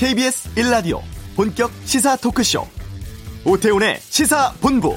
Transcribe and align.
KBS 0.00 0.54
1라디오 0.54 1.02
본격 1.36 1.70
시사 1.84 2.16
토크쇼 2.16 2.64
오태훈의 3.44 3.98
시사본부 4.00 4.96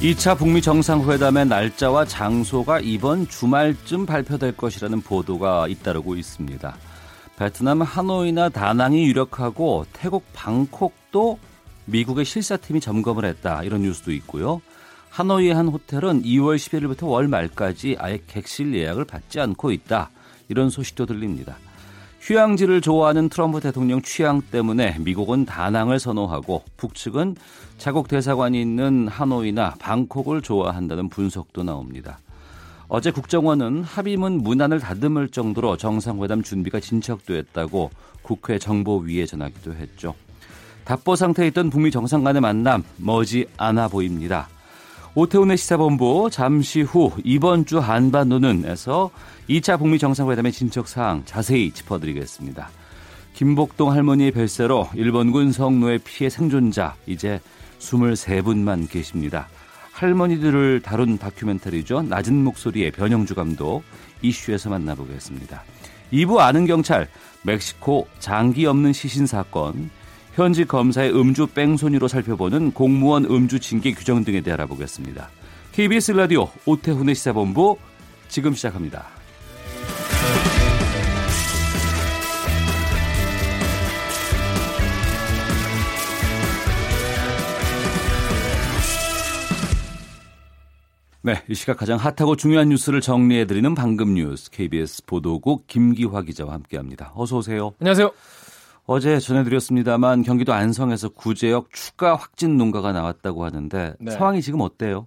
(2차) 0.00 0.36
북미 0.36 0.60
정상회담의 0.60 1.46
날짜와 1.46 2.04
장소가 2.04 2.80
이번 2.80 3.26
주말쯤 3.26 4.04
발표될 4.04 4.58
것이라는 4.58 5.00
보도가 5.00 5.66
잇따르고 5.68 6.14
있습니다. 6.16 6.76
베트남 7.38 7.80
하노이나 7.80 8.50
다낭이 8.50 9.06
유력하고 9.06 9.86
태국 9.94 10.24
방콕도 10.34 11.38
미국의 11.86 12.24
실사팀이 12.24 12.80
점검을 12.80 13.24
했다. 13.24 13.62
이런 13.62 13.82
뉴스도 13.82 14.12
있고요. 14.12 14.60
하노이의 15.10 15.54
한 15.54 15.68
호텔은 15.68 16.22
2월 16.22 16.56
11일부터 16.56 17.08
월 17.08 17.28
말까지 17.28 17.96
아예 17.98 18.18
객실 18.26 18.74
예약을 18.74 19.04
받지 19.04 19.40
않고 19.40 19.72
있다. 19.72 20.10
이런 20.48 20.70
소식도 20.70 21.06
들립니다. 21.06 21.56
휴양지를 22.20 22.80
좋아하는 22.80 23.28
트럼프 23.28 23.60
대통령 23.60 24.00
취향 24.00 24.40
때문에 24.42 24.96
미국은 25.00 25.44
다낭을 25.44 25.98
선호하고 25.98 26.62
북측은 26.76 27.36
자국 27.78 28.06
대사관이 28.06 28.60
있는 28.60 29.08
하노이나 29.08 29.74
방콕을 29.80 30.40
좋아한다는 30.40 31.08
분석도 31.08 31.64
나옵니다. 31.64 32.20
어제 32.86 33.10
국정원은 33.10 33.82
합의문 33.82 34.42
문안을 34.42 34.78
다듬을 34.78 35.30
정도로 35.30 35.76
정상회담 35.78 36.42
준비가 36.42 36.78
진척됐다고 36.78 37.90
국회 38.22 38.58
정보위에 38.58 39.26
전하기도 39.26 39.74
했죠. 39.74 40.14
답보 40.84 41.16
상태에 41.16 41.48
있던 41.48 41.70
북미 41.70 41.90
정상 41.90 42.24
간의 42.24 42.40
만남 42.40 42.82
머지 42.96 43.46
않아 43.56 43.88
보입니다. 43.88 44.48
오태훈의 45.14 45.58
시사본부 45.58 46.30
잠시 46.32 46.80
후 46.80 47.12
이번 47.22 47.66
주 47.66 47.78
한반도는에서 47.78 49.10
2차 49.48 49.78
북미 49.78 49.98
정상회담의 49.98 50.52
진척 50.52 50.88
사항 50.88 51.22
자세히 51.26 51.70
짚어드리겠습니다. 51.70 52.70
김복동 53.34 53.92
할머니의 53.92 54.30
별세로 54.30 54.88
일본군 54.94 55.52
성노예 55.52 55.98
피해 55.98 56.30
생존자 56.30 56.94
이제 57.06 57.40
23분만 57.78 58.88
계십니다. 58.90 59.48
할머니들을 59.92 60.80
다룬 60.80 61.18
다큐멘터리죠. 61.18 62.02
낮은 62.02 62.34
목소리의 62.44 62.90
변영주 62.92 63.34
감독 63.34 63.82
이슈에서 64.22 64.70
만나보겠습니다. 64.70 65.62
2부 66.12 66.38
아는 66.38 66.66
경찰 66.66 67.08
멕시코 67.42 68.06
장기 68.18 68.66
없는 68.66 68.92
시신 68.92 69.26
사건 69.26 69.90
현직 70.34 70.66
검사의 70.66 71.14
음주 71.14 71.48
뺑소니로 71.48 72.08
살펴보는 72.08 72.72
공무원 72.72 73.24
음주 73.26 73.60
징계 73.60 73.92
규정 73.92 74.24
등에 74.24 74.40
대해 74.40 74.54
알아보겠습니다. 74.54 75.28
KBS 75.72 76.12
라디오 76.12 76.48
오태훈의 76.64 77.14
시사본부 77.14 77.76
지금 78.28 78.54
시작합니다. 78.54 79.06
네, 91.24 91.40
이 91.48 91.54
시각 91.54 91.76
가장 91.76 91.98
핫하고 91.98 92.34
중요한 92.34 92.70
뉴스를 92.70 93.00
정리해드리는 93.00 93.74
방금 93.76 94.14
뉴스 94.14 94.50
KBS 94.50 95.04
보도국 95.06 95.68
김기화 95.68 96.22
기자와 96.22 96.54
함께합니다. 96.54 97.12
어서 97.14 97.36
오세요. 97.36 97.74
안녕하세요. 97.78 98.10
어제 98.86 99.18
전해드렸습니다만 99.18 100.22
경기도 100.22 100.52
안성에서 100.52 101.10
구제역 101.10 101.70
추가 101.72 102.14
확진 102.16 102.56
농가가 102.56 102.92
나왔다고 102.92 103.44
하는데 103.44 103.94
네. 104.00 104.10
상황이 104.10 104.42
지금 104.42 104.60
어때요? 104.60 105.06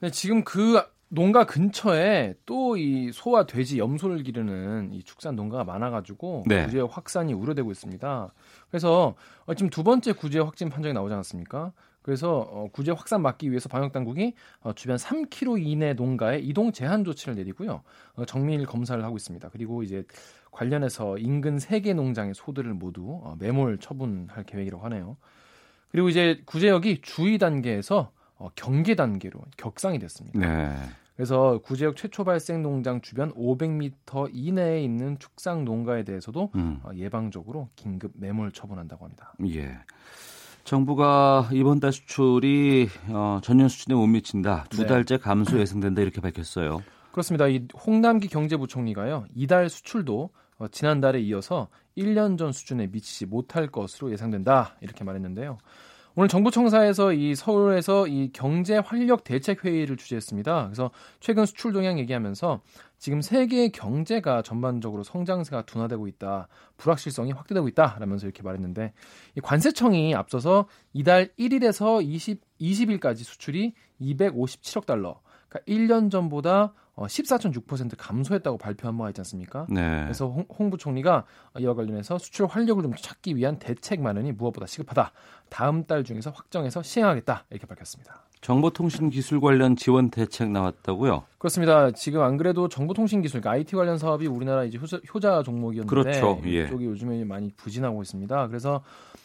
네, 0.00 0.10
지금 0.10 0.44
그 0.44 0.82
농가 1.08 1.46
근처에 1.46 2.34
또 2.44 2.66
이 2.76 3.10
소와 3.12 3.46
돼지 3.46 3.78
염소를 3.78 4.22
기르는 4.22 4.92
이 4.92 5.02
축산 5.02 5.34
농가가 5.36 5.64
많아가지고 5.64 6.44
네. 6.46 6.66
구제 6.66 6.80
확산이 6.80 7.32
우려되고 7.32 7.70
있습니다. 7.70 8.32
그래서 8.70 9.14
지금 9.56 9.70
두 9.70 9.82
번째 9.82 10.12
구제 10.12 10.38
확진 10.38 10.68
판정이 10.68 10.92
나오지 10.92 11.14
않았습니까? 11.14 11.72
그래서 12.02 12.38
어, 12.38 12.68
구제 12.70 12.92
확산 12.92 13.20
막기 13.22 13.50
위해서 13.50 13.68
방역 13.68 13.92
당국이 13.92 14.34
어, 14.60 14.72
주변 14.74 14.96
3km 14.96 15.60
이내 15.66 15.92
농가에 15.94 16.38
이동 16.38 16.70
제한 16.70 17.02
조치를 17.04 17.34
내리고요. 17.34 17.82
어, 18.14 18.24
정밀 18.26 18.64
검사를 18.66 19.02
하고 19.02 19.16
있습니다. 19.16 19.48
그리고 19.48 19.82
이제 19.82 20.04
관련해서 20.56 21.18
인근 21.18 21.58
3개 21.58 21.94
농장의 21.94 22.34
소들을 22.34 22.72
모두 22.72 23.20
어, 23.22 23.36
매몰 23.38 23.78
처분할 23.78 24.44
계획이라고 24.44 24.82
하네요. 24.86 25.18
그리고 25.90 26.08
이제 26.08 26.40
구제역이 26.46 27.02
주의 27.02 27.36
단계에서 27.38 28.10
어, 28.38 28.48
경계 28.54 28.94
단계로 28.94 29.38
격상이 29.58 29.98
됐습니다. 29.98 30.38
네. 30.38 30.74
그래서 31.14 31.60
구제역 31.62 31.96
최초 31.96 32.24
발생 32.24 32.62
농장 32.62 33.00
주변 33.00 33.32
500m 33.34 34.30
이내에 34.32 34.82
있는 34.82 35.18
축상 35.18 35.64
농가에 35.64 36.04
대해서도 36.04 36.50
음. 36.54 36.80
어, 36.82 36.90
예방적으로 36.94 37.68
긴급 37.76 38.12
매몰 38.14 38.52
처분한다고 38.52 39.04
합니다. 39.04 39.34
예. 39.46 39.78
정부가 40.64 41.48
이번 41.52 41.80
달 41.80 41.92
수출이 41.92 42.88
어, 43.08 43.40
전년 43.42 43.68
수준에 43.68 43.94
못 43.94 44.06
미친다. 44.06 44.64
두 44.70 44.82
네. 44.82 44.86
달째 44.86 45.16
감소 45.18 45.60
예상된다 45.60 46.02
이렇게 46.02 46.20
밝혔어요. 46.20 46.82
그렇습니다. 47.12 47.46
이 47.46 47.66
홍남기 47.86 48.28
경제부총리가요. 48.28 49.26
이달 49.34 49.70
수출도 49.70 50.30
어, 50.58 50.68
지난달에 50.68 51.20
이어서 51.20 51.68
1년 51.96 52.38
전 52.38 52.52
수준에 52.52 52.86
미치지 52.86 53.26
못할 53.26 53.66
것으로 53.68 54.10
예상된다 54.12 54.76
이렇게 54.80 55.04
말했는데요. 55.04 55.58
오늘 56.18 56.28
정부청사에서 56.30 57.12
이 57.12 57.34
서울에서 57.34 58.06
이 58.06 58.30
경제 58.32 58.78
활력 58.78 59.22
대책 59.22 59.66
회의를 59.66 59.98
주재했습니다. 59.98 60.64
그래서 60.64 60.90
최근 61.20 61.44
수출 61.44 61.74
동향 61.74 61.98
얘기하면서 61.98 62.62
지금 62.98 63.20
세계 63.20 63.68
경제가 63.68 64.40
전반적으로 64.40 65.02
성장세가 65.02 65.66
둔화되고 65.66 66.08
있다, 66.08 66.48
불확실성이 66.78 67.32
확대되고 67.32 67.68
있다라면서 67.68 68.24
이렇게 68.24 68.42
말했는데 68.42 68.94
이 69.36 69.40
관세청이 69.42 70.14
앞서서 70.14 70.68
이달 70.94 71.28
1일에서 71.38 72.02
20 72.02 72.40
20일까지 72.62 73.16
수출이 73.16 73.74
257억 74.00 74.86
달러, 74.86 75.20
그러니까 75.50 75.70
1년 75.70 76.10
전보다 76.10 76.72
어, 76.96 77.04
14.6% 77.04 77.92
감소했다고 77.98 78.56
발표한 78.56 78.96
바가 78.96 79.10
있지 79.10 79.20
않습니까? 79.20 79.66
네. 79.68 80.02
그래서 80.04 80.28
홍, 80.28 80.46
홍 80.58 80.70
부총리가 80.70 81.24
이와 81.58 81.74
관련해서 81.74 82.16
수출 82.16 82.46
활력을 82.46 82.82
좀 82.82 82.94
찾기 82.98 83.36
위한 83.36 83.58
대책 83.58 84.00
마련이 84.00 84.32
무엇보다 84.32 84.66
시급하다. 84.66 85.12
다음 85.50 85.84
달 85.84 86.04
중에서 86.04 86.30
확정해서 86.30 86.82
시행하겠다 86.82 87.44
이렇게 87.50 87.66
밝혔습니다. 87.66 88.22
정보통신 88.40 89.10
기술 89.10 89.40
관련 89.40 89.76
지원 89.76 90.10
대책 90.10 90.50
나왔다고요? 90.50 91.24
그렇습니다. 91.36 91.90
지금 91.90 92.22
안 92.22 92.38
그래도 92.38 92.68
정보통신 92.68 93.20
기술, 93.20 93.40
그러니까 93.40 93.58
IT 93.58 93.76
관련 93.76 93.98
사업이 93.98 94.26
우리나라 94.26 94.64
이제 94.64 94.78
효자, 94.78 95.00
효자 95.12 95.42
종목이었는데 95.42 95.90
그렇죠. 95.90 96.40
예. 96.46 96.64
이쪽이 96.64 96.86
요즘에 96.86 97.24
많이 97.24 97.50
부진하고 97.56 98.00
있습니다. 98.00 98.48
그래서 98.48 98.82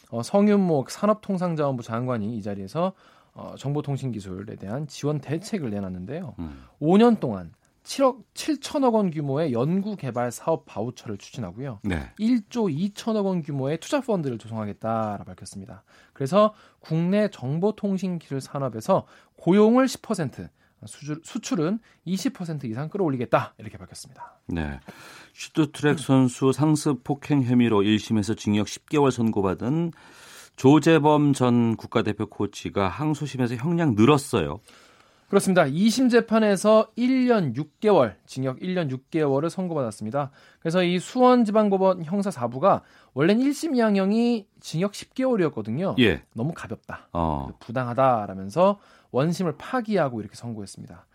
어, 0.09 0.21
성윤목 0.21 0.89
산업통상자원부 0.89 1.83
장관이 1.83 2.35
이 2.35 2.41
자리에서 2.41 2.91
어, 3.33 3.53
정보통신 3.57 4.11
기술에 4.11 4.55
대한 4.55 4.87
지원 4.87 5.19
대책을 5.21 5.69
내놨는데요. 5.69 6.35
음. 6.39 6.63
5년 6.81 7.19
동안 7.21 7.53
7억 7.83 8.23
7천억 8.33 8.93
원 8.93 9.11
규모의 9.11 9.53
연구 9.53 9.95
개발 9.95 10.31
사업 10.31 10.65
바우처를 10.65 11.17
추진하고요. 11.17 11.79
네. 11.83 12.11
1조 12.19 12.93
2천억 12.93 13.25
원 13.25 13.41
규모의 13.41 13.79
투자 13.79 14.01
펀드를 14.01 14.37
조성하겠다라 14.37 15.23
밝혔습니다. 15.25 15.83
그래서 16.13 16.53
국내 16.79 17.29
정보통신기술 17.29 18.41
산업에서 18.41 19.05
고용을 19.37 19.85
10% 19.85 20.49
수출, 20.85 21.21
수출은 21.23 21.79
20% 22.07 22.65
이상 22.65 22.89
끌어올리겠다 22.89 23.53
이렇게 23.57 23.77
밝혔습니다. 23.77 24.39
네. 24.47 24.79
슈트트랙 25.33 25.99
선수 25.99 26.51
상습 26.51 27.03
폭행 27.03 27.43
혐의로 27.43 27.81
1심에서 27.81 28.37
징역 28.37 28.67
10개월 28.67 29.11
선고받은 29.11 29.91
조재범 30.55 31.33
전 31.33 31.75
국가대표 31.75 32.27
코치가 32.27 32.87
항소심에서 32.87 33.55
형량 33.55 33.95
늘었어요. 33.95 34.59
그렇습니다. 35.31 35.63
2심 35.63 36.11
재판에서 36.11 36.89
1년 36.97 37.55
6개월, 37.55 38.15
징역 38.25 38.59
1년 38.59 38.91
6개월을 38.91 39.49
선고받았습니다. 39.49 40.29
그래서 40.59 40.83
이 40.83 40.99
수원지방법원 40.99 42.03
형사 42.03 42.29
4부가 42.29 42.81
원래는 43.13 43.41
1심 43.45 43.77
양형이 43.77 44.45
징역 44.59 44.91
10개월이었거든요. 44.91 45.97
예. 46.01 46.21
너무 46.33 46.51
가볍다. 46.53 47.07
어. 47.13 47.47
부당하다라면서 47.61 48.77
원심을 49.11 49.55
파기하고 49.57 50.19
이렇게 50.19 50.35
선고했습니다. 50.35 51.05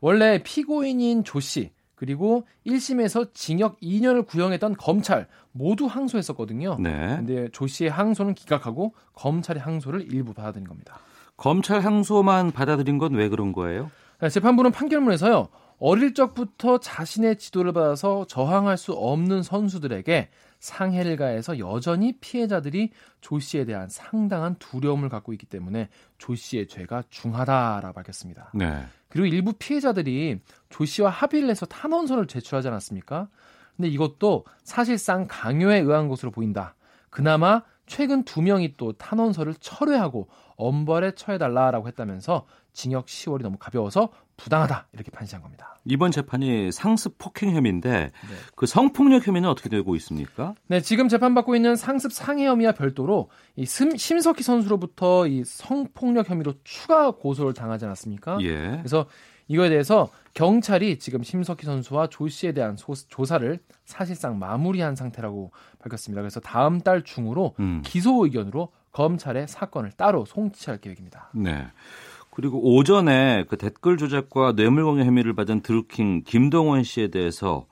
원래 0.00 0.40
피고인인 0.44 1.24
조 1.24 1.40
씨, 1.40 1.72
그리고 1.96 2.46
1심에서 2.68 3.34
징역 3.34 3.80
2년을 3.80 4.24
구형했던 4.24 4.76
검찰 4.76 5.26
모두 5.50 5.86
항소했었거든요. 5.86 6.76
네. 6.78 7.16
근데 7.16 7.48
조 7.48 7.66
씨의 7.66 7.90
항소는 7.90 8.34
기각하고 8.34 8.94
검찰의 9.14 9.60
항소를 9.60 10.12
일부 10.12 10.32
받아들인 10.32 10.64
겁니다. 10.64 11.00
검찰 11.36 11.80
항소만 11.80 12.52
받아들인 12.52 12.98
건 12.98 13.14
왜 13.14 13.28
그런 13.28 13.52
거예요? 13.52 13.90
네, 14.20 14.28
재판부는 14.28 14.70
판결문에서요. 14.72 15.48
어릴 15.78 16.14
적부터 16.14 16.78
자신의 16.78 17.36
지도를 17.38 17.72
받아서 17.72 18.24
저항할 18.26 18.76
수 18.78 18.92
없는 18.92 19.42
선수들에게 19.42 20.28
상해를 20.60 21.16
가해서 21.16 21.58
여전히 21.58 22.16
피해자들이 22.20 22.90
조 23.20 23.38
씨에 23.38 23.64
대한 23.66 23.88
상당한 23.88 24.54
두려움을 24.58 25.08
갖고 25.10 25.32
있기 25.32 25.46
때문에 25.46 25.88
조 26.16 26.34
씨의 26.34 26.68
죄가 26.68 27.02
중하다라고 27.10 27.92
밝혔습니다. 27.92 28.50
네. 28.54 28.84
그리고 29.08 29.26
일부 29.26 29.52
피해자들이 29.52 30.40
조 30.70 30.84
씨와 30.84 31.10
합의를 31.10 31.50
해서 31.50 31.66
탄원서를 31.66 32.26
제출하지 32.28 32.68
않았습니까? 32.68 33.28
근데 33.76 33.88
이것도 33.88 34.44
사실상 34.62 35.26
강요에 35.28 35.80
의한 35.80 36.08
것으로 36.08 36.30
보인다. 36.30 36.76
그나마 37.10 37.62
최근 37.86 38.24
두 38.24 38.42
명이 38.42 38.74
또 38.76 38.92
탄원서를 38.92 39.54
철회하고 39.60 40.28
엄벌에 40.56 41.14
처해달라라고 41.14 41.88
했다면서 41.88 42.46
징역 42.72 43.06
10월이 43.06 43.42
너무 43.42 43.56
가벼워서 43.58 44.10
부당하다 44.36 44.88
이렇게 44.92 45.10
판시한 45.10 45.42
겁니다. 45.42 45.78
이번 45.84 46.10
재판이 46.10 46.72
상습 46.72 47.18
폭행 47.18 47.54
혐의인데 47.54 47.90
네. 47.90 48.10
그 48.56 48.66
성폭력 48.66 49.26
혐의는 49.26 49.48
어떻게 49.48 49.68
되고 49.68 49.94
있습니까? 49.96 50.54
네, 50.66 50.80
지금 50.80 51.08
재판받고 51.08 51.54
있는 51.54 51.76
상습 51.76 52.12
상해 52.12 52.46
혐의와 52.46 52.72
별도로 52.72 53.30
이 53.54 53.64
심석희 53.64 54.42
선수로부터 54.42 55.28
이 55.28 55.44
성폭력 55.44 56.30
혐의로 56.30 56.54
추가 56.64 57.12
고소를 57.12 57.54
당하지 57.54 57.84
않았습니까? 57.84 58.38
예. 58.40 58.78
그래서 58.78 59.06
이거에 59.48 59.68
대해서 59.68 60.08
경찰이 60.34 60.98
지금 60.98 61.22
심석희 61.22 61.62
선수와 61.62 62.08
조 62.08 62.28
씨에 62.28 62.52
대한 62.52 62.76
소, 62.76 62.94
조사를 62.94 63.58
사실상 63.84 64.38
마무리한 64.38 64.96
상태라고 64.96 65.52
밝혔습니다. 65.78 66.22
그래서 66.22 66.40
다음 66.40 66.80
달 66.80 67.02
중으로 67.02 67.54
음. 67.60 67.82
기소 67.84 68.24
의견으로 68.24 68.70
검찰에 68.92 69.46
사건을 69.46 69.92
따로 69.92 70.24
송치할 70.24 70.80
계획입니다. 70.80 71.30
네. 71.34 71.66
그리고 72.30 72.74
오전에 72.74 73.44
그 73.48 73.56
댓글 73.56 73.96
조작과 73.96 74.52
뇌물공여 74.52 75.04
혐의를 75.04 75.34
받은 75.34 75.60
드루킹 75.60 76.22
김동원 76.24 76.82
씨에 76.82 77.08
대해서 77.08 77.66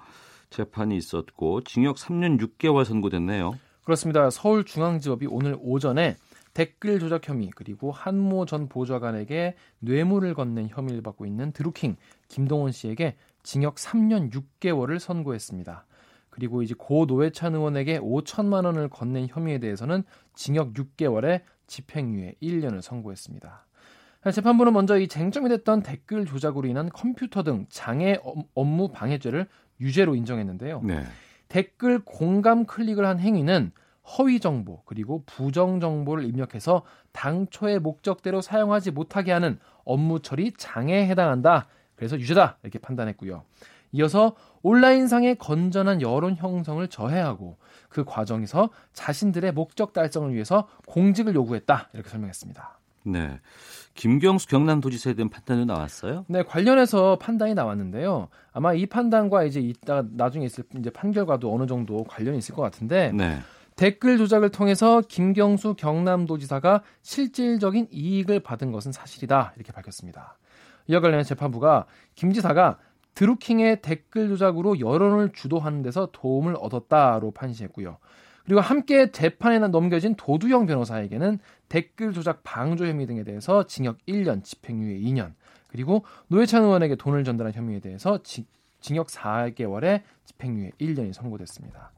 재판이 0.50 0.96
있었고 0.96 1.62
징역 1.62 1.96
3년 1.96 2.40
6개월 2.40 2.84
선고됐네요. 2.84 3.58
그렇습니다. 3.84 4.30
서울중앙지법이 4.30 5.26
오늘 5.28 5.56
오전에 5.60 6.16
댓글 6.54 6.98
조작 6.98 7.28
혐의 7.28 7.50
그리고 7.54 7.90
한모 7.90 8.46
전 8.46 8.68
보좌관에게 8.68 9.56
뇌물을 9.80 10.34
건넨 10.34 10.68
혐의를 10.68 11.02
받고 11.02 11.24
있는 11.26 11.52
드루킹 11.52 11.96
김동원 12.28 12.72
씨에게 12.72 13.16
징역 13.42 13.76
3년 13.76 14.30
6개월을 14.32 14.98
선고했습니다. 14.98 15.86
그리고 16.30 16.62
이제 16.62 16.74
고 16.76 17.04
노회찬 17.06 17.54
의원에게 17.54 18.00
5천만 18.00 18.64
원을 18.64 18.88
건넨 18.88 19.28
혐의에 19.28 19.58
대해서는 19.58 20.02
징역 20.34 20.72
6개월에 20.74 21.42
집행유예 21.66 22.36
1년을 22.42 22.80
선고했습니다. 22.80 23.66
재판부는 24.32 24.72
먼저 24.72 24.98
이 24.98 25.08
쟁점이 25.08 25.48
됐던 25.48 25.82
댓글 25.82 26.26
조작으로 26.26 26.68
인한 26.68 26.88
컴퓨터 26.90 27.42
등 27.42 27.66
장애 27.68 28.18
업무 28.54 28.88
방해죄를 28.88 29.48
유죄로 29.80 30.14
인정했는데요. 30.14 30.82
네. 30.84 31.02
댓글 31.48 31.98
공감 32.04 32.64
클릭을 32.64 33.04
한 33.04 33.18
행위는 33.18 33.72
허위 34.04 34.40
정보 34.40 34.82
그리고 34.84 35.22
부정 35.26 35.80
정보를 35.80 36.24
입력해서 36.24 36.82
당초의 37.12 37.78
목적대로 37.78 38.40
사용하지 38.40 38.90
못하게 38.90 39.32
하는 39.32 39.58
업무 39.84 40.20
처리 40.20 40.52
장애에 40.52 41.06
해당한다. 41.06 41.66
그래서 41.94 42.18
유죄다 42.18 42.58
이렇게 42.62 42.78
판단했고요. 42.78 43.44
이어서 43.92 44.34
온라인상의 44.62 45.36
건전한 45.36 46.00
여론 46.00 46.34
형성을 46.36 46.86
저해하고 46.88 47.58
그 47.88 48.04
과정에서 48.04 48.70
자신들의 48.92 49.52
목적 49.52 49.92
달성을 49.92 50.32
위해서 50.32 50.66
공직을 50.86 51.34
요구했다 51.34 51.90
이렇게 51.92 52.08
설명했습니다. 52.08 52.78
네. 53.04 53.40
김경수 53.94 54.48
경남도지사에 54.48 55.14
대한 55.14 55.28
판단이 55.28 55.66
나왔어요? 55.66 56.24
네, 56.28 56.42
관련해서 56.42 57.18
판단이 57.18 57.54
나왔는데요. 57.54 58.28
아마 58.52 58.72
이 58.72 58.86
판단과 58.86 59.44
이제 59.44 59.60
이따 59.60 60.04
나중에 60.12 60.46
있을 60.46 60.64
이제 60.78 60.88
판결과도 60.90 61.52
어느 61.52 61.66
정도 61.66 62.04
관련이 62.04 62.38
있을 62.38 62.54
것 62.54 62.62
같은데 62.62 63.12
네. 63.12 63.40
댓글 63.76 64.18
조작을 64.18 64.50
통해서 64.50 65.00
김경수 65.00 65.74
경남도지사가 65.74 66.82
실질적인 67.02 67.88
이익을 67.90 68.40
받은 68.40 68.72
것은 68.72 68.92
사실이다 68.92 69.54
이렇게 69.56 69.72
밝혔습니다. 69.72 70.38
이와 70.88 71.00
관련해 71.00 71.24
재판부가 71.24 71.86
김 72.14 72.32
지사가 72.32 72.78
드루킹의 73.14 73.82
댓글 73.82 74.28
조작으로 74.28 74.80
여론을 74.80 75.32
주도하는 75.32 75.82
데서 75.82 76.08
도움을 76.12 76.56
얻었다로 76.58 77.32
판시했고요. 77.32 77.98
그리고 78.44 78.60
함께 78.60 79.12
재판에 79.12 79.58
넘겨진 79.58 80.14
도두영 80.16 80.66
변호사에게는 80.66 81.38
댓글 81.68 82.12
조작 82.12 82.42
방조 82.42 82.86
혐의 82.86 83.06
등에 83.06 83.22
대해서 83.22 83.66
징역 83.66 83.98
1년, 84.08 84.42
집행유예 84.42 84.98
2년, 84.98 85.34
그리고 85.68 86.04
노회찬 86.28 86.64
의원에게 86.64 86.96
돈을 86.96 87.24
전달한 87.24 87.52
혐의에 87.52 87.78
대해서 87.80 88.22
지, 88.22 88.46
징역 88.80 89.06
4개월에 89.06 90.02
집행유예 90.24 90.72
1년이 90.80 91.12
선고됐습니다. 91.12 91.92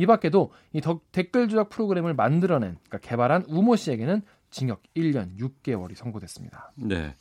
이 0.00 0.06
밖에도 0.06 0.50
이 0.72 0.80
덕, 0.80 1.12
댓글 1.12 1.46
조작 1.46 1.68
프로그램을 1.68 2.14
만들어낸, 2.14 2.78
그러니까 2.88 3.06
개발한 3.06 3.44
우모 3.48 3.76
씨에게는 3.76 4.22
징역 4.48 4.82
1년 4.96 5.38
6개월이 5.38 5.94
선고됐습니다. 5.94 6.72
네. 6.76 7.14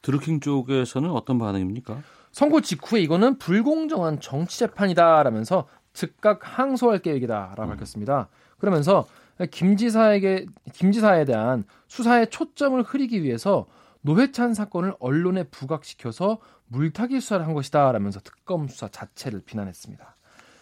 드루킹 0.00 0.38
쪽에서는 0.38 1.10
어떤 1.10 1.38
반응입니까? 1.38 2.00
선고 2.30 2.60
직후에 2.60 3.00
이거는 3.00 3.38
불공정한 3.38 4.20
정치 4.20 4.60
재판이다라면서 4.60 5.66
즉각 5.92 6.38
항소할 6.42 7.00
계획이다라고 7.00 7.64
음. 7.64 7.68
밝혔습니다. 7.70 8.28
그러면서 8.58 9.06
김 9.50 9.76
지사에게 9.76 10.46
김 10.72 10.92
지사에 10.92 11.24
대한 11.24 11.64
수사의 11.88 12.30
초점을 12.30 12.80
흐리기 12.80 13.24
위해서 13.24 13.66
노회찬 14.02 14.54
사건을 14.54 14.94
언론에 15.00 15.42
부각시켜서 15.42 16.38
물타기 16.68 17.20
수사를 17.20 17.44
한 17.44 17.54
것이다라면서 17.54 18.20
특검 18.20 18.68
수사 18.68 18.86
자체를 18.86 19.42
비난했습니다. 19.44 20.16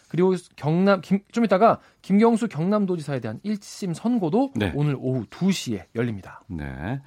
그리고 0.09 0.35
경남 0.57 1.01
김, 1.01 1.21
좀 1.33 1.45
이따가 1.45 1.79
김경수 2.03 2.49
경남도지사에 2.49 3.21
대한 3.21 3.41
1심 3.45 3.95
선고도 3.95 4.53
네. 4.57 4.73
오늘 4.75 4.97
오후 4.99 5.25
2시에 5.27 5.85
열립니다. 5.95 6.41
네. 6.49 7.01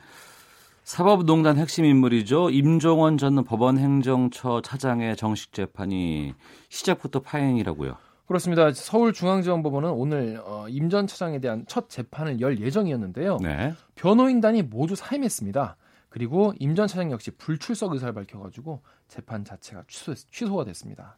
사법농단 0.84 1.58
핵심 1.58 1.86
인물이죠. 1.86 2.50
임종원 2.50 3.18
전 3.18 3.44
법원행정처 3.44 4.62
차장의 4.62 5.16
정식 5.16 5.54
재판이 5.54 6.34
시작부터 6.70 7.20
파행이라고요. 7.22 7.96
그렇습니다. 8.28 8.72
서울중앙지검법원은 8.72 9.90
오늘 9.90 10.42
어, 10.46 10.66
임전 10.70 11.08
차장에 11.08 11.40
대한 11.40 11.66
첫 11.68 11.90
재판을 11.90 12.40
열 12.40 12.60
예정이었는데요. 12.60 13.38
네. 13.42 13.74
변호인단이 13.96 14.64
모두 14.64 14.96
사임했습니다. 14.96 15.76
그리고 16.10 16.54
임 16.60 16.76
전 16.76 16.88
차장 16.88 17.12
역시 17.12 17.32
불출석 17.32 17.94
의사를 17.94 18.14
밝혀가지고 18.14 18.82
재판 19.08 19.44
자체가 19.46 19.84
취소, 19.88 20.14
취소가 20.14 20.66
됐습니다. 20.66 21.18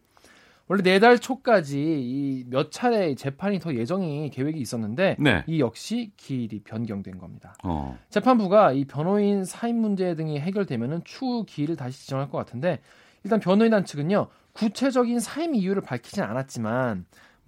원래 0.68 0.82
내달 0.82 1.20
초까지 1.20 1.80
이 1.80 2.46
몇 2.50 2.72
차례 2.72 3.16
재판이 3.16 3.60
더 3.60 3.74
예정이 3.74 4.30
계획이 4.30 4.60
있었는데 4.60 5.18
네. 5.20 5.44
이 5.48 5.60
역시 5.60 6.12
기일이 6.18 6.60
변경된 6.64 7.18
겁니다. 7.18 7.56
어. 7.64 7.98
재판부가 8.10 8.74
이 8.74 8.86
변호인 8.86 9.44
사임 9.44 9.78
문제 9.78 10.16
등이 10.16 10.40
해결되면은 10.40 11.02
추후 11.04 11.46
기일을 11.46 11.76
다시 11.76 12.00
지정할 12.02 12.30
것 12.30 12.38
같은데 12.38 12.80
일단 13.24 13.40
변호인단 13.40 13.86
측은요 13.86 14.28
구체적인 14.54 15.20
사임 15.20 15.56
이유를 15.56 15.82
밝히진 15.82 16.24
않았지만 16.24 17.06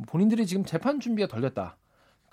본인들이 0.07 0.45
지금 0.45 0.65
재판 0.65 1.00
준비가 1.00 1.27
덜 1.27 1.41
됐다. 1.41 1.77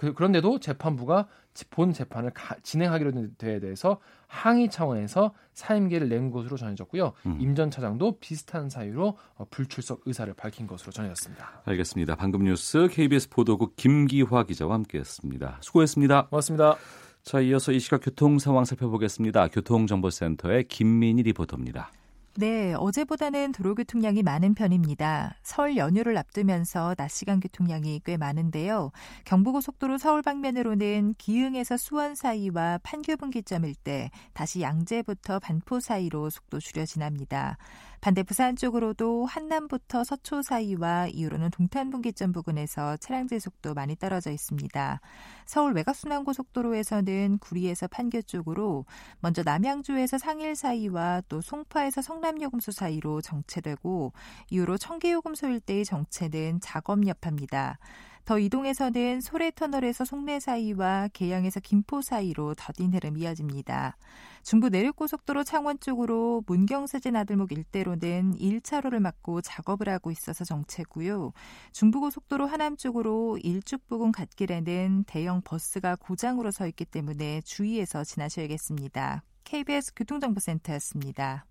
그, 0.03 0.13
런데도 0.19 0.59
재판부가 0.59 1.29
본 1.71 1.93
재판을 1.93 2.31
가, 2.31 2.57
진행하기로 2.65 3.13
된 3.13 3.35
데에 3.39 3.61
대해서 3.61 4.01
항의 4.27 4.69
차원에서 4.69 5.33
사임계를 5.55 6.09
낸 6.09 6.33
것으로 6.33 6.57
전해졌고요. 6.57 7.13
음. 7.27 7.39
임전 7.41 7.71
차장도 7.71 8.19
비슷한 8.19 8.69
사유로 8.69 9.17
어, 9.37 9.45
불출석 9.49 10.03
의사를 10.07 10.33
밝힌 10.35 10.67
것으로 10.67 10.91
전해졌습니다. 10.91 11.63
알겠습니다. 11.67 12.17
방금 12.17 12.43
뉴스 12.43 12.89
KBS 12.91 13.29
보도국 13.29 13.77
김기화 13.77 14.43
기자와 14.43 14.75
함께했습니다. 14.75 15.59
수고했습니다. 15.61 16.27
고맙습니다. 16.27 16.77
자, 17.23 17.41
이어서 17.41 17.71
이 17.71 17.79
시각 17.79 18.01
교통 18.03 18.41
상황 18.41 18.65
살펴보겠습니다. 18.65 19.49
교통정보센터의 19.49 20.65
김민희 20.67 21.23
리포터입니다. 21.23 21.93
네, 22.35 22.73
어제보다는 22.73 23.53
도로 23.53 23.75
교통량이 23.75 24.23
많은 24.23 24.55
편입니다. 24.55 25.37
설 25.43 25.77
연휴를 25.77 26.17
앞두면서 26.17 26.95
낮 26.95 27.09
시간 27.09 27.41
교통량이 27.41 28.01
꽤 28.07 28.17
많은데요. 28.17 28.91
경부고속도로 29.27 29.99
서울 29.99 30.23
방면으로는 30.23 31.17
기흥에서 31.19 31.77
수원 31.77 32.15
사이와 32.15 32.79
판교 32.83 33.19
분기점일 33.19 33.75
때 33.75 34.11
다시 34.33 34.63
양재부터 34.63 35.41
반포 35.41 35.81
사이로 35.81 36.31
속도 36.31 36.59
줄여 36.59 36.87
지납니다. 36.87 37.59
반대 38.03 38.25
부산 38.25 38.57
쪽으로도 38.57 39.27
한남부터 39.27 40.03
서초 40.03 40.43
사이와 40.43 41.07
이후로는 41.07 41.53
동탄 41.53 41.89
분기점 41.89 42.33
부근에서 42.33 42.97
차량 42.97 43.29
제 43.29 43.39
속도 43.39 43.75
많이 43.75 43.95
떨어져 43.95 44.33
있습니다. 44.33 45.01
서울 45.47 45.73
외곽순환고속도로에서는 45.75 47.39
구리에서 47.39 47.87
판교 47.87 48.23
쪽으로 48.23 48.87
먼저 49.21 49.45
남양주에서 49.45 50.19
상일 50.19 50.57
사이와 50.57 51.23
또 51.29 51.41
송파에서 51.41 52.03
성남요금소 52.03 52.73
사이로 52.73 53.21
정체되고 53.21 54.13
이후로 54.51 54.79
청계요금소 54.79 55.47
일대의 55.47 55.85
정체는 55.85 56.59
작업 56.61 57.07
여파입니다. 57.07 57.79
더 58.25 58.39
이동해서는 58.39 59.21
소래터널에서 59.21 60.05
송내 60.05 60.39
사이와 60.41 61.09
계양에서 61.13 61.61
김포 61.61 62.03
사이로 62.03 62.55
더딘 62.55 62.95
흐름 62.95 63.17
이어집니다. 63.17 63.97
중부 64.43 64.69
내륙고속도로 64.69 65.45
창원 65.45 65.79
쪽으로 65.81 66.43
문경사진 66.47 67.17
아들목 67.17 67.53
일대로는 67.53 68.35
1차로를 68.37 69.01
막고 69.01 69.41
작업을 69.41 69.89
하고 69.89 70.11
있어서 70.11 70.45
정체고요. 70.45 71.33
중부고속도로 71.73 72.47
하남 72.47 72.77
쪽으로 72.77 73.39
일죽 73.43 73.87
부근 73.87 74.13
갓길에는 74.13 75.05
대형 75.07 75.43
버스가 75.45 75.97
고장으로 75.97 76.51
서 76.51 76.67
있기 76.67 76.85
때문에 76.85 77.41
주의해서 77.43 78.05
지나셔야겠습니다. 78.05 79.23
KBS 79.45 79.95
교통정보센터였습니다. 79.95 81.47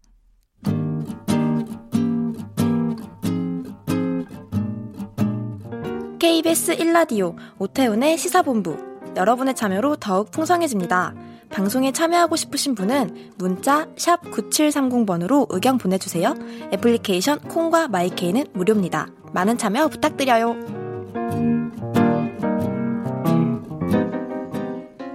KBS 6.21 6.77
1라디오 6.77 7.35
오태훈의 7.57 8.15
시사본부 8.15 8.77
여러분의 9.17 9.55
참여로 9.55 9.95
더욱 9.95 10.29
풍성해집니다. 10.29 11.15
방송에 11.49 11.91
참여하고 11.91 12.35
싶으신 12.35 12.75
분은 12.75 13.31
문자 13.39 13.87
9730번으로 13.95 15.47
의견 15.49 15.79
보내주세요. 15.79 16.35
애플리케이션 16.71 17.39
콩과 17.39 17.87
마이케이는 17.87 18.45
무료입니다. 18.53 19.07
많은 19.33 19.57
참여 19.57 19.87
부탁드려요. 19.87 20.53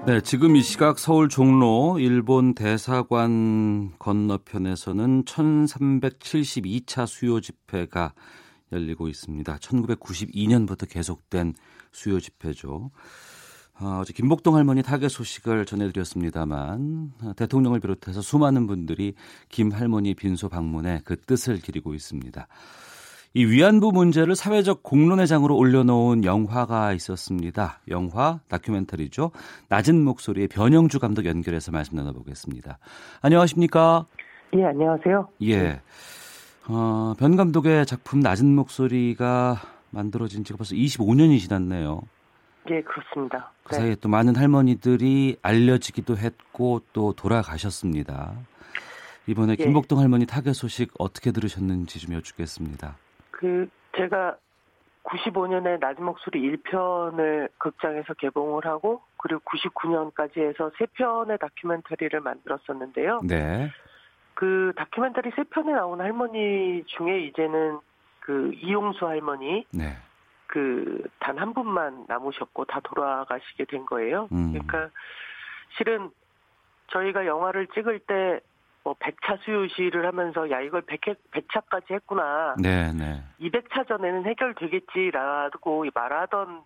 네, 0.07 0.21
지금 0.23 0.57
이 0.57 0.63
시각 0.63 0.99
서울 0.99 1.29
종로 1.29 2.01
일본 2.01 2.53
대사관 2.53 3.93
건너편에서는 4.01 5.25
1372차 5.25 7.07
수요 7.07 7.41
집회가 7.41 8.13
열리고 8.73 9.09
있습니다. 9.09 9.57
1992년부터 9.57 10.89
계속된 10.89 11.55
수요 11.93 12.21
집회죠. 12.21 12.91
어, 13.79 13.99
어제 14.01 14.13
김복동 14.15 14.57
할머니 14.57 14.83
타계 14.83 15.09
소식을 15.09 15.67
전해드렸습니다만 15.67 17.13
대통령을 17.37 17.81
비롯해서 17.81 18.23
수많은 18.23 18.67
분들이 18.67 19.15
김 19.51 19.71
할머니 19.71 20.15
빈소 20.15 20.49
방문에 20.49 21.03
그 21.05 21.21
뜻을 21.21 21.61
기리고 21.61 21.95
있습니다. 21.95 22.47
이 23.35 23.45
위안부 23.45 23.93
문제를 23.93 24.35
사회적 24.35 24.83
공론의 24.83 25.27
장으로 25.27 25.59
올려놓은 25.59 26.25
영화가 26.25 26.95
있었습니다. 26.95 27.81
영화 27.89 28.41
다큐멘터리죠. 28.49 29.31
낮은 29.69 30.03
목소리의 30.03 30.49
변영주 30.49 30.99
감독 30.99 31.27
연결해서 31.27 31.71
말씀 31.71 31.97
나눠보겠습니다. 31.97 32.79
안녕하십니까? 33.21 34.07
예, 34.55 34.65
안녕하세요. 34.65 35.29
예. 35.43 35.83
어, 36.69 37.15
변 37.19 37.37
감독의 37.37 37.87
작품 37.87 38.21
낮은 38.21 38.55
목소리가 38.55 39.57
만들어진 39.91 40.45
지가 40.45 40.57
벌써 40.57 40.75
25년이 40.75 41.39
지났네요. 41.39 42.03
예, 42.71 42.83
그렇습니다. 42.83 43.53
그 43.63 43.75
사이에 43.77 43.95
또 44.01 44.09
많은 44.09 44.37
할머니들이 44.37 45.37
알려지기도 45.43 46.17
했고 46.17 46.81
또 46.93 47.13
돌아가셨습니다. 47.13 48.33
이번에 49.29 49.57
예. 49.59 49.65
김복동 49.65 50.01
할머니 50.01 50.27
타계 50.27 50.53
소식 50.53 50.93
어떻게 50.99 51.31
들으셨는지 51.31 52.01
좀 52.01 52.15
여쭙겠습니다. 52.15 52.97
그 53.31 53.69
제가 53.97 54.37
95년에 55.05 55.79
낮은 55.79 56.05
목소리 56.05 56.41
1편을 56.43 57.49
극장에서 57.59 58.15
개봉을 58.15 58.67
하고 58.67 59.03
그리고 59.19 59.41
99년까지 59.45 60.39
해서 60.39 60.71
3편의 60.79 61.39
다큐멘터리를 61.41 62.21
만들었었는데요. 62.21 63.21
네. 63.25 63.71
그 64.37 64.73
다큐멘터리 64.77 65.31
3편에 65.31 65.73
나온 65.75 66.01
할머니 66.01 66.85
중에 66.87 67.21
이제는 67.21 67.81
그 68.21 68.53
이용수 68.55 69.07
할머니 69.07 69.67
네. 69.73 69.97
그단 70.47 71.39
한 71.39 71.53
분만 71.53 72.05
남으셨고 72.07 72.67
다 72.67 72.81
돌아가시게 72.81 73.65
된 73.65 73.85
거예요. 73.87 74.29
음. 74.33 74.53
그러니까 74.53 74.91
실은 75.77 76.11
저희가 76.89 77.27
영화를 77.27 77.67
찍을 77.75 77.99
때 78.01 78.41
뭐 78.87 78.95
100차 78.95 79.41
수요시를 79.41 80.07
하면서 80.07 80.49
야 80.49 80.61
이걸 80.61 80.83
100회, 80.83 81.17
100차까지 81.33 81.91
했구나. 81.91 82.55
네, 82.57 82.93
네. 82.93 83.21
200차 83.41 83.89
전에는 83.89 84.25
해결되겠지라고 84.27 85.87
말하던 85.93 86.63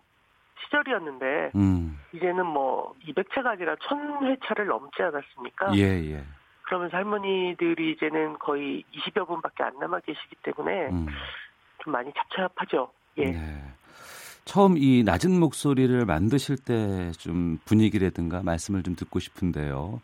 시절이었는데 0.63 1.51
음. 1.55 1.99
이제는 2.13 2.45
뭐 2.45 2.93
200차가 3.07 3.47
아니라 3.47 3.73
1000회차를 3.73 4.65
넘지 4.65 5.01
않았습니까? 5.01 5.75
예, 5.75 6.11
예. 6.11 6.23
그러면서 6.71 6.95
할머니들이 6.95 7.91
이제는 7.91 8.39
거의 8.39 8.85
20여 8.93 9.27
분밖에 9.27 9.61
안 9.61 9.77
남아 9.77 9.99
계시기 9.99 10.37
때문에 10.41 10.87
음. 10.87 11.05
좀 11.83 11.91
많이 11.91 12.09
잡잡하죠. 12.13 12.89
예. 13.17 13.25
네. 13.25 13.61
처음 14.45 14.77
이 14.77 15.03
낮은 15.03 15.37
목소리를 15.37 16.05
만드실 16.05 16.55
때 16.63 17.11
좀 17.19 17.57
분위기라든가 17.65 18.41
말씀을 18.41 18.83
좀 18.83 18.95
듣고 18.95 19.19
싶은데요. 19.19 19.99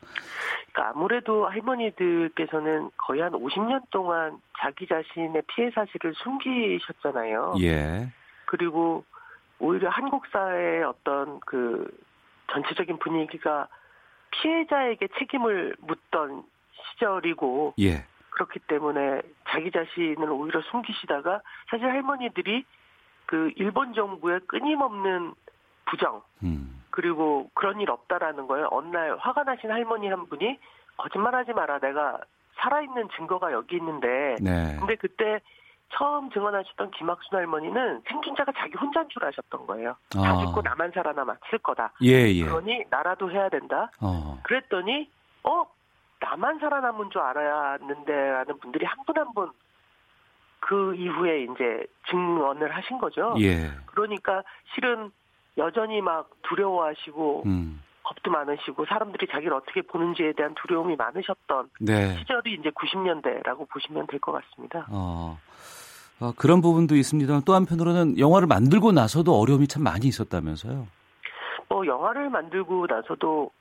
그러니까 0.74 0.94
아무래도 0.94 1.48
할머니들께서는 1.48 2.92
거의 2.98 3.22
한 3.22 3.32
50년 3.32 3.90
동안 3.90 4.38
자기 4.60 4.88
자신의 4.88 5.44
피해 5.48 5.72
사실을 5.72 6.14
숨기셨잖아요. 6.16 7.56
예. 7.62 8.10
그리고 8.46 9.06
오히려 9.60 9.90
한국 9.90 10.28
사회의 10.28 10.84
어떤 10.84 11.40
그 11.46 11.90
전체적인 12.52 13.00
분위기가 13.00 13.70
피해자에게 14.32 15.08
책임을 15.18 15.78
묻던 15.80 16.44
시절이고 16.98 17.76
예. 17.80 18.06
그렇기 18.32 18.60
때문에 18.60 19.22
자기 19.50 19.72
자신을 19.72 20.30
오히려 20.30 20.62
숨기시다가 20.72 21.42
사실 21.70 21.86
할머니들이 21.88 22.66
그 23.26 23.52
일본 23.56 23.94
정부의 23.94 24.42
끊임없는 24.48 25.34
부정 25.86 26.22
음. 26.44 26.84
그리고 26.90 27.50
그런 27.54 27.80
일 27.82 27.90
없다라는 27.92 28.48
거예요. 28.48 28.68
어느 28.72 28.88
날 28.88 29.18
화가 29.18 29.44
나신 29.44 29.72
할머니 29.72 30.08
한 30.08 30.28
분이 30.28 30.60
거짓말하지 30.98 31.54
마라. 31.54 31.80
내가 31.80 32.20
살아있는 32.58 33.10
증거가 33.16 33.52
여기 33.52 33.76
있는데. 33.76 34.36
네. 34.42 34.76
근데 34.80 34.96
그때 34.96 35.40
처음 35.90 36.30
증언하셨던 36.32 36.92
김학순 36.92 37.38
할머니는 37.38 38.02
생존자가 38.08 38.52
자기 38.58 38.74
혼자인 38.78 39.08
줄 39.10 39.24
아셨던 39.24 39.68
거예요. 39.68 39.96
다 40.10 40.22
아. 40.22 40.46
죽고 40.46 40.62
나만 40.62 40.92
살아남았을 40.92 41.60
거다. 41.60 41.94
예, 42.04 42.30
예. 42.30 42.44
그러니 42.44 42.84
나라도 42.90 43.32
해야 43.32 43.48
된다. 43.50 43.90
어. 44.02 44.40
그랬더니 44.44 45.10
어 45.44 45.66
나만 46.20 46.60
살아남은 46.60 47.10
줄 47.12 47.22
알았는데라는 47.22 48.60
분들이 48.60 48.86
한 48.86 48.98
분 49.06 49.18
한 49.18 49.34
분 49.34 49.50
그 50.60 50.96
이후에 50.96 51.44
이제 51.44 51.86
증언을 52.10 52.76
하신 52.76 52.98
거죠. 52.98 53.36
예. 53.40 53.70
그러니까 53.86 54.44
실은 54.76 55.12
여전히 55.58 56.02
막 56.02 56.30
두려워하시고 56.42 57.44
음. 57.46 57.82
겁도 58.04 58.32
많으시고 58.32 58.86
사람들이 58.86 59.28
자기를 59.28 59.54
어떻게 59.54 59.82
보는지에 59.82 60.34
대한 60.34 60.56
두려움이 60.56 60.96
많으셨던 60.98 61.70
네. 61.80 62.18
시절이 62.18 62.54
이제 62.60 62.70
90년대라고 62.72 63.70
보시면 63.70 64.08
될 64.08 64.20
것 64.20 64.34
같습니다. 64.34 64.88
어. 64.90 65.38
어, 66.20 66.34
그런 66.36 66.60
부분도 66.62 66.96
있습니다. 66.96 67.42
또 67.46 67.54
한편으로는 67.54 68.18
영화를 68.20 68.48
만들고 68.48 68.92
나서도 68.92 69.40
어려움이 69.40 69.68
참 69.68 69.84
많이 69.84 70.08
있었다면서요. 70.08 70.88
뭐 71.70 71.86
영화를 71.86 72.30
만들고 72.30 72.88
나서도 72.88 73.52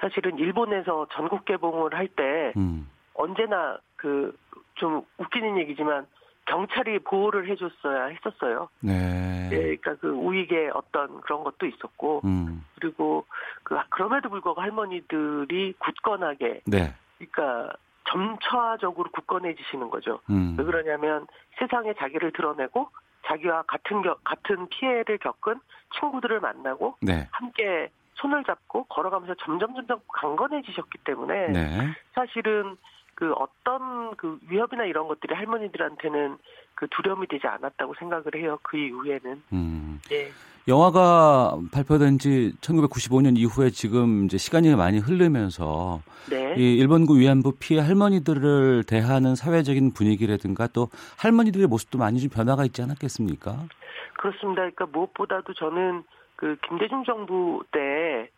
사실은 0.00 0.38
일본에서 0.38 1.06
전국 1.12 1.44
개봉을 1.44 1.94
할때 1.94 2.52
음. 2.56 2.88
언제나 3.14 3.78
그 3.96 4.34
좀 4.80 5.04
웃기는 5.18 5.58
얘기지만 5.58 6.06
경찰이 6.46 6.98
보호를 7.00 7.48
해줬어야 7.48 8.06
했었어요. 8.06 8.68
네. 8.80 9.50
예, 9.52 9.58
그러니까 9.58 9.94
그 9.96 10.08
우익의 10.08 10.70
어떤 10.74 11.20
그런 11.20 11.44
것도 11.44 11.66
있었고 11.66 12.22
음. 12.24 12.64
그리고 12.74 13.26
그 13.62 13.78
그럼에도 13.90 14.30
불구하고 14.30 14.60
할머니들이 14.60 15.74
굳건하게 15.78 16.62
네. 16.66 16.94
그러니까 17.18 17.72
점차적으로 18.08 19.10
굳건해지시는 19.12 19.90
거죠. 19.90 20.20
음. 20.30 20.56
왜 20.58 20.64
그러냐면 20.64 21.26
세상에 21.58 21.92
자기를 21.94 22.32
드러내고 22.32 22.88
자기와 23.26 23.62
같은 23.62 24.02
겨, 24.02 24.16
같은 24.24 24.66
피해를 24.70 25.18
겪은 25.18 25.60
친구들을 26.00 26.40
만나고 26.40 26.96
네. 27.02 27.28
함께 27.30 27.90
손을 28.20 28.44
잡고 28.44 28.84
걸어가면서 28.84 29.34
점점 29.44 29.74
점점 29.74 30.00
강건해지셨기 30.12 30.98
때문에 31.04 31.48
네. 31.48 31.88
사실은 32.14 32.76
그 33.14 33.32
어떤 33.32 34.16
그 34.16 34.38
위협이나 34.48 34.84
이런 34.84 35.06
것들이 35.08 35.34
할머니들한테는 35.34 36.38
그 36.74 36.86
두려움이 36.88 37.26
되지 37.28 37.46
않았다고 37.46 37.94
생각을 37.98 38.24
해요. 38.36 38.58
그 38.62 38.78
이후에는 38.78 39.42
음. 39.52 40.00
예. 40.10 40.30
영화가 40.68 41.58
발표된 41.72 42.18
지 42.18 42.52
1995년 42.60 43.36
이후에 43.36 43.70
지금 43.70 44.24
이제 44.24 44.38
시간이 44.38 44.74
많이 44.76 44.98
흐르면서 44.98 46.00
네. 46.30 46.54
이 46.56 46.74
일본군 46.76 47.18
위안부 47.18 47.56
피해 47.58 47.80
할머니들을 47.80 48.84
대하는 48.84 49.34
사회적인 49.34 49.92
분위기라든가 49.92 50.66
또 50.68 50.88
할머니들의 51.18 51.66
모습도 51.66 51.98
많이 51.98 52.20
좀 52.20 52.30
변화가 52.30 52.64
있지 52.64 52.82
않았겠습니까? 52.82 53.66
그렇습니다. 54.14 54.62
그러니까 54.62 54.86
무엇보다도 54.86 55.54
저는 55.54 56.04
그 56.40 56.56
김대중 56.66 57.04
정부 57.04 57.62
때 57.70 58.30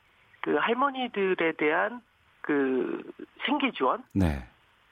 그 0.42 0.56
할머니들에 0.56 1.52
대한 1.52 2.02
그 2.42 3.00
생계 3.47 3.71
지원 3.73 4.04
네. 4.12 4.44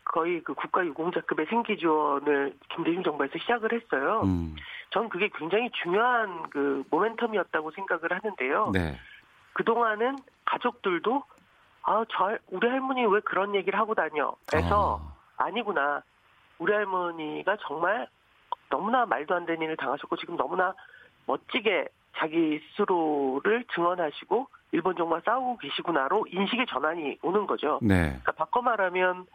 거의 0.04 0.42
그 0.42 0.54
국가 0.54 0.84
유공자급의 0.84 1.46
생계 1.46 1.76
지원을 1.76 2.54
김대중 2.74 3.02
정부에서 3.02 3.38
시작을 3.38 3.72
했어요. 3.72 4.22
음. 4.24 4.56
전 4.90 5.08
그게 5.08 5.28
굉장히 5.36 5.68
중요한 5.82 6.48
그 6.50 6.82
모멘텀이었다고 6.90 7.74
생각을 7.74 8.12
하는데요. 8.12 8.70
네. 8.72 8.96
그 9.52 9.64
동안은 9.64 10.16
가족들도 10.44 11.22
아, 11.82 12.04
저 12.10 12.38
우리 12.48 12.68
할머니 12.68 13.04
왜 13.06 13.20
그런 13.20 13.54
얘기를 13.54 13.78
하고 13.78 13.94
다녀? 13.94 14.32
해서 14.54 15.00
아, 15.36 15.44
아니구나. 15.44 16.02
우리 16.58 16.72
할머니가 16.72 17.56
정말 17.66 18.06
너무나 18.68 19.04
말도 19.06 19.34
안 19.34 19.46
되는 19.46 19.62
일을 19.62 19.76
당하셨고 19.76 20.16
지금 20.16 20.36
너무나 20.36 20.74
멋지게 21.26 21.88
자기 22.16 22.60
스스로를 22.70 23.64
증언하시고 23.74 24.48
일본 24.72 24.96
정부와 24.96 25.20
싸우고 25.24 25.58
계시구나로 25.58 26.26
인식의 26.30 26.66
전환이 26.66 27.18
오는 27.22 27.46
거죠. 27.46 27.78
네. 27.82 28.02
그러니까 28.02 28.32
바꿔 28.32 28.62
말하면 28.62 29.26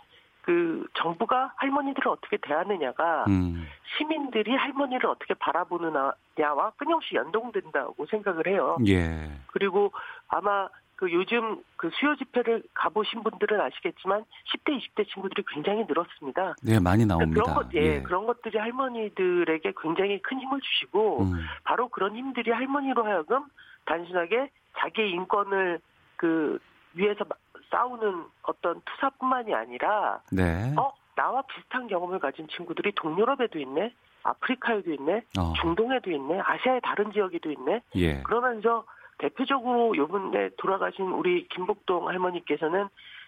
그 0.42 0.86
정부가 0.94 1.54
할머니들을 1.56 2.08
어떻게 2.08 2.38
대하느냐가 2.38 3.26
음. 3.28 3.68
시민들이 3.98 4.56
할머니를 4.56 5.10
어떻게 5.10 5.34
바라보느냐와 5.34 6.72
끊임없이 6.78 7.16
연동된다고 7.16 8.06
생각을 8.06 8.48
해요. 8.48 8.78
예. 8.88 9.32
그리고 9.48 9.92
아마 10.28 10.70
그 10.96 11.12
요즘 11.12 11.62
그 11.76 11.90
수요 11.94 12.16
집회를 12.16 12.64
가보신 12.74 13.22
분들은 13.24 13.60
아시겠지만 13.60 14.24
10대, 14.54 14.80
20대 14.80 15.08
친구들이 15.12 15.44
굉장히 15.48 15.84
늘었습니다. 15.88 16.56
네, 16.64 16.80
많이 16.80 17.06
그러니까 17.06 17.16
나옵니다. 17.18 17.42
그런 17.42 17.56
것, 17.56 17.74
예, 17.74 18.02
그런 18.02 18.26
것들이 18.26 18.58
할머니들에게 18.58 19.74
굉장히 19.82 20.22
큰 20.22 20.40
힘을 20.40 20.60
주시고 20.62 21.24
음. 21.24 21.46
바로 21.64 21.90
그런 21.90 22.16
힘들이 22.16 22.52
할머니로 22.52 23.04
하여금 23.06 23.46
단순하게 23.86 24.50
자기의 24.78 25.12
인권을 25.12 25.80
그 26.16 26.60
위해서 26.94 27.26
마- 27.26 27.36
싸우는 27.72 28.26
어떤 28.44 28.82
투사뿐만이 28.86 29.54
아니라 29.54 30.22
네. 30.32 30.74
어 30.78 30.94
나와 31.16 31.42
비슷한 31.44 31.88
경험을 31.88 32.20
가진 32.20 32.48
친구들이 32.48 32.94
동유럽에도 32.94 33.60
있네, 33.60 33.94
아프리카에도 34.24 34.94
있네, 34.94 35.24
어. 35.40 35.54
중동에도 35.62 36.10
있네, 36.12 36.40
아시아의 36.42 36.82
다른 36.82 37.12
지역에도 37.12 37.52
있네. 37.52 37.82
예. 37.96 38.22
그러면서 38.24 38.86
대표적으로 39.18 39.96
요번에 39.96 40.50
돌아가신 40.58 41.06
우리 41.06 41.48
김복동 41.48 42.08
할머니께서는 42.08 42.88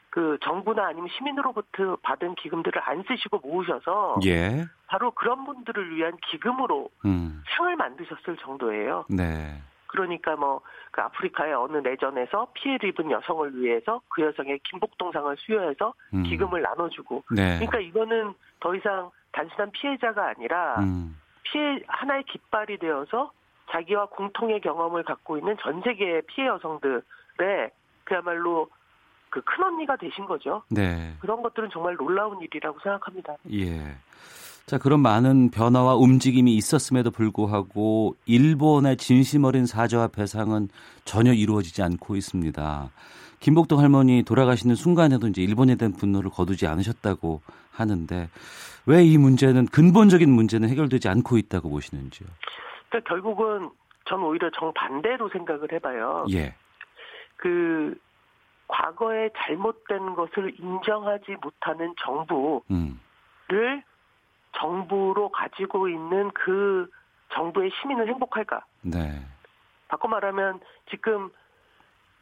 그 0.09 0.37
정부나 0.43 0.87
아니면 0.87 1.09
시민으로부터 1.17 1.97
받은 2.01 2.35
기금들을 2.35 2.81
안 2.85 3.03
쓰시고 3.07 3.39
모으셔서 3.39 4.19
예. 4.25 4.65
바로 4.87 5.11
그런 5.11 5.45
분들을 5.45 5.95
위한 5.95 6.17
기금으로 6.31 6.89
음. 7.05 7.43
상을 7.49 7.75
만드셨을 7.75 8.37
정도예요. 8.37 9.05
네. 9.09 9.61
그러니까 9.87 10.35
뭐 10.35 10.61
그 10.97 11.01
아프리카의 11.01 11.53
어느 11.53 11.77
내전에서 11.77 12.47
피해를 12.55 12.89
입은 12.89 13.11
여성을 13.11 13.61
위해서 13.61 14.01
그 14.09 14.23
여성의 14.23 14.59
김복동상을 14.63 15.35
수여해서 15.37 15.93
음. 16.15 16.23
기금을 16.23 16.63
나눠주고 16.63 17.23
네. 17.29 17.59
그러니까 17.59 17.79
이거는 17.79 18.33
더 18.59 18.73
이상 18.73 19.11
단순한 19.31 19.69
피해자가 19.69 20.29
아니라 20.29 20.79
음. 20.79 21.15
피해 21.43 21.79
하나의 21.87 22.23
깃발이 22.23 22.79
되어서 22.79 23.31
자기와 23.71 24.07
공통의 24.07 24.61
경험을 24.61 25.03
갖고 25.03 25.37
있는 25.37 25.55
전 25.61 25.81
세계의 25.81 26.23
피해 26.27 26.47
여성들의 26.47 27.01
그야말로 28.03 28.69
그 29.29 29.41
큰 29.41 29.63
언니가 29.65 29.95
되신 29.97 30.25
거죠. 30.25 30.63
네. 30.69 31.13
그런 31.19 31.41
것들은 31.41 31.69
정말 31.71 31.95
놀라운 31.95 32.39
일이라고 32.41 32.79
생각합니다. 32.81 33.35
예. 33.51 33.97
자, 34.65 34.77
그런 34.77 35.01
많은 35.01 35.51
변화와 35.51 35.95
움직임이 35.95 36.55
있었음에도 36.55 37.11
불구하고 37.11 38.15
일본의 38.25 38.97
진심 38.97 39.43
어린 39.43 39.65
사죄와 39.65 40.07
배상은 40.07 40.69
전혀 41.05 41.33
이루어지지 41.33 41.83
않고 41.83 42.15
있습니다. 42.15 42.89
김복동 43.39 43.79
할머니 43.79 44.23
돌아가시는 44.23 44.75
순간에도 44.75 45.27
이제 45.27 45.41
일본에 45.41 45.75
대한 45.75 45.93
분노를 45.93 46.31
거두지 46.31 46.65
않으셨다고 46.67 47.41
하는데 47.71 48.29
왜 48.87 49.03
이 49.05 49.17
문제는 49.17 49.67
근본적인 49.67 50.29
문제는 50.29 50.69
해결되지 50.69 51.07
않고 51.09 51.37
있다고 51.37 51.69
보시는지요? 51.69 52.27
그러니까 52.89 53.09
결국은 53.09 53.69
전 54.05 54.23
오히려 54.23 54.49
정반대로 54.51 55.29
생각을 55.29 55.71
해봐요. 55.73 56.25
예. 56.31 56.55
그 57.35 57.95
과거에 58.67 59.29
잘못된 59.37 60.15
것을 60.15 60.53
인정하지 60.59 61.37
못하는 61.41 61.93
정부를 62.03 62.61
음. 62.71 62.99
정부로 64.57 65.29
가지고 65.29 65.87
있는 65.87 66.31
그 66.31 66.89
정부의 67.33 67.71
시민은 67.81 68.07
행복할까? 68.07 68.65
네. 68.81 69.21
바꿔 69.87 70.07
말하면 70.07 70.59
지금 70.89 71.29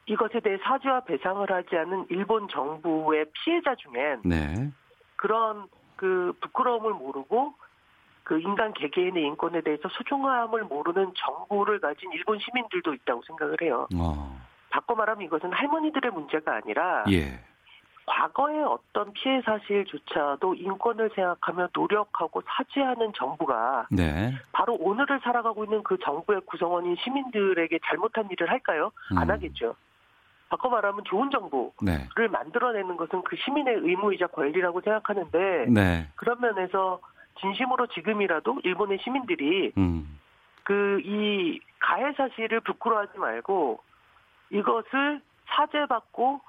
이것에 0.05 0.39
대해 0.39 0.57
사죄와 0.63 1.01
배상을 1.01 1.49
하지 1.49 1.75
않은 1.78 2.08
일본 2.10 2.47
정부의 2.47 3.25
피해자 3.34 3.75
중엔 3.75 4.21
네. 4.23 4.71
그런 5.15 5.67
그 5.95 6.34
부끄러움을 6.41 6.93
모르고 6.93 7.56
그 8.25 8.39
인간 8.39 8.73
개개인의 8.73 9.23
인권에 9.23 9.61
대해서 9.61 9.88
소중함을 9.88 10.63
모르는 10.63 11.13
정부를 11.15 11.79
가진 11.79 12.11
일본 12.11 12.39
시민들도 12.39 12.93
있다고 12.95 13.21
생각을 13.27 13.55
해요. 13.61 13.88
어. 13.95 14.41
바꿔 14.71 14.95
말하면 14.95 15.23
이것은 15.25 15.53
할머니들의 15.53 16.11
문제가 16.11 16.55
아니라 16.55 17.05
예. 17.11 17.39
과거의 18.07 18.63
어떤 18.63 19.13
피해 19.13 19.41
사실조차도 19.43 20.55
인권을 20.55 21.11
생각하며 21.15 21.69
노력하고 21.73 22.41
사죄하는 22.45 23.13
정부가 23.15 23.88
네. 23.91 24.33
바로 24.51 24.73
오늘을 24.73 25.19
살아가고 25.23 25.63
있는 25.63 25.83
그 25.83 25.97
정부의 26.03 26.41
구성원인 26.45 26.95
시민들에게 26.97 27.79
잘못한 27.85 28.27
일을 28.31 28.49
할까요? 28.49 28.91
안 29.15 29.29
음. 29.29 29.33
하겠죠. 29.33 29.75
바꿔 30.49 30.69
말하면 30.69 31.03
좋은 31.05 31.29
정부를 31.29 31.71
네. 31.81 32.27
만들어내는 32.31 32.97
것은 32.97 33.21
그 33.23 33.35
시민의 33.35 33.75
의무이자 33.75 34.27
권리라고 34.27 34.81
생각하는데 34.81 35.65
네. 35.69 36.07
그런 36.15 36.39
면에서 36.41 36.99
진심으로 37.39 37.88
지금이라도 37.88 38.62
일본의 38.63 39.00
시민들이 39.04 39.71
음. 39.78 40.19
그이 40.63 41.60
가해 41.80 42.13
사실을 42.13 42.60
부끄러워하지 42.62 43.17
말고 43.19 43.80
이것을 44.50 45.21
사죄받고 45.48 46.41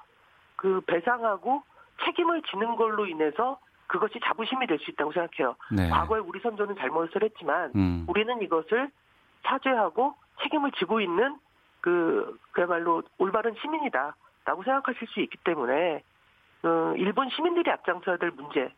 그 0.55 0.81
배상하고 0.87 1.63
책임을 2.03 2.41
지는 2.43 2.75
걸로 2.75 3.05
인해서 3.05 3.59
그것이 3.87 4.19
자부심이 4.23 4.67
될 4.67 4.79
수 4.79 4.91
있다고 4.91 5.11
생각해요. 5.13 5.55
네. 5.71 5.89
과거에 5.89 6.19
우리 6.19 6.39
선조는 6.39 6.75
잘못을 6.75 7.23
했지만 7.23 7.71
음. 7.75 8.05
우리는 8.07 8.41
이것을 8.41 8.89
사죄하고 9.43 10.15
책임을 10.41 10.71
지고 10.73 10.99
있는 10.99 11.37
그 11.81 12.37
그야말로 12.51 13.03
올바른 13.17 13.55
시민이다라고 13.61 14.63
생각하실 14.63 15.07
수 15.07 15.21
있기 15.21 15.37
때문에 15.43 16.03
어, 16.63 16.93
일본 16.97 17.29
시민들이 17.29 17.71
앞장서야 17.71 18.17
될 18.17 18.31
문제 18.31 18.73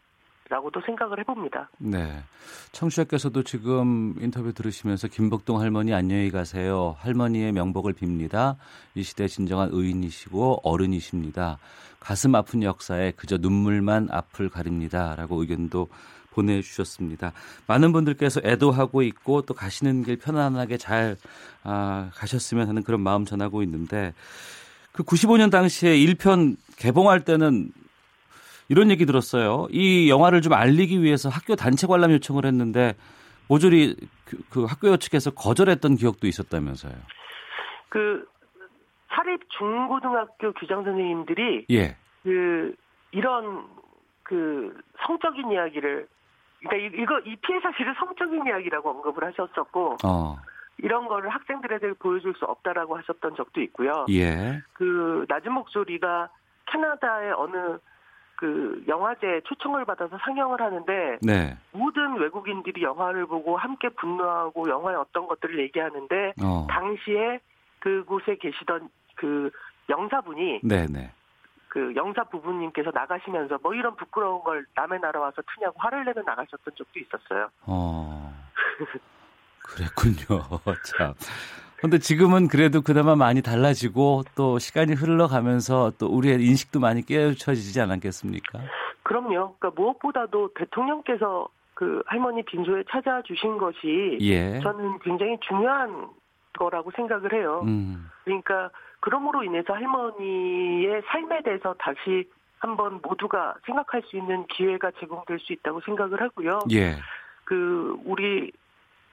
라고도 0.50 0.82
생각을 0.84 1.20
해봅니다. 1.20 1.70
네. 1.78 2.24
청취자께서도 2.72 3.44
지금 3.44 4.16
인터뷰 4.20 4.52
들으시면서 4.52 5.08
김복동 5.08 5.60
할머니 5.62 5.94
안녕히 5.94 6.32
가세요. 6.32 6.96
할머니의 7.00 7.52
명복을 7.52 7.94
빕니다. 7.94 8.56
이 8.96 9.04
시대 9.04 9.28
진정한 9.28 9.70
의인이시고 9.72 10.62
어른이십니다. 10.64 11.60
가슴 12.00 12.34
아픈 12.34 12.64
역사에 12.64 13.12
그저 13.12 13.38
눈물만 13.38 14.08
앞을 14.10 14.50
가립니다. 14.50 15.16
라고 15.16 15.40
의견도 15.42 15.88
보내주셨습니다. 16.32 17.32
많은 17.68 17.92
분들께서 17.92 18.42
애도하고 18.44 19.04
있고 19.04 19.44
또 19.44 19.54
가시는 19.54 20.04
길 20.04 20.18
편안하게 20.18 20.78
잘 20.78 21.16
아, 21.64 22.10
가셨으면 22.16 22.68
하는 22.68 22.84
그런 22.84 23.02
마음 23.02 23.26
전하고 23.26 23.62
있는데 23.64 24.14
그 24.94 25.04
95년 25.04 25.52
당시에 25.52 25.96
1편 25.96 26.56
개봉할 26.78 27.24
때는 27.24 27.72
이런 28.70 28.92
얘기 28.92 29.06
들었어요. 29.06 29.68
이 29.72 30.10
영화를 30.10 30.42
좀 30.42 30.54
알리기 30.54 31.02
위해서 31.02 31.28
학교 31.30 31.56
단체 31.56 31.88
관람 31.88 32.12
요청을 32.12 32.46
했는데 32.46 32.96
모조리 33.50 33.96
그, 34.26 34.38
그 34.50 34.64
학교 34.66 34.96
측에서 34.98 35.32
거절했던 35.32 35.96
기억도 35.96 36.28
있었다면서요. 36.28 36.94
그 37.90 38.28
사립 39.10 39.42
중고등학교 39.58 40.54
교장 40.54 40.84
선생님들이 40.84 41.66
예. 41.72 41.98
그 42.24 42.76
이런 43.12 43.66
그 44.22 44.78
성적인 45.08 45.52
이야기를 45.52 46.08
그러니까 46.60 46.78
이- 46.98 47.02
이거 47.02 47.20
이 47.22 47.36
피해 47.38 47.60
사실을 47.62 47.96
성적인 47.98 48.46
이야기라고 48.46 48.90
언급을 48.92 49.24
하셨었고 49.24 49.98
어. 50.06 50.38
이런 50.78 51.08
거를 51.08 51.30
학생들에게 51.30 51.94
보여줄 51.94 52.36
수 52.38 52.46
없다라고 52.46 52.98
하셨던 53.00 53.36
적도 53.36 53.62
있고요. 53.62 54.06
예. 54.12 54.62
그 54.74 55.26
낮은 55.28 55.52
목소리가 55.54 56.30
캐나다의 56.72 57.34
어느 57.34 57.80
그 58.40 58.82
영화제 58.88 59.42
초청을 59.44 59.84
받아서 59.84 60.18
상영을 60.24 60.62
하는데 60.62 61.18
네. 61.22 61.58
모든 61.74 62.16
외국인들이 62.16 62.82
영화를 62.82 63.26
보고 63.26 63.58
함께 63.58 63.90
분노하고 63.90 64.70
영화의 64.70 64.96
어떤 64.96 65.28
것들을 65.28 65.60
얘기하는데 65.60 66.34
어. 66.42 66.66
당시에 66.70 67.42
그곳에 67.80 68.38
계시던 68.38 68.88
그 69.16 69.52
영사분이 69.90 70.62
네, 70.64 70.86
네. 70.88 71.12
그 71.68 71.94
영사 71.98 72.24
부부님께서 72.24 72.92
나가시면서 72.94 73.60
뭐 73.62 73.74
이런 73.74 73.98
부끄러운 73.98 74.42
걸 74.42 74.66
남의 74.74 75.02
나라 75.02 75.20
와서 75.20 75.42
트냐고 75.54 75.76
화를 75.78 76.06
내며 76.06 76.22
나가셨던 76.26 76.74
적도 76.78 76.98
있었어요. 76.98 77.50
어. 77.68 78.34
그랬군요. 79.66 80.40
참. 80.86 81.14
근데 81.82 81.98
지금은 81.98 82.48
그래도 82.48 82.82
그나마 82.82 83.16
많이 83.16 83.42
달라지고 83.42 84.24
또 84.36 84.60
시간이 84.60 84.94
흘러가면서 84.94 85.92
또 85.98 86.08
우리의 86.08 86.44
인식도 86.44 86.80
많이 86.80 87.06
깨우쳐지지 87.06 87.80
않았겠습니까? 87.80 88.60
그럼요. 89.04 89.56
그러니까 89.58 89.72
무엇보다도 89.76 90.54
대통령께서 90.56 91.48
그 91.74 92.04
할머니 92.06 92.44
빈소에 92.44 92.84
찾아주신 92.92 93.58
것이 93.58 94.18
예. 94.20 94.60
저는 94.60 95.00
굉장히 95.00 95.38
중요한 95.48 96.10
거라고 96.58 96.92
생각을 96.96 97.34
해요. 97.34 97.62
음. 97.64 98.10
그러니까 98.26 98.70
그럼으로 99.00 99.44
인해서 99.44 99.74
할머니의 99.74 101.02
삶에 101.08 101.42
대해서 101.44 101.74
다시 101.80 102.30
한번 102.60 103.00
모두가 103.02 103.56
생각할 103.66 104.04
수 104.08 104.18
있는 104.18 104.46
기회가 104.48 104.92
제공될 105.00 105.40
수 105.40 105.54
있다고 105.54 105.80
생각을 105.86 106.22
하고요. 106.22 106.60
예. 106.74 106.98
그 107.46 107.96
우리 108.04 108.52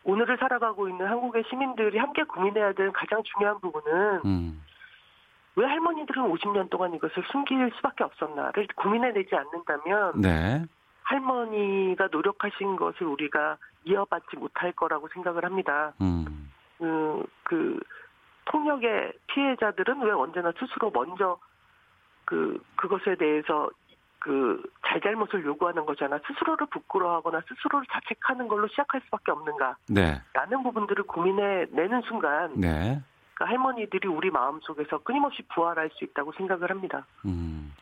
오늘을 0.07 0.39
살아가고 0.39 0.89
있는 0.89 1.07
한국의 1.07 1.45
시민들이 1.51 1.99
함께 1.99 2.23
고민해야 2.23 2.73
되는 2.73 2.93
가장 2.93 3.23
중요한 3.25 3.61
부분은 3.61 4.21
음. 4.25 4.63
왜 5.57 5.67
할머니들은 5.67 6.23
50년 6.23 6.71
동안 6.71 6.95
이것을 6.95 7.25
숨길 7.33 7.73
수밖에 7.77 8.05
없었나를 8.05 8.69
고민해내지 8.77 9.35
않는다면 9.35 10.21
네. 10.21 10.65
할머니가 11.03 12.09
노력하신 12.13 12.77
것을 12.77 13.07
우리가 13.07 13.57
이어받지 13.85 14.37
못할 14.37 14.73
거라고 14.73 15.09
생각을 15.09 15.45
합니다. 15.45 15.93
음. 16.01 16.53
그, 16.79 17.27
그 17.43 17.81
폭력의 18.47 19.13
피해자들은 19.27 20.03
왜 20.03 20.13
언제나 20.13 20.53
스스로 20.59 20.91
먼저 20.93 21.39
그 22.25 22.63
그것에 22.77 23.17
대해서 23.17 23.71
그 24.27 24.61
잘잘못을 24.85 25.45
요구하는 25.45 25.87
거잖아. 25.87 26.19
스스로를 26.27 26.67
부끄러워하거나 26.73 27.43
스스로를 27.49 27.87
자책하는 27.93 28.49
걸로 28.49 28.67
시작할 28.67 29.01
수밖에 29.05 29.31
없는가? 29.31 29.77
네. 29.89 30.21
라는 30.35 30.65
부분들을 30.65 31.05
고민해 31.05 31.67
내는 31.71 32.03
순간 32.09 32.53
네. 32.57 33.01
그 33.35 33.45
할머니들이 33.45 34.09
우리 34.09 34.31
마음 34.31 34.59
속에서 34.63 34.99
끊임없이 34.99 35.45
부활할 35.55 35.91
수 35.93 36.03
있다고 36.03 36.33
생각을 36.37 36.71
합니다. 36.71 37.07
음. 37.25 37.73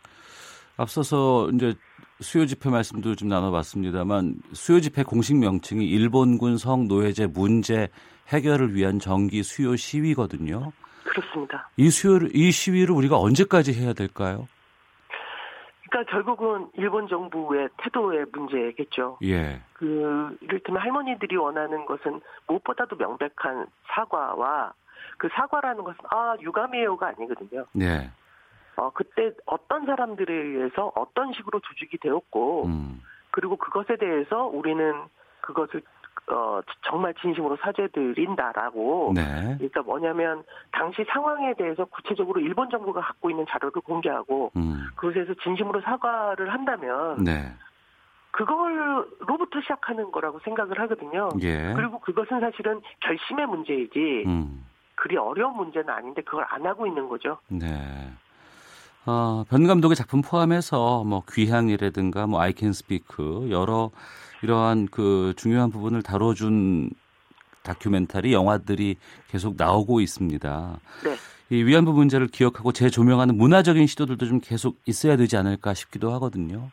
앞서서 0.76 1.48
이제 1.54 1.74
수요 2.20 2.44
집회 2.44 2.68
말씀도 2.68 3.14
좀 3.14 3.28
나눠봤습니다만 3.28 4.34
수요 4.52 4.80
집회 4.80 5.02
공식 5.02 5.36
명칭이 5.36 5.86
일본군 5.86 6.58
성 6.58 6.88
노예제 6.88 7.28
문제 7.28 7.88
해결을 8.28 8.74
위한 8.74 8.98
정기 8.98 9.42
수요 9.42 9.76
시위거든요. 9.76 10.72
그렇습니다. 11.04 11.70
이 11.78 11.88
수요를 11.88 12.36
이 12.36 12.50
시위를 12.50 12.94
우리가 12.94 13.18
언제까지 13.18 13.72
해야 13.72 13.94
될까요? 13.94 14.46
그러니까 15.94 16.10
결국은 16.10 16.68
일본 16.72 17.06
정부의 17.06 17.68
태도의 17.76 18.26
문제겠죠. 18.32 19.18
예. 19.22 19.62
그 19.74 20.36
이를테면 20.40 20.82
할머니들이 20.82 21.36
원하는 21.36 21.86
것은 21.86 22.20
무엇보다도 22.48 22.96
명백한 22.96 23.68
사과와 23.86 24.72
그 25.18 25.28
사과라는 25.32 25.84
것은 25.84 25.98
아 26.10 26.36
유감이에요가 26.40 27.06
아니거든요. 27.08 27.66
네. 27.72 28.10
어 28.74 28.90
그때 28.90 29.30
어떤 29.46 29.86
사람들에 29.86 30.34
의해서 30.34 30.90
어떤 30.96 31.32
식으로 31.32 31.60
조직이 31.60 31.96
되었고 31.98 32.66
음. 32.66 33.00
그리고 33.30 33.56
그것에 33.56 33.96
대해서 33.96 34.46
우리는 34.46 34.94
그것을 35.42 35.80
어 36.30 36.60
정말 36.88 37.12
진심으로 37.20 37.56
사죄드린다라고 37.60 39.12
네. 39.14 39.54
그러니까 39.58 39.82
뭐냐면 39.82 40.42
당시 40.72 41.04
상황에 41.08 41.54
대해서 41.54 41.84
구체적으로 41.84 42.40
일본 42.40 42.70
정부가 42.70 43.00
갖고 43.00 43.30
있는 43.30 43.44
자료를 43.48 43.82
공개하고 43.82 44.52
음. 44.56 44.86
그것에서 44.96 45.34
진심으로 45.42 45.82
사과를 45.82 46.52
한다면 46.52 47.22
네. 47.22 47.52
그걸로부터 48.30 49.60
시작하는 49.60 50.10
거라고 50.10 50.40
생각을 50.40 50.80
하거든요. 50.80 51.28
예. 51.42 51.72
그리고 51.74 52.00
그것은 52.00 52.40
사실은 52.40 52.80
결심의 53.00 53.46
문제이지 53.46 54.24
음. 54.26 54.64
그리 54.96 55.16
어려운 55.16 55.56
문제는 55.56 55.90
아닌데 55.90 56.22
그걸 56.22 56.44
안 56.48 56.66
하고 56.66 56.86
있는 56.86 57.08
거죠. 57.08 57.38
네. 57.48 57.68
어, 59.06 59.44
변 59.48 59.66
감독의 59.66 59.96
작품 59.96 60.22
포함해서 60.22 61.04
뭐 61.04 61.22
귀향이라든가 61.30 62.26
뭐 62.26 62.40
아이 62.40 62.52
캔 62.54 62.72
스피크 62.72 63.48
여러 63.50 63.90
이러한 64.44 64.88
그 64.90 65.32
중요한 65.36 65.70
부분을 65.70 66.02
다뤄준 66.02 66.90
다큐멘터리 67.62 68.34
영화들이 68.34 68.96
계속 69.28 69.54
나오고 69.56 70.00
있습니다. 70.00 70.78
네. 71.04 71.16
이 71.48 71.62
위안부 71.62 71.94
문제를 71.94 72.26
기억하고 72.26 72.72
재조명하는 72.72 73.36
문화적인 73.36 73.86
시도들도 73.86 74.26
좀 74.26 74.40
계속 74.40 74.76
있어야 74.84 75.16
되지 75.16 75.38
않을까 75.38 75.72
싶기도 75.72 76.12
하거든요. 76.12 76.70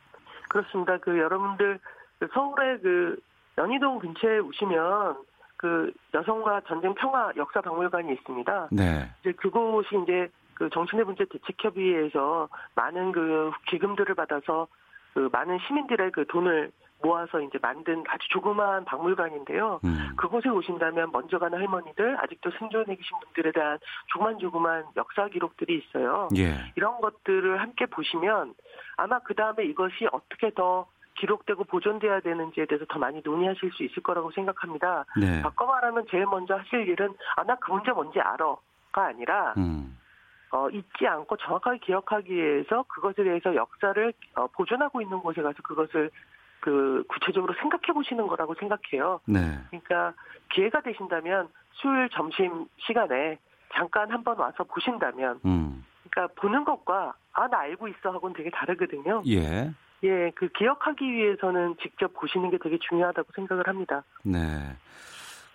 그렇습니다. 0.50 0.98
그 0.98 1.18
여러분들 1.18 1.80
그 2.20 2.28
서울의 2.34 2.82
그 2.82 3.18
연희동 3.58 4.00
근처에 4.00 4.40
오시면 4.40 5.16
그 5.56 5.94
여성과 6.14 6.62
전쟁 6.68 6.94
평화 6.96 7.32
역사 7.38 7.62
박물관이 7.62 8.12
있습니다. 8.14 8.68
네. 8.72 9.10
이제 9.22 9.32
그곳이 9.32 9.88
이제 10.04 10.30
그 10.56 10.70
정신의 10.70 11.06
문제 11.06 11.24
대책협의회에서 11.26 12.50
많은 12.76 13.14
그 13.14 13.52
기금들을 13.68 14.14
받아서 14.16 14.68
그 15.14 15.30
많은 15.32 15.58
시민들의 15.68 16.12
그 16.12 16.26
돈을 16.28 16.72
모아서 17.02 17.40
이제 17.42 17.58
만든 17.62 18.04
아주 18.08 18.28
조그마한 18.30 18.86
박물관인데요. 18.86 19.80
음. 19.84 20.14
그곳에 20.18 20.50
오신다면 20.50 21.12
먼저 21.12 21.40
가는 21.40 21.58
할머니들, 21.58 22.18
아직도 22.22 22.52
생존해 22.60 22.96
계신 22.96 23.20
분들에 23.24 23.52
대한 23.52 23.80
조만조그만 24.08 24.86
역사 24.98 25.28
기록들이 25.28 25.78
있어요. 25.78 26.30
예. 26.38 26.72
이런 26.76 27.00
것들을 27.02 27.60
함께 27.62 27.86
보시면 27.86 28.54
아마 28.98 29.20
그 29.20 29.34
다음에 29.34 29.64
이것이 29.66 30.08
어떻게 30.12 30.52
더 30.54 30.88
기록되고 31.16 31.66
보존돼야 31.66 32.22
되는지에 32.22 32.66
대해서 32.66 32.86
더 32.86 32.98
많이 32.98 33.22
논의하실 33.24 33.72
수 33.74 33.84
있을 33.84 34.02
거라고 34.02 34.32
생각합니다. 34.32 35.06
네. 35.20 35.42
바꿔 35.42 35.66
말하면 35.66 36.06
제일 36.10 36.26
먼저 36.26 36.56
하실 36.56 36.88
일은 36.88 37.14
아 37.36 37.44
나 37.44 37.56
그 37.56 37.72
문제 37.72 37.92
뭔지 37.92 38.20
알아가 38.20 38.58
아니라 39.06 39.54
음. 39.58 39.98
어, 40.54 40.70
잊지 40.70 41.08
않고 41.08 41.38
정확하게 41.38 41.78
기억하기 41.80 42.34
위해서 42.34 42.84
그것에 42.88 43.24
대해서 43.24 43.56
역사를 43.56 44.14
어, 44.36 44.48
보존하고 44.48 45.02
있는 45.02 45.20
곳에 45.20 45.42
가서 45.42 45.62
그것을 45.64 46.10
그 46.62 47.04
구체적으로 47.10 47.54
생각해 47.60 47.92
보시는 47.94 48.28
거라고 48.28 48.56
생각해요. 48.56 49.20
네. 49.26 49.60
그러니까 49.70 50.14
기회가 50.54 50.82
되신다면 50.82 51.50
수요일 51.74 52.10
점심 52.10 52.68
시간에 52.78 53.38
잠깐 53.74 54.12
한번 54.12 54.38
와서 54.38 54.64
보신다면 54.64 55.40
음. 55.46 55.84
그러니까 56.10 56.34
보는 56.42 56.64
것과 56.64 57.14
아 57.34 57.48
나 57.48 57.60
알고 57.60 57.88
있어 57.88 58.12
하고는 58.12 58.36
되게 58.36 58.50
다르거든요. 58.50 59.24
예. 59.28 59.72
예, 60.04 60.32
그 60.36 60.48
기억하기 60.50 61.06
위해서는 61.06 61.76
직접 61.82 62.14
보시는 62.14 62.50
게 62.50 62.58
되게 62.58 62.78
중요하다고 62.90 63.30
생각을 63.36 63.68
합니다. 63.68 64.04
네. 64.24 64.40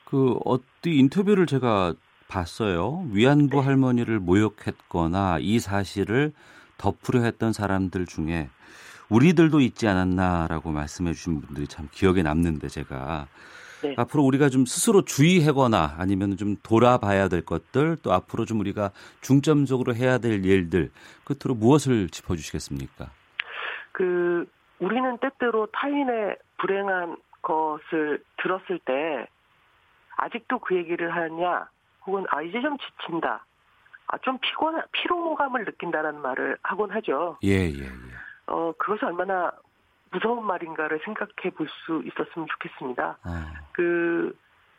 그 0.04 0.38
어디 0.44 0.96
인터뷰를 0.98 1.46
제가 1.46 1.94
봤어요. 2.28 3.04
위안부 3.12 3.60
할머니를 3.60 4.20
모욕했거나 4.20 5.38
이 5.40 5.58
사실을 5.58 6.32
덮으려 6.78 7.22
했던 7.22 7.52
사람들 7.52 8.06
중에 8.06 8.48
우리들도 9.08 9.60
있지 9.60 9.86
않았나라고 9.88 10.70
말씀해 10.70 11.12
주신 11.12 11.40
분들이 11.40 11.66
참 11.66 11.88
기억에 11.92 12.22
남는데 12.22 12.68
제가 12.68 13.26
네. 13.82 13.94
앞으로 13.96 14.24
우리가 14.24 14.48
좀 14.48 14.64
스스로 14.64 15.02
주의하거나 15.02 15.96
아니면 15.98 16.36
좀 16.36 16.56
돌아봐야 16.62 17.28
될 17.28 17.44
것들 17.44 17.98
또 18.02 18.12
앞으로 18.12 18.44
좀 18.44 18.60
우리가 18.60 18.90
중점적으로 19.20 19.94
해야 19.94 20.18
될 20.18 20.44
일들 20.44 20.90
끝으로 21.24 21.54
무엇을 21.54 22.08
짚어주시겠습니까? 22.08 23.10
그 23.92 24.46
우리는 24.78 25.18
때때로 25.18 25.66
타인의 25.72 26.36
불행한 26.58 27.16
것을 27.42 28.22
들었을 28.42 28.78
때 28.84 29.26
아직도 30.16 30.58
그 30.60 30.74
얘기를 30.74 31.14
하냐 31.14 31.68
혹은 32.06 32.24
아 32.30 32.42
이제 32.42 32.60
좀 32.60 32.76
지친다 32.78 33.44
아 34.08 34.18
좀 34.18 34.38
피곤 34.38 34.80
피로감을 34.92 35.64
느낀다라는 35.64 36.20
말을 36.20 36.58
하곤 36.62 36.90
하죠. 36.92 37.38
예, 37.42 37.50
예, 37.50 37.84
예. 37.84 38.25
어 38.46 38.72
그것이 38.78 39.04
얼마나 39.04 39.52
무서운 40.10 40.44
말인가를 40.44 41.00
생각해 41.04 41.50
볼 41.56 41.66
수 41.68 42.02
있었으면 42.04 42.46
좋겠습니다. 42.48 43.18
아, 43.22 43.52
그 43.72 44.36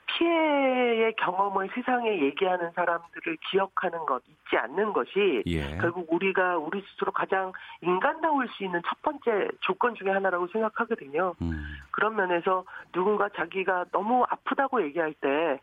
피해의 0.07 1.13
경험을 1.17 1.69
세상에 1.75 2.21
얘기하는 2.21 2.71
사람들을 2.71 3.37
기억하는 3.51 3.99
것, 4.05 4.23
잊지 4.25 4.57
않는 4.57 4.93
것이 4.93 5.43
예. 5.45 5.77
결국 5.79 6.11
우리가 6.11 6.57
우리 6.57 6.81
스스로 6.89 7.11
가장 7.11 7.51
인간다울 7.81 8.47
수 8.49 8.63
있는 8.63 8.81
첫 8.87 9.01
번째 9.01 9.49
조건 9.59 9.95
중에 9.95 10.09
하나라고 10.09 10.47
생각하거든요. 10.47 11.35
음, 11.41 11.65
그런 11.91 12.15
면에서 12.15 12.63
누군가 12.93 13.27
자기가 13.29 13.85
너무 13.91 14.23
아프다고 14.29 14.81
얘기할 14.83 15.13
때 15.13 15.59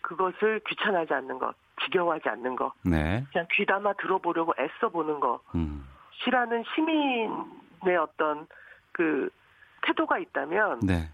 그것을 0.00 0.60
귀찮아하지 0.66 1.14
않는 1.14 1.38
것, 1.38 1.54
지겨워하지 1.84 2.28
않는 2.30 2.56
것, 2.56 2.72
네. 2.84 3.24
그냥 3.32 3.46
귀담아 3.52 3.92
들어보려고 3.94 4.54
애써 4.58 4.88
보는 4.88 5.20
것, 5.20 5.40
음, 5.54 5.86
시라는 6.24 6.64
시민의 6.74 7.96
어떤 8.00 8.46
그 8.92 9.28
태도가 9.82 10.18
있다면 10.18 10.80
네. 10.80 11.08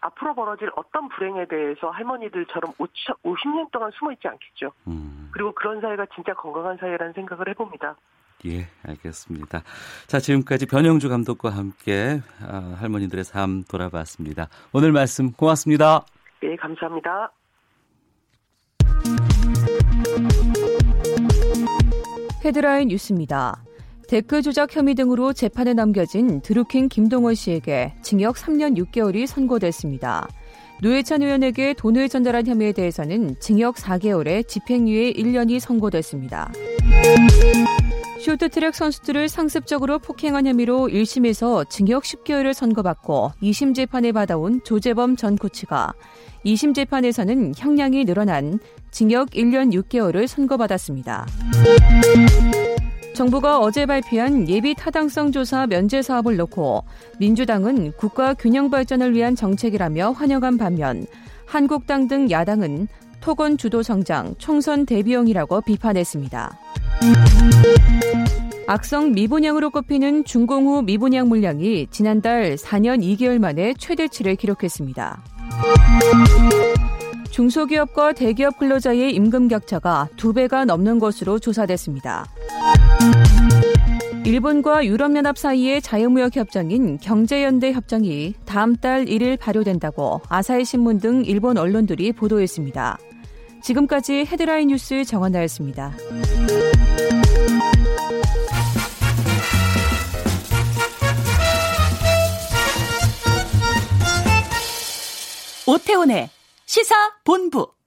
앞으로 0.00 0.34
벌어질 0.34 0.70
어떤 0.76 1.08
불행에 1.08 1.46
대해서 1.46 1.90
할머니들처럼 1.90 2.72
50년 2.72 3.70
동안 3.70 3.90
숨어 3.92 4.12
있지 4.12 4.28
않겠죠. 4.28 4.72
음. 4.88 5.28
그리고 5.32 5.52
그런 5.52 5.80
사회가 5.80 6.06
진짜 6.14 6.32
건강한 6.34 6.76
사회라는 6.78 7.12
생각을 7.12 7.48
해봅니다. 7.48 7.96
예, 8.46 8.66
알겠습니다. 8.86 9.62
자, 10.06 10.18
지금까지 10.18 10.66
변영주 10.66 11.10
감독과 11.10 11.50
함께 11.50 12.20
아, 12.42 12.76
할머니들의 12.80 13.24
삶 13.24 13.64
돌아봤습니다. 13.64 14.48
오늘 14.72 14.92
말씀 14.92 15.32
고맙습니다. 15.32 16.06
네, 16.42 16.56
감사합니다. 16.56 17.32
헤드라인 22.42 22.88
뉴스입니다. 22.88 23.62
댓글 24.10 24.42
조작 24.42 24.74
혐의 24.74 24.96
등으로 24.96 25.32
재판에 25.32 25.72
넘겨진 25.72 26.40
드루킹 26.40 26.88
김동원 26.88 27.36
씨에게 27.36 27.94
징역 28.02 28.34
3년 28.34 28.76
6개월이 28.76 29.24
선고됐습니다. 29.24 30.26
노회찬 30.82 31.22
의원에게 31.22 31.74
돈을 31.74 32.08
전달한 32.08 32.44
혐의에 32.44 32.72
대해서는 32.72 33.36
징역 33.38 33.76
4개월에 33.76 34.48
집행유예 34.48 35.12
1년이 35.12 35.60
선고됐습니다. 35.60 36.50
쇼트트랙 38.20 38.74
선수들을 38.74 39.28
상습적으로 39.28 40.00
폭행한 40.00 40.48
혐의로 40.48 40.88
1심에서 40.88 41.70
징역 41.70 42.02
10개월을 42.02 42.52
선고받고 42.52 43.30
2심 43.40 43.76
재판에 43.76 44.10
받아온 44.10 44.60
조재범 44.64 45.14
전 45.14 45.36
코치가 45.36 45.94
2심 46.44 46.74
재판에서는 46.74 47.52
형량이 47.56 48.06
늘어난 48.06 48.58
징역 48.90 49.30
1년 49.30 49.72
6개월을 49.72 50.26
선고받았습니다. 50.26 51.26
정부가 53.20 53.58
어제 53.58 53.84
발표한 53.84 54.48
예비 54.48 54.74
타당성 54.74 55.30
조사 55.30 55.66
면제 55.66 56.00
사업을 56.00 56.38
놓고 56.38 56.84
민주당은 57.18 57.92
국가 57.98 58.32
균형 58.32 58.70
발전을 58.70 59.14
위한 59.14 59.36
정책이라며 59.36 60.12
환영한 60.12 60.56
반면 60.56 61.04
한국당 61.44 62.08
등 62.08 62.30
야당은 62.30 62.88
토건 63.20 63.58
주도 63.58 63.82
성장, 63.82 64.34
총선 64.38 64.86
대비용이라고 64.86 65.60
비판했습니다. 65.60 66.58
악성 68.66 69.12
미분양으로 69.12 69.68
꼽히는 69.68 70.24
중공후 70.24 70.80
미분양 70.80 71.28
물량이 71.28 71.88
지난달 71.90 72.54
4년 72.54 73.02
2개월 73.02 73.38
만에 73.38 73.74
최대치를 73.76 74.36
기록했습니다. 74.36 75.22
중소기업과 77.30 78.14
대기업 78.14 78.58
근로자의 78.58 79.14
임금 79.14 79.48
격차가 79.48 80.08
두 80.16 80.32
배가 80.32 80.64
넘는 80.64 80.98
것으로 80.98 81.38
조사됐습니다. 81.38 82.24
일본과 84.24 84.86
유럽연합 84.86 85.36
사이의 85.36 85.82
자유무역 85.82 86.36
협정인 86.36 86.98
경제연대 86.98 87.72
협정이 87.72 88.34
다음 88.44 88.76
달 88.76 89.04
1일 89.04 89.38
발효된다고 89.38 90.20
아사히 90.28 90.64
신문 90.64 90.98
등 90.98 91.24
일본 91.24 91.58
언론들이 91.58 92.12
보도했습니다. 92.12 92.98
지금까지 93.62 94.26
헤드라인 94.26 94.68
뉴스 94.68 95.04
정원나였습니다. 95.04 95.94
오태훈의 105.66 106.28
시사 106.66 106.94
본부. 107.24 107.79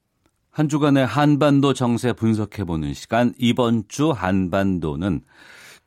한 0.53 0.69
주간의 0.69 1.03
한반도 1.07 1.73
정세 1.73 2.13
분석해보는 2.13 2.93
시간 2.93 3.33
이번 3.39 3.83
주 3.87 4.11
한반도는 4.11 5.21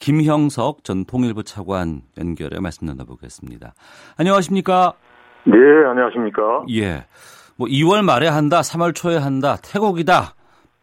김형석 0.01 0.83
전 0.83 1.05
통일부 1.05 1.45
차관 1.45 2.03
연결해 2.19 2.59
말씀 2.59 2.89
나눠보겠습니다. 2.89 3.75
안녕하십니까? 4.17 4.95
네, 5.45 5.55
안녕하십니까? 5.89 6.65
예. 6.71 7.07
뭐 7.55 7.69
2월 7.69 8.03
말에 8.05 8.27
한다, 8.27 8.61
3월 8.61 8.93
초에 8.93 9.17
한다, 9.17 9.57
태국이다, 9.63 10.35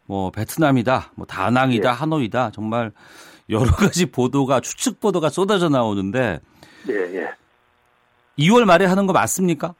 뭐 0.06 0.30
베트남이다, 0.30 1.12
뭐 1.14 1.26
다낭이다, 1.26 1.90
예. 1.90 1.92
하노이다. 1.92 2.52
정말 2.52 2.90
여러 3.50 3.66
가지 3.76 4.10
보도가 4.10 4.60
추측 4.60 4.98
보도가 4.98 5.28
쏟아져 5.28 5.68
나오는데 5.68 6.40
예, 6.88 6.94
예. 6.94 7.30
2월 8.38 8.64
말에 8.64 8.86
하는 8.86 9.06
거 9.06 9.12
맞습니까? 9.12 9.74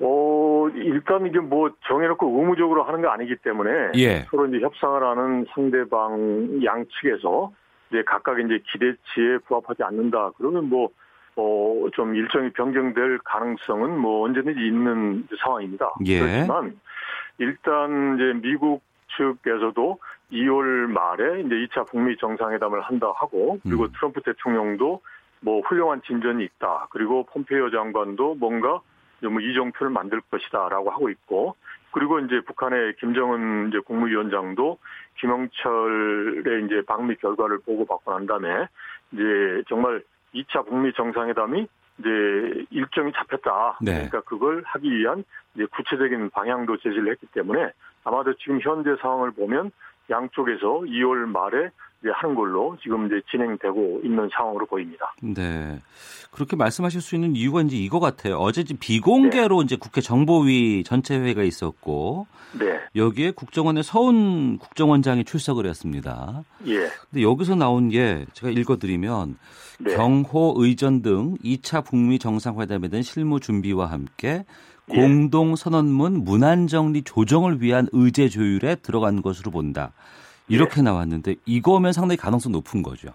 어, 0.00 0.37
일단 0.74 1.26
이게 1.26 1.40
뭐 1.40 1.70
정해놓고 1.86 2.26
의무적으로 2.26 2.84
하는 2.84 3.02
게 3.02 3.08
아니기 3.08 3.36
때문에 3.36 3.92
예. 3.96 4.26
서로 4.30 4.46
이제 4.46 4.60
협상을 4.60 5.02
하는 5.02 5.46
상대방 5.52 6.60
양측에서 6.64 7.52
이제 7.90 8.02
각각 8.06 8.38
이제 8.38 8.62
기대치에 8.72 9.38
부합하지 9.46 9.82
않는다. 9.82 10.32
그러면 10.36 10.68
뭐, 10.68 10.90
어, 11.36 11.88
좀 11.94 12.14
일정이 12.14 12.50
변경될 12.50 13.18
가능성은 13.24 13.98
뭐 13.98 14.26
언제든지 14.26 14.60
있는 14.60 15.26
상황입니다. 15.42 15.94
예. 16.06 16.20
그렇지만 16.20 16.78
일단 17.38 18.16
이제 18.16 18.48
미국 18.48 18.82
측에서도 19.16 19.98
2월 20.32 20.86
말에 20.88 21.40
이제 21.40 21.54
2차 21.54 21.86
북미 21.86 22.16
정상회담을 22.18 22.80
한다 22.82 23.12
하고 23.16 23.58
그리고 23.62 23.84
음. 23.84 23.92
트럼프 23.96 24.20
대통령도 24.22 25.00
뭐 25.40 25.60
훌륭한 25.60 26.02
진전이 26.06 26.44
있다. 26.44 26.88
그리고 26.90 27.24
폼페이오 27.24 27.70
장관도 27.70 28.34
뭔가 28.34 28.80
뭐 29.22 29.40
이정표를 29.40 29.92
만들 29.92 30.20
것이다라고 30.30 30.90
하고 30.90 31.10
있고 31.10 31.56
그리고 31.90 32.20
이제 32.20 32.40
북한의 32.46 32.96
김정은 32.96 33.68
이제 33.68 33.78
국무위원장도 33.80 34.78
김영철의 35.18 36.66
이제 36.66 36.82
방미 36.86 37.16
결과를 37.16 37.58
보고받고 37.64 38.12
난 38.12 38.26
다음에 38.26 38.66
이제 39.12 39.62
정말 39.68 40.02
2차 40.34 40.66
북미 40.66 40.92
정상회담이 40.92 41.66
이제 41.98 42.64
일정이 42.70 43.12
잡혔다. 43.12 43.78
네. 43.80 43.92
그러니까 43.92 44.20
그걸 44.20 44.62
하기 44.66 44.90
위한 44.90 45.24
이제 45.54 45.66
구체적인 45.66 46.30
방향도 46.30 46.76
제시를 46.76 47.10
했기 47.10 47.26
때문에 47.28 47.72
아마도 48.04 48.34
지금 48.34 48.60
현재 48.60 48.94
상황을 49.00 49.32
보면 49.32 49.72
양쪽에서 50.10 50.66
2월 50.86 51.26
말에 51.26 51.70
이제 52.00 52.10
하는 52.14 52.34
걸로 52.34 52.76
지금 52.82 53.06
이제 53.06 53.20
진행되고 53.30 54.00
있는 54.04 54.28
상황으로 54.32 54.66
보입니다. 54.66 55.12
네. 55.20 55.80
그렇게 56.30 56.54
말씀하실 56.56 57.00
수 57.00 57.14
있는 57.14 57.34
이유가 57.34 57.62
이제 57.62 57.76
이거 57.76 57.98
같아요. 57.98 58.36
어제 58.36 58.64
비공개로 58.78 59.58
네. 59.60 59.64
이제 59.64 59.76
국회 59.76 60.00
정보위 60.00 60.84
전체 60.84 61.18
회의가 61.18 61.42
있었고 61.42 62.26
네. 62.58 62.78
여기에 62.94 63.32
국정원의 63.32 63.82
서훈 63.82 64.58
국정원장이 64.58 65.24
출석을 65.24 65.66
했습니다. 65.66 66.44
예. 66.66 66.88
근데 67.10 67.22
여기서 67.22 67.56
나온 67.56 67.88
게 67.88 68.26
제가 68.32 68.50
읽어 68.50 68.76
드리면 68.76 69.36
네. 69.80 69.96
경호 69.96 70.54
의전 70.58 71.02
등 71.02 71.36
2차 71.38 71.84
북미 71.84 72.18
정상회담에 72.18 72.88
대한 72.88 73.02
실무 73.02 73.40
준비와 73.40 73.86
함께 73.86 74.44
예. 74.90 74.94
공동 74.94 75.56
선언문 75.56 76.24
문안 76.24 76.66
정리 76.68 77.02
조정을 77.02 77.60
위한 77.60 77.88
의제 77.92 78.28
조율에 78.28 78.76
들어간 78.76 79.22
것으로 79.22 79.50
본다. 79.50 79.92
이렇게 80.48 80.80
예. 80.80 80.82
나왔는데 80.82 81.36
이거면 81.46 81.92
상당히 81.92 82.16
가능성 82.16 82.52
높은 82.52 82.82
거죠. 82.82 83.10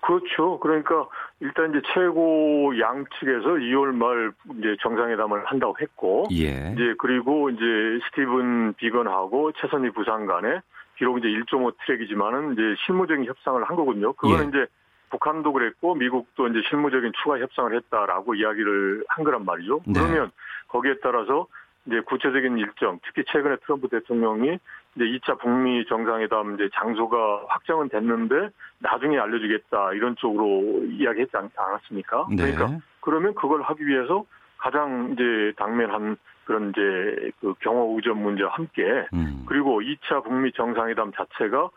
그렇죠. 0.00 0.58
그러니까 0.60 1.06
일단 1.40 1.70
이제 1.70 1.80
최고 1.94 2.78
양측에서 2.78 3.48
2월 3.48 3.94
말 3.94 4.32
이제 4.58 4.76
정상회담을 4.82 5.46
한다고 5.46 5.74
했고, 5.80 6.26
예. 6.32 6.72
이제 6.74 6.94
그리고 6.98 7.48
이제 7.48 7.64
스티븐 8.06 8.74
비건하고 8.74 9.52
최선희 9.52 9.90
부상 9.90 10.26
간에 10.26 10.60
비록 10.96 11.18
이제 11.18 11.28
1.5 11.28 11.74
트랙이지만은 11.86 12.52
이제 12.52 12.62
실무적인 12.84 13.24
협상을 13.24 13.62
한 13.64 13.76
거거든요. 13.76 14.12
그거는 14.12 14.44
예. 14.44 14.48
이제 14.48 14.66
북한도 15.10 15.52
그랬고 15.52 15.94
미국도 15.94 16.48
이제 16.48 16.60
실무적인 16.68 17.12
추가 17.22 17.38
협상을 17.38 17.74
했다라고 17.74 18.34
이야기를 18.34 19.04
한 19.08 19.24
거란 19.24 19.44
말이죠. 19.44 19.80
네. 19.86 20.00
그러면 20.00 20.32
거기에 20.68 20.96
따라서 21.02 21.46
이제 21.86 22.00
구체적인 22.00 22.56
일정, 22.58 22.98
특히 23.04 23.24
최근에 23.30 23.56
트럼프 23.64 23.88
대통령이 23.88 24.58
이제 24.96 25.04
2차 25.04 25.38
북미 25.38 25.84
정상회담 25.86 26.54
이제 26.54 26.68
장소가 26.74 27.44
확정은 27.48 27.88
됐는데 27.88 28.48
나중에 28.78 29.18
알려주겠다 29.18 29.92
이런 29.92 30.16
쪽으로 30.16 30.84
이야기했지 30.84 31.36
않, 31.36 31.50
았습니까 31.56 32.26
네. 32.30 32.52
그러니까 32.52 32.78
그러면 33.00 33.34
그걸 33.34 33.62
하기 33.62 33.86
위해서 33.86 34.24
가장 34.56 35.10
이제 35.12 35.52
당면한 35.56 36.16
그런 36.44 36.70
이제 36.70 37.30
그 37.40 37.54
경호 37.60 37.96
의전 37.96 38.22
문제와 38.22 38.52
함께 38.52 39.06
음. 39.12 39.44
그리고 39.46 39.80
2차 39.80 40.24
북미 40.24 40.52
정상회담 40.52 41.12
자체가 41.12 41.68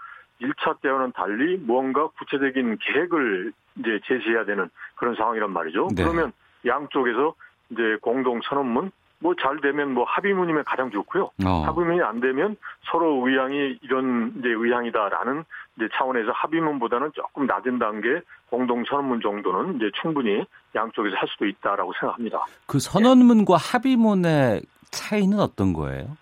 1차 0.42 0.80
때와는 0.82 1.12
달리 1.14 1.58
무언가 1.58 2.08
구체적인 2.08 2.78
계획을 2.80 3.52
이제 3.80 4.00
제시해야 4.06 4.46
되는 4.46 4.70
그런 4.96 5.16
상황이란 5.16 5.52
말이죠. 5.52 5.90
네. 5.96 6.04
그러면 6.04 6.32
양쪽에서 6.66 7.34
이제 7.72 7.98
공동 8.02 8.40
선언문 8.42 8.92
뭐 9.20 9.34
잘 9.42 9.60
되면 9.62 9.94
뭐 9.94 10.04
합의문이면 10.06 10.64
가장 10.66 10.92
좋고요. 10.92 11.32
어. 11.46 11.50
합의문이 11.66 12.02
안 12.02 12.20
되면 12.20 12.56
서로 12.92 13.28
의향이 13.28 13.80
이런 13.82 14.34
이제 14.38 14.50
의향이다라는 14.50 15.44
이제 15.78 15.88
차원에서 15.94 16.32
합의문보다는 16.32 17.12
조금 17.14 17.46
낮은 17.46 17.80
단계 17.80 18.22
공동 18.50 18.84
선언문 18.86 19.22
정도는 19.22 19.78
이제 19.78 19.92
충분히 20.02 20.44
양쪽에서 20.76 21.16
할 21.16 21.28
수도 21.30 21.46
있다라고 21.46 21.94
생각합니다. 22.00 22.46
그 22.68 22.80
선언문과 22.80 23.58
네. 23.58 23.72
합의문의 23.72 24.62
차이는 24.92 25.40
어떤 25.40 25.74
거예요? 25.74 26.18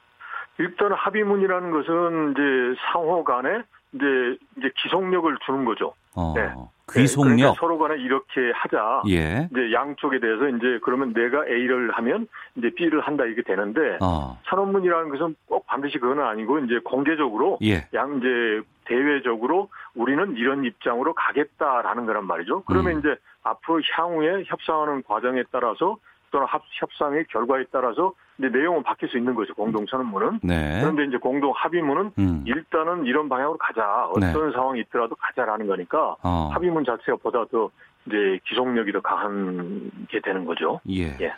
일단 0.57 0.93
합의문이라는 0.93 1.71
것은 1.71 2.31
이제 2.31 2.81
상호 2.91 3.23
간에 3.23 3.61
이제 3.93 4.37
이제 4.57 4.71
기속력을 4.77 5.37
주는 5.45 5.65
거죠. 5.65 5.93
어. 6.15 6.33
네. 6.35 6.49
귀속력. 6.91 7.35
네, 7.35 7.41
그러니까 7.41 7.59
서로 7.59 7.77
간에 7.77 7.95
이렇게 8.01 8.51
하자. 8.53 9.03
예. 9.09 9.47
이제 9.51 9.73
양쪽에 9.73 10.19
대해서 10.19 10.47
이제 10.49 10.79
그러면 10.83 11.13
내가 11.13 11.45
A를 11.47 11.91
하면 11.91 12.27
이제 12.55 12.69
B를 12.75 13.01
한다 13.01 13.25
이게 13.25 13.41
되는데 13.41 13.97
어. 14.01 14.39
선언문이라는 14.45 15.09
것은 15.09 15.35
꼭 15.47 15.65
반드시 15.65 15.97
그건 15.97 16.19
아니고 16.19 16.59
이제 16.59 16.79
공개적으로 16.83 17.57
예. 17.63 17.87
양 17.93 18.17
이제 18.17 18.61
대외적으로 18.85 19.69
우리는 19.95 20.35
이런 20.37 20.63
입장으로 20.63 21.13
가겠다라는 21.13 22.05
거란 22.05 22.25
말이죠. 22.27 22.63
그러면 22.65 22.93
음. 22.93 22.99
이제 22.99 23.15
앞으로 23.43 23.81
향후에 23.93 24.43
협상하는 24.45 25.03
과정에 25.03 25.43
따라서 25.51 25.97
또는 26.35 26.45
합, 26.49 26.61
협상의 26.69 27.23
결과에 27.29 27.63
따라서 27.71 28.11
이제 28.37 28.49
내용은 28.49 28.83
바뀔 28.83 29.07
수 29.07 29.17
있는 29.17 29.33
거죠. 29.35 29.53
공동 29.53 29.85
선언문은. 29.89 30.41
네. 30.43 30.81
그런데 30.81 31.05
이제 31.05 31.15
공동 31.15 31.53
합의문은 31.55 32.11
음. 32.19 32.43
일단은 32.45 33.05
이런 33.05 33.29
방향으로 33.29 33.57
가자. 33.57 34.07
어떤 34.07 34.19
네. 34.49 34.51
상황이 34.53 34.81
있더라도 34.81 35.15
가자라는 35.15 35.65
거니까 35.65 36.17
어. 36.21 36.49
합의문 36.53 36.83
자체가 36.83 37.19
보다 37.23 37.45
더 37.45 37.69
이제 38.05 38.37
기속력이 38.49 38.91
더 38.91 38.99
강한 38.99 39.89
게 40.09 40.19
되는 40.19 40.43
거죠. 40.43 40.81
예. 40.89 41.15
예. 41.21 41.33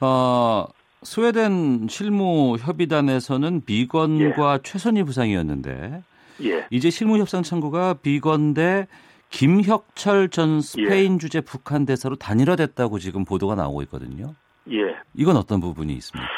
어, 0.00 0.66
스웨덴 1.04 1.86
실무 1.88 2.56
협의단에서는 2.58 3.64
비건과 3.64 4.54
예. 4.54 4.58
최선희 4.64 5.04
부상이었는데 5.04 6.02
예. 6.42 6.66
이제 6.70 6.90
실무 6.90 7.18
협상 7.18 7.44
창구가 7.44 7.94
비건 8.02 8.54
대 8.54 8.88
김혁철 9.32 10.28
전 10.28 10.60
스페인 10.60 11.18
주재 11.18 11.40
북한 11.40 11.84
대사로 11.84 12.16
단일화됐다고 12.16 12.98
지금 12.98 13.24
보도가 13.24 13.54
나오고 13.56 13.82
있거든요. 13.82 14.34
예. 14.70 14.96
이건 15.14 15.36
어떤 15.36 15.60
부분이 15.60 15.92
있습니까? 15.94 16.30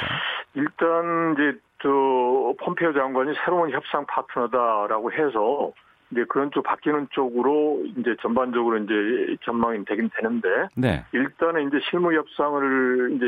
일단 0.54 1.34
이제 1.34 1.58
저 1.82 1.88
폼페이오 2.64 2.94
장관이 2.94 3.34
새로운 3.44 3.70
협상 3.70 4.06
파트너다라고 4.06 5.12
해서 5.12 5.72
이제 6.10 6.24
그런 6.28 6.50
쪽 6.52 6.62
바뀌는 6.62 7.08
쪽으로 7.10 7.82
이제 7.98 8.14
전반적으로 8.22 8.78
이제 8.78 9.36
전망이 9.44 9.84
되긴 9.84 10.08
되는데 10.16 10.48
네. 10.76 11.04
일단은 11.12 11.68
이제 11.68 11.78
실무 11.90 12.14
협상을 12.14 13.12
이제 13.16 13.26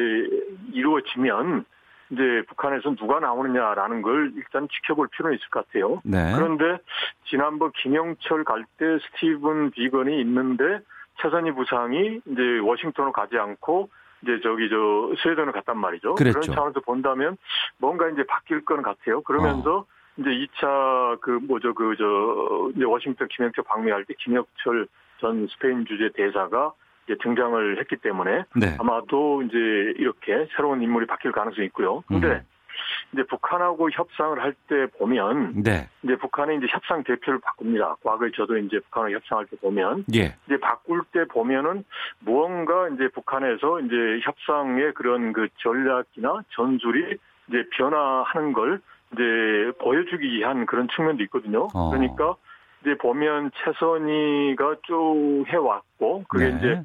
이루어지면 0.73 1.65
이제 2.11 2.43
북한에서 2.49 2.95
누가 2.95 3.19
나오느냐라는 3.21 4.03
걸 4.03 4.33
일단 4.37 4.69
지켜볼 4.69 5.09
필요는 5.09 5.37
있을 5.37 5.49
것 5.51 5.67
같아요. 5.67 6.01
네. 6.05 6.33
그런데 6.37 6.79
지난번 7.25 7.73
김영철 7.73 8.45
갈 8.45 8.65
때 8.79 8.99
스티븐 8.99 9.71
비건이 9.71 10.21
있는데 10.21 10.81
최선희 11.23 11.53
부상이 11.53 12.21
이제 12.27 12.59
워싱턴을 12.63 13.13
가지 13.13 13.39
않고 13.39 13.89
이제 14.23 14.39
저기 14.43 14.69
저 14.69 15.13
스웨덴을 15.23 15.53
갔단 15.53 15.79
말이죠. 15.79 16.15
그랬죠. 16.15 16.41
런 16.41 16.55
차원에서 16.55 16.81
본다면 16.81 17.37
뭔가 17.79 18.09
이제 18.09 18.23
바뀔 18.29 18.65
건 18.65 18.83
같아요. 18.83 19.21
그러면서 19.23 19.79
어. 19.79 19.87
이제 20.19 20.31
2차 20.31 21.21
그 21.21 21.31
뭐죠 21.43 21.75
그 21.75 21.95
저 21.97 22.71
이제 22.75 22.85
워싱턴 22.85 23.29
김영철 23.29 23.65
방미할 23.65 24.05
때 24.05 24.15
김혁철 24.19 24.87
전 25.21 25.47
스페인 25.49 25.85
주재 25.87 26.11
대사가 26.15 26.73
등장을 27.23 27.79
했기 27.79 27.97
때문에 27.97 28.45
네. 28.57 28.77
아마도 28.79 29.43
이제 29.43 29.57
이렇게 29.99 30.49
새로운 30.57 30.83
인물이 30.83 31.07
바뀔 31.07 31.33
가능성이 31.33 31.67
있고요. 31.69 32.03
근데 32.09 32.27
음. 32.27 32.41
이제 33.13 33.23
북한하고 33.23 33.91
협상을 33.91 34.39
할 34.43 34.55
때 34.69 34.87
보면 34.99 35.63
네. 35.63 35.89
이제 36.03 36.17
북한이 36.17 36.57
이제 36.57 36.67
협상 36.69 37.05
대표를 37.05 37.39
바꿉니다. 37.41 37.95
과거에 38.03 38.31
저도 38.35 38.59
이제 38.59 38.81
북한하고 38.81 39.15
협상할 39.15 39.47
때 39.47 39.57
보면 39.59 40.05
예. 40.15 40.35
이제 40.47 40.59
바꿀 40.61 41.03
때 41.13 41.25
보면은 41.25 41.85
무언가 42.19 42.89
이제 42.89 43.09
북한에서 43.09 43.81
이제 43.81 43.95
협상의 44.23 44.93
그런 44.95 45.33
그 45.33 45.49
전략이나 45.59 46.43
전술이 46.51 47.17
이제 47.49 47.65
변화하는 47.73 48.53
걸 48.53 48.81
이제 49.13 49.73
보여주기 49.81 50.27
위한 50.33 50.67
그런 50.67 50.89
측면도 50.89 51.23
있거든요. 51.25 51.69
어. 51.75 51.91
그러니까 51.91 52.35
이제 52.87 52.97
보면 52.99 53.51
최선희가 53.57 54.77
쭉 54.87 55.45
해왔고 55.49 56.25
그게 56.29 56.51
네. 56.51 56.57
이제 56.57 56.83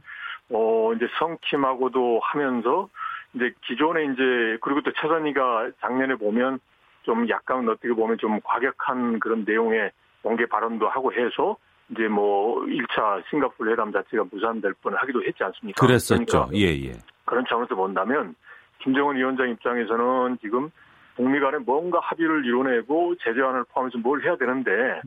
어 0.49 0.91
이제 0.93 1.07
성킴하고도 1.19 2.19
하면서 2.23 2.89
이제 3.35 3.53
기존에 3.67 4.05
이제 4.05 4.57
그리고 4.61 4.81
또 4.81 4.91
최선희가 4.99 5.69
작년에 5.79 6.15
보면 6.15 6.59
좀 7.03 7.29
약간 7.29 7.69
어떻게 7.69 7.93
보면 7.93 8.17
좀 8.17 8.39
과격한 8.43 9.19
그런 9.19 9.45
내용의 9.45 9.91
공개 10.23 10.47
발언도 10.47 10.89
하고 10.89 11.13
해서 11.13 11.55
이제 11.89 12.07
뭐 12.07 12.61
1차 12.65 13.23
싱가포르 13.29 13.71
회담 13.71 13.91
자체가 13.91 14.25
무산될 14.31 14.73
뻔하기도 14.81 15.23
했지 15.23 15.43
않습니까? 15.43 15.85
그랬었죠. 15.85 16.25
그러니까 16.25 16.49
예, 16.55 16.89
예. 16.89 16.93
그런 17.25 17.45
차원에서 17.47 17.75
본다면 17.75 18.33
김정은 18.79 19.17
위원장 19.17 19.49
입장에서는 19.49 20.39
지금 20.41 20.71
북미 21.15 21.39
간에 21.39 21.59
뭔가 21.59 21.99
합의를 22.01 22.43
이뤄내고 22.45 23.15
제재안을 23.23 23.65
포함해서 23.71 23.99
뭘 23.99 24.23
해야 24.23 24.35
되는데 24.35 25.01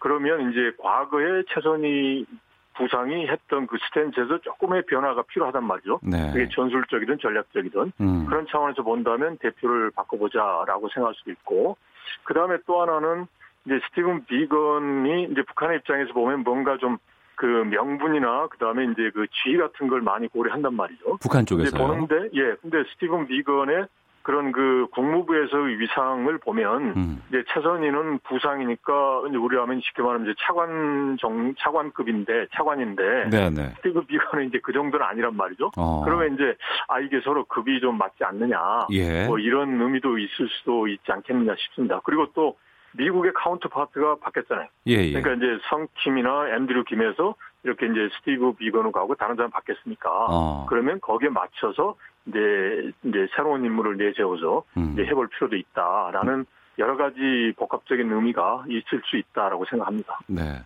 그러면 0.00 0.50
이제 0.50 0.72
과거에 0.82 1.44
최선희 1.48 2.26
부상이 2.74 3.28
했던 3.28 3.66
그 3.66 3.76
스탠스에서 3.86 4.38
조금의 4.38 4.86
변화가 4.86 5.22
필요하단 5.22 5.64
말이죠. 5.64 6.00
네. 6.02 6.30
그게 6.32 6.48
전술적이든 6.48 7.18
전략적이든 7.20 7.92
음. 8.00 8.26
그런 8.26 8.46
차원에서 8.50 8.82
본다면 8.82 9.38
대표를 9.38 9.90
바꿔보자라고 9.92 10.88
생각할 10.88 11.14
수도 11.14 11.30
있고 11.30 11.76
그 12.24 12.34
다음에 12.34 12.56
또 12.66 12.80
하나는 12.82 13.26
이제 13.66 13.78
스티븐 13.88 14.24
비건이 14.24 15.28
이제 15.30 15.42
북한의 15.42 15.78
입장에서 15.78 16.12
보면 16.12 16.42
뭔가 16.42 16.76
좀 16.78 16.98
그 17.40 17.46
명분이나 17.46 18.48
그 18.48 18.58
다음에 18.58 18.84
이제 18.84 19.10
그 19.14 19.26
지위 19.42 19.56
같은 19.56 19.88
걸 19.88 20.02
많이 20.02 20.28
고려한단 20.28 20.74
말이죠. 20.74 21.16
북한 21.22 21.46
근데 21.46 21.70
쪽에서요. 21.70 21.88
보는데 21.88 22.28
예, 22.34 22.54
근데 22.60 22.84
스티븐 22.92 23.26
비건의 23.28 23.86
그런 24.30 24.52
그 24.52 24.86
국무부에서의 24.92 25.80
위상을 25.80 26.38
보면 26.38 26.82
음. 26.96 27.22
이제 27.28 27.42
최선희는 27.52 28.20
부상이니까 28.20 29.24
이제 29.28 29.36
우리 29.36 29.56
하면 29.56 29.80
쉽게 29.80 30.02
말하면 30.02 30.28
이제 30.28 30.36
차관 30.46 31.16
정 31.20 31.52
차관급인데 31.58 32.46
차관인데 32.54 33.28
네, 33.28 33.50
네. 33.50 33.72
스티븐 33.78 34.06
비건은 34.06 34.46
이제 34.46 34.60
그 34.62 34.72
정도는 34.72 35.04
아니란 35.04 35.36
말이죠. 35.36 35.72
어. 35.76 36.04
그러면 36.04 36.34
이제 36.34 36.54
아 36.86 37.00
이게 37.00 37.20
서로 37.24 37.44
급이 37.46 37.80
좀 37.80 37.98
맞지 37.98 38.22
않느냐 38.22 38.86
예. 38.92 39.26
뭐 39.26 39.40
이런 39.40 39.80
의미도 39.80 40.18
있을 40.18 40.48
수도 40.48 40.86
있지 40.86 41.10
않겠느냐 41.10 41.56
싶습니다. 41.58 42.00
그리고 42.04 42.28
또 42.32 42.56
미국의 42.92 43.32
counterpart가 43.34 44.16
바뀌었잖아요. 44.20 44.68
예, 44.86 44.92
예. 44.92 45.20
그러니까 45.20 45.34
이제 45.34 45.60
성 45.68 45.88
킴이나 46.02 46.54
앤드류 46.54 46.84
김에서 46.84 47.34
이렇게 47.62 47.86
이제 47.86 48.08
스티브 48.16 48.52
비건을 48.54 48.92
가고 48.92 49.14
다른 49.14 49.36
사람 49.36 49.50
바뀌었으니까 49.50 50.10
어. 50.30 50.66
그러면 50.68 51.00
거기에 51.00 51.28
맞춰서 51.28 51.96
이제 52.26 52.92
이제 53.04 53.28
새로운 53.36 53.64
인물을 53.64 53.96
내세워서 53.96 54.64
음. 54.76 54.92
이제 54.92 55.04
해볼 55.06 55.28
필요도 55.28 55.56
있다라는 55.56 56.46
여러 56.80 56.96
가지 56.96 57.52
복합적인 57.56 58.10
의미가 58.10 58.64
있을 58.68 59.02
수 59.04 59.16
있다라고 59.16 59.64
생각합니다. 59.68 60.18
네. 60.26 60.62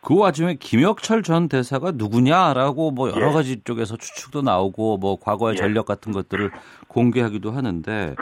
그 0.00 0.16
와중에 0.16 0.54
김혁철 0.54 1.22
전 1.24 1.48
대사가 1.48 1.90
누구냐라고 1.92 2.92
뭐 2.92 3.10
여러 3.10 3.30
예. 3.30 3.32
가지 3.32 3.64
쪽에서 3.64 3.96
추측도 3.96 4.42
나오고 4.42 4.96
뭐 4.98 5.18
과거의 5.20 5.54
예. 5.54 5.56
전력 5.56 5.86
같은 5.86 6.12
것들을 6.12 6.52
공개하기도 6.86 7.50
하는데 7.50 8.14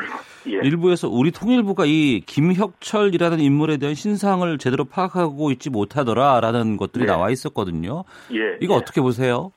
예. 0.49 0.53
일부에서 0.53 1.09
우리 1.09 1.31
통일부가 1.31 1.85
이 1.87 2.22
김혁철이라는 2.25 3.40
인물에 3.40 3.77
대한 3.77 3.94
신상을 3.94 4.57
제대로 4.57 4.85
파악하고 4.85 5.51
있지 5.53 5.68
못하더라라는 5.68 6.79
것들이 6.79 7.05
네. 7.05 7.12
나와 7.12 7.31
있었거든요. 7.31 8.05
예. 8.33 8.57
이거 8.62 8.75
예. 8.75 8.79
어떻게 8.79 9.03
보세요? 9.03 9.53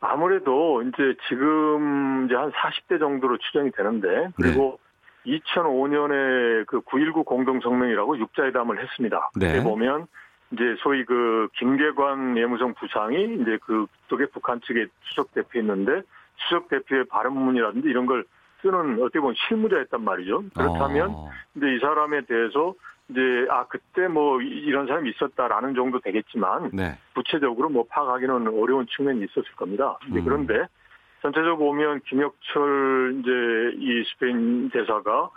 아무래도 0.00 0.82
이제 0.82 1.16
지금 1.28 2.26
이제 2.26 2.34
한 2.34 2.52
40대 2.52 2.98
정도로 2.98 3.38
추정이 3.38 3.70
되는데 3.72 4.28
그리고 4.36 4.78
2005년에 5.26 6.66
그 6.66 6.80
9.19 6.80 7.24
공동성명이라고 7.24 8.18
육자회담을 8.18 8.82
했습니다. 8.82 9.30
네. 9.36 9.52
그때 9.52 9.62
보면 9.62 10.06
이제 10.52 10.76
소위 10.78 11.04
그 11.04 11.48
김계관 11.58 12.36
예무성 12.38 12.74
부상이 12.74 13.36
이제 13.40 13.58
그 13.64 13.86
쪽에 14.08 14.26
북한 14.26 14.60
측에 14.60 14.86
수석 15.02 15.32
대표였는데 15.34 16.02
수석 16.36 16.68
대표의 16.68 17.06
발언문이라든지 17.08 17.88
이런 17.88 18.06
걸 18.06 18.24
쓰는 18.62 19.02
어떻게 19.02 19.20
보면 19.20 19.34
실무자였단 19.48 20.02
말이죠. 20.02 20.44
그렇다면 20.56 21.10
어. 21.10 21.30
이제 21.56 21.74
이 21.74 21.78
사람에 21.80 22.22
대해서 22.22 22.74
이제 23.08 23.20
아 23.50 23.66
그때 23.66 24.08
뭐 24.08 24.40
이- 24.40 24.46
이런 24.46 24.86
사람이 24.86 25.10
있었다라는 25.10 25.74
정도 25.74 26.00
되겠지만 26.00 26.70
네. 26.72 26.98
구체적으로 27.14 27.68
뭐 27.68 27.84
파악하기는 27.88 28.48
어려운 28.60 28.86
측면이 28.88 29.24
있었을 29.24 29.50
겁니다. 29.56 29.98
음. 30.10 30.24
그런데 30.24 30.66
전체적으로 31.22 31.58
보면 31.58 32.00
김혁철 32.00 33.16
이제 33.20 33.30
이 33.78 34.04
스페인 34.10 34.70
대사가 34.70 35.30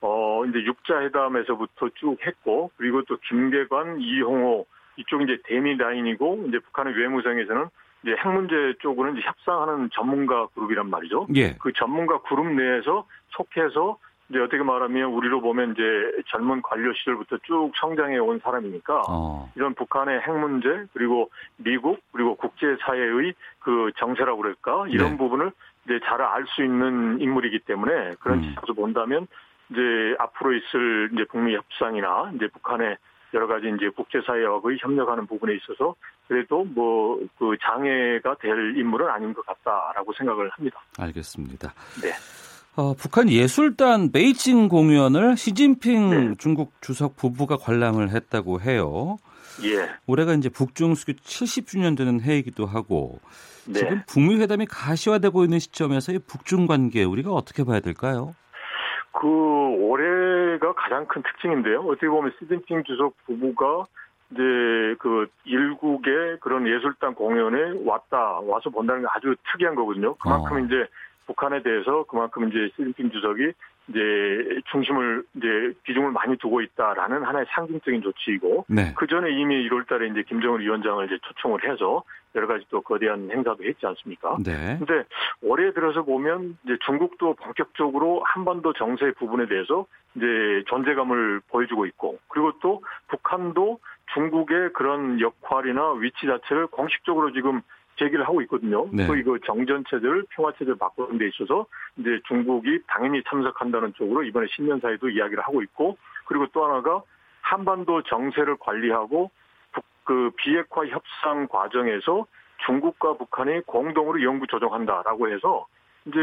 어 0.00 0.44
이제 0.46 0.62
육자 0.64 1.00
회담에서부터 1.02 1.88
쭉 1.94 2.16
했고 2.26 2.70
그리고 2.76 3.02
또 3.02 3.16
김계관, 3.28 4.00
이홍호 4.00 4.66
이쪽 4.96 5.22
이제 5.22 5.38
대미 5.44 5.76
라인이고 5.76 6.44
이제 6.48 6.58
북한의 6.58 6.96
외무성에서는 6.96 7.66
이제 8.02 8.16
핵 8.16 8.28
문제 8.28 8.74
쪽으로는 8.80 9.18
이제 9.18 9.26
협상하는 9.26 9.90
전문가 9.92 10.46
그룹이란 10.48 10.88
말이죠. 10.88 11.26
예. 11.34 11.54
그 11.60 11.72
전문가 11.72 12.20
그룹 12.22 12.46
내에서 12.46 13.06
속해서 13.30 13.98
이제 14.28 14.38
어떻게 14.40 14.62
말하면 14.62 15.12
우리로 15.12 15.40
보면 15.40 15.72
이제 15.72 15.82
젊은 16.28 16.62
관료 16.62 16.92
시절부터 16.94 17.38
쭉 17.44 17.70
성장해 17.80 18.18
온 18.18 18.40
사람이니까 18.40 19.02
어. 19.08 19.50
이런 19.54 19.74
북한의 19.74 20.20
핵 20.20 20.32
문제 20.36 20.86
그리고 20.92 21.30
미국 21.56 22.00
그리고 22.12 22.34
국제 22.34 22.76
사회의 22.80 23.34
그 23.60 23.90
정세라고 23.98 24.38
그럴까 24.42 24.86
이런 24.88 25.12
네. 25.12 25.16
부분을 25.18 25.52
이제 25.84 26.00
잘 26.04 26.20
알 26.20 26.44
수 26.48 26.64
있는 26.64 27.20
인물이기 27.20 27.60
때문에 27.60 28.14
그런 28.20 28.38
음. 28.38 28.42
측면에서 28.42 28.72
본다면 28.74 29.26
이제 29.70 29.80
앞으로 30.18 30.54
있을 30.54 31.10
이제 31.12 31.24
북미 31.30 31.54
협상이나 31.54 32.32
이제 32.34 32.48
북한의 32.48 32.96
여러 33.34 33.46
가지 33.46 33.66
이제 33.76 33.88
국제사회와의 33.90 34.78
협력하는 34.80 35.26
부분에 35.26 35.54
있어서 35.54 35.94
그래도 36.28 36.64
뭐 36.64 37.18
그 37.38 37.56
장애가 37.60 38.36
될 38.40 38.76
인물은 38.76 39.08
아닌 39.08 39.32
것 39.34 39.44
같다라고 39.46 40.12
생각을 40.14 40.48
합니다. 40.50 40.80
알겠습니다. 40.98 41.72
네. 42.02 42.12
어, 42.76 42.92
북한 42.92 43.30
예술단 43.30 44.12
베이징 44.12 44.68
공연을 44.68 45.38
시진핑 45.38 46.10
네. 46.10 46.34
중국 46.38 46.72
주석 46.82 47.16
부부가 47.16 47.56
관람을 47.56 48.10
했다고 48.10 48.60
해요. 48.60 49.16
예. 49.64 49.88
올해가 50.06 50.34
이제 50.34 50.50
북중 50.50 50.94
수교 50.94 51.12
70주년 51.12 51.96
되는 51.96 52.20
해이기도 52.20 52.66
하고 52.66 53.18
네. 53.66 53.78
지금 53.78 54.02
북미 54.06 54.36
회담이 54.36 54.66
가시화되고 54.66 55.44
있는 55.44 55.58
시점에서 55.58 56.12
의 56.12 56.18
북중 56.18 56.66
관계 56.66 57.02
우리가 57.02 57.30
어떻게 57.30 57.64
봐야 57.64 57.80
될까요? 57.80 58.34
그 59.12 59.26
올해가 59.26 60.74
가장 60.74 61.06
큰 61.06 61.22
특징인데요. 61.22 61.80
어떻게 61.80 62.08
보면 62.08 62.34
시진핑 62.38 62.84
주석 62.84 63.14
부부가 63.24 63.86
이제 64.32 64.42
그 64.98 65.28
일국의 65.44 66.40
그런 66.40 66.68
예술단 66.68 67.14
공연에 67.14 67.80
왔다 67.86 68.40
와서 68.40 68.68
본다는 68.68 69.02
게 69.02 69.08
아주 69.10 69.34
특이한 69.50 69.74
거거든요. 69.74 70.14
그만큼 70.16 70.56
어. 70.56 70.60
이제 70.60 70.86
북한에 71.26 71.62
대해서 71.62 72.04
그만큼 72.04 72.48
이제 72.48 72.70
시진핑 72.76 73.10
주석이 73.10 73.52
이제 73.88 74.60
중심을 74.70 75.22
이제 75.36 75.72
비중을 75.84 76.10
많이 76.10 76.36
두고 76.38 76.60
있다라는 76.60 77.22
하나의 77.22 77.46
상징적인 77.50 78.02
조치이고 78.02 78.66
네. 78.68 78.92
그 78.96 79.06
전에 79.06 79.30
이미 79.30 79.68
1월달에 79.68 80.10
이제 80.10 80.22
김정은 80.22 80.60
위원장을 80.60 81.04
이제 81.06 81.18
초청을 81.22 81.64
해서 81.70 82.02
여러 82.34 82.46
가지 82.46 82.64
또 82.68 82.80
거대한 82.80 83.30
행사도 83.30 83.64
했지 83.64 83.86
않습니까? 83.86 84.36
네. 84.44 84.76
근데 84.78 85.04
올해 85.42 85.72
들어서 85.72 86.02
보면 86.02 86.58
이제 86.64 86.76
중국도 86.84 87.34
본격적으로 87.34 88.22
한반도 88.24 88.72
정세 88.72 89.12
부분에 89.12 89.46
대해서 89.46 89.86
이제 90.16 90.62
존재감을 90.66 91.40
보여주고 91.48 91.86
있고 91.86 92.18
그리고 92.28 92.52
또 92.60 92.82
북한도 93.08 93.78
중국의 94.14 94.72
그런 94.72 95.20
역할이나 95.20 95.92
위치 95.92 96.26
자체를 96.26 96.66
공식적으로 96.68 97.32
지금 97.32 97.62
제기를 97.96 98.24
하고 98.24 98.40
있거든요. 98.42 98.88
네. 98.92 99.06
또 99.06 99.16
이거 99.16 99.38
정전 99.44 99.84
체제를 99.88 100.24
평화 100.30 100.52
체제를 100.52 100.76
바꾸는 100.76 101.18
데 101.18 101.28
있어서 101.28 101.66
이제 101.96 102.20
중국이 102.28 102.80
당연히 102.86 103.22
참석한다는 103.28 103.94
쪽으로 103.94 104.22
이번에 104.22 104.46
신년사에도 104.54 105.08
이야기를 105.08 105.42
하고 105.42 105.62
있고 105.62 105.96
그리고 106.26 106.46
또 106.52 106.64
하나가 106.64 107.02
한반도 107.40 108.02
정세를 108.02 108.56
관리하고 108.58 109.30
북, 109.72 109.84
그 110.04 110.30
비핵화 110.36 110.86
협상 110.86 111.46
과정에서 111.48 112.26
중국과 112.66 113.14
북한이 113.14 113.62
공동으로 113.66 114.22
연구 114.22 114.46
조정한다라고 114.46 115.28
해서 115.30 115.66
이제 116.06 116.18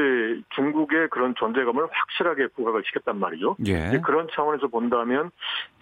중국의 0.56 1.10
그런 1.10 1.36
존재감을 1.36 1.88
확실하게 1.92 2.48
부각을 2.56 2.84
시켰단 2.86 3.20
말이죠. 3.20 3.58
예. 3.68 4.00
그런 4.04 4.28
차원에서 4.32 4.68
본다면 4.68 5.30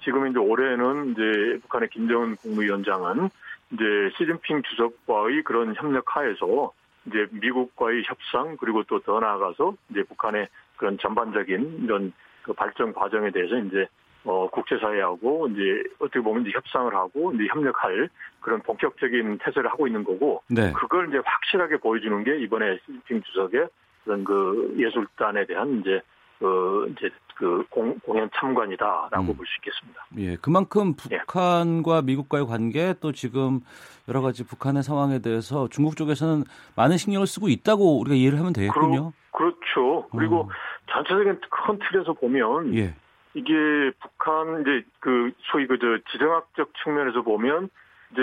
지금 0.03 0.27
이제 0.27 0.39
올해는 0.39 1.11
이제 1.11 1.59
북한의 1.61 1.89
김정은 1.89 2.35
국무위원장은 2.37 3.29
이제 3.72 3.84
시진핑 4.17 4.63
주석과의 4.63 5.43
그런 5.43 5.74
협력하에서 5.76 6.72
이제 7.07 7.26
미국과의 7.32 8.03
협상 8.05 8.57
그리고 8.57 8.84
또 8.84 8.99
더 8.99 9.19
나아가서 9.19 9.76
이제 9.89 10.03
북한의 10.03 10.47
그런 10.78 10.97
전반적인 10.99 11.84
이런 11.84 12.13
그 12.43 12.53
발전 12.53 12.93
과정에 12.93 13.32
대해서 13.32 13.57
이제 13.57 13.88
어 14.24 14.47
국제사회하고 14.51 15.47
이제 15.49 15.84
어떻게 15.99 16.19
보면 16.19 16.43
이제 16.43 16.51
협상을 16.51 16.93
하고 16.93 17.32
이제 17.34 17.47
협력할 17.49 18.07
그런 18.39 18.61
본격적인 18.61 19.39
태세를 19.39 19.72
하고 19.72 19.88
있는 19.88 20.03
거고 20.03 20.43
네. 20.47 20.72
그걸 20.74 21.09
이제 21.09 21.19
확실하게 21.24 21.78
보여주는 21.78 22.24
게 22.24 22.38
이번에 22.39 22.78
시진핑 22.86 23.24
주석의 23.24 23.67
그런 24.03 24.24
그 24.24 24.76
예술단에 24.78 25.45
대한 25.47 25.80
이제 25.80 26.01
그 26.41 26.91
이제 26.91 27.09
그 27.35 27.63
공, 27.69 27.97
공연 27.99 28.29
참관이다라고 28.35 29.31
음. 29.31 29.37
볼수 29.37 29.51
있겠습니다. 29.59 30.05
예, 30.17 30.35
그만큼 30.37 30.93
예. 31.11 31.19
북한과 31.19 32.01
미국과의 32.01 32.47
관계 32.47 32.95
또 32.99 33.11
지금 33.11 33.61
여러 34.09 34.21
가지 34.21 34.43
북한의 34.45 34.83
상황에 34.83 35.19
대해서 35.19 35.67
중국 35.69 35.95
쪽에서는 35.95 36.43
많은 36.75 36.97
신경을 36.97 37.27
쓰고 37.27 37.47
있다고 37.49 37.99
우리가 37.99 38.15
이해를 38.15 38.39
하면 38.39 38.53
되겠군요. 38.53 39.13
그렇죠. 39.31 40.07
그리고 40.11 40.41
어. 40.41 40.49
전체적인 40.91 41.39
큰 41.49 41.79
틀에서 41.89 42.13
보면 42.13 42.75
예. 42.75 42.95
이게 43.33 43.53
북한 44.01 44.61
이제 44.61 44.85
그 44.99 45.31
소위 45.51 45.67
그 45.67 45.77
저 45.79 45.97
지정학적 46.11 46.71
측면에서 46.83 47.21
보면 47.21 47.69
이제 48.12 48.22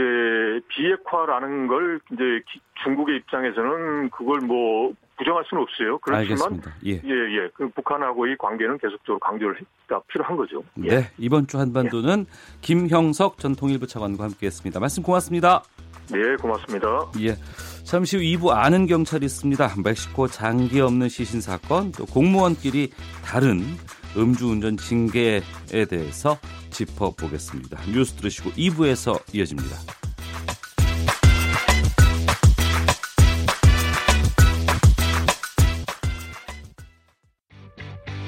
비핵화라는 0.68 1.66
걸 1.66 2.00
이제 2.12 2.22
기- 2.50 2.60
중국의 2.84 3.16
입장에서는 3.18 4.10
그걸 4.10 4.40
뭐 4.40 4.92
부정할 5.16 5.44
수는 5.48 5.62
없어요. 5.64 5.98
그렇지만. 5.98 6.62
예. 6.86 6.92
예, 6.92 7.10
예. 7.10 7.48
그 7.54 7.68
북한하고의 7.70 8.36
관계는 8.38 8.78
계속적으로 8.78 9.18
강조를 9.18 9.56
했다 9.56 10.00
필요한 10.08 10.36
거죠. 10.36 10.62
예. 10.84 10.88
네, 10.88 11.10
이번 11.18 11.46
주 11.48 11.58
한반도는 11.58 12.26
김형석 12.60 13.38
전 13.38 13.54
통일부 13.56 13.86
차관과 13.86 14.24
함께 14.24 14.46
했습니다. 14.46 14.78
말씀 14.78 15.02
고맙습니다. 15.02 15.62
네, 16.12 16.36
고맙습니다. 16.36 16.86
예. 17.20 17.34
잠시 17.84 18.16
후 18.16 18.22
2부 18.22 18.50
아는 18.50 18.86
경찰이 18.86 19.24
있습니다. 19.26 19.68
멕시코 19.82 20.26
장기 20.28 20.80
없는 20.80 21.08
시신 21.08 21.40
사건, 21.40 21.90
또 21.92 22.06
공무원끼리 22.06 22.90
다른 23.24 23.60
음주운전 24.18 24.76
징계에 24.76 25.40
대해서 25.88 26.38
짚어보겠습니다. 26.70 27.80
뉴스 27.92 28.14
들으시고 28.14 28.50
2부에서 28.50 29.22
이어집니다. 29.32 29.76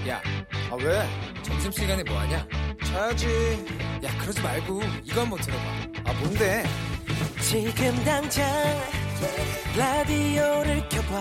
야, 0.08 0.22
아 0.70 0.76
왜? 0.76 1.02
점심시간에 1.42 2.02
뭐하냐? 2.04 2.46
자야지. 2.84 3.26
야, 4.02 4.18
그러지 4.18 4.40
말고 4.40 4.80
이거 5.04 5.20
한번 5.20 5.38
들어봐. 5.40 5.62
아, 6.04 6.12
뭔데? 6.20 6.64
지금 7.42 8.04
당장 8.04 8.46
라디오를 9.76 10.88
켜봐 10.88 11.20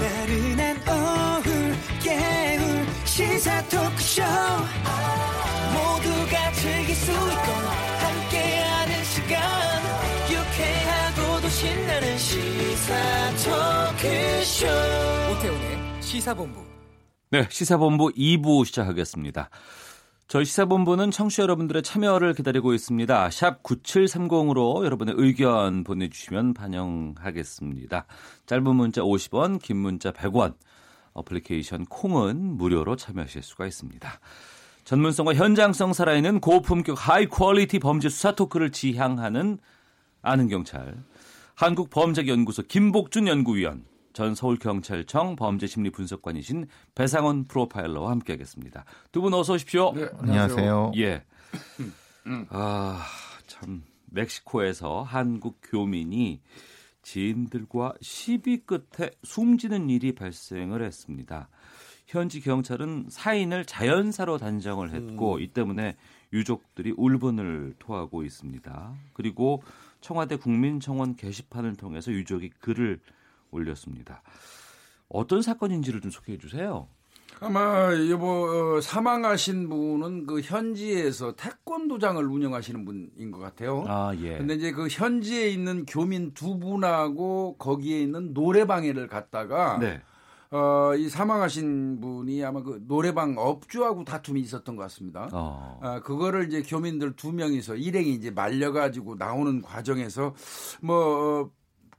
나른한 0.00 0.76
오후 0.88 1.63
깨울 2.02 2.86
시사 3.04 3.62
토크쇼 3.68 4.22
모두가 5.72 6.52
즐길 6.52 6.94
수 6.94 7.10
있고 7.10 7.52
함께하는 8.00 9.04
시간 9.04 9.40
유쾌하고도 10.30 11.48
신나는 11.48 12.18
시사 12.18 12.94
토크쇼 13.44 14.66
오태훈의 15.32 16.02
시사본부. 16.02 16.64
네, 17.30 17.46
시사본부 17.50 18.12
2부 18.12 18.64
시작하겠습니다. 18.64 19.50
저희 20.26 20.44
시사본부는 20.44 21.10
청취자 21.10 21.42
여러분들의 21.42 21.82
참여를 21.82 22.34
기다리고 22.34 22.72
있습니다. 22.74 23.30
샵 23.30 23.62
9730으로 23.62 24.84
여러분의 24.84 25.14
의견 25.18 25.84
보내주시면 25.84 26.54
반영하겠습니다. 26.54 28.06
짧은 28.46 28.76
문자 28.76 29.02
50원, 29.02 29.60
긴 29.60 29.76
문자 29.76 30.12
100원, 30.12 30.54
어플리케이션 31.14 31.86
콩은 31.86 32.56
무료로 32.56 32.96
참여하실 32.96 33.42
수가 33.42 33.66
있습니다. 33.66 34.20
전문성과 34.84 35.34
현장성 35.34 35.94
살아있는 35.94 36.40
고품격 36.40 37.08
high 37.08 37.26
quality 37.26 37.78
범죄 37.78 38.08
수사 38.10 38.34
토크를 38.34 38.70
지향하는 38.70 39.58
아는 40.20 40.48
경찰 40.48 40.94
한국 41.54 41.88
범죄연구소 41.88 42.64
김복준 42.64 43.28
연구위원 43.28 43.84
전 44.12 44.34
서울경찰청 44.34 45.36
범죄심리분석관이신 45.36 46.66
배상훈 46.94 47.44
프로파일러와 47.44 48.10
함께하겠습니다. 48.10 48.84
두 49.10 49.22
분 49.22 49.34
어서 49.34 49.54
오십시오. 49.54 49.92
네, 49.94 50.08
안녕하세요. 50.18 50.92
예. 50.98 51.24
아, 52.50 53.04
참 53.46 53.82
멕시코에서 54.06 55.02
한국 55.02 55.58
교민이 55.62 56.40
지인들과 57.04 57.94
시비 58.00 58.64
끝에 58.64 59.10
숨지는 59.22 59.88
일이 59.90 60.14
발생을 60.14 60.82
했습니다. 60.82 61.48
현지 62.06 62.40
경찰은 62.40 63.06
사인을 63.08 63.64
자연사로 63.64 64.38
단정을 64.38 64.92
했고 64.92 65.38
이 65.38 65.48
때문에 65.48 65.96
유족들이 66.32 66.94
울분을 66.96 67.74
토하고 67.78 68.24
있습니다. 68.24 68.94
그리고 69.12 69.62
청와대 70.00 70.36
국민청원 70.36 71.16
게시판을 71.16 71.76
통해서 71.76 72.10
유족이 72.12 72.50
글을 72.60 73.00
올렸습니다. 73.50 74.22
어떤 75.08 75.42
사건인지를 75.42 76.00
좀 76.00 76.10
소개해 76.10 76.38
주세요. 76.38 76.88
아마 77.40 77.90
여보 78.08 78.76
어, 78.76 78.80
사망하신 78.80 79.68
분은 79.68 80.26
그 80.26 80.40
현지에서 80.40 81.34
태권도장을 81.36 82.24
운영하시는 82.24 82.84
분인 82.84 83.30
것 83.30 83.38
같아요. 83.38 83.84
아, 83.86 84.14
예. 84.20 84.38
근데 84.38 84.54
이제 84.54 84.72
그 84.72 84.88
현지에 84.88 85.48
있는 85.48 85.84
교민 85.86 86.32
두 86.32 86.58
분하고 86.58 87.56
거기에 87.58 88.00
있는 88.00 88.32
노래방에를 88.32 89.08
갔다가 89.08 89.78
네. 89.78 90.00
어, 90.50 90.94
이 90.94 91.08
사망하신 91.08 92.00
분이 92.00 92.44
아마 92.44 92.62
그 92.62 92.80
노래방 92.86 93.34
업주하고 93.36 94.04
다툼이 94.04 94.40
있었던 94.40 94.76
것 94.76 94.82
같습니다. 94.84 95.28
어. 95.32 95.80
아, 95.82 96.00
그거를 96.00 96.46
이제 96.46 96.62
교민들 96.62 97.16
두 97.16 97.32
명이서 97.32 97.74
일행이 97.74 98.12
이제 98.12 98.30
말려가지고 98.30 99.16
나오는 99.16 99.60
과정에서 99.62 100.32
뭐, 100.80 101.42
어, 101.42 101.50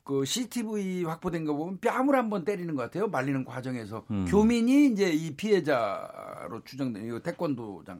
그 0.05 0.23
CCTV 0.23 1.03
확보된 1.03 1.45
거 1.45 1.55
보면 1.55 1.79
뺨을 1.79 2.15
한번 2.15 2.45
때리는 2.45 2.75
것 2.75 2.83
같아요. 2.83 3.07
말리는 3.07 3.43
과정에서. 3.43 4.05
음. 4.11 4.25
교민이 4.29 4.91
이제 4.91 5.09
이 5.11 5.35
피해자로 5.35 6.61
추정된 6.63 7.03
이 7.11 7.19
태권도장. 7.23 7.99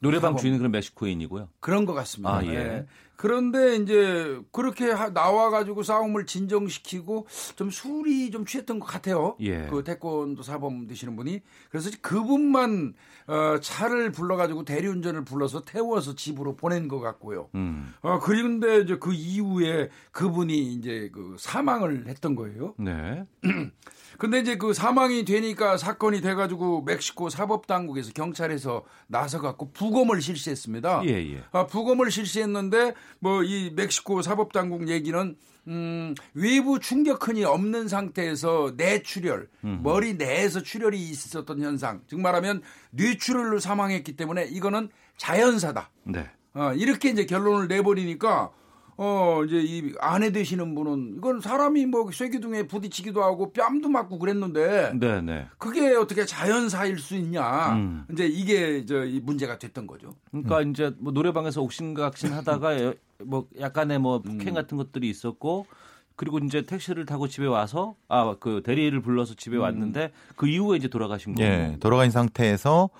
노래방. 0.00 0.34
주인은 0.36 0.58
그럼 0.58 0.72
멕시코인이고요. 0.72 1.50
그런 1.60 1.84
것 1.84 1.92
같습니다. 1.92 2.38
아, 2.38 2.44
예. 2.46 2.86
그런데 3.22 3.76
이제 3.76 4.40
그렇게 4.50 4.90
하- 4.90 5.10
나와가지고 5.10 5.84
싸움을 5.84 6.26
진정시키고 6.26 7.28
좀 7.54 7.70
술이 7.70 8.32
좀 8.32 8.44
취했던 8.44 8.80
것 8.80 8.86
같아요. 8.86 9.36
예. 9.38 9.68
그 9.68 9.84
태권도 9.84 10.42
사범 10.42 10.88
되시는 10.88 11.14
분이 11.14 11.40
그래서 11.70 11.90
그분만 12.00 12.94
어, 13.28 13.60
차를 13.60 14.10
불러가지고 14.10 14.64
대리운전을 14.64 15.24
불러서 15.24 15.62
태워서 15.62 16.16
집으로 16.16 16.56
보낸 16.56 16.88
것 16.88 16.98
같고요. 16.98 17.48
음. 17.54 17.94
어, 18.00 18.18
그런데 18.18 18.80
이제 18.80 18.98
그 18.98 19.12
이후에 19.14 19.90
그분이 20.10 20.72
이제 20.74 21.08
그 21.14 21.36
사망을 21.38 22.08
했던 22.08 22.34
거예요. 22.34 22.74
네. 22.76 23.24
근데 24.18 24.38
이제 24.40 24.56
그 24.56 24.74
사망이 24.74 25.24
되니까 25.24 25.76
사건이 25.76 26.20
돼가지고 26.20 26.82
멕시코 26.82 27.30
사법당국에서 27.30 28.12
경찰에서 28.12 28.84
나서갖고 29.06 29.72
부검을 29.72 30.20
실시했습니다. 30.20 31.02
예, 31.06 31.34
예. 31.34 31.44
아, 31.52 31.66
부검을 31.66 32.10
실시했는데 32.10 32.94
뭐 33.20 33.42
이 33.42 33.70
멕시코 33.74 34.22
사법당국 34.22 34.88
얘기는 34.88 35.36
음, 35.68 36.14
외부 36.34 36.80
충격 36.80 37.28
흔이 37.28 37.44
없는 37.44 37.86
상태에서 37.86 38.74
뇌출혈, 38.76 39.48
머리 39.60 40.14
내에서 40.14 40.60
출혈이 40.60 40.98
있었던 40.98 41.60
현상, 41.60 42.02
즉 42.08 42.20
말하면 42.20 42.62
뇌출혈로 42.90 43.60
사망했기 43.60 44.16
때문에 44.16 44.46
이거는 44.46 44.88
자연사다. 45.18 45.90
네. 46.04 46.28
어, 46.54 46.72
이렇게 46.74 47.10
이제 47.10 47.26
결론을 47.26 47.68
내버리니까 47.68 48.50
어 48.98 49.42
이제 49.46 49.56
이 49.60 49.92
아내 50.00 50.30
되시는 50.32 50.74
분은 50.74 51.14
이건 51.16 51.40
사람이 51.40 51.86
뭐 51.86 52.10
쇠기둥에 52.12 52.66
부딪히기도 52.66 53.22
하고 53.22 53.52
뺨도 53.52 53.88
맞고 53.88 54.18
그랬는데 54.18 54.92
네, 54.98 55.20
네. 55.22 55.46
그게 55.58 55.94
어떻게 55.94 56.26
자연사일 56.26 56.98
수 56.98 57.16
있냐 57.16 57.72
음. 57.74 58.04
이제 58.12 58.26
이게 58.26 58.84
저 58.84 59.04
이 59.04 59.20
문제가 59.20 59.58
됐던 59.58 59.86
거죠. 59.86 60.14
그러니까 60.30 60.60
이제 60.62 60.92
뭐 60.98 61.12
노래방에서 61.12 61.62
옥신각신 61.62 62.32
하다가 62.32 62.76
여- 62.84 62.94
뭐 63.24 63.46
약간의 63.58 63.98
뭐 63.98 64.20
폭행 64.20 64.52
같은 64.54 64.76
것들이 64.76 65.08
있었고 65.08 65.66
그리고 66.14 66.38
이제 66.38 66.62
택시를 66.62 67.06
타고 67.06 67.26
집에 67.28 67.46
와서 67.46 67.94
아 68.08 68.34
그 68.38 68.62
대리를 68.64 69.00
불러서 69.00 69.34
집에 69.34 69.56
왔는데 69.56 70.12
그 70.36 70.46
이후에 70.46 70.76
이제 70.76 70.88
돌아가신. 70.88 71.34
예, 71.40 71.76
돌아간 71.80 72.10
상태에서 72.10 72.90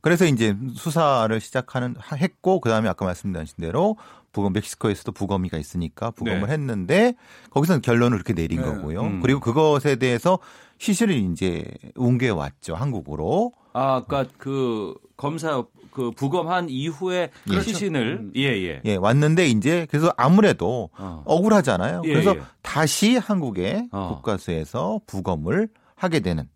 그래서 0.00 0.24
이제 0.24 0.56
수사를 0.74 1.38
시작하는 1.40 1.94
하- 1.98 2.16
했고 2.16 2.60
그다음에 2.60 2.88
아까 2.88 3.04
말씀드린 3.04 3.46
대로 3.60 3.96
부검 4.32 4.52
멕시코에서도 4.54 5.12
부검이가 5.12 5.58
있으니까 5.58 6.10
부검을 6.10 6.46
네. 6.46 6.52
했는데 6.52 7.14
거기서는 7.50 7.82
결론을 7.82 8.18
그렇게 8.18 8.34
내린 8.34 8.60
네. 8.60 8.66
거고요. 8.66 9.02
음. 9.02 9.20
그리고 9.20 9.40
그것에 9.40 9.96
대해서 9.96 10.38
시신을 10.78 11.14
이제 11.14 11.64
옮겨 11.96 12.34
왔죠 12.34 12.74
한국으로. 12.74 13.52
아, 13.72 14.02
그러니까 14.02 14.32
그 14.38 14.94
검사 15.16 15.62
그 15.92 16.10
부검한 16.10 16.68
이후에 16.68 17.30
그 17.44 17.50
그렇죠. 17.50 17.68
시신을 17.70 18.32
예, 18.36 18.42
예. 18.42 18.80
예, 18.84 18.96
왔는데 18.96 19.46
이제 19.46 19.86
그래서 19.90 20.12
아무래도 20.16 20.90
어. 20.96 21.22
억울하잖아요. 21.26 22.02
예, 22.06 22.12
그래서 22.12 22.34
예. 22.34 22.42
다시 22.62 23.16
한국의 23.16 23.88
어. 23.92 24.14
국가수에서 24.16 25.00
부검을 25.06 25.68
하게 25.94 26.20
되는. 26.20 26.48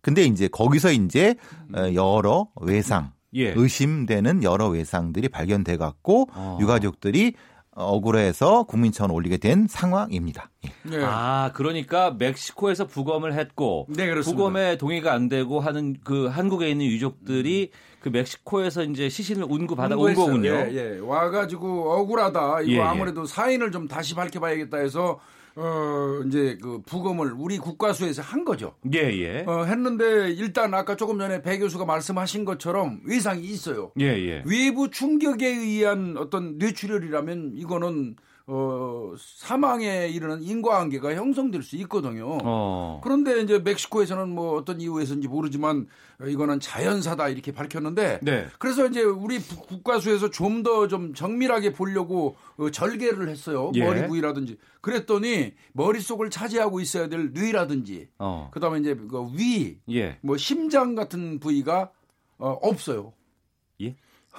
근데 0.00 0.24
이제 0.24 0.48
거기서 0.48 0.90
이제 0.90 1.36
어, 1.74 1.94
여러 1.94 2.48
외상, 2.60 3.12
예. 3.34 3.52
의심되는 3.56 4.42
여러 4.42 4.68
외상들이 4.68 5.28
발견돼 5.28 5.76
갖고 5.76 6.28
어. 6.34 6.58
유가족들이 6.60 7.34
억울해서 7.74 8.64
국민청원 8.64 9.12
올리게 9.12 9.38
된 9.38 9.66
상황입니다. 9.66 10.50
예. 10.64 10.90
네. 10.90 11.02
아, 11.02 11.50
그러니까 11.54 12.14
멕시코에서 12.18 12.86
부검을 12.86 13.32
했고 13.34 13.86
네, 13.88 14.06
그렇습니다. 14.06 14.36
부검에 14.36 14.76
동의가 14.76 15.14
안 15.14 15.28
되고 15.28 15.58
하는 15.60 15.96
그 16.04 16.26
한국에 16.26 16.70
있는 16.70 16.84
유족들이 16.86 17.70
그 18.00 18.10
멕시코에서 18.10 18.84
이제 18.84 19.08
시신을 19.08 19.46
운구 19.48 19.76
받아 19.76 19.96
온. 19.96 20.12
거군요. 20.12 20.50
예, 20.50 20.70
예. 20.72 20.98
와가지고 20.98 21.92
억울하다. 21.92 22.62
이거 22.62 22.72
예, 22.72 22.76
예. 22.76 22.80
아무래도 22.80 23.24
사인을 23.24 23.70
좀 23.72 23.88
다시 23.88 24.14
밝혀봐야겠다 24.14 24.76
해서 24.76 25.18
어 25.54 26.22
이제 26.26 26.58
그 26.62 26.80
부검을 26.86 27.32
우리 27.32 27.58
국가수에서 27.58 28.22
한 28.22 28.44
거죠. 28.44 28.74
예, 28.94 28.98
예. 28.98 29.44
어, 29.46 29.64
했는데 29.64 30.30
일단 30.30 30.72
아까 30.74 30.96
조금 30.96 31.18
전에 31.18 31.42
배 31.42 31.58
교수가 31.58 31.84
말씀하신 31.84 32.44
것처럼 32.44 33.00
외상이 33.04 33.42
있어요. 33.44 33.92
예, 34.00 34.06
예. 34.06 34.42
외부 34.46 34.90
충격에 34.90 35.46
의한 35.46 36.16
어떤 36.16 36.58
뇌출혈이라면 36.58 37.52
이거는 37.56 38.16
어, 38.46 39.14
사망에 39.18 40.08
이르는 40.08 40.42
인과관계가 40.42 41.14
형성될 41.14 41.62
수 41.62 41.76
있거든요. 41.76 42.38
어. 42.42 43.00
그런데 43.02 43.40
이제 43.40 43.58
멕시코에서는 43.60 44.28
뭐 44.28 44.56
어떤 44.58 44.80
이유에서인지 44.80 45.28
모르지만 45.28 45.86
이거는 46.26 46.60
자연사다 46.60 47.28
이렇게 47.28 47.52
밝혔는데 47.52 48.20
네. 48.22 48.46
그래서 48.58 48.86
이제 48.86 49.02
우리 49.02 49.38
부- 49.38 49.60
국가수에서 49.62 50.30
좀더좀 50.30 51.14
정밀하게 51.14 51.72
보려고 51.72 52.36
어, 52.56 52.70
절개를 52.70 53.28
했어요. 53.28 53.70
예. 53.74 53.84
머리 53.84 54.06
부위라든지. 54.06 54.58
그랬더니 54.80 55.52
머릿속을 55.72 56.30
차지하고 56.30 56.80
있어야 56.80 57.08
될 57.08 57.30
뇌라든지 57.32 58.08
어. 58.18 58.50
그다음에 58.52 58.80
이제 58.80 58.94
그 58.94 59.28
위, 59.36 59.78
예. 59.90 60.18
뭐 60.20 60.36
심장 60.36 60.94
같은 60.94 61.38
부위가 61.38 61.90
어, 62.38 62.58
없어요. 62.60 63.12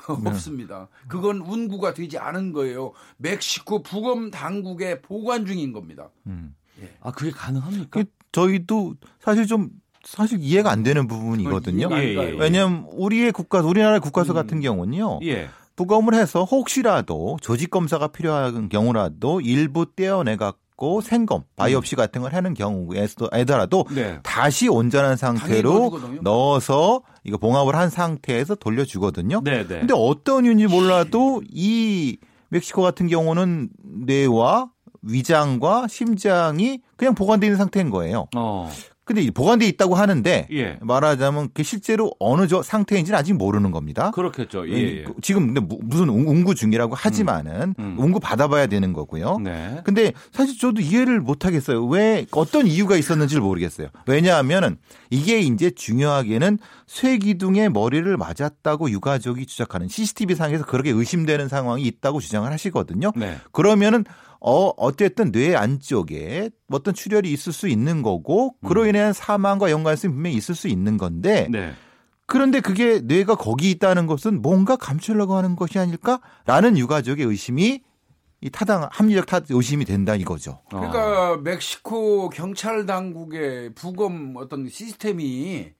예? 0.09 0.29
없습니다. 0.29 0.87
그건 1.07 1.37
운구가 1.37 1.93
되지 1.93 2.17
않은 2.17 2.51
거예요. 2.53 2.93
멕시코 3.17 3.83
부검 3.83 4.31
당국에 4.31 5.01
보관 5.01 5.45
중인 5.45 5.71
겁니다. 5.73 6.09
음. 6.27 6.55
아, 7.01 7.11
그게 7.11 7.31
가능합니까? 7.31 7.87
그 7.89 8.05
저희도 8.31 8.95
사실 9.19 9.45
좀 9.47 9.69
사실 10.03 10.39
이해가 10.41 10.69
안 10.69 10.83
되는 10.83 11.07
부분이거든요. 11.07 11.89
예. 11.93 11.97
예, 11.97 12.15
예. 12.15 12.31
왜냐하면 12.37 12.85
우리의 12.91 13.31
국가, 13.31 13.61
우리나라의 13.61 14.01
국가수 14.01 14.33
음. 14.33 14.35
같은 14.35 14.59
경우는요. 14.59 15.19
예. 15.23 15.49
부검을 15.75 16.13
해서 16.13 16.43
혹시라도 16.43 17.37
조직 17.41 17.71
검사가 17.71 18.09
필요한 18.09 18.69
경우라도 18.69 19.41
일부 19.41 19.87
떼어내 19.95 20.35
갖고 20.83 20.99
생검, 20.99 21.43
바이옵시 21.55 21.95
같은 21.95 22.21
걸 22.21 22.33
하는 22.33 22.53
경우에더라도 22.53 23.85
네. 23.95 24.19
다시 24.21 24.67
온전한 24.67 25.15
상태로. 25.15 26.19
넣어서 26.21 27.01
이거 27.23 27.37
봉합을 27.37 27.75
한 27.75 27.89
상태에서 27.89 28.55
돌려주거든요. 28.55 29.41
네, 29.43 29.65
네. 29.65 29.79
근데 29.79 29.93
어떤 29.95 30.43
이유인지 30.43 30.67
몰라도 30.67 31.41
이 31.49 32.17
멕시코 32.49 32.81
같은 32.81 33.07
경우는 33.07 33.69
뇌와 34.05 34.69
위장과 35.01 35.87
심장이 35.87 36.81
그냥 36.97 37.15
보관되어 37.15 37.47
있는 37.47 37.57
상태인 37.57 37.89
거예요. 37.89 38.27
어. 38.35 38.69
근데 39.05 39.21
이 39.21 39.31
보관돼 39.31 39.67
있다고 39.67 39.95
하는데 39.95 40.47
예. 40.51 40.77
말하자면 40.81 41.49
그 41.53 41.61
실제로 41.63 42.13
어느 42.19 42.47
저 42.47 42.61
상태인지는 42.63 43.19
아직 43.19 43.33
모르는 43.33 43.71
겁니다. 43.71 44.11
그렇겠죠. 44.11 44.67
예. 44.69 44.73
예. 44.73 45.03
그- 45.03 45.13
지금 45.21 45.47
근데 45.53 45.59
무- 45.59 45.79
무슨 45.83 46.07
운- 46.09 46.25
운구 46.25 46.55
중이라고 46.55 46.95
하지만은 46.95 47.75
음. 47.79 47.95
운구 47.99 48.19
받아봐야 48.21 48.67
되는 48.67 48.93
거고요. 48.93 49.39
네. 49.43 49.81
근데 49.83 50.13
사실 50.31 50.57
저도 50.57 50.79
이해를 50.81 51.19
못 51.19 51.45
하겠어요. 51.45 51.85
왜 51.85 52.25
어떤 52.31 52.65
이유가 52.65 52.95
있었는지를 52.95 53.41
모르겠어요. 53.43 53.89
왜냐하면은 54.07 54.77
이게 55.09 55.39
이제 55.39 55.69
중요하게는 55.69 56.57
쇠기둥에 56.87 57.69
머리를 57.69 58.15
맞았다고 58.15 58.89
유가족이 58.89 59.45
주장하는 59.45 59.89
CCTV 59.89 60.35
상에서 60.35 60.65
그렇게 60.65 60.91
의심되는 60.91 61.49
상황이 61.49 61.83
있다고 61.83 62.21
주장을 62.21 62.49
하시거든요. 62.49 63.11
네. 63.15 63.37
그러면은 63.51 64.05
어 64.45 64.73
어쨌든 64.75 65.31
뇌 65.31 65.55
안쪽에 65.55 66.49
어떤 66.69 66.93
출혈이 66.93 67.31
있을 67.31 67.53
수 67.53 67.69
있는 67.69 68.01
거고 68.01 68.55
그로 68.65 68.85
인한 68.85 69.13
사망과 69.13 69.71
연관성이 69.71 70.13
분명히 70.13 70.35
있을 70.35 70.53
수 70.53 70.67
있는 70.67 70.97
건데 70.97 71.47
네. 71.49 71.73
그런데 72.25 72.59
그게 72.59 72.99
뇌가 72.99 73.35
거기 73.35 73.71
있다는 73.71 74.05
것은 74.05 74.41
뭔가 74.41 74.75
감추려고 74.75 75.35
하는 75.35 75.55
것이 75.55 75.79
아닐까라는 75.79 76.77
유가족의 76.77 77.25
의심이 77.25 77.83
이 78.41 78.49
타당 78.49 78.89
합리적 78.91 79.25
타 79.25 79.39
의심이 79.49 79.85
된다 79.85 80.15
이거죠. 80.15 80.59
어. 80.73 80.77
그러니까 80.77 81.37
멕시코 81.37 82.29
경찰 82.29 82.85
당국의 82.85 83.73
부검 83.73 84.33
어떤 84.35 84.67
시스템이 84.67 85.71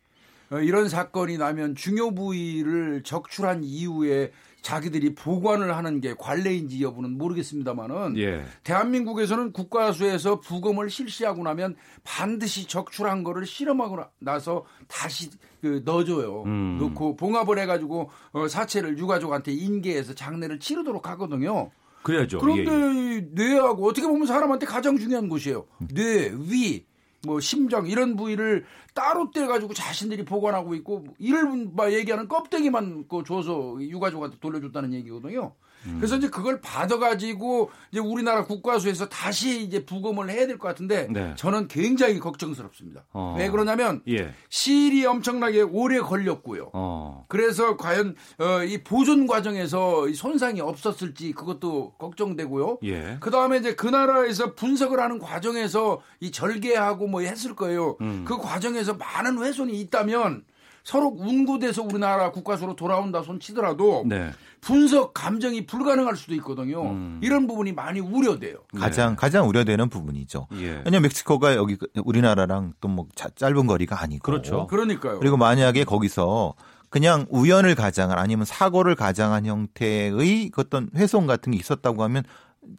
어, 0.51 0.59
이런 0.59 0.87
사건이 0.87 1.37
나면 1.37 1.75
중요 1.75 2.15
부위를 2.15 3.03
적출한 3.03 3.63
이후에 3.65 4.31
자기들이 4.63 5.13
보관을 5.13 5.75
하는 5.75 5.99
게 6.01 6.15
관례인지 6.17 6.81
여부는 6.81 7.17
모르겠습니다만은 7.17 8.17
예. 8.17 8.43
대한민국에서는 8.63 9.51
국가수에서 9.51 10.39
부검을 10.39 10.89
실시하고 10.89 11.43
나면 11.43 11.75
반드시 12.03 12.65
적출한 12.67 13.23
거를 13.23 13.45
실험하고 13.45 13.97
나- 13.97 14.09
나서 14.19 14.63
다시 14.87 15.29
그 15.61 15.81
넣어줘요. 15.85 16.43
음. 16.45 16.77
넣고 16.79 17.17
봉합을 17.17 17.59
해가지고 17.59 18.09
어, 18.31 18.47
사체를 18.47 18.97
유가족한테 18.97 19.51
인계해서 19.51 20.13
장례를 20.13 20.59
치르도록 20.59 21.07
하거든요. 21.09 21.69
그래야죠. 22.01 22.39
그런데 22.39 22.63
예, 22.71 22.75
예. 22.75 23.17
이 23.17 23.21
뇌하고 23.33 23.85
어떻게 23.87 24.07
보면 24.07 24.25
사람한테 24.25 24.65
가장 24.65 24.97
중요한 24.97 25.27
곳이에요. 25.29 25.65
뇌, 25.93 26.31
위, 26.33 26.85
뭐 27.25 27.39
심장 27.39 27.87
이런 27.87 28.15
부위를 28.15 28.65
따로 28.93 29.31
떼가지고 29.31 29.73
자신들이 29.73 30.25
보관하고 30.25 30.75
있고 30.75 31.05
이를 31.19 31.69
막 31.73 31.91
얘기하는 31.91 32.27
껍데기만 32.27 33.07
그 33.07 33.23
줘서 33.25 33.77
유가족한테 33.79 34.37
돌려줬다는 34.39 34.93
얘기거든요. 34.93 35.55
음. 35.85 35.97
그래서 35.99 36.15
이제 36.17 36.29
그걸 36.29 36.61
받아가지고 36.61 37.71
이제 37.91 37.99
우리나라 37.99 38.45
국과수에서 38.45 39.09
다시 39.09 39.61
이제 39.63 39.85
부검을 39.85 40.29
해야 40.29 40.47
될 40.47 40.57
것 40.57 40.67
같은데 40.67 41.07
네. 41.11 41.33
저는 41.35 41.67
굉장히 41.67 42.19
걱정스럽습니다. 42.19 43.05
어. 43.11 43.35
왜 43.37 43.49
그러냐면 43.49 44.01
예. 44.07 44.33
시일이 44.49 45.05
엄청나게 45.05 45.61
오래 45.61 45.99
걸렸고요. 45.99 46.69
어. 46.73 47.25
그래서 47.27 47.75
과연 47.77 48.15
어, 48.39 48.63
이 48.63 48.83
보존 48.83 49.27
과정에서 49.27 50.11
손상이 50.13 50.61
없었을지 50.61 51.31
그것도 51.33 51.93
걱정되고요. 51.97 52.79
예. 52.83 53.17
그 53.19 53.31
다음에 53.31 53.57
이제 53.57 53.75
그 53.75 53.87
나라에서 53.87 54.53
분석을 54.53 54.99
하는 54.99 55.19
과정에서 55.19 56.01
이 56.19 56.31
절개하고 56.31 57.07
뭐 57.07 57.21
했을 57.21 57.55
거예요. 57.55 57.97
음. 58.01 58.23
그 58.27 58.37
과정에서 58.37 58.93
많은 58.93 59.43
훼손이 59.43 59.79
있다면 59.81 60.43
서로 60.83 61.13
운구돼서 61.17 61.81
우리나라 61.83 62.31
국가수로 62.31 62.75
돌아온다 62.75 63.21
손 63.21 63.39
치더라도 63.39 64.03
네. 64.05 64.31
분석 64.59 65.13
감정이 65.13 65.65
불가능할 65.65 66.15
수도 66.15 66.33
있거든요. 66.35 66.83
음. 66.83 67.19
이런 67.23 67.47
부분이 67.47 67.71
많이 67.73 67.99
우려돼요. 67.99 68.57
가장 68.77 69.11
네. 69.11 69.15
가장 69.15 69.47
우려되는 69.47 69.89
부분이죠. 69.89 70.47
예. 70.55 70.81
왜냐하면 70.85 71.03
멕시코가 71.03 71.55
여기 71.55 71.77
우리나라랑 72.03 72.73
또 72.79 72.87
뭐 72.93 73.07
짧은 73.15 73.65
거리가 73.65 74.01
아니고 74.01 74.21
그렇죠. 74.23 74.67
그러니까요. 74.67 75.19
그리고 75.19 75.35
만약에 75.37 75.83
거기서 75.83 76.53
그냥 76.89 77.25
우연을 77.29 77.73
가장한 77.75 78.19
아니면 78.19 78.45
사고를 78.45 78.93
가장한 78.95 79.45
형태의 79.47 80.49
그 80.49 80.61
어떤 80.61 80.89
훼손 80.95 81.25
같은 81.25 81.51
게 81.53 81.57
있었다고 81.57 82.03
하면 82.03 82.23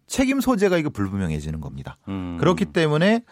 책임 0.06 0.40
소재가 0.40 0.76
이거 0.78 0.90
불분명해지는 0.90 1.60
겁니다. 1.60 1.96
음. 2.08 2.36
그렇기 2.38 2.66
때문에 2.66 3.24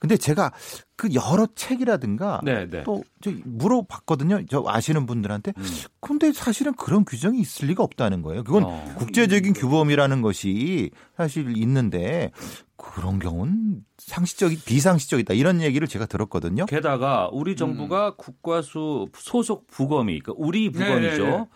근데 0.00 0.16
제가 0.16 0.50
그 0.96 1.10
여러 1.14 1.46
책이라든가 1.54 2.40
네, 2.42 2.68
네. 2.68 2.82
또저 2.82 3.36
물어봤거든요. 3.44 4.46
저 4.48 4.64
아시는 4.66 5.06
분들한테. 5.06 5.52
음. 5.56 5.64
근데 6.00 6.32
사실은 6.32 6.74
그런 6.74 7.04
규정이 7.04 7.38
있을 7.38 7.68
리가 7.68 7.84
없다는 7.84 8.22
거예요. 8.22 8.42
그건 8.42 8.64
어. 8.64 8.94
국제적인 8.96 9.52
규범이라는 9.52 10.22
것이 10.22 10.90
사실 11.16 11.54
있는데 11.56 12.32
그런 12.76 13.18
경우는 13.18 13.84
상식적이 13.98 14.56
비상식적이다 14.64 15.34
이런 15.34 15.60
얘기를 15.60 15.86
제가 15.86 16.06
들었거든요. 16.06 16.64
게다가 16.64 17.28
우리 17.30 17.54
정부가 17.54 18.08
음. 18.08 18.14
국과수 18.16 19.08
소속 19.14 19.66
부검이 19.66 20.20
그러니까 20.20 20.32
우리 20.36 20.70
부검이죠. 20.70 21.24
네, 21.24 21.30
네, 21.30 21.36
네. 21.36 21.46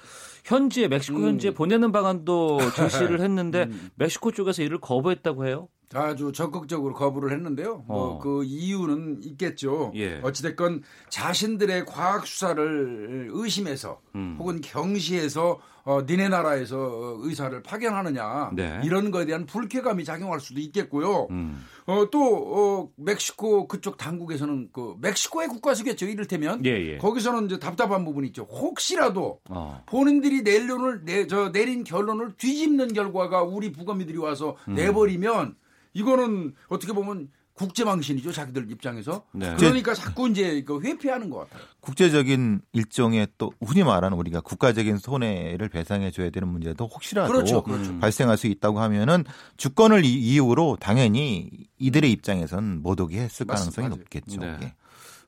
현지에 0.45 0.88
멕시코 0.88 1.20
음. 1.20 1.28
현지에 1.28 1.53
보내는 1.53 1.92
방안도 1.92 2.59
제시를 2.76 3.22
했는데 3.22 3.64
음. 3.64 3.88
멕시코 3.95 4.32
쪽에서 4.32 4.62
이를 4.62 4.78
거부했다고 4.78 5.47
해요. 5.47 5.68
아주 5.95 6.32
적극적으로 6.32 6.95
거부를 6.95 7.32
했는데요. 7.32 7.84
뭐 7.86 7.97
어. 7.97 8.09
뭐그 8.14 8.45
이유는 8.45 9.20
있겠죠. 9.22 9.92
예. 9.95 10.20
어찌됐건 10.22 10.82
자신들의 11.09 11.86
과학 11.86 12.26
수사를 12.26 13.28
의심해서 13.32 14.01
음. 14.14 14.36
혹은 14.38 14.61
경시해서 14.61 15.61
어, 15.84 16.01
니네 16.07 16.28
나라에서 16.30 17.18
의사를 17.20 17.62
파견하느냐 17.62 18.53
네. 18.55 18.80
이런 18.84 19.11
거에 19.11 19.26
대한 19.26 19.45
불쾌감이 19.45 20.05
작용할 20.05 20.40
수도 20.40 20.59
있겠고요. 20.61 21.28
음. 21.30 21.62
어, 21.86 22.07
또 22.11 22.20
어, 22.22 22.88
멕시코 22.97 23.68
그쪽 23.68 23.99
당국에서는 23.99 24.70
그 24.72 24.95
멕시코의 24.99 25.49
국가수겠죠. 25.49 26.07
이를테면 26.07 26.64
예, 26.64 26.70
예. 26.70 26.99
거기서는 26.99 27.47
이제 27.47 27.59
답답한 27.59 28.05
부분이 28.07 28.28
있죠. 28.28 28.45
혹시라도 28.45 29.40
어. 29.51 29.82
본인들이 29.84 30.42
내려을 30.42 31.05
내, 31.05 31.26
저 31.26 31.53
내린 31.53 31.84
결론을 31.84 32.32
뒤집는 32.38 32.95
결과가 32.95 33.42
우리 33.42 33.70
부검이들이 33.70 34.16
와서 34.16 34.57
음. 34.68 34.74
내버리면 34.74 35.55
이거는 35.95 36.55
어떻게 36.68 36.92
보면 36.92 37.30
국제망신이죠 37.55 38.32
자기들 38.32 38.68
입장에서 38.70 39.24
네. 39.32 39.55
그러니까 39.57 39.95
자꾸 39.95 40.28
이제 40.28 40.62
그 40.62 40.80
회피하는 40.80 41.30
것 41.30 41.38
같아요. 41.38 41.62
국제적인 41.80 42.61
일종의 42.72 43.28
또 43.38 43.53
흔히 43.64 43.84
말하는 43.84 44.18
우리가 44.18 44.40
국가적인 44.40 44.99
손해를 44.99 45.68
배상해 45.68 46.11
줘야 46.11 46.30
되는 46.30 46.49
문제도 46.49 46.84
혹시라도 46.84 47.32
그렇죠, 47.32 47.62
그렇죠. 47.62 47.97
발생할 48.01 48.36
수 48.36 48.49
있다고 48.49 48.80
하면은 48.80 49.24
주권을 49.57 50.05
이유로 50.05 50.78
당연히 50.80 51.49
이들의 51.78 52.11
입장에선 52.11 52.82
못 52.82 53.01
오게 53.01 53.20
했을 53.20 53.47
가능성이. 53.47 53.88
높겠죠. 53.88 54.40
네. 54.40 54.59
예. 54.62 54.74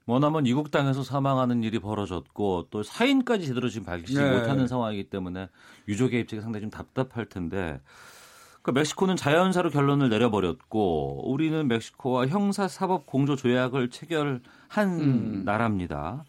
머나먼 0.07 0.47
이국 0.47 0.71
땅에서 0.71 1.03
사망하는 1.03 1.63
일이 1.65 1.79
벌어졌고 1.79 2.69
또 2.71 2.83
사인까지 2.83 3.47
제대로 3.47 3.69
지금 3.69 3.87
밝히지 3.87 4.15
네. 4.19 4.31
못하는 4.33 4.67
상황이기 4.67 5.11
때문에 5.11 5.49
유족의 5.89 6.21
입장이 6.23 6.43
상당히 6.43 6.63
좀 6.63 6.71
답답할 6.71 7.29
텐데 7.29 7.81
그 8.67 8.73
멕시코는 8.73 9.15
자연사로 9.15 9.71
결론을 9.71 10.09
내려버렸고 10.09 11.31
우리는 11.31 11.69
멕시코와 11.69 12.27
형사 12.27 12.67
사법 12.67 13.07
공조 13.07 13.37
조약을 13.37 13.91
체결한 13.91 14.41
음. 14.77 15.43
나라입니다. 15.45 16.25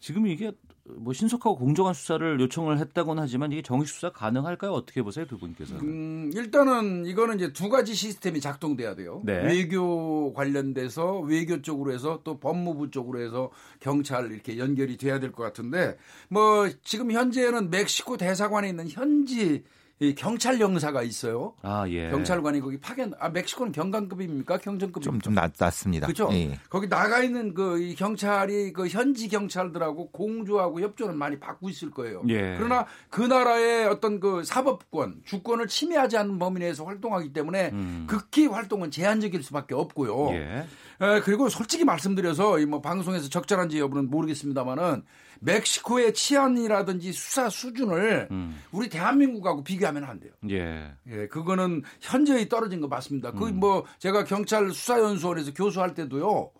지금 0.00 0.26
이게 0.26 0.52
뭐 0.84 1.12
신속하고 1.12 1.56
공정한 1.58 1.92
수사를 1.92 2.40
요청을 2.40 2.78
했다고는 2.78 3.22
하지만 3.22 3.52
이게 3.52 3.60
정식 3.60 3.92
수사 3.92 4.08
가능할까요? 4.08 4.70
어떻게 4.72 5.02
보세요, 5.02 5.26
두 5.26 5.36
분께서는? 5.36 5.82
음, 5.82 6.30
일단은 6.34 7.04
이거는 7.04 7.36
이제 7.36 7.52
두 7.52 7.68
가지 7.68 7.94
시스템이 7.94 8.40
작동돼야 8.40 8.94
돼요. 8.94 9.20
네. 9.26 9.44
외교 9.44 10.32
관련돼서 10.32 11.18
외교 11.20 11.60
쪽으로 11.60 11.92
해서 11.92 12.20
또 12.24 12.40
법무부 12.40 12.90
쪽으로 12.90 13.20
해서 13.20 13.50
경찰 13.80 14.32
이렇게 14.32 14.56
연결이 14.56 14.96
돼야 14.96 15.20
될 15.20 15.30
것 15.30 15.42
같은데 15.42 15.98
뭐 16.30 16.70
지금 16.82 17.12
현재는 17.12 17.68
멕시코 17.68 18.16
대사관에 18.16 18.70
있는 18.70 18.88
현지 18.88 19.62
이 19.98 20.14
경찰 20.14 20.60
영사가 20.60 21.02
있어요. 21.02 21.54
아, 21.62 21.86
예. 21.88 22.10
경찰관이 22.10 22.60
거기 22.60 22.78
파견, 22.78 23.14
아, 23.18 23.30
멕시코는 23.30 23.72
경관급입니까? 23.72 24.58
경정급입니까? 24.58 25.00
좀, 25.00 25.20
좀 25.20 25.34
낮, 25.34 25.52
낮습니다. 25.58 26.06
그죠? 26.06 26.28
예. 26.32 26.58
거기 26.68 26.86
나가 26.86 27.22
있는 27.22 27.54
그 27.54 27.94
경찰이 27.96 28.74
그 28.74 28.88
현지 28.88 29.28
경찰들하고 29.28 30.10
공조하고 30.10 30.82
협조를 30.82 31.14
많이 31.14 31.40
받고 31.40 31.70
있을 31.70 31.90
거예요. 31.90 32.22
예. 32.28 32.56
그러나 32.58 32.84
그 33.08 33.22
나라의 33.22 33.86
어떤 33.86 34.20
그 34.20 34.44
사법권, 34.44 35.22
주권을 35.24 35.66
침해하지 35.66 36.18
않는 36.18 36.38
범위 36.38 36.60
내에서 36.60 36.84
활동하기 36.84 37.32
때문에 37.32 37.70
음. 37.72 38.06
극히 38.06 38.46
활동은 38.46 38.90
제한적일 38.90 39.42
수밖에 39.42 39.74
없고요. 39.74 40.34
예. 40.34 40.66
에, 41.00 41.20
그리고 41.20 41.48
솔직히 41.48 41.84
말씀드려서 41.84 42.58
이뭐 42.60 42.80
방송에서 42.80 43.28
적절한지 43.28 43.78
여부는 43.78 44.10
모르겠습니다만은 44.10 45.02
멕시코의 45.40 46.14
치안이라든지 46.14 47.12
수사 47.12 47.48
수준을 47.48 48.28
음. 48.30 48.58
우리 48.72 48.88
대한민국하고 48.88 49.62
비교하면 49.62 50.04
안 50.04 50.18
돼요. 50.20 50.32
예. 50.50 50.92
예, 51.08 51.26
그거는 51.28 51.82
현저히 52.00 52.48
떨어진 52.48 52.80
거 52.80 52.88
맞습니다. 52.88 53.32
그 53.32 53.46
음. 53.46 53.60
그뭐 53.60 53.84
제가 53.98 54.24
경찰 54.24 54.70
수사연수원에서 54.70 55.52
교수할 55.52 55.94
때도요. 55.94 56.50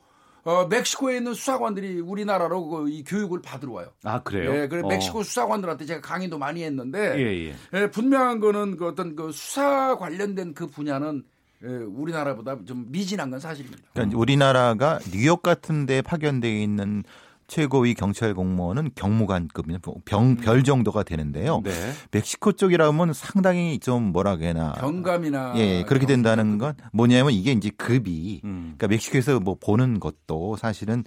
어, 0.45 0.67
멕시코에 0.69 1.17
있는 1.17 1.35
수사관들이 1.35 2.01
우리나라로 2.01 2.69
그 2.69 2.89
이 2.89 3.03
교육을 3.03 3.43
받으러 3.43 3.73
와요. 3.73 3.89
아, 4.05 4.23
그래요? 4.23 4.55
예, 4.55 4.69
그래 4.69 4.83
어. 4.85 4.87
멕시코 4.87 5.25
수사관들한테 5.25 5.87
제가 5.87 6.01
강의도 6.01 6.39
많이 6.39 6.63
했는데 6.63 7.15
예, 7.19 7.49
예. 7.49 7.55
예, 7.75 7.91
분명한 7.91 8.39
거는 8.39 8.77
그 8.77 8.87
어떤 8.87 9.17
그 9.17 9.33
수사 9.33 9.97
관련된 9.97 10.55
그 10.55 10.69
분야는 10.69 11.25
예, 11.25 11.36
우리나라보다 11.67 12.59
좀 12.65 12.87
미진한 12.89 13.31
건 13.31 13.41
사실입니다. 13.41 13.83
그러니까 13.93 14.19
우리나라가 14.19 14.99
뉴욕 15.11 15.43
같은 15.43 15.87
데 15.87 16.03
파견되어 16.03 16.51
있는 16.51 17.05
최고위 17.49 17.95
경찰 17.95 18.35
공무원은 18.35 18.91
경무관급이나 18.95 19.79
병, 20.05 20.31
음. 20.31 20.37
별 20.37 20.65
정도가 20.65 21.03
되는데요. 21.05 21.61
네. 21.65 21.71
멕시코 22.11 22.53
쪽이라면 22.53 23.13
상당히 23.13 23.79
좀 23.79 24.13
뭐라 24.13 24.37
그래나 24.37 24.73
경감이나 24.73 25.55
예 25.57 25.85
그렇게 25.85 26.07
된다는 26.07 26.59
건 26.59 26.75
뭐냐면 26.93 27.33
이게 27.33 27.53
이제 27.53 27.71
급이 27.77 28.41
음. 28.45 28.75
그러니까 28.77 28.89
멕시코에서 28.89 29.41
뭐 29.41 29.57
보는 29.61 30.01
것도 30.01 30.57
사실은 30.57 31.05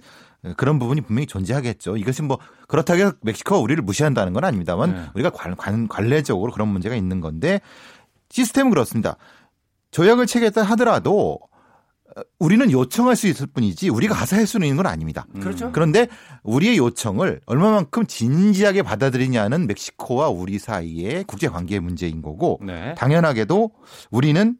그런 0.56 0.78
부분이 0.78 1.02
분명히 1.02 1.26
존재하겠죠. 1.26 1.98
이것은 1.98 2.26
뭐 2.26 2.38
그렇다고 2.66 3.00
해서 3.00 3.12
멕시코가 3.20 3.60
우리를 3.60 3.82
무시한다는 3.82 4.32
건 4.32 4.44
아닙니다만 4.44 4.92
네. 4.92 5.04
우리가 5.14 5.30
관, 5.30 5.56
관, 5.56 5.88
관례적으로 5.88 6.52
그런 6.52 6.68
문제가 6.68 6.94
있는 6.96 7.20
건데 7.20 7.60
시스템은 8.30 8.70
그렇습니다. 8.70 9.16
조약을 9.90 10.26
체결했다 10.26 10.62
하더라도 10.62 11.40
우리는 12.38 12.70
요청할 12.70 13.16
수 13.16 13.26
있을 13.28 13.46
뿐이지 13.46 13.88
우리가 13.88 14.14
가서 14.14 14.36
할 14.36 14.46
수는 14.46 14.66
있는 14.66 14.76
건 14.76 14.86
아닙니다. 14.86 15.26
음. 15.34 15.40
그렇죠. 15.40 15.70
그런데 15.72 16.08
우리의 16.42 16.76
요청을 16.78 17.40
얼마만큼 17.46 18.06
진지하게 18.06 18.82
받아들이냐는 18.82 19.66
멕시코와 19.66 20.28
우리 20.28 20.58
사이의 20.58 21.24
국제 21.24 21.48
관계의 21.48 21.80
문제인 21.80 22.22
거고 22.22 22.58
네. 22.62 22.94
당연하게도 22.96 23.70
우리는 24.10 24.56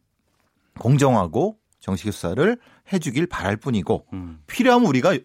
공정하고 0.79 1.57
정식 1.81 2.13
수사를 2.13 2.59
해주길 2.93 3.27
바랄 3.27 3.57
뿐이고 3.57 4.07
음. 4.13 4.41
필요하면 4.47 4.87
우리가 4.89 5.17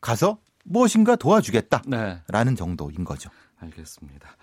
가서 0.00 0.38
무엇인가 0.64 1.16
도와주겠다라는 1.16 2.20
네. 2.30 2.54
정도인 2.54 3.04
거죠. 3.04 3.30
알겠습니다. 3.60 4.36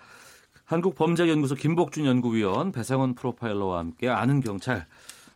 한국범죄연구소 0.66 1.54
김복준 1.54 2.06
연구위원 2.06 2.72
배상원 2.72 3.14
프로파일러와 3.14 3.78
함께 3.78 4.08
아는 4.08 4.40
경찰 4.40 4.86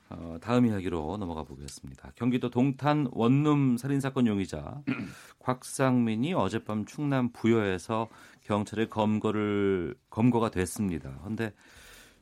어, 0.08 0.38
다음 0.40 0.66
이야기로 0.66 1.18
넘어가 1.18 1.44
보겠습니다. 1.44 2.10
경기도 2.16 2.50
동탄 2.50 3.06
원룸 3.12 3.76
살인 3.76 4.00
사건 4.00 4.26
용의자 4.26 4.82
곽상민이 5.38 6.34
어젯밤 6.34 6.84
충남 6.84 7.30
부여에서 7.32 8.08
경찰에 8.42 8.88
검거를 8.88 9.94
검거가 10.10 10.50
됐습니다. 10.50 11.16
그런데 11.20 11.52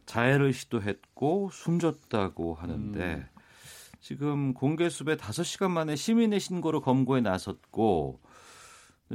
자해를 0.04 0.52
시도했고 0.52 1.48
숨졌다고 1.50 2.54
하는데 2.54 3.14
음. 3.14 3.26
지금 4.00 4.52
공개 4.52 4.90
수배 4.90 5.16
5시간 5.16 5.70
만에 5.70 5.96
시민의 5.96 6.40
신고로 6.40 6.82
검거에 6.82 7.22
나섰고 7.22 8.20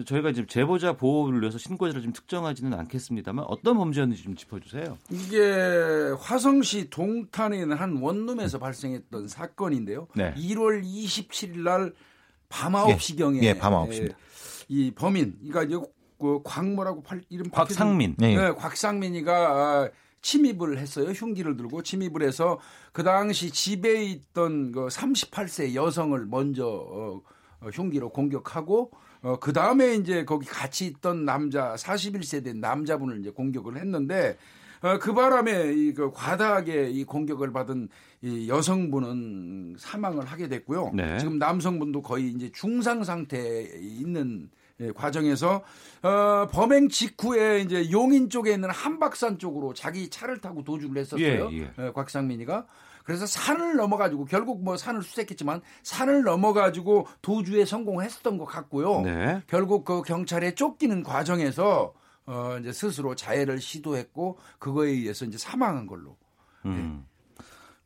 저희가 0.06 0.32
지금 0.32 0.48
제보자 0.48 0.94
보호를 0.94 1.42
위해서 1.42 1.58
신고자를 1.58 2.02
좀 2.02 2.14
특정하지는 2.14 2.74
않겠습니다만 2.74 3.46
어떤 3.48 3.78
범죄였는지 3.78 4.24
좀 4.24 4.36
짚어주세요. 4.36 4.98
이게 5.12 6.12
화성시 6.20 6.90
동탄에 6.90 7.60
있는 7.60 7.78
한 7.78 7.98
원룸에서 7.98 8.58
발생했던 8.58 9.28
사건인데요. 9.28 10.08
네. 10.16 10.34
1월 10.36 10.84
27일 10.84 11.60
날 11.60 11.94
밤 12.54 12.74
9시경에 12.74 13.42
예, 13.42 13.58
밤 13.58 13.74
9시입니다. 13.74 14.16
이 14.70 14.92
범인, 14.92 15.36
그러니까 15.40 15.64
이제 15.64 15.88
그 16.20 16.40
광모라고 16.44 17.02
팔, 17.02 17.22
이름 17.30 17.50
곽상민. 17.50 18.16
네, 18.18 18.36
네. 18.36 18.52
곽상민이가 18.54 19.34
아, 19.34 19.90
침입을 20.22 20.78
했어요. 20.78 21.10
흉기를 21.10 21.58
들고 21.58 21.82
침입을 21.82 22.22
해서 22.22 22.60
그 22.94 23.04
당시 23.04 23.50
집에 23.50 24.04
있던 24.06 24.72
그 24.72 24.88
38세 24.88 25.74
여성을 25.74 26.26
먼저 26.28 26.68
어, 26.68 27.22
어, 27.60 27.70
흉기로 27.74 28.10
공격하고 28.10 28.92
어, 29.24 29.40
그 29.40 29.54
다음에 29.54 29.96
이제 29.96 30.26
거기 30.26 30.46
같이 30.46 30.86
있던 30.86 31.26
남자 31.26 31.74
41세 31.76 32.44
된 32.44 32.60
남자분을 32.60 33.20
이제 33.20 33.32
공격을 33.32 33.78
했는데 33.78 34.38
어, 34.82 35.00
그 35.00 35.14
바람에 35.14 35.72
이 35.74 35.94
그 35.94 36.12
과다하게 36.12 36.90
이 36.90 37.06
공격을 37.06 37.54
받은 37.54 37.88
이 38.22 38.50
여성분은 38.50 39.76
사망을 39.80 40.26
하게 40.26 40.48
됐고요. 40.50 40.92
네. 40.94 41.18
지금 41.20 41.40
남성분도 41.40 42.02
거의 42.02 42.30
이제 42.32 42.52
중상 42.54 43.04
상태에 43.04 43.70
있는 43.80 44.50
예, 44.80 44.92
과정에서 44.92 45.64
어, 46.02 46.48
범행 46.52 46.90
직후에 46.90 47.62
이제 47.62 47.92
용인 47.92 48.30
쪽에 48.30 48.52
있는 48.54 48.70
한박산 48.72 49.38
쪽으로 49.38 49.74
자기 49.74 50.10
차를 50.10 50.40
타고 50.40 50.64
도주를 50.64 50.98
했었어요. 51.00 51.50
예, 51.52 51.58
예. 51.60 51.72
예, 51.80 51.92
곽상민이가 51.92 52.66
그래서 53.04 53.26
산을 53.26 53.76
넘어가지고 53.76 54.26
결국 54.26 54.64
뭐 54.64 54.78
산을 54.78 55.04
수색했지만 55.04 55.62
산을 55.84 56.24
넘어가지고 56.24 57.08
도주에 57.22 57.66
성공했었던 57.66 58.38
것 58.38 58.46
같고요. 58.46 59.02
네. 59.02 59.42
결국 59.48 59.86
그 59.86 60.02
경찰에 60.02 60.56
쫓기는 60.56 61.04
과정에서 61.04 61.94
어 62.26 62.58
이제 62.60 62.72
스스로 62.72 63.16
자해를 63.16 63.60
시도했고 63.60 64.38
그거에 64.60 64.90
의해서 64.90 65.26
이제 65.26 65.38
사망한 65.38 65.88
걸로. 65.88 66.16
음. 66.66 67.06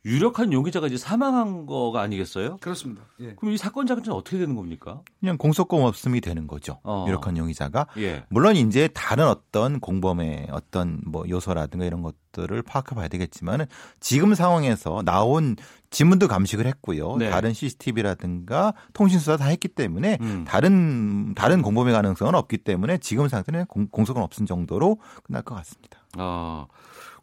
유력한 0.07 0.53
용의자가 0.53 0.87
이제 0.87 0.97
사망한 0.97 1.65
거가 1.65 2.01
아니겠어요? 2.01 2.57
그렇습니다. 2.61 3.03
예. 3.19 3.35
그럼 3.35 3.53
이 3.53 3.57
사건 3.57 3.85
자체는 3.85 4.13
어떻게 4.13 4.37
되는 4.37 4.55
겁니까? 4.55 5.01
그냥 5.19 5.37
공소권 5.37 5.83
없음이 5.83 6.21
되는 6.21 6.47
거죠. 6.47 6.79
어. 6.83 7.03
유력한 7.07 7.35
용의자가 7.35 7.87
예. 7.97 8.23
물론 8.29 8.55
이제 8.55 8.87
다른 8.93 9.27
어떤 9.27 9.81
공범의 9.81 10.47
어떤 10.51 11.01
뭐 11.05 11.25
요소라든가 11.27 11.85
이런 11.85 12.03
것들을 12.03 12.61
파악해 12.61 12.95
봐야 12.95 13.09
되겠지만은 13.09 13.65
지금 13.99 14.33
상황에서 14.33 15.01
나온 15.03 15.57
지문도 15.89 16.29
감식을 16.29 16.65
했고요. 16.67 17.17
네. 17.17 17.29
다른 17.29 17.51
CCTV라든가 17.53 18.73
통신 18.93 19.19
수사 19.19 19.35
다 19.35 19.45
했기 19.47 19.67
때문에 19.67 20.19
음. 20.21 20.45
다른 20.47 21.33
다른 21.35 21.61
공범의 21.61 21.93
가능성은 21.93 22.33
없기 22.33 22.59
때문에 22.59 22.97
지금 22.99 23.27
상태는 23.27 23.65
공, 23.65 23.87
공소권 23.87 24.23
없음 24.23 24.45
정도로 24.45 24.99
끝날 25.23 25.41
것 25.41 25.55
같습니다. 25.55 25.99
아, 26.17 26.65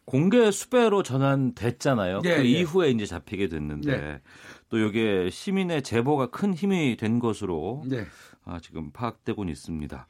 공개 0.05 0.51
수배로 0.51 1.03
전환됐잖아요. 1.03 2.23
예, 2.25 2.37
그 2.37 2.45
예. 2.45 2.49
이후에 2.49 2.91
이제 2.91 3.07
잡히게 3.07 3.49
됐는데 3.49 3.97
네. 3.97 4.21
또 4.69 4.79
이게 4.79 5.31
시민의 5.31 5.83
제보가 5.83 6.27
큰 6.27 6.55
힘이 6.55 6.97
된 6.97 7.19
것으로 7.19 7.83
네. 7.87 8.05
아, 8.45 8.61
지금 8.61 8.91
파악되고는 8.93 9.51
있습니다. 9.51 10.07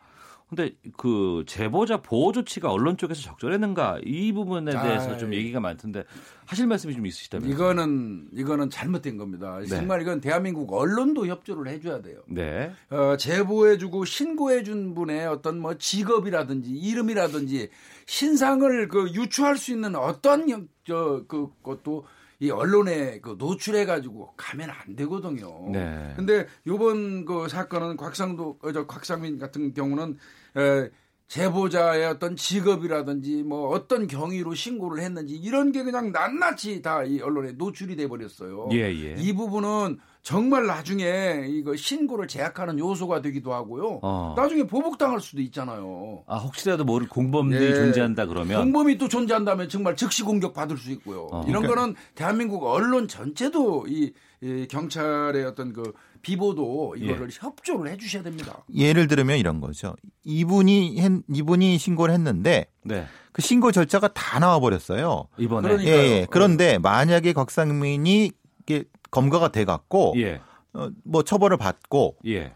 근데 0.49 0.72
그 0.97 1.42
제보자 1.47 2.03
보호 2.03 2.30
조치가 2.30 2.70
언론 2.70 2.97
쪽에서 2.97 3.22
적절했는가 3.22 4.01
이 4.05 4.30
부분에 4.32 4.72
대해서 4.72 5.12
아, 5.12 5.16
좀 5.16 5.32
예. 5.32 5.38
얘기가 5.38 5.59
많던데 5.59 6.05
하실 6.45 6.66
말씀이 6.66 6.95
좀 6.95 7.07
있으시다면 7.07 7.49
이거는 7.51 8.28
이거는 8.32 8.68
잘못된 8.70 9.16
겁니다. 9.16 9.59
네. 9.61 9.66
정말 9.66 10.03
이건 10.03 10.20
대한민국 10.20 10.72
언론도 10.72 11.26
협조를 11.26 11.72
해줘야 11.72 12.03
돼요. 12.03 12.20
네. 12.26 12.70
어, 12.90 13.16
제보해주고 13.16 14.05
신고해준 14.05 14.95
분의 14.95 15.26
어떤 15.26 15.59
뭐 15.59 15.76
직업이라든지 15.78 16.70
이름이라든지 16.70 17.70
신상을 18.07 18.88
그 18.88 19.09
유추할 19.14 19.57
수 19.57 19.72
있는 19.72 19.97
어떤 19.97 20.49
영- 20.51 20.68
저, 20.86 21.24
그 21.26 21.49
것도 21.62 22.05
이 22.41 22.51
언론에 22.51 23.20
그 23.20 23.37
노출해 23.39 23.85
가지고 23.87 24.32
가면 24.37 24.70
안 24.70 24.97
되거든요. 24.97 25.70
네. 25.70 26.12
근데 26.16 26.47
요번 26.66 27.24
그 27.24 27.49
사건은 27.49 27.97
곽상도, 27.97 28.59
어, 28.62 28.72
저 28.72 28.87
곽상민 28.87 29.39
같은 29.39 29.72
경우는 29.72 30.18
에, 30.57 30.91
제보자의 31.26 32.05
어떤 32.07 32.37
직업이라든지 32.37 33.43
뭐 33.45 33.68
어떤 33.70 34.07
경위로 34.07 34.55
신고를 34.55 35.03
했는지 35.03 35.35
이런 35.35 35.72
게 35.72 35.82
그냥 35.82 36.12
낱낱이 36.12 36.82
다 36.82 37.03
이 37.05 37.20
언론에 37.20 37.53
노출이 37.53 37.97
돼 37.97 38.07
버렸어요. 38.09 38.68
예, 38.72 38.80
예. 38.93 39.14
이 39.18 39.32
부분은 39.32 39.99
정말 40.29 40.64
나중에 40.66 41.45
이거 41.49 41.77
신고를 41.77 42.27
제약하는 42.29 42.79
요소가 42.79 43.20
되기도 43.20 43.53
하고요. 43.53 44.01
어. 44.03 44.33
나중에 44.35 44.62
보복당할 44.64 45.20
수도 45.20 45.43
있잖아요. 45.43 46.25
아, 46.27 46.39
혹시라도 46.39 46.83
모를 46.85 47.07
공범들이 47.07 47.62
예. 47.62 47.75
존재한다 47.75 48.25
그러면 48.25 48.62
공범이 48.62 48.97
또 48.97 49.07
존재한다면 49.07 49.68
정말 49.68 49.97
즉시 49.97 50.22
공격 50.22 50.55
받을 50.55 50.79
수 50.79 50.91
있고요. 50.93 51.29
어. 51.31 51.45
이런 51.47 51.61
그러니까- 51.62 51.75
거는 51.83 51.95
대한민국 52.14 52.64
언론 52.64 53.07
전체도 53.07 53.85
이, 53.87 54.14
이 54.43 54.66
경찰의 54.70 55.45
어떤 55.45 55.75
그 55.75 55.93
비보도 56.22 56.95
이거를 56.97 57.29
예. 57.31 57.37
협조를 57.39 57.93
해주셔야 57.93 58.22
됩니다. 58.22 58.64
예를 58.75 59.09
들면 59.09 59.37
이런 59.37 59.61
거죠. 59.61 59.95
이분이 60.25 61.03
했- 61.03 61.22
이분이 61.29 61.77
신고를 61.77 62.14
했는데 62.14 62.64
네. 62.83 63.05
그 63.33 63.43
신고 63.43 63.72
절차가 63.72 64.09
다 64.14 64.39
나와 64.39 64.59
버렸어요. 64.59 65.29
이번에 65.37 65.85
예. 65.85 65.87
예. 65.87 66.27
그런데 66.31 66.79
만약에 66.79 67.35
곽상민이 67.35 68.31
이게 68.62 68.85
검거가 69.15 69.49
돼 69.49 69.65
갖고 69.65 70.15
예. 70.17 70.41
어, 70.73 70.91
뭐 71.05 71.23
처벌을 71.23 71.57
받고 71.57 72.19
예. 72.27 72.53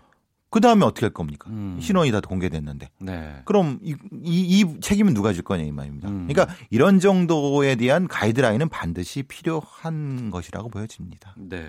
그 0.50 0.60
다음에 0.60 0.84
어떻게 0.84 1.06
할 1.06 1.12
겁니까? 1.12 1.50
음. 1.50 1.78
신원이 1.80 2.10
다 2.10 2.20
공개됐는데. 2.20 2.88
네. 3.00 3.42
그럼 3.44 3.78
이, 3.82 3.94
이, 4.22 4.60
이 4.60 4.80
책임은 4.80 5.12
누가 5.12 5.32
질 5.32 5.42
거냐 5.42 5.62
이 5.62 5.70
말입니다. 5.70 6.08
음. 6.08 6.26
그러니까 6.26 6.54
이런 6.70 7.00
정도에 7.00 7.76
대한 7.76 8.08
가이드라인은 8.08 8.70
반드시 8.70 9.22
필요한 9.24 10.30
것이라고 10.30 10.70
보여집니다. 10.70 11.34
네. 11.36 11.68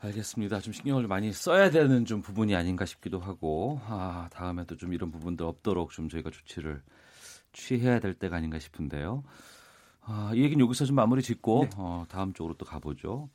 알겠습니다. 0.00 0.60
좀 0.60 0.72
신경을 0.72 1.02
좀 1.02 1.08
많이 1.08 1.32
써야 1.32 1.70
되는 1.70 2.04
좀 2.04 2.22
부분이 2.22 2.54
아닌가 2.54 2.84
싶기도 2.84 3.18
하고, 3.18 3.80
아, 3.86 4.28
다음에도 4.32 4.76
좀 4.76 4.92
이런 4.92 5.10
부분들 5.10 5.44
없도록 5.44 5.90
좀 5.90 6.08
저희가 6.08 6.30
조치를 6.30 6.82
취해야 7.52 7.98
될 7.98 8.14
때가 8.14 8.36
아닌가 8.36 8.60
싶은데요. 8.60 9.24
아, 10.10 10.32
이 10.34 10.42
얘기는 10.42 10.58
여기서 10.64 10.86
좀 10.86 10.96
마무리 10.96 11.22
짓고, 11.22 11.64
네. 11.64 11.70
어, 11.76 12.06
다음 12.08 12.32
쪽으로 12.32 12.54
또 12.54 12.64
가보죠. 12.64 13.28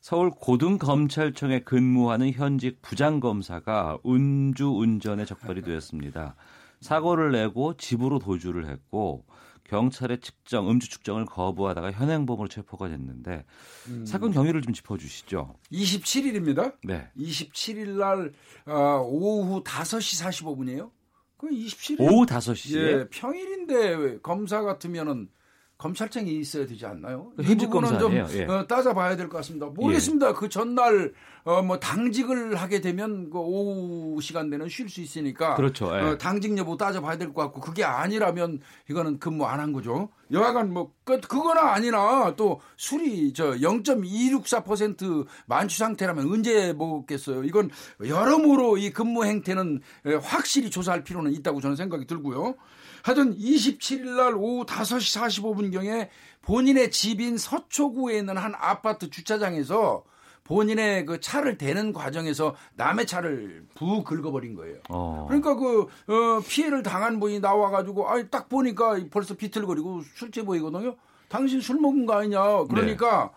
서울 0.00 0.30
고등검찰청에 0.30 1.60
근무하는 1.60 2.30
현직 2.30 2.80
부장검사가 2.82 3.98
운주 4.04 4.68
운전에 4.68 5.24
적발이 5.24 5.62
되었습니다. 5.62 6.36
사고를 6.80 7.32
내고 7.32 7.74
집으로 7.76 8.18
도주를 8.18 8.68
했고 8.68 9.24
경찰의 9.64 10.20
측정, 10.20 10.70
음주 10.70 10.90
측정을 10.90 11.24
거부하다가 11.24 11.92
현행범으로 11.92 12.48
체포가 12.48 12.88
됐는데 12.90 13.46
음. 13.88 14.04
사건 14.04 14.30
경위를 14.30 14.60
좀 14.60 14.74
짚어주시죠. 14.74 15.54
27일입니다. 15.72 16.74
네. 16.84 17.08
27일 17.16 17.50
27일 17.50 17.88
날 17.98 18.32
어, 18.66 19.02
오후 19.08 19.64
5시 19.64 20.22
45분이에요. 20.22 20.90
그 21.38 21.48
27일 21.48 22.00
오후 22.00 22.26
5시에 22.26 22.76
예, 22.76 23.08
평일인데 23.08 23.94
왜 23.94 24.18
검사 24.20 24.60
같으면은 24.60 25.28
검찰청에 25.76 26.30
있어야 26.30 26.66
되지 26.66 26.86
않나요? 26.86 27.32
이 27.40 27.42
현직 27.42 27.66
부분은 27.66 27.98
검사 27.98 28.06
아니에요? 28.06 28.26
예. 28.30 28.46
좀 28.46 28.50
어, 28.50 28.66
따져봐야 28.66 29.16
될 29.16 29.28
것 29.28 29.38
같습니다. 29.38 29.66
모르겠습니다. 29.66 30.32
그 30.34 30.48
전날 30.48 31.12
어, 31.42 31.60
뭐 31.62 31.78
당직을 31.78 32.54
하게 32.54 32.80
되면 32.80 33.28
그 33.28 33.38
오후 33.38 34.18
시간대는 34.20 34.68
쉴 34.70 34.88
수 34.88 35.00
있으니까 35.02 35.56
그렇죠. 35.56 35.90
예. 35.94 36.00
어, 36.00 36.16
당직 36.18 36.56
여부 36.56 36.76
따져봐야 36.78 37.18
될 37.18 37.32
것 37.34 37.42
같고 37.42 37.60
그게 37.60 37.84
아니라면 37.84 38.60
이거는 38.88 39.18
근무 39.18 39.44
안 39.44 39.60
한 39.60 39.72
거죠. 39.72 40.08
여하간 40.32 40.72
뭐 40.72 40.92
그, 41.04 41.20
그거나 41.20 41.72
아니나 41.74 42.34
또 42.36 42.60
술이 42.76 43.32
저 43.34 43.52
0.264% 43.52 45.26
만취 45.46 45.78
상태라면 45.78 46.30
언제 46.30 46.72
먹었겠어요. 46.72 47.44
이건 47.44 47.70
여러모로 48.04 48.78
이 48.78 48.90
근무 48.90 49.24
행태는 49.24 49.80
에, 50.06 50.14
확실히 50.14 50.70
조사할 50.70 51.04
필요는 51.04 51.32
있다고 51.34 51.60
저는 51.60 51.76
생각이 51.76 52.06
들고요. 52.06 52.54
하여튼 53.04 53.36
27일 53.36 54.16
날 54.16 54.34
오후 54.34 54.64
5시 54.64 55.20
45분경에 55.20 56.08
본인의 56.40 56.90
집인 56.90 57.36
서초구에 57.36 58.16
있는 58.16 58.38
한 58.38 58.54
아파트 58.56 59.10
주차장에서 59.10 60.04
본인의 60.44 61.04
그 61.04 61.20
차를 61.20 61.58
대는 61.58 61.92
과정에서 61.92 62.54
남의 62.76 63.06
차를 63.06 63.66
부 63.74 64.04
긁어버린 64.04 64.54
거예요. 64.54 64.78
어. 64.88 65.26
그러니까 65.28 65.54
그 65.54 65.82
어, 65.82 66.40
피해를 66.48 66.82
당한 66.82 67.20
분이 67.20 67.40
나와가지고 67.40 68.08
아딱 68.08 68.48
보니까 68.48 68.98
벌써 69.10 69.34
비틀거리고 69.34 70.00
술 70.14 70.30
취해 70.30 70.46
보이거든요. 70.46 70.96
당신 71.28 71.60
술 71.60 71.80
먹은 71.80 72.06
거 72.06 72.14
아니냐. 72.14 72.64
그러니까 72.70 73.32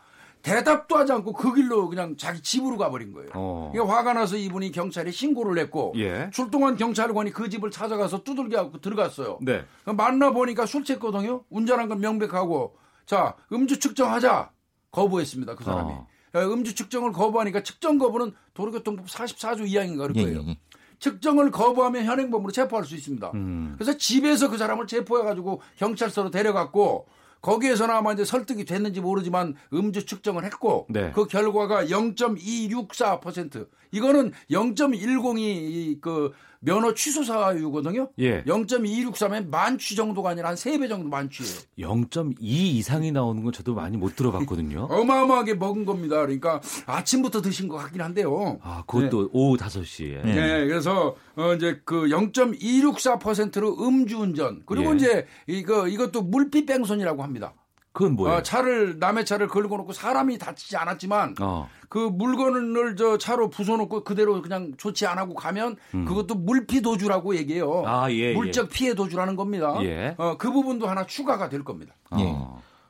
대답도 0.48 0.96
하지 0.96 1.12
않고 1.12 1.34
그 1.34 1.54
길로 1.54 1.90
그냥 1.90 2.16
자기 2.16 2.42
집으로 2.42 2.78
가버린 2.78 3.12
거예요. 3.12 3.30
어. 3.34 3.72
이게 3.74 3.84
화가 3.84 4.14
나서 4.14 4.38
이분이 4.38 4.72
경찰에 4.72 5.12
신고를 5.12 5.62
했고 5.62 5.94
예. 5.98 6.30
출동한 6.32 6.78
경찰관이 6.78 7.32
그 7.32 7.50
집을 7.50 7.70
찾아가서 7.70 8.24
두들겨갖고 8.24 8.80
들어갔어요. 8.80 9.40
네. 9.42 9.66
만나 9.86 10.32
보니까 10.32 10.66
술 10.66 10.86
취했거든요. 10.86 11.44
운전한 11.50 11.90
건 11.90 12.00
명백하고 12.00 12.78
자 13.06 13.36
음주 13.52 13.80
측정하자 13.80 14.52
거부했습니다. 14.92 15.56
그 15.56 15.64
사람이. 15.66 15.92
어. 15.92 16.08
어, 16.34 16.40
음주 16.40 16.76
측정을 16.76 17.12
거부하니까 17.12 17.64
측정 17.64 17.98
거부는 17.98 18.34
도로교통법 18.54 19.08
44조 19.08 19.68
2항인가 19.68 19.98
그럴 19.98 20.16
예, 20.16 20.24
거예요. 20.24 20.44
예, 20.46 20.50
예. 20.50 20.58
측정을 21.00 21.52
거부하면 21.52 22.06
현행범으로 22.06 22.52
체포할 22.52 22.86
수 22.86 22.96
있습니다. 22.96 23.32
음. 23.34 23.76
그래서 23.78 23.98
집에서 23.98 24.50
그 24.50 24.58
사람을 24.58 24.88
체포해가지고 24.88 25.62
경찰서로 25.78 26.32
데려갔고 26.32 27.06
거기에서는 27.42 27.94
아마 27.94 28.14
이제 28.14 28.26
설득이 28.26 28.66
됐는지 28.66 29.02
모르지만 29.02 29.56
음주 29.74 30.06
측정을 30.06 30.44
했고 30.44 30.86
네. 30.90 31.12
그 31.14 31.26
결과가 31.26 31.86
0.264% 31.86 33.68
이거는 33.92 34.32
0.102 34.50 36.02
그 36.02 36.32
면허 36.60 36.94
취소 36.94 37.24
사유거든요. 37.24 38.10
예. 38.20 38.44
0.263면 38.44 39.50
만취 39.50 39.96
정도가 39.96 40.32
아니라 40.32 40.50
한 40.50 40.56
3배 40.56 40.90
정도 40.90 41.08
만취예요. 41.10 41.52
0.2 41.78 42.38
이상이 42.42 43.12
나오는 43.12 43.44
건 43.44 43.54
저도 43.54 43.76
많이 43.76 43.96
못 43.98 44.16
들어봤거든요. 44.16 44.86
어마어마하게 44.92 45.54
먹은 45.56 45.86
겁니다. 45.86 46.18
그러니까 46.22 46.60
아침부터 46.86 47.42
드신 47.42 47.68
것 47.68 47.78
같긴 47.78 48.02
한데요. 48.02 48.60
아, 48.62 48.84
그것도 48.88 49.30
오후 49.34 49.56
5시에. 49.58 50.24
네. 50.26 50.66
그래서 50.68 51.16
어 51.36 51.54
이제 51.54 51.80
그 51.86 52.08
0.264%로 52.08 53.78
음주운전 53.88 54.64
그리고 54.66 54.92
예. 54.92 54.96
이제 54.96 55.28
이거 55.46 55.88
이것도 55.88 56.24
물피 56.24 56.66
뺑소니라고 56.66 57.22
합니다. 57.22 57.54
그건 57.98 58.14
뭐예요? 58.16 58.38
어, 58.38 58.42
차를 58.44 59.00
남의 59.00 59.26
차를 59.26 59.48
걸고 59.48 59.76
놓고 59.76 59.92
사람이 59.92 60.38
다치지 60.38 60.78
않았지만 60.78 61.34
어. 61.42 61.68
그 61.90 61.98
물건을 61.98 62.96
저 62.96 63.18
차로 63.18 63.50
부숴놓고 63.50 64.04
그대로 64.04 64.40
그냥 64.44 64.74
조치 64.78 65.08
안 65.08 65.18
하고 65.18 65.34
가면 65.34 65.78
음. 65.96 66.06
그것도 66.06 66.36
물피 66.36 66.82
도주라고 66.84 67.36
얘기해요. 67.38 67.84
아, 67.88 68.12
예, 68.12 68.36
물적 68.36 68.70
피해 68.70 68.94
도주라는 68.94 69.36
겁니다. 69.36 69.76
예. 69.82 70.14
어, 70.20 70.38
그 70.38 70.52
부분도 70.52 70.88
하나 70.88 71.08
추가가 71.08 71.50
될 71.50 71.64
겁니다. 71.64 71.96
어. 72.12 72.18
예. 72.20 72.36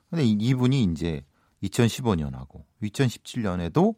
근데 0.09 0.25
이- 0.25 0.31
이분이 0.31 0.83
이제 0.83 1.23
2015년하고 1.63 2.63
2017년에도 2.83 3.95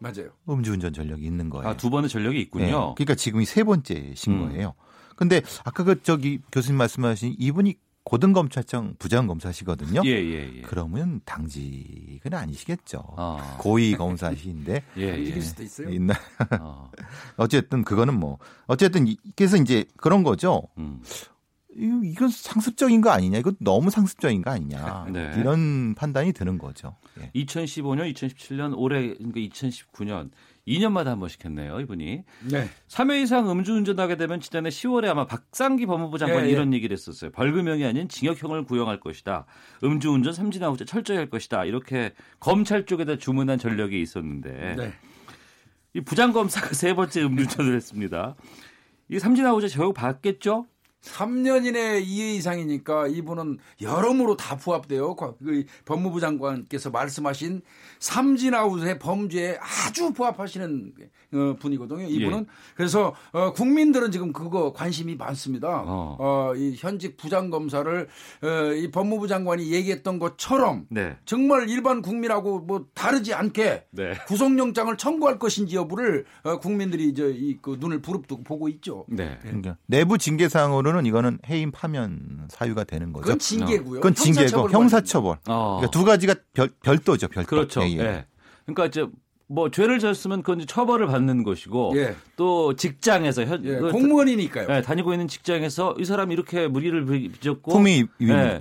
맞아요. 0.00 0.30
음주운전 0.50 0.92
전력이 0.92 1.24
있는 1.24 1.48
거예요. 1.48 1.66
아, 1.68 1.76
두 1.78 1.88
번의 1.88 2.10
전력이 2.10 2.38
있군요. 2.42 2.66
네. 2.66 2.94
그러니까 2.96 3.14
지금이 3.14 3.46
세 3.46 3.64
번째신 3.64 4.32
음. 4.34 4.48
거예요. 4.50 4.74
근데 5.16 5.40
아까 5.64 5.82
그 5.84 6.02
저기 6.02 6.40
교수님 6.52 6.76
말씀하신 6.76 7.36
이분이 7.38 7.76
고등검찰청 8.04 8.96
부장검사시거든요. 8.98 10.02
예, 10.04 10.10
예, 10.10 10.56
예. 10.56 10.60
그러면 10.62 11.20
당직은 11.24 12.34
아니시겠죠. 12.34 12.98
어. 13.16 13.56
고위 13.60 13.94
검사시인데 13.96 14.82
예, 14.98 15.02
예. 15.02 15.16
움직일 15.18 15.42
수도 15.42 15.62
있어요. 15.62 15.88
있나? 15.88 16.14
어. 16.60 16.90
어쨌든 17.36 17.84
그거는 17.84 18.18
뭐 18.18 18.38
어쨌든 18.66 19.06
이- 19.06 19.16
그래서 19.36 19.56
이제 19.56 19.84
그런 19.96 20.22
거죠. 20.24 20.62
음. 20.78 21.00
이- 21.76 22.00
이건 22.10 22.28
상습적인 22.28 23.00
거 23.00 23.10
아니냐? 23.10 23.38
이거 23.38 23.52
너무 23.60 23.90
상습적인 23.90 24.42
거 24.42 24.50
아니냐? 24.50 25.06
네. 25.12 25.32
이런 25.38 25.94
판단이 25.94 26.32
드는 26.32 26.58
거죠. 26.58 26.96
예. 27.20 27.30
2015년, 27.34 28.12
2017년, 28.14 28.74
올해 28.76 29.14
그러니까 29.14 29.40
2019년 29.40 30.30
2년마다 30.68 31.06
한 31.06 31.18
번씩 31.18 31.44
했네요, 31.44 31.80
이분이. 31.80 32.22
네. 32.50 32.68
3회 32.88 33.22
이상 33.22 33.50
음주운전하게 33.50 34.16
되면 34.16 34.40
지난해 34.40 34.68
10월에 34.68 35.06
아마 35.08 35.26
박상기 35.26 35.86
법무부 35.86 36.18
장관이 36.18 36.44
예, 36.44 36.48
예. 36.48 36.52
이런 36.52 36.72
얘기를 36.72 36.94
했었어요. 36.94 37.30
벌금형이 37.32 37.84
아닌 37.84 38.08
징역형을 38.08 38.64
구형할 38.64 39.00
것이다. 39.00 39.46
음주운전 39.82 40.32
삼진아웃제 40.32 40.84
철저히 40.84 41.16
할 41.16 41.28
것이다. 41.30 41.64
이렇게 41.64 42.12
검찰 42.38 42.86
쪽에다 42.86 43.16
주문한 43.18 43.58
전력이 43.58 44.00
있었는데 44.00 44.74
네. 44.76 44.92
이 45.94 46.00
부장검사가 46.00 46.74
세 46.74 46.94
번째 46.94 47.22
음주운전을 47.24 47.74
했습니다. 47.74 48.36
이 49.08 49.18
삼진아웃제 49.18 49.66
제목 49.68 49.94
받겠죠? 49.94 50.66
3년 51.02 51.66
이내 51.66 52.00
2회 52.00 52.34
이상이니까 52.36 53.08
이분은 53.08 53.58
여러모로 53.80 54.36
다 54.36 54.56
부합돼요. 54.56 55.16
과- 55.16 55.34
그 55.42 55.64
법무부 55.84 56.20
장관께서 56.20 56.90
말씀하신 56.90 57.62
삼진아웃의 57.98 58.98
범죄에 59.00 59.58
아주 59.60 60.12
부합하시는 60.12 60.92
어, 61.00 61.04
분이거든요. 61.58 62.02
이분은 62.02 62.38
예. 62.40 62.44
그래서 62.76 63.14
어, 63.32 63.52
국민들은 63.52 64.10
지금 64.10 64.32
그거 64.32 64.72
관심이 64.72 65.16
많습니다. 65.16 65.82
어. 65.86 66.16
어, 66.18 66.54
이 66.54 66.74
현직 66.76 67.16
부장 67.16 67.48
검사를 67.48 68.06
어, 68.42 68.72
이 68.74 68.90
법무부 68.90 69.28
장관이 69.28 69.72
얘기했던 69.72 70.18
것처럼 70.18 70.86
네. 70.90 71.16
정말 71.24 71.68
일반 71.70 72.02
국민하고 72.02 72.60
뭐 72.60 72.86
다르지 72.94 73.32
않게 73.32 73.86
네. 73.90 74.12
구속영장을 74.26 74.94
청구할 74.96 75.38
것인지 75.38 75.76
여부를 75.76 76.26
어, 76.42 76.58
국민들이 76.58 77.08
이제 77.08 77.30
이 77.34 77.62
그 77.62 77.76
눈을 77.78 78.02
부릅뜨고 78.02 78.42
보고 78.42 78.68
있죠. 78.68 79.06
네. 79.08 79.38
그러니까 79.40 79.76
내부 79.86 80.18
징계상으로는 80.18 81.06
이거는 81.06 81.38
해임 81.48 81.70
파면 81.70 82.48
사유가 82.50 82.82
되는 82.84 83.12
거죠. 83.12 83.22
그건 83.22 83.38
징계고요. 83.38 84.00
그건 84.00 84.14
징계고 84.14 84.44
형사처벌 84.44 84.70
형사처벌. 84.72 85.38
어. 85.48 85.76
그러니까 85.78 85.90
두 85.90 86.04
가지가 86.04 86.34
별, 86.52 86.68
별도죠. 86.82 87.28
별도. 87.28 87.48
그렇죠. 87.48 87.82
예, 87.82 87.86
예. 87.92 87.98
예. 88.00 88.26
그러니까 88.66 88.86
이제 88.86 89.06
뭐 89.52 89.70
죄를 89.70 89.98
졌으면 89.98 90.42
그건 90.42 90.66
처벌을 90.66 91.06
받는 91.06 91.42
것이고 91.42 91.92
예. 91.96 92.16
또 92.36 92.74
직장에서 92.74 93.44
현 93.44 93.64
예, 93.66 93.76
그 93.76 93.90
공무원이니까요. 93.90 94.66
예, 94.70 94.82
다니고 94.82 95.12
있는 95.12 95.28
직장에서 95.28 95.96
이 95.98 96.04
사람이 96.04 96.32
이렇게 96.32 96.68
무리를 96.68 97.04
빚었고 97.04 97.72
품위. 97.72 98.06
예, 98.22 98.58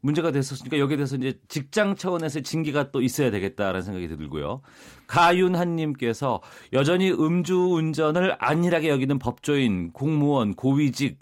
문제가 0.00 0.30
됐었으니까 0.32 0.78
여기에 0.78 0.98
대해서 0.98 1.16
이제 1.16 1.38
직장 1.48 1.96
차원에서 1.96 2.40
징계가 2.40 2.90
또 2.90 3.00
있어야 3.00 3.30
되겠다라는 3.30 3.80
생각이 3.80 4.06
들고요. 4.06 4.60
가윤한님께서 5.06 6.42
여전히 6.74 7.10
음주운전을 7.10 8.36
안일하게 8.38 8.90
여기는 8.90 9.18
법조인, 9.18 9.92
공무원, 9.92 10.54
고위직 10.54 11.20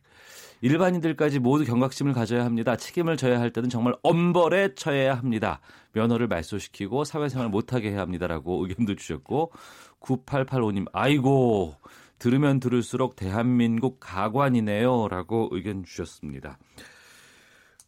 일반인들까지 0.62 1.38
모두 1.38 1.64
경각심을 1.64 2.12
가져야 2.12 2.44
합니다. 2.44 2.76
책임을 2.76 3.16
져야 3.16 3.40
할 3.40 3.52
때는 3.52 3.68
정말 3.68 3.94
엄벌에 4.02 4.74
처해야 4.74 5.14
합니다. 5.14 5.60
면허를 5.92 6.26
말소시키고 6.28 7.04
사회생활 7.04 7.48
못하게 7.48 7.90
해야 7.90 8.00
합니다라고 8.00 8.66
의견도 8.66 8.96
주셨고 8.96 9.52
9885님 10.00 10.86
아이고 10.92 11.74
들으면 12.18 12.60
들을수록 12.60 13.16
대한민국 13.16 13.98
가관이네요라고 14.00 15.48
의견 15.52 15.84
주셨습니다. 15.84 16.58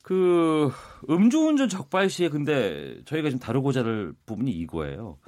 그 0.03 0.71
음주운전 1.09 1.69
적발 1.69 2.11
시에 2.11 2.29
근데 2.29 3.01
저희가 3.07 3.31
지금 3.31 3.41
다루고자 3.41 3.85
할 3.85 4.13
부분이 4.27 4.51
이거예요. 4.51 5.19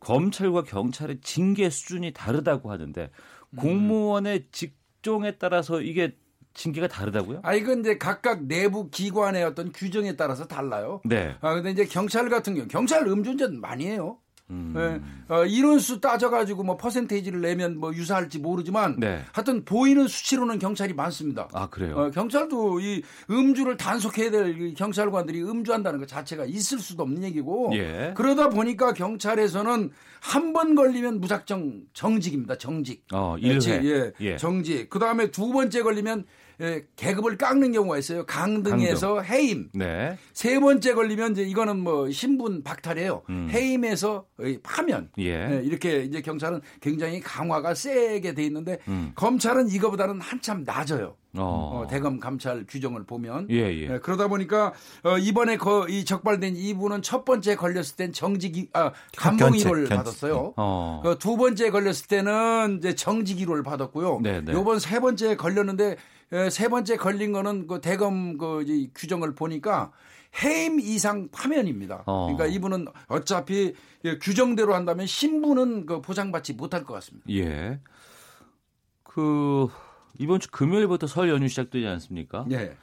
검찰과 0.00 0.62
경찰의 0.62 1.20
징계 1.20 1.70
수준이 1.70 2.12
다르다고 2.12 2.70
하는데 2.70 3.10
공무원의 3.56 4.46
직종에 4.50 5.32
따라서 5.32 5.80
이게 5.80 6.16
징계가 6.54 6.88
다르다고요? 6.88 7.40
아 7.42 7.54
이건 7.54 7.80
이제 7.80 7.98
각각 7.98 8.44
내부 8.44 8.90
기관의 8.90 9.44
어떤 9.44 9.72
규정에 9.72 10.16
따라서 10.16 10.46
달라요. 10.46 11.00
네. 11.04 11.34
아 11.40 11.54
근데 11.54 11.70
이제 11.70 11.84
경찰 11.86 12.28
같은 12.28 12.54
경우 12.54 12.68
경찰 12.68 13.06
음주운전 13.06 13.60
많이 13.60 13.86
해요. 13.86 14.18
음. 14.50 14.74
예, 14.76 15.34
어, 15.34 15.46
인원수 15.46 16.00
따져가지고 16.00 16.62
뭐 16.64 16.76
퍼센테이지를 16.76 17.40
내면 17.40 17.78
뭐 17.78 17.94
유사할지 17.94 18.38
모르지만 18.38 18.96
네. 18.98 19.22
하여튼 19.32 19.64
보이는 19.64 20.06
수치로는 20.06 20.58
경찰이 20.58 20.92
많습니다. 20.92 21.48
아 21.54 21.70
그래요. 21.70 21.96
어, 21.96 22.10
경찰도 22.10 22.80
이 22.80 23.02
음주를 23.30 23.78
단속해야 23.78 24.30
될이 24.30 24.74
경찰관들이 24.74 25.42
음주한다는 25.42 26.00
것 26.00 26.06
자체가 26.08 26.44
있을 26.44 26.80
수도 26.80 27.02
없는 27.04 27.22
얘기고 27.22 27.70
예. 27.74 28.12
그러다 28.14 28.50
보니까 28.50 28.92
경찰에서는 28.92 29.90
한 30.20 30.52
번 30.52 30.74
걸리면 30.74 31.20
무작정 31.20 31.84
정직입니다. 31.94 32.58
정직. 32.58 33.04
어, 33.12 33.36
예, 33.40 33.56
1회. 33.56 33.84
예, 33.86 34.12
예. 34.20 34.36
정직. 34.36 34.90
그 34.90 34.98
다음에 34.98 35.30
두 35.30 35.50
번째 35.50 35.82
걸리면 35.82 36.20
예, 36.20 36.24
계급을 36.96 37.36
깎는 37.38 37.72
경우가 37.72 37.98
있어요. 37.98 38.24
강등에서 38.26 39.20
해임. 39.22 39.68
네. 39.74 40.16
세 40.32 40.60
번째 40.60 40.94
걸리면 40.94 41.32
이제 41.32 41.42
이거는 41.42 41.78
뭐 41.80 42.10
신분 42.10 42.62
박탈이에요. 42.62 43.22
음. 43.30 43.48
해임에서 43.50 44.26
의 44.38 44.58
파면. 44.62 45.10
예. 45.18 45.32
예, 45.58 45.62
이렇게 45.64 46.02
이제 46.02 46.20
경찰은 46.20 46.60
굉장히 46.80 47.20
강화가 47.20 47.74
세게 47.74 48.34
돼 48.34 48.44
있는데 48.44 48.78
음. 48.88 49.12
검찰은 49.14 49.68
이거보다는 49.68 50.20
한참 50.20 50.62
낮아요. 50.64 51.16
어. 51.34 51.84
어, 51.84 51.86
대검 51.88 52.20
감찰 52.20 52.66
규정을 52.68 53.04
보면 53.04 53.46
예, 53.48 53.60
예. 53.60 53.88
예, 53.94 53.98
그러다 54.00 54.28
보니까 54.28 54.74
어, 55.02 55.16
이번에 55.16 55.56
거, 55.56 55.88
이 55.88 56.04
적발된 56.04 56.56
이분은 56.56 57.00
첫 57.00 57.24
번째 57.24 57.56
걸렸을 57.56 57.96
땐 57.96 58.12
정직 58.12 58.68
아 58.74 58.92
감봉이를 59.16 59.88
받았어요. 59.88 60.52
어. 60.56 61.00
그 61.02 61.16
두 61.18 61.36
번째 61.36 61.70
걸렸을 61.70 62.08
때는 62.08 62.78
이제 62.78 62.94
정직이로를 62.94 63.62
받았고요. 63.62 64.20
네, 64.22 64.40
네. 64.42 64.52
요번 64.52 64.78
세 64.78 64.98
번째 65.00 65.36
걸렸는데 65.36 65.92
에, 65.92 65.96
세 66.50 66.68
번째 66.68 66.96
걸린 66.96 67.32
거는 67.32 67.66
그 67.66 67.80
대검 67.80 68.38
그 68.38 68.62
이제 68.62 68.90
규정을 68.94 69.34
보니까 69.34 69.92
해임 70.42 70.80
이상 70.80 71.28
파면입니다. 71.30 72.04
어. 72.06 72.32
그러니까 72.32 72.46
이분은 72.46 72.86
어차피 73.08 73.74
예, 74.04 74.18
규정대로 74.18 74.74
한다면 74.74 75.06
신분은 75.06 75.86
그 75.86 76.00
보장받지 76.00 76.54
못할 76.54 76.84
것 76.84 76.94
같습니다. 76.94 77.26
예. 77.30 77.80
그 79.02 79.68
이번 80.18 80.40
주 80.40 80.50
금요일부터 80.50 81.06
설 81.06 81.28
연휴 81.28 81.48
시작되지 81.48 81.86
않습니까? 81.86 82.46
예. 82.50 82.76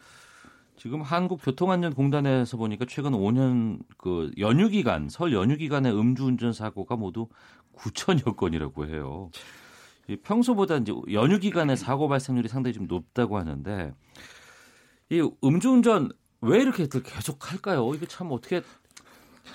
지금 0.77 1.01
한국교통안전공단에서 1.01 2.55
보니까 2.55 2.85
최근 2.87 3.11
5년 3.11 3.79
그 3.97 4.31
연휴 4.37 4.69
기간 4.69 5.09
설 5.09 5.33
연휴 5.33 5.57
기간에 5.57 5.91
음주운전 5.91 6.53
사고가 6.53 6.95
모두 6.95 7.27
9천여 7.75 8.37
건이라고 8.37 8.85
해요. 8.85 9.31
이 10.09 10.17
평소보다 10.17 10.77
이제 10.77 10.91
연휴 11.11 11.39
기간에 11.39 11.75
사고 11.75 12.07
발생률이 12.09 12.49
상당히 12.49 12.73
좀 12.73 12.87
높다고 12.87 13.37
하는데 13.37 13.93
이 15.09 15.29
음주운전 15.43 16.11
왜 16.41 16.61
이렇게 16.61 16.87
계속 16.87 17.51
할까요? 17.51 17.91
이게 17.93 18.07
참 18.07 18.31
어떻게 18.31 18.61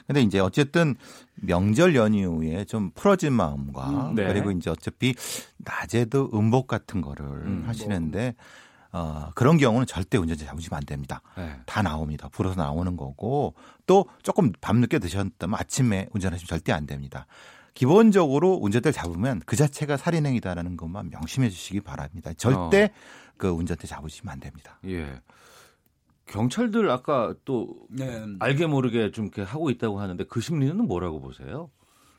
근데 0.07 0.23
이제 0.23 0.39
어쨌든 0.39 0.95
명절 1.35 1.97
연휴에 1.97 2.65
좀 2.67 2.91
풀어진 2.95 3.33
마음과 3.33 4.11
음, 4.11 4.15
네. 4.15 4.27
그리고 4.27 4.53
이제 4.53 4.71
어차피 4.71 5.15
낮에도 5.59 6.31
음복 6.33 6.69
같은 6.69 7.01
거를 7.01 7.27
음, 7.27 7.65
하시는데 7.67 8.35
어, 8.93 9.31
그런 9.35 9.57
경우는 9.57 9.87
절대 9.87 10.19
운전자 10.19 10.47
잡으시면 10.47 10.77
안 10.77 10.85
됩니다. 10.85 11.21
네. 11.37 11.57
다 11.67 11.83
나옵니다. 11.83 12.29
불어서 12.29 12.61
나오는 12.61 12.97
거고 12.97 13.55
또 13.87 14.07
조금 14.23 14.53
밤늦게 14.61 15.01
드셨다면 15.01 15.59
아침에 15.59 16.09
운전하시면 16.13 16.47
절대 16.47 16.73
안 16.73 16.87
됩니다. 16.87 17.27
기본적으로 17.75 18.55
운전대를 18.55 18.93
잡으면 18.93 19.43
그 19.47 19.57
자체가 19.57 19.97
살인행위다라는 19.97 20.77
것만 20.77 21.11
명심해 21.11 21.51
주시기 21.51 21.81
바랍니다. 21.81 22.33
절대 22.37 22.93
그 23.37 23.49
운전대 23.49 23.87
잡으시면 23.87 24.33
안 24.33 24.41
됩니다. 24.41 24.79
예. 24.87 25.21
경찰들 26.27 26.89
아까 26.91 27.35
또 27.45 27.77
네. 27.91 28.25
알게 28.39 28.67
모르게 28.67 29.11
좀 29.11 29.27
이렇게 29.27 29.43
하고 29.43 29.71
있다고 29.71 30.01
하는데 30.01 30.25
그 30.25 30.41
심리는 30.41 30.77
뭐라고 30.87 31.21
보세요? 31.21 31.71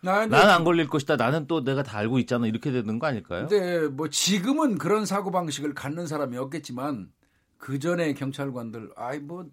나, 0.02 0.28
난안 0.28 0.64
걸릴 0.64 0.88
것이다. 0.88 1.16
나는 1.16 1.48
또 1.48 1.64
내가 1.64 1.82
다 1.82 1.98
알고 1.98 2.20
있잖아. 2.20 2.46
이렇게 2.46 2.72
되는 2.72 3.00
거 3.00 3.08
아닐까요? 3.08 3.48
근데 3.48 3.88
뭐 3.88 4.10
지금은 4.10 4.78
그런 4.78 5.06
사고 5.06 5.32
방식을 5.32 5.74
갖는 5.74 6.06
사람이 6.06 6.38
없겠지만 6.38 7.10
그 7.58 7.80
전에 7.80 8.14
경찰관들 8.14 8.92
아이 8.96 9.20
뭐 9.20 9.48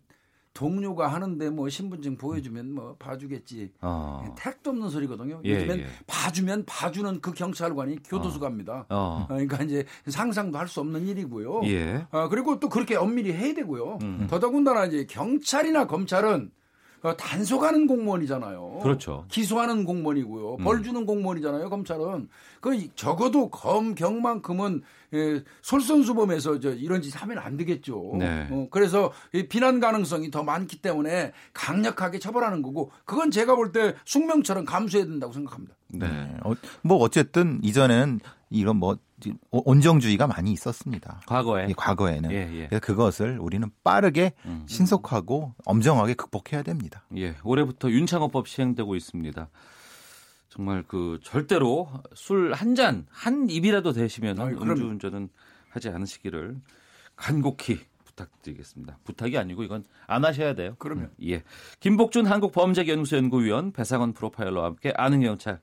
동료가 0.54 1.08
하는데 1.08 1.50
뭐 1.50 1.68
신분증 1.68 2.16
보여주면 2.16 2.72
뭐 2.74 2.96
봐주겠지. 2.98 3.72
어. 3.80 4.34
택도 4.38 4.70
없는 4.70 4.90
소리거든요. 4.90 5.40
예, 5.44 5.54
요즘엔 5.54 5.80
예. 5.80 5.86
봐주면 6.06 6.64
봐주는 6.66 7.20
그 7.20 7.32
경찰관이 7.32 8.02
교도소 8.04 8.40
갑니다. 8.40 8.84
어. 8.88 9.24
그러니까 9.28 9.62
이제 9.62 9.84
상상도 10.08 10.58
할 10.58 10.68
수 10.72 10.80
없는 10.80 11.06
일이고요. 11.06 11.62
예. 11.64 12.06
어, 12.10 12.28
그리고 12.28 12.58
또 12.58 12.68
그렇게 12.68 12.96
엄밀히 12.96 13.32
해야 13.32 13.52
되고요. 13.54 13.98
음. 14.02 14.26
더더군다나 14.30 14.86
이제 14.86 15.04
경찰이나 15.06 15.86
검찰은 15.86 16.50
어, 16.50 16.61
단속하는 17.16 17.86
공무원이잖아요. 17.88 18.78
그렇죠. 18.82 19.24
기소하는 19.28 19.84
공무원이고요. 19.84 20.54
음. 20.60 20.64
벌 20.64 20.82
주는 20.84 21.04
공무원이잖아요. 21.04 21.68
검찰은 21.68 22.28
그 22.60 22.94
적어도 22.94 23.50
검경만큼은 23.50 24.82
예, 25.14 25.42
솔선수범해서 25.62 26.60
저 26.60 26.70
이런 26.72 27.02
짓 27.02 27.20
하면 27.20 27.38
안 27.38 27.56
되겠죠. 27.56 28.14
네. 28.18 28.46
어, 28.50 28.68
그래서 28.70 29.12
이 29.34 29.46
비난 29.48 29.80
가능성이 29.80 30.30
더 30.30 30.42
많기 30.42 30.80
때문에 30.80 31.32
강력하게 31.52 32.18
처벌하는 32.18 32.62
거고 32.62 32.90
그건 33.04 33.30
제가 33.30 33.56
볼 33.56 33.72
때 33.72 33.94
숙명처럼 34.04 34.64
감수해야 34.64 35.06
된다고 35.06 35.32
생각합니다. 35.32 35.74
네. 35.88 36.06
어, 36.44 36.52
뭐 36.82 36.98
어쨌든 36.98 37.58
이전에는 37.62 38.20
이런 38.52 38.76
뭐 38.76 38.96
온정주의가 39.50 40.26
많이 40.26 40.52
있었습니다. 40.52 41.20
과거에. 41.26 41.68
예, 41.68 41.72
과거에는 41.76 42.30
예, 42.32 42.36
예. 42.52 42.66
그래서 42.68 42.80
그것을 42.80 43.38
우리는 43.38 43.70
빠르게 43.84 44.32
음. 44.46 44.64
신속하고 44.68 45.54
엄정하게 45.64 46.14
극복해야 46.14 46.62
됩니다. 46.62 47.04
예, 47.16 47.36
올해부터 47.44 47.90
윤창호법 47.90 48.48
시행되고 48.48 48.96
있습니다. 48.96 49.48
정말 50.48 50.84
그 50.86 51.18
절대로 51.22 51.88
술 52.14 52.52
한 52.52 52.74
잔, 52.74 53.06
한 53.10 53.48
입이라도 53.48 53.92
되시면 53.92 54.36
그럼요. 54.36 54.60
음주운전은 54.72 55.28
하지 55.70 55.88
않으시기를 55.88 56.60
간곡히 57.16 57.80
부탁드리겠습니다. 58.04 58.98
부탁이 59.04 59.38
아니고 59.38 59.62
이건 59.62 59.84
안 60.06 60.24
하셔야 60.24 60.54
돼요. 60.54 60.74
그러면 60.78 61.10
예. 61.24 61.42
김복준 61.80 62.26
한국범죄연구소 62.26 63.16
연구위원 63.16 63.72
배상원 63.72 64.12
프로파일러와 64.12 64.66
함께 64.66 64.92
아는 64.96 65.20
경찰 65.22 65.60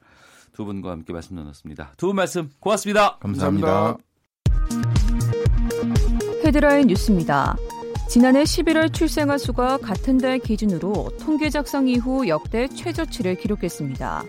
두 0.59 0.65
분과 0.65 0.91
함께 0.91 1.13
말씀 1.13 1.37
나눴습니다. 1.37 1.93
두 1.95 2.07
분 2.07 2.17
말씀 2.17 2.49
고맙습니다. 2.59 3.17
감사합니다. 3.19 3.95
헤드라인 6.43 6.87
뉴스입니다. 6.87 7.55
지난해 8.09 8.43
11월 8.43 8.91
출생아 8.93 9.37
수가 9.37 9.77
같은 9.77 10.17
달 10.17 10.37
기준으로 10.37 11.11
통계 11.21 11.49
작성 11.49 11.87
이후 11.87 12.27
역대 12.27 12.67
최저치를 12.67 13.35
기록했습니다. 13.35 14.23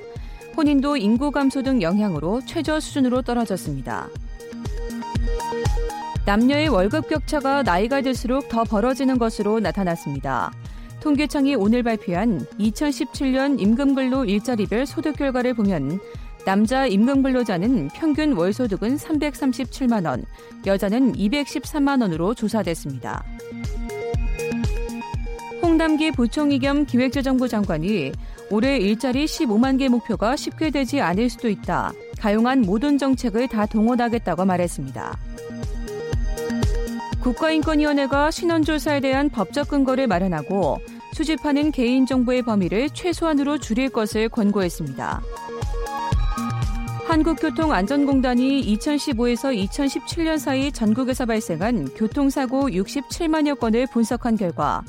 혼인도 0.57 0.97
인구 0.97 1.33
감소 1.33 1.63
등 1.63 1.83
영향으로 1.83 2.43
최저 2.47 2.79
수준으로 2.79 3.23
떨어졌습니다. 3.23 4.07
남녀의 6.27 6.69
월급 6.69 7.09
격차가 7.09 7.65
나이가 7.65 8.03
들수록 8.03 8.49
더 8.49 8.63
벌어지는 8.63 9.19
것으로 9.19 9.59
나타났습니다. 9.59 10.53
통계청이 11.01 11.55
오늘 11.55 11.83
발표한 11.83 12.47
2017년 12.59 13.61
임금근로 13.61 14.27
일자리별 14.27 14.87
소득 14.87 15.17
결과를 15.17 15.55
보면 15.55 15.99
남자 16.45 16.87
임금근로자는 16.87 17.89
평균 17.89 18.33
월소득은 18.33 18.97
337만 18.97 20.07
원, 20.07 20.25
여자는 20.67 21.15
213만 21.15 22.03
원으로 22.03 22.35
조사됐습니다. 22.35 23.25
홍남기 25.63 26.11
부총리 26.11 26.59
겸 26.59 26.85
기획재정부 26.85 27.49
장관이 27.49 28.13
올해 28.51 28.79
일자리 28.79 29.27
15만 29.27 29.79
개 29.79 29.89
목표가 29.89 30.37
쉽게 30.37 30.71
되지 30.71 31.01
않을 31.01 31.31
수도 31.31 31.49
있다. 31.49 31.93
가용한 32.19 32.63
모든 32.63 32.99
정책을 32.99 33.49
다 33.49 33.65
동원하겠다고 33.67 34.45
말했습니다. 34.45 35.30
국가인권위원회가 37.23 38.31
신원조사에 38.31 39.01
대한 39.01 39.29
법적 39.29 39.69
근거를 39.69 40.07
마련하고 40.07 40.79
수집하는 41.13 41.71
개인정보의 41.71 42.43
범위를 42.43 42.89
최소한으로 42.91 43.59
줄일 43.59 43.91
것을 43.91 44.29
권고했습니다. 44.29 45.23
한국교통안전공단이 47.07 48.63
2015에서 48.77 49.69
2017년 49.69 50.39
사이 50.39 50.71
전국에서 50.71 51.27
발생한 51.27 51.91
교통사고 51.95 52.69
67만여 52.69 53.59
건을 53.59 53.87
분석한 53.89 54.37
결과 54.37 54.83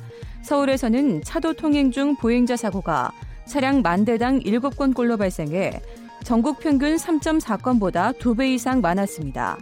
서울에서는 0.43 1.23
차도 1.23 1.53
통행 1.53 1.91
중 1.91 2.15
보행자 2.15 2.55
사고가 2.55 3.11
차량 3.45 3.82
만 3.82 4.05
대당 4.05 4.39
7건꼴로 4.39 5.17
발생해 5.17 5.82
전국 6.23 6.59
평균 6.59 6.95
3.4건보다 6.95 8.17
2배 8.19 8.49
이상 8.53 8.82
많았습니다. 8.82 9.57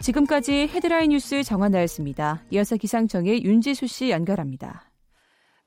지금까지 0.00 0.68
헤드라인 0.74 1.10
뉴스 1.10 1.42
정한 1.42 1.72
나였습니다. 1.72 2.42
이어서 2.50 2.76
기상청의 2.76 3.44
윤지수 3.44 3.86
씨 3.86 4.10
연결합니다. 4.10 4.89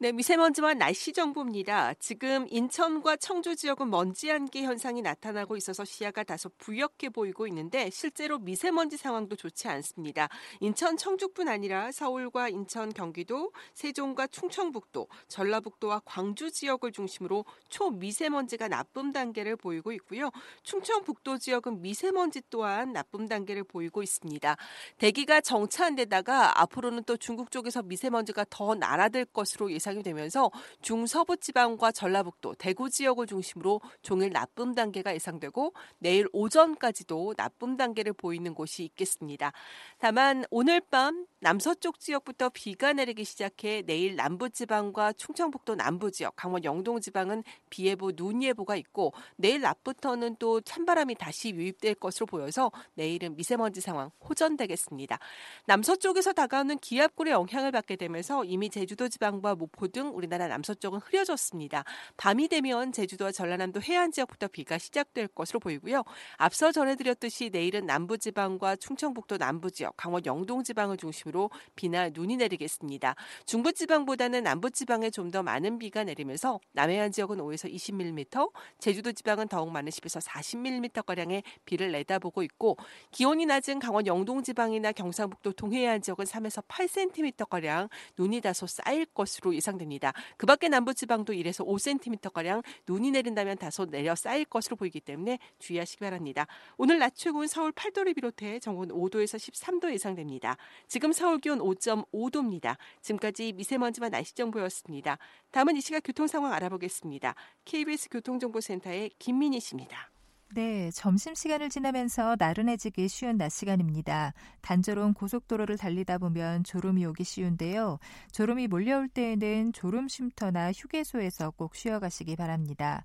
네, 0.04 0.12
미세먼지와 0.12 0.74
날씨 0.74 1.14
정보입니다. 1.14 1.94
지금 1.94 2.46
인천과 2.50 3.16
청주 3.16 3.56
지역은 3.56 3.90
먼지 3.90 4.30
안개 4.30 4.64
현상이 4.64 5.02
나타나고 5.02 5.56
있어서 5.56 5.86
시야가 5.86 6.26
다소 6.26 6.50
부옇게 6.58 7.08
보이고 7.08 7.48
있는데 7.48 7.90
실제로 7.90 8.38
미세먼지 8.38 8.98
상황도 8.98 9.38
좋지 9.38 9.70
않습니다. 9.70 10.28
인천 10.60 10.98
청주뿐 10.98 11.48
아니라 11.48 11.90
서울과 11.94 12.50
인천 12.50 12.92
경기도, 12.92 13.54
세종과 13.76 14.28
충청북도, 14.28 15.08
전라북도와 15.30 16.02
광주 16.04 16.52
지역을 16.52 16.92
중심으로 16.92 17.46
초미세먼지가 17.70 18.68
나쁨 18.68 19.14
단계를 19.14 19.56
보이고 19.56 19.94
있고요. 19.94 20.32
충청북도 20.64 21.38
지역은 21.38 21.82
미세먼지 21.82 22.42
또한 22.50 22.92
나쁨 22.92 23.30
단계를 23.30 23.64
보이고 23.64 24.04
있습니다. 24.04 24.58
대기가 24.98 25.40
정차한 25.40 25.96
데다가 25.96 26.60
앞으로는 26.62 27.06
또 27.06 27.16
중국 27.16 27.52
쪽에서 27.52 27.82
미세먼지가 27.84 28.48
더 28.50 28.76
날아들 28.76 29.24
것으로 29.24 29.72
예상 29.72 29.93
예상이 29.94 30.04
되면서 30.04 30.52
중서부 30.82 31.38
지방과 31.38 31.92
전라북도, 31.92 32.56
대구 32.56 32.90
지역을 32.90 33.28
중심으로 33.28 33.80
종일 34.02 34.32
나쁨 34.32 34.74
단계가 34.74 35.14
예상되고 35.14 35.74
내일 36.00 36.28
오전까지도 36.34 37.36
나쁨 37.36 37.78
단계를 37.78 38.14
보이는 38.14 38.54
곳이 38.54 38.84
있겠습니다. 38.84 39.52
다만 40.00 40.44
오늘 40.50 40.82
밤 40.82 41.26
남서쪽 41.40 42.00
지역부터 42.00 42.50
비가 42.50 42.94
내리기 42.94 43.24
시작해 43.24 43.84
내일 43.86 44.16
남부 44.16 44.50
지방과 44.50 45.14
충청북도 45.14 45.76
남부 45.76 46.12
지역, 46.12 46.36
강원 46.36 46.64
영동 46.64 47.00
지방은 47.00 47.44
비 47.70 47.86
예보, 47.86 48.12
눈 48.14 48.42
예보가 48.42 48.76
있고 48.78 49.14
내일 49.36 49.62
낮부터는 49.62 50.38
또 50.40 50.62
찬바람이 50.62 51.16
다시 51.16 51.52
유입될 51.52 51.96
것으로 51.96 52.26
보여서 52.26 52.72
내일은 52.96 53.36
미세먼지 53.36 53.82
상황 53.82 54.10
호전되겠습니다. 54.28 55.20
남서쪽에서 55.66 56.34
다가오는 56.34 56.80
기압골의 56.80 57.34
영향을 57.34 57.72
받게 57.72 57.98
되면서 57.98 58.44
이미 58.46 58.70
제주도 58.70 59.10
지방과 59.10 59.56
목포 59.56 59.83
등 59.90 60.16
우리나라 60.16 60.48
남서쪽은 60.48 61.00
흐려졌습니다. 61.00 61.84
밤이 62.16 62.48
되면 62.48 62.94
제주도와 62.94 63.32
전라남도 63.32 63.82
해안 63.82 64.12
지역부터 64.12 64.48
비가 64.48 64.78
시작될 64.78 65.28
것으로 65.28 65.60
보이고요. 65.60 66.04
앞서 66.38 66.72
전해드렸듯이 66.72 67.50
내일은 67.52 67.86
남부 67.86 68.18
지방과 68.18 68.78
충청북도 68.78 69.38
남부 69.38 69.70
지역, 69.72 69.98
강원 69.98 70.26
영동 70.26 70.64
지방을 70.64 70.96
중심으로 70.98 71.50
비나 71.76 72.10
눈이 72.10 72.38
내리겠습니다. 72.38 73.16
중부 73.46 73.74
지방보다는 73.74 74.44
남부 74.44 74.72
지방에 74.72 75.10
좀 75.10 75.34
더 75.34 75.42
많은 75.42 75.80
비가 75.80 76.04
내리면서 76.04 76.60
남해안 76.74 77.12
지역은 77.12 77.38
5에서 77.38 77.74
20mm, 77.74 78.52
제주도 78.78 79.12
지방은 79.12 79.48
더욱 79.48 79.72
많은 79.72 79.90
10에서 79.90 80.24
40mm 80.24 81.06
가량의 81.06 81.42
비를 81.66 81.92
내다보고 81.92 82.44
있고 82.44 82.78
기온이 83.12 83.48
낮은 83.48 83.80
강원 83.80 84.06
영동 84.06 84.44
지방이나 84.44 84.92
경상북도 84.92 85.54
동해안 85.54 86.04
지역은 86.04 86.26
3에서 86.26 86.64
8cm 86.68 87.50
가량 87.50 87.90
눈이 88.18 88.42
다소 88.42 88.68
쌓일 88.68 89.06
것으로 89.08 89.54
예상. 89.64 89.74
예상됩니다. 89.74 90.14
그 90.38 90.46
밖에 90.46 90.70
남부지방도 90.70 91.34
1에서 91.34 91.66
5cm가량 91.66 92.64
눈이 92.88 93.12
내린다면 93.12 93.58
다소 93.58 93.86
내려 93.86 94.16
쌓일 94.16 94.46
것으로 94.46 94.76
보이기 94.76 95.00
때문에 95.00 95.40
주의하시기 95.60 96.00
바랍니다. 96.00 96.48
오늘 96.78 97.00
낮 97.00 97.16
최고는 97.16 97.48
서울 97.48 97.72
8도를 97.72 98.16
비롯해 98.16 98.60
전국은 98.60 98.90
5도에서 98.90 99.38
13도 99.38 99.92
예상됩니다. 99.92 100.58
지금 100.88 101.12
서울 101.12 101.40
기온 101.40 101.60
5.5도입니다. 101.60 102.78
지금까지 103.02 103.54
미세먼지와 103.54 104.10
날씨 104.10 104.36
정보였습니다. 104.36 105.18
다음은 105.52 105.76
이 105.78 105.82
시각 105.82 106.02
교통 106.04 106.28
상황 106.28 106.54
알아보겠습니다. 106.54 107.36
KBS 107.66 108.10
교통정보센터의 108.10 109.12
김민희 109.20 109.60
씨입니다. 109.60 110.13
네, 110.56 110.92
점심시간을 110.92 111.70
지나면서 111.70 112.36
나른해지기 112.38 113.08
쉬운 113.08 113.38
낮 113.38 113.50
시간입니다. 113.50 114.34
단조로운 114.62 115.16
고속도로를 115.16 115.78
달리다 115.80 116.20
보면 116.20 116.64
졸음이 116.64 117.04
오기 117.08 117.24
쉬운데요. 117.24 117.98
졸음이 118.32 118.68
몰려올 118.68 119.08
때에는 119.08 119.74
졸음 119.74 120.08
쉼터나 120.08 120.72
휴게소에서 120.72 121.50
꼭 121.52 121.74
쉬어가시기 121.74 122.36
바랍니다. 122.36 123.04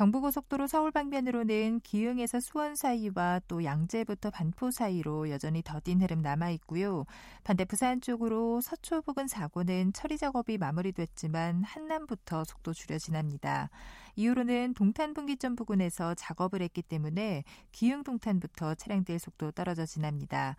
경부고속도로 0.00 0.66
서울 0.66 0.92
방면으로는 0.92 1.80
기흥에서 1.80 2.40
수원 2.40 2.74
사이와 2.74 3.42
또 3.46 3.64
양재부터 3.64 4.30
반포 4.30 4.70
사이로 4.70 5.28
여전히 5.28 5.60
더딘 5.62 6.00
흐름 6.00 6.22
남아 6.22 6.48
있고요. 6.52 7.04
반대 7.44 7.66
부산 7.66 8.00
쪽으로 8.00 8.62
서초 8.62 9.02
부근 9.02 9.28
사고는 9.28 9.92
처리 9.92 10.16
작업이 10.16 10.56
마무리됐지만 10.56 11.64
한남부터 11.64 12.44
속도 12.44 12.72
줄여 12.72 12.98
지납니다. 12.98 13.68
이후로는 14.16 14.72
동탄 14.72 15.12
분기점 15.12 15.54
부근에서 15.54 16.14
작업을 16.14 16.62
했기 16.62 16.80
때문에 16.80 17.44
기흥 17.70 18.02
동탄부터 18.02 18.76
차량들 18.76 19.18
속도 19.18 19.50
떨어져 19.50 19.84
지납니다. 19.84 20.56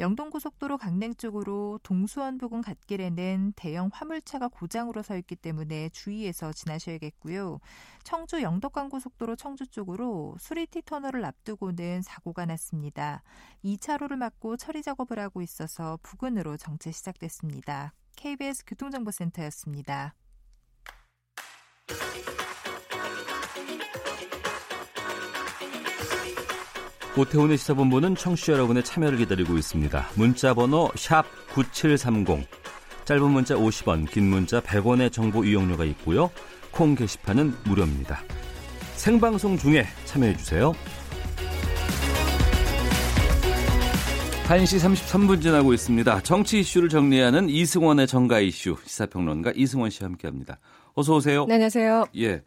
영동고속도로 0.00 0.76
강릉 0.78 1.14
쪽으로 1.14 1.78
동수원 1.82 2.38
부근 2.38 2.62
갓길에는 2.62 3.52
대형 3.54 3.90
화물차가 3.92 4.48
고장으로 4.48 5.02
서 5.02 5.16
있기 5.16 5.36
때문에 5.36 5.88
주의해서 5.90 6.52
지나셔야겠고요. 6.52 7.60
청주 8.02 8.42
영덕간고속도로 8.42 9.36
청주 9.36 9.68
쪽으로 9.68 10.36
수리티 10.40 10.82
터널을 10.82 11.24
앞두고는 11.24 12.02
사고가 12.02 12.44
났습니다. 12.46 13.22
2차로를 13.64 14.16
막고 14.16 14.56
처리 14.56 14.82
작업을 14.82 15.18
하고 15.18 15.42
있어서 15.42 15.98
부근으로 16.02 16.56
정체 16.56 16.90
시작됐습니다. 16.90 17.94
KBS 18.16 18.64
교통정보센터였습니다. 18.66 20.14
오태훈의 27.16 27.56
시사본부는 27.58 28.16
청취자 28.16 28.54
여러분의 28.54 28.82
참여를 28.82 29.18
기다리고 29.18 29.56
있습니다. 29.56 30.08
문자 30.16 30.52
번호 30.52 30.90
9730, 31.52 32.44
짧은 33.04 33.30
문자 33.30 33.54
50원, 33.54 34.10
긴 34.10 34.28
문자 34.28 34.60
100원의 34.60 35.12
정보 35.12 35.44
이용료가 35.44 35.84
있고요. 35.84 36.30
콩 36.72 36.96
게시판은 36.96 37.54
무료입니다. 37.64 38.20
생방송 38.96 39.56
중에 39.56 39.86
참여해주세요. 40.06 40.72
1시 44.48 44.78
33분 44.78 45.40
지나고 45.40 45.72
있습니다. 45.72 46.20
정치 46.22 46.60
이슈를 46.60 46.88
정리하는 46.88 47.48
이승원의 47.48 48.08
정가 48.08 48.40
이슈 48.40 48.76
시사평론가 48.84 49.52
이승원 49.54 49.90
씨와 49.90 50.10
함께합니다. 50.10 50.58
어서 50.94 51.14
오세요. 51.14 51.46
네, 51.46 51.54
안녕하세요. 51.54 52.06
예. 52.18 52.42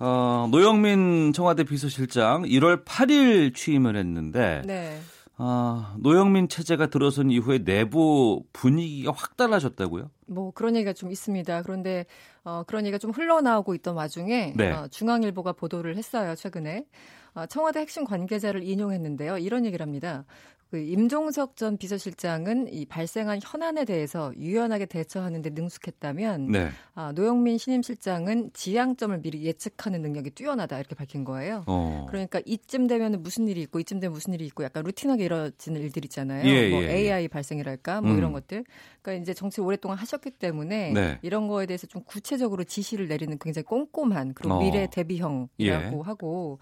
어, 0.00 0.48
노영민 0.50 1.32
청와대 1.32 1.64
비서실장 1.64 2.42
1월 2.42 2.84
8일 2.84 3.54
취임을 3.54 3.96
했는데 3.96 4.62
네. 4.64 5.00
어, 5.38 5.94
노영민 5.98 6.48
체제가 6.48 6.86
들어선 6.86 7.30
이후에 7.30 7.58
내부 7.64 8.44
분위기가 8.52 9.12
확 9.14 9.36
달라졌다고요? 9.36 10.10
뭐 10.26 10.50
그런 10.52 10.74
얘기가 10.74 10.92
좀 10.92 11.10
있습니다. 11.10 11.62
그런데 11.62 12.06
어, 12.44 12.64
그런 12.66 12.84
얘기가 12.84 12.98
좀 12.98 13.12
흘러나오고 13.12 13.74
있던 13.76 13.94
와중에 13.94 14.54
네. 14.56 14.72
어, 14.72 14.88
중앙일보가 14.88 15.52
보도를 15.52 15.96
했어요. 15.96 16.34
최근에 16.34 16.86
어, 17.34 17.46
청와대 17.46 17.80
핵심 17.80 18.04
관계자를 18.04 18.64
인용했는데요. 18.64 19.38
이런 19.38 19.64
얘기를 19.64 19.84
합니다. 19.84 20.24
그 20.70 20.78
임종석 20.78 21.56
전 21.56 21.78
비서실장은 21.78 22.70
이 22.70 22.84
발생한 22.84 23.40
현안에 23.42 23.86
대해서 23.86 24.32
유연하게 24.36 24.84
대처하는 24.86 25.40
데 25.40 25.50
능숙했다면 25.50 26.48
네. 26.48 26.68
아, 26.94 27.12
노영민 27.12 27.56
신임 27.56 27.80
실장은 27.80 28.50
지향점을 28.52 29.22
미리 29.22 29.44
예측하는 29.44 30.02
능력이 30.02 30.30
뛰어나다 30.30 30.78
이렇게 30.78 30.94
밝힌 30.94 31.24
거예요. 31.24 31.64
어. 31.66 32.04
그러니까 32.10 32.42
이쯤 32.44 32.86
되면 32.86 33.22
무슨 33.22 33.48
일이 33.48 33.62
있고 33.62 33.80
이쯤 33.80 33.98
되면 34.00 34.12
무슨 34.12 34.34
일이 34.34 34.44
있고 34.44 34.62
약간 34.62 34.84
루틴하게 34.84 35.24
이루어지는 35.24 35.80
일들 35.80 36.04
있잖아요. 36.04 36.46
예, 36.46 36.68
뭐 36.68 36.82
예, 36.82 36.88
예. 36.88 36.92
AI 36.96 37.28
발생이랄까 37.28 38.02
뭐 38.02 38.10
음. 38.10 38.18
이런 38.18 38.32
것들. 38.32 38.64
그러니까 39.00 39.22
이제 39.22 39.32
정치 39.32 39.62
오랫동안 39.62 39.96
하셨기 39.96 40.32
때문에 40.32 40.92
네. 40.92 41.18
이런 41.22 41.48
거에 41.48 41.64
대해서 41.64 41.86
좀 41.86 42.02
구체적으로 42.04 42.64
지시를 42.64 43.08
내리는 43.08 43.38
굉장히 43.38 43.64
꼼꼼한 43.64 44.34
그런 44.34 44.52
어. 44.52 44.60
미래 44.60 44.86
대비형이라고 44.90 45.48
예. 45.60 46.02
하고 46.04 46.58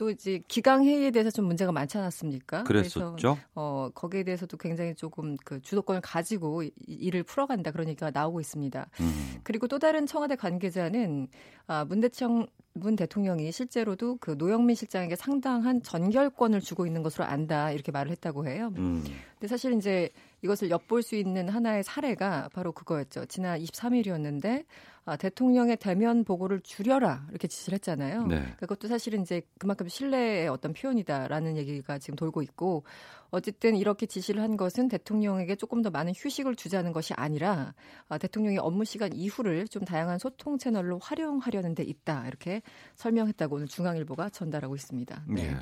또 0.00 0.08
이제 0.08 0.40
기강 0.48 0.86
회의에 0.86 1.10
대해서 1.10 1.30
좀 1.30 1.44
문제가 1.44 1.72
많지 1.72 1.98
않았습니까? 1.98 2.62
그랬었죠. 2.64 3.16
그래서 3.18 3.36
어 3.54 3.90
거기에 3.94 4.22
대해서도 4.22 4.56
굉장히 4.56 4.94
조금 4.94 5.36
그 5.44 5.60
주도권을 5.60 6.00
가지고 6.00 6.62
이- 6.62 6.72
일을 6.86 7.22
풀어간다 7.22 7.70
그런 7.70 7.86
얘기가 7.86 8.10
나오고 8.10 8.40
있습니다. 8.40 8.88
음. 8.98 9.40
그리고 9.42 9.68
또 9.68 9.78
다른 9.78 10.06
청와대 10.06 10.36
관계자는 10.36 11.28
아, 11.66 11.84
문 11.84 12.00
대청 12.00 12.46
문 12.72 12.96
대통령이 12.96 13.52
실제로도 13.52 14.16
그 14.22 14.36
노영민 14.38 14.74
실장에게 14.74 15.16
상당한 15.16 15.82
전결권을 15.82 16.62
주고 16.62 16.86
있는 16.86 17.02
것으로 17.02 17.24
안다 17.26 17.70
이렇게 17.70 17.92
말을 17.92 18.10
했다고 18.12 18.46
해요. 18.46 18.72
음. 18.78 19.04
근데 19.34 19.48
사실 19.48 19.74
이제 19.74 20.08
이것을 20.40 20.70
엿볼 20.70 21.02
수 21.02 21.14
있는 21.14 21.50
하나의 21.50 21.84
사례가 21.84 22.48
바로 22.54 22.72
그거였죠. 22.72 23.26
지난 23.26 23.60
23일이었는데 23.60 24.64
아, 25.04 25.16
대통령의 25.16 25.76
대면 25.78 26.24
보고를 26.24 26.60
줄여라 26.60 27.26
이렇게 27.30 27.48
지시를 27.48 27.76
했잖아요. 27.76 28.26
네. 28.26 28.54
그것도 28.58 28.86
사실은 28.88 29.22
이제 29.22 29.42
그만큼 29.58 29.88
신뢰의 29.88 30.48
어떤 30.48 30.72
표현이다라는 30.72 31.56
얘기가 31.56 31.98
지금 31.98 32.16
돌고 32.16 32.42
있고 32.42 32.84
어쨌든 33.30 33.76
이렇게 33.76 34.06
지시를 34.06 34.42
한 34.42 34.56
것은 34.56 34.88
대통령에게 34.88 35.56
조금 35.56 35.82
더 35.82 35.90
많은 35.90 36.12
휴식을 36.14 36.56
주자는 36.56 36.92
것이 36.92 37.14
아니라 37.14 37.74
아, 38.08 38.18
대통령이 38.18 38.58
업무 38.58 38.84
시간 38.84 39.12
이후를 39.12 39.68
좀 39.68 39.84
다양한 39.84 40.18
소통 40.18 40.58
채널로 40.58 40.98
활용하려는 40.98 41.74
데 41.74 41.82
있다 41.82 42.26
이렇게 42.26 42.62
설명했다고 42.96 43.56
오늘 43.56 43.68
중앙일보가 43.68 44.30
전달하고 44.30 44.74
있습니다. 44.74 45.24
네. 45.28 45.42
예. 45.46 45.56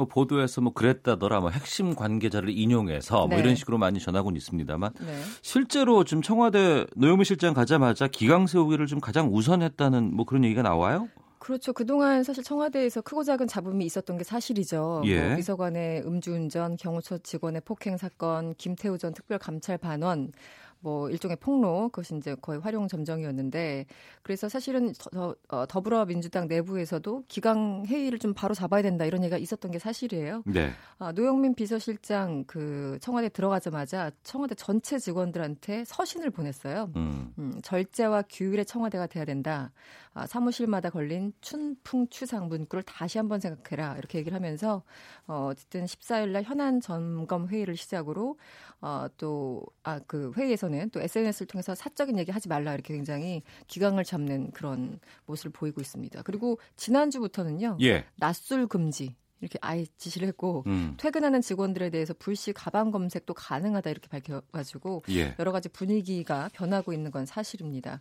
뭐 0.00 0.06
보도에서 0.06 0.62
뭐 0.62 0.72
그랬다더라 0.72 1.40
뭐 1.40 1.50
핵심 1.50 1.94
관계자를 1.94 2.48
인용해서 2.48 3.26
뭐 3.26 3.36
네. 3.36 3.38
이런 3.38 3.54
식으로 3.54 3.76
많이 3.76 4.00
전하고는 4.00 4.36
있습니다만 4.38 4.92
네. 4.98 5.20
실제로 5.42 6.04
지금 6.04 6.22
청와대 6.22 6.86
노영민 6.96 7.24
실장 7.24 7.52
가자마자 7.52 8.08
기강 8.08 8.46
세우기를 8.46 8.86
좀 8.86 8.98
가장 9.00 9.28
우선했다는 9.34 10.14
뭐 10.14 10.24
그런 10.24 10.44
얘기가 10.44 10.62
나와요? 10.62 11.08
그렇죠. 11.38 11.72
그동안 11.72 12.22
사실 12.22 12.44
청와대에서 12.44 13.00
크고 13.00 13.24
작은 13.24 13.46
잡음이 13.46 13.84
있었던 13.86 14.18
게 14.18 14.24
사실이죠. 14.24 15.02
예. 15.06 15.26
뭐 15.26 15.36
비서관의 15.36 16.02
음주운전, 16.06 16.76
경호처 16.76 17.18
직원의 17.18 17.62
폭행 17.64 17.96
사건, 17.96 18.54
김태우 18.56 18.98
전 18.98 19.14
특별감찰 19.14 19.78
반원, 19.78 20.32
뭐 20.80 21.10
일종의 21.10 21.36
폭로 21.36 21.90
그것이 21.90 22.16
이제 22.16 22.34
거의 22.40 22.58
활용 22.58 22.88
점정이었는데 22.88 23.86
그래서 24.22 24.48
사실은 24.48 24.92
더, 25.12 25.34
어, 25.48 25.66
더불어민주당 25.66 26.48
내부에서도 26.48 27.24
기강 27.28 27.84
회의를 27.86 28.18
좀 28.18 28.32
바로 28.34 28.54
잡아야 28.54 28.82
된다 28.82 29.04
이런 29.04 29.22
얘기가 29.22 29.36
있었던 29.36 29.70
게 29.70 29.78
사실이에요. 29.78 30.42
네. 30.46 30.70
아, 30.98 31.12
노영민 31.12 31.54
비서실장 31.54 32.44
그 32.46 32.98
청와대 33.00 33.28
들어가자마자 33.28 34.10
청와대 34.22 34.54
전체 34.54 34.98
직원들한테 34.98 35.84
서신을 35.84 36.30
보냈어요. 36.30 36.90
음. 36.96 37.32
음, 37.38 37.60
절제와 37.62 38.24
규율의 38.30 38.64
청와대가 38.64 39.06
돼야 39.06 39.24
된다. 39.24 39.72
아, 40.12 40.26
사무실마다 40.26 40.90
걸린 40.90 41.32
춘풍 41.40 42.08
추상 42.08 42.48
문구를 42.48 42.82
다시 42.82 43.18
한번 43.18 43.38
생각해라. 43.38 43.96
이렇게 43.96 44.18
얘기를 44.18 44.34
하면서 44.34 44.82
어, 45.30 45.46
어쨌든 45.46 45.84
14일 45.84 46.30
날 46.30 46.42
현안 46.42 46.80
점검 46.80 47.46
회의를 47.46 47.76
시작으로 47.76 48.36
어, 48.80 49.06
또 49.16 49.64
아, 49.84 50.00
그 50.00 50.32
회의에서는 50.36 50.90
또 50.90 51.00
SNS를 51.00 51.46
통해서 51.46 51.72
사적인 51.72 52.18
얘기 52.18 52.32
하지 52.32 52.48
말라 52.48 52.74
이렇게 52.74 52.94
굉장히 52.94 53.42
기강을 53.68 54.02
잡는 54.02 54.50
그런 54.50 54.98
모습을 55.26 55.52
보이고 55.52 55.80
있습니다. 55.80 56.22
그리고 56.22 56.58
지난주부터는요. 56.74 57.78
예. 57.82 58.06
낮술 58.16 58.66
금지 58.66 59.14
이렇게 59.40 59.56
아예 59.62 59.86
지시를 59.96 60.26
했고 60.26 60.64
음. 60.66 60.94
퇴근하는 60.98 61.40
직원들에 61.40 61.90
대해서 61.90 62.12
불시 62.12 62.52
가방 62.52 62.90
검색도 62.90 63.32
가능하다 63.32 63.88
이렇게 63.88 64.08
밝혀가지고 64.08 65.04
예. 65.10 65.36
여러 65.38 65.52
가지 65.52 65.68
분위기가 65.68 66.50
변하고 66.52 66.92
있는 66.92 67.12
건 67.12 67.24
사실입니다. 67.24 68.00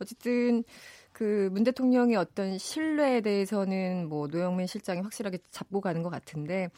어쨌든 0.00 0.64
그 1.12 1.48
문 1.52 1.64
대통령의 1.64 2.16
어떤 2.16 2.58
신뢰에 2.58 3.20
대해서는 3.20 4.08
뭐 4.08 4.26
노영민 4.28 4.66
실장이 4.66 5.00
확실하게 5.00 5.38
잡고 5.50 5.80
가는 5.80 6.02
것 6.02 6.10
같은데 6.10 6.68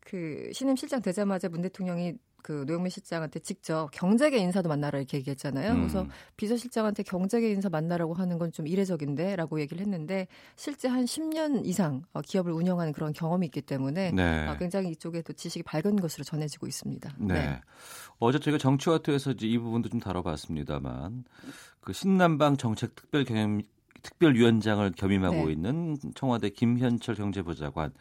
그 0.00 0.50
신임 0.52 0.76
실장 0.76 1.00
되자마자 1.02 1.48
문 1.48 1.62
대통령이 1.62 2.14
그 2.42 2.64
노영민 2.66 2.90
실장한테 2.90 3.38
직접 3.38 3.88
경제계 3.92 4.36
인사도 4.38 4.68
만나라 4.68 4.98
이렇게 4.98 5.16
얘기했잖아요. 5.18 5.74
음. 5.74 5.76
그래서 5.82 6.06
비서실장한테 6.36 7.04
경제계 7.04 7.48
인사 7.50 7.68
만나라고 7.68 8.14
하는 8.14 8.38
건 8.38 8.50
좀 8.52 8.66
이례적인데라고 8.66 9.60
얘기를 9.60 9.80
했는데 9.80 10.26
실제 10.56 10.88
한 10.88 11.04
10년 11.04 11.64
이상 11.64 12.02
어, 12.12 12.20
기업을 12.20 12.50
운영하는 12.52 12.92
그런 12.92 13.12
경험이 13.12 13.46
있기 13.46 13.62
때문에 13.62 14.10
네. 14.10 14.48
어, 14.48 14.56
굉장히 14.58 14.90
이쪽에도 14.90 15.32
지식이 15.32 15.62
밝은 15.62 15.96
것으로 15.96 16.24
전해지고 16.24 16.66
있습니다. 16.66 17.14
네. 17.20 17.60
어제 18.18 18.40
저희가 18.40 18.58
정치와투에서 18.58 19.34
이 19.40 19.58
부분도 19.58 19.88
좀 19.88 20.00
다뤄봤습니다만 20.00 21.24
그 21.80 21.92
신남방 21.92 22.56
정책 22.56 22.96
특별 22.96 23.24
경험 23.24 23.62
특별위원장을 24.02 24.90
겸임하고 24.92 25.46
네. 25.46 25.52
있는 25.52 25.96
청와대 26.14 26.50
김현철 26.50 27.14
경제부장관 27.14 27.92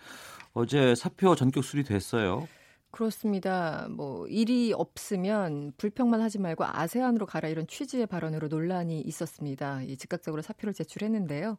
어제 0.53 0.95
사표 0.95 1.35
전격 1.35 1.63
수리됐어요. 1.63 2.47
그렇습니다. 2.91 3.87
뭐 3.89 4.27
일이 4.27 4.73
없으면 4.73 5.71
불평만 5.77 6.21
하지 6.21 6.39
말고 6.39 6.65
아세안으로 6.65 7.25
가라 7.25 7.47
이런 7.47 7.65
취지의 7.65 8.05
발언으로 8.05 8.49
논란이 8.49 8.99
있었습니다. 9.01 9.81
이 9.83 9.95
즉각적으로 9.95 10.41
사표를 10.41 10.73
제출했는데요. 10.73 11.57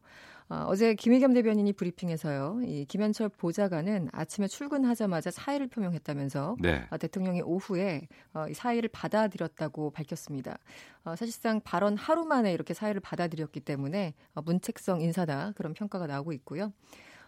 어, 0.50 0.64
어제 0.68 0.94
김의겸 0.94 1.32
대변인이 1.32 1.72
브리핑에서요. 1.72 2.60
이 2.64 2.84
김현철 2.84 3.30
보좌관은 3.30 4.08
아침에 4.12 4.46
출근하자마자 4.46 5.30
사의를 5.30 5.68
표명했다면서 5.68 6.56
네. 6.60 6.86
어, 6.90 6.98
대통령이 6.98 7.40
오후에 7.40 8.08
어, 8.34 8.46
이 8.48 8.54
사의를 8.54 8.90
받아들였다고 8.92 9.90
밝혔습니다. 9.92 10.58
어, 11.04 11.16
사실상 11.16 11.62
발언 11.62 11.96
하루 11.96 12.26
만에 12.26 12.52
이렇게 12.52 12.74
사의를 12.74 13.00
받아들였기 13.00 13.60
때문에 13.60 14.12
어, 14.34 14.42
문책성 14.42 15.00
인사다 15.00 15.52
그런 15.56 15.72
평가가 15.72 16.06
나오고 16.06 16.32
있고요. 16.34 16.72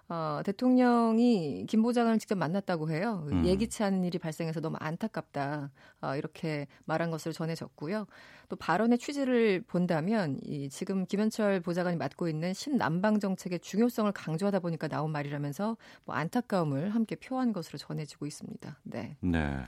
어, 0.09 0.41
대통령이 0.45 1.65
김 1.67 1.83
보좌관을 1.83 2.19
직접 2.19 2.37
만났다고 2.37 2.91
해요. 2.91 3.27
음. 3.31 3.47
예기치 3.47 3.83
않은 3.85 4.05
일이 4.05 4.19
발생해서 4.19 4.61
너무 4.61 4.77
안타깝다. 4.79 5.71
어, 6.03 6.17
이렇게 6.17 6.67
말한 6.85 7.11
것으로 7.11 7.33
전해졌고요. 7.33 8.07
또 8.49 8.57
발언의 8.57 8.99
취지를 8.99 9.63
본다면 9.67 10.39
이 10.43 10.69
지금 10.69 11.07
김현철 11.07 11.61
보좌관이 11.61 11.97
맡고 11.97 12.29
있는 12.29 12.53
신남방 12.53 13.21
정책의 13.21 13.61
중요성을 13.61 14.13
강조하다 14.13 14.61
보니까 14.61 14.89
나온 14.89 15.11
말이라면서 15.11 15.77
뭐 16.05 16.15
안타까움을 16.15 16.91
함께 16.95 17.17
표한 17.17 17.53
것으로 17.53 17.79
전해지고 17.79 18.27
있습니다. 18.27 18.79
네. 18.83 19.17
네. 19.21 19.65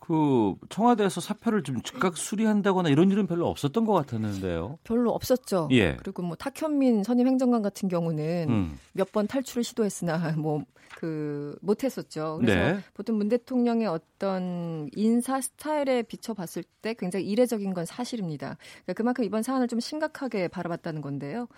그 0.00 0.54
청와대에서 0.68 1.20
사표를 1.20 1.62
좀 1.62 1.82
즉각 1.82 2.16
수리한다거나 2.16 2.88
이런 2.88 3.10
일은 3.10 3.26
별로 3.26 3.48
없었던 3.48 3.84
것 3.84 3.92
같았는데요. 3.92 4.78
별로 4.84 5.12
없었죠. 5.12 5.68
예. 5.72 5.96
그리고 5.96 6.22
뭐 6.22 6.36
탁현민 6.36 7.04
선임 7.04 7.26
행정관 7.26 7.62
같은 7.62 7.88
경우는 7.88 8.46
음. 8.48 8.78
몇번 8.92 9.26
탈출을 9.26 9.64
시도했으나 9.64 10.32
뭐 10.38 10.64
그 11.00 11.56
못했었죠. 11.62 12.38
그래서 12.42 12.74
네. 12.74 12.80
보통 12.92 13.16
문 13.16 13.30
대통령의 13.30 13.86
어떤 13.86 14.90
인사 14.94 15.40
스타일에 15.40 16.02
비춰봤을 16.02 16.62
때 16.82 16.92
굉장히 16.92 17.26
이례적인 17.26 17.72
건 17.72 17.86
사실입니다. 17.86 18.58
그러니까 18.84 18.92
그만큼 18.94 19.24
이번 19.24 19.42
사안을 19.42 19.66
좀 19.68 19.80
심각하게 19.80 20.48
바라봤다는 20.48 21.00
건데요. 21.00 21.48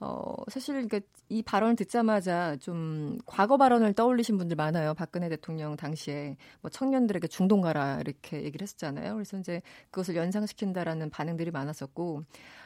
어, 0.00 0.34
사실 0.48 0.74
그러니까 0.74 1.00
이 1.28 1.42
발언을 1.42 1.76
듣자마자 1.76 2.56
좀 2.56 3.18
과거 3.24 3.56
발언을 3.56 3.92
떠올리신 3.94 4.36
분들 4.38 4.56
많아요. 4.56 4.94
박근혜 4.94 5.28
대통령 5.28 5.76
당시에 5.76 6.36
뭐 6.60 6.70
청년들에게 6.70 7.26
중동 7.28 7.60
가라 7.60 8.00
이렇게 8.00 8.42
얘기를 8.42 8.62
했었잖아요. 8.62 9.14
그래서 9.14 9.38
이제 9.38 9.62
그것을 9.90 10.16
연상시킨다라는 10.16 11.10
반응들이 11.10 11.50
많았었고 11.50 12.24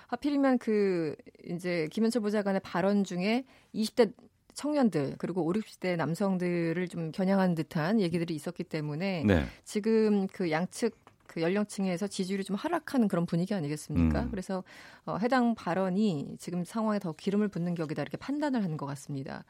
하필이면 0.08 0.58
그 0.58 1.14
이제 1.48 1.88
김현철 1.92 2.22
보좌관의 2.22 2.60
발언 2.64 3.04
중에 3.04 3.44
20대 3.74 4.12
청년들 4.54 5.16
그리고 5.18 5.46
5, 5.46 5.52
60대 5.52 5.96
남성들을 5.96 6.88
좀 6.88 7.12
겨냥한 7.12 7.54
듯한 7.54 8.00
얘기들이 8.00 8.34
있었기 8.34 8.64
때문에 8.64 9.24
네. 9.26 9.44
지금 9.64 10.26
그 10.28 10.50
양측 10.50 11.05
그 11.36 11.42
연령층에서 11.42 12.06
지지율이 12.06 12.44
좀 12.44 12.56
하락하는 12.56 13.08
그런 13.08 13.26
분위기 13.26 13.52
아니겠습니까? 13.52 14.22
음. 14.22 14.30
그래서 14.30 14.64
어, 15.04 15.18
해당 15.18 15.54
발언이 15.54 16.36
지금 16.38 16.64
상황에 16.64 16.98
더 16.98 17.12
기름을 17.12 17.48
붓는 17.48 17.74
격이다 17.74 18.00
이렇게 18.00 18.16
판단을 18.16 18.64
하는 18.64 18.78
것 18.78 18.86
같습니다. 18.86 19.44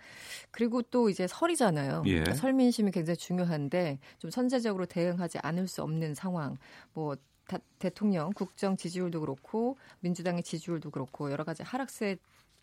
그리고 0.50 0.82
또 0.82 1.08
이제 1.08 1.28
설이잖아요. 1.28 2.02
예. 2.06 2.10
그러니까 2.14 2.34
설 2.34 2.54
민심이 2.54 2.90
굉장히 2.90 3.16
중요한데 3.16 4.00
좀 4.18 4.32
선제적으로 4.32 4.86
대응하지 4.86 5.38
않을 5.38 5.68
수 5.68 5.80
없는 5.84 6.16
상황. 6.16 6.56
뭐 6.92 7.14
다- 7.46 7.58
대통령 7.78 8.32
국정 8.32 8.76
지지율도 8.76 9.20
그렇고 9.20 9.76
민주당의 10.00 10.42
지지율도 10.42 10.90
그렇고 10.90 11.30
여러 11.30 11.44
가지 11.44 11.62
하락세 11.62 12.16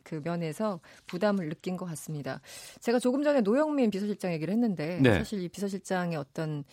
그 0.04 0.22
면에서 0.24 0.80
부담을 1.08 1.50
느낀 1.50 1.78
것 1.78 1.86
같습니다. 1.86 2.42
제가 2.80 3.00
조금 3.00 3.24
전에 3.24 3.42
노영민 3.42 3.90
비서실장 3.92 4.34
얘기를 4.34 4.54
했는데 4.54 5.00
네. 5.02 5.20
사실 5.20 5.42
이 5.42 5.50
비서실장의 5.50 6.18
어떤 6.18 6.64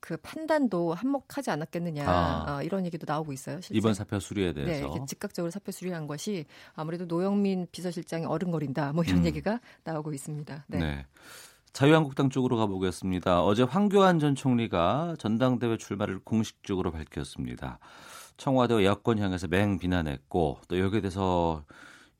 그 0.00 0.16
판단도 0.16 0.94
한몫하지 0.94 1.50
않았겠느냐 1.50 2.08
아. 2.08 2.56
어, 2.56 2.62
이런 2.62 2.86
얘기도 2.86 3.04
나오고 3.06 3.32
있어요. 3.32 3.60
실제. 3.60 3.76
이번 3.76 3.94
사표 3.94 4.18
수리에 4.18 4.52
네, 4.52 4.64
대해서. 4.64 4.86
이렇게 4.86 5.04
즉각적으로 5.06 5.50
사표 5.50 5.72
수리한 5.72 6.06
것이 6.06 6.46
아무래도 6.74 7.04
노영민 7.04 7.68
비서실장이 7.70 8.24
어른거린다 8.24 8.92
뭐 8.92 9.04
이런 9.04 9.18
음. 9.18 9.24
얘기가 9.26 9.60
나오고 9.84 10.12
있습니다. 10.14 10.64
네. 10.68 10.78
네. 10.78 11.06
자유한국당 11.72 12.30
쪽으로 12.30 12.56
가보겠습니다. 12.56 13.44
어제 13.44 13.62
황교안 13.62 14.18
전 14.18 14.34
총리가 14.34 15.14
전당대회 15.18 15.76
출마를 15.76 16.18
공식적으로 16.24 16.90
밝혔습니다. 16.90 17.78
청와대와 18.38 18.84
여권 18.84 19.18
향해서 19.18 19.46
맹 19.48 19.78
비난했고 19.78 20.58
또 20.66 20.78
여기에 20.78 21.02
대해서 21.02 21.62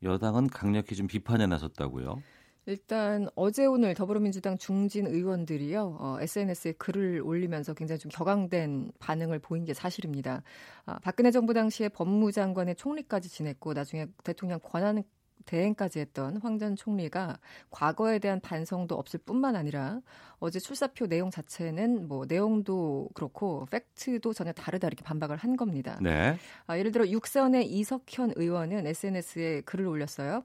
여당은 0.03 0.47
강력히 0.47 0.95
좀 0.95 1.07
비판에 1.07 1.47
나섰다고요. 1.47 2.21
일단 2.67 3.27
어제 3.35 3.65
오늘 3.65 3.95
더불어민주당 3.95 4.57
중진 4.57 5.07
의원들이요 5.07 5.97
어, 5.99 6.17
SNS에 6.19 6.73
글을 6.73 7.21
올리면서 7.23 7.73
굉장히 7.73 7.97
좀 7.97 8.11
격앙된 8.11 8.91
반응을 8.99 9.39
보인 9.39 9.65
게 9.65 9.73
사실입니다. 9.73 10.43
아, 10.85 10.99
박근혜 10.99 11.31
정부 11.31 11.53
당시에 11.53 11.89
법무장관의 11.89 12.75
총리까지 12.75 13.29
지냈고 13.29 13.73
나중에 13.73 14.05
대통령 14.23 14.59
권한 14.61 15.03
대행까지 15.45 15.99
했던 15.99 16.37
황 16.37 16.59
전 16.61 16.75
총리가 16.75 17.39
과거에 17.71 18.19
대한 18.19 18.39
반성도 18.39 18.95
없을 18.95 19.19
뿐만 19.25 19.55
아니라 19.55 20.01
어제 20.39 20.59
출사표 20.59 21.07
내용 21.07 21.31
자체는 21.31 22.07
뭐 22.07 22.25
내용도 22.27 23.09
그렇고 23.13 23.65
팩트도 23.71 24.33
전혀 24.33 24.51
다르다 24.51 24.87
이렇게 24.87 25.03
반박을 25.03 25.37
한 25.37 25.55
겁니다. 25.55 25.97
네. 26.01 26.37
아, 26.67 26.77
예를 26.77 26.91
들어 26.91 27.07
육선의 27.07 27.65
이석현 27.71 28.33
의원은 28.35 28.85
SNS에 28.85 29.61
글을 29.61 29.87
올렸어요. 29.87 30.43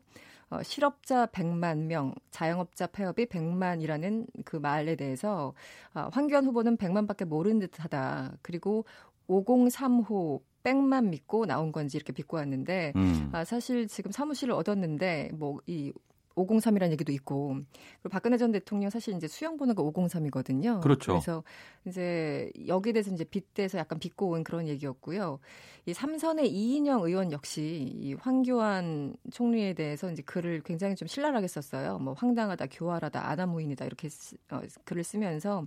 어, 0.48 0.62
실업자 0.62 1.26
100만 1.26 1.78
명, 1.86 2.14
자영업자 2.30 2.86
폐업이 2.86 3.26
100만이라는 3.26 4.26
그 4.44 4.56
말에 4.56 4.94
대해서 4.94 5.54
아, 5.92 6.08
황교안 6.12 6.46
후보는 6.46 6.76
100만밖에 6.76 7.24
모르는 7.24 7.58
듯하다. 7.58 8.38
그리고 8.42 8.84
503호 9.28 10.40
백만 10.66 11.10
믿고 11.10 11.46
나온 11.46 11.70
건지 11.70 11.96
이렇게 11.96 12.12
비꼬았는데 12.12 12.94
음. 12.96 13.30
아, 13.30 13.44
사실 13.44 13.86
지금 13.86 14.10
사무실을 14.10 14.52
얻었는데 14.52 15.30
뭐이 15.34 15.92
503이라는 16.34 16.90
얘기도 16.90 17.12
있고 17.12 17.54
그리고 18.02 18.08
박근혜 18.10 18.36
전 18.36 18.50
대통령 18.50 18.90
사실 18.90 19.14
이제 19.14 19.28
수영 19.28 19.56
번호가 19.56 19.80
503이거든요. 19.84 20.80
그렇죠. 20.80 21.12
그래서 21.12 21.44
이제 21.86 22.50
여기에 22.66 22.94
대해서 22.94 23.12
이제 23.12 23.22
빗대서 23.22 23.78
약간 23.78 24.00
비꼬은 24.00 24.42
그런 24.42 24.66
얘기였고요. 24.66 25.38
이 25.86 25.94
삼선의 25.94 26.50
이인영 26.50 27.04
의원 27.04 27.30
역시 27.30 27.94
이 27.96 28.14
황교안 28.14 29.14
총리에 29.30 29.74
대해서 29.74 30.10
이제 30.10 30.22
글을 30.22 30.62
굉장히 30.64 30.96
좀 30.96 31.06
신랄하게 31.06 31.46
썼어요. 31.46 32.00
뭐 32.00 32.12
황당하다, 32.12 32.66
교활하다, 32.72 33.24
아나무인이다 33.30 33.84
이렇게 33.84 34.08
쓰, 34.08 34.36
어, 34.50 34.60
글을 34.84 35.04
쓰면서 35.04 35.64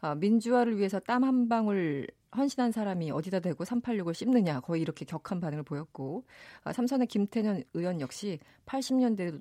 어, 0.00 0.14
민주화를 0.14 0.78
위해서 0.78 1.00
땀 1.00 1.24
한 1.24 1.48
방울 1.48 2.06
헌신한 2.36 2.72
사람이 2.72 3.10
어디다 3.10 3.40
대고 3.40 3.64
386을 3.64 4.14
씹느냐 4.14 4.60
거의 4.60 4.82
이렇게 4.82 5.04
격한 5.04 5.40
반응을 5.40 5.62
보였고 5.62 6.24
아, 6.64 6.72
삼선의 6.72 7.06
김태년 7.06 7.62
의원 7.74 8.00
역시 8.00 8.38
80년대 8.66 9.40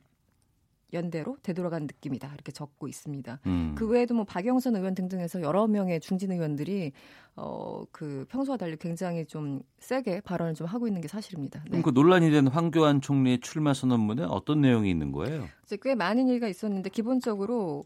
연대로 0.94 1.38
되돌아간 1.44 1.84
느낌이다 1.84 2.32
이렇게 2.34 2.52
적고 2.52 2.88
있습니다. 2.88 3.40
음. 3.46 3.76
그 3.78 3.88
외에도 3.88 4.14
뭐 4.14 4.24
박영선 4.24 4.76
의원 4.76 4.96
등등해서 4.96 5.42
여러 5.42 5.68
명의 5.68 6.00
중진 6.00 6.32
의원들이 6.32 6.94
어그 7.36 8.26
평소와 8.30 8.58
달리 8.58 8.78
굉장히 8.78 9.26
좀 9.26 9.62
세게 9.80 10.22
발언을 10.22 10.54
좀 10.54 10.68
하고 10.68 10.88
있는 10.88 11.02
게 11.02 11.08
사실입니다. 11.08 11.62
네. 11.66 11.70
그럼 11.70 11.84
그 11.84 11.90
논란이 11.90 12.32
된 12.32 12.48
황교안 12.48 13.02
총리의 13.02 13.42
출마 13.42 13.74
선언문에 13.74 14.24
어떤 14.24 14.62
내용이 14.62 14.90
있는 14.90 15.12
거예요? 15.12 15.48
이제 15.64 15.78
꽤 15.82 15.96
많은 15.96 16.30
얘기가 16.30 16.48
있었는데 16.48 16.90
기본적으로 16.90 17.86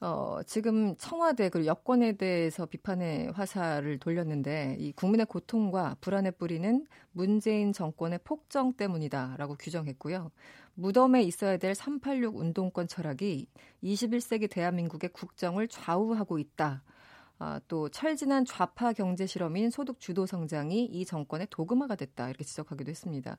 어, 0.00 0.40
지금 0.46 0.94
청와대 0.96 1.48
그리고 1.48 1.66
여권에 1.66 2.12
대해서 2.12 2.66
비판의 2.66 3.32
화살을 3.32 3.98
돌렸는데 3.98 4.76
이 4.78 4.92
국민의 4.92 5.26
고통과 5.26 5.96
불안에 6.00 6.30
뿌리는 6.30 6.86
문재인 7.10 7.72
정권의 7.72 8.20
폭정 8.22 8.74
때문이다라고 8.74 9.56
규정했고요. 9.56 10.30
무덤에 10.74 11.22
있어야 11.22 11.56
될 11.56 11.74
386 11.74 12.36
운동권 12.36 12.86
철학이 12.86 13.48
21세기 13.82 14.48
대한민국의 14.48 15.10
국정을 15.12 15.66
좌우하고 15.66 16.38
있다. 16.38 16.84
아, 17.38 17.60
또 17.68 17.88
철진한 17.88 18.44
좌파 18.44 18.92
경제 18.92 19.26
실험인 19.26 19.70
소득 19.70 20.00
주도 20.00 20.26
성장이 20.26 20.86
이 20.86 21.04
정권의 21.04 21.46
도금화가 21.50 21.94
됐다 21.96 22.28
이렇게 22.28 22.44
지적하기도 22.44 22.90
했습니다. 22.90 23.38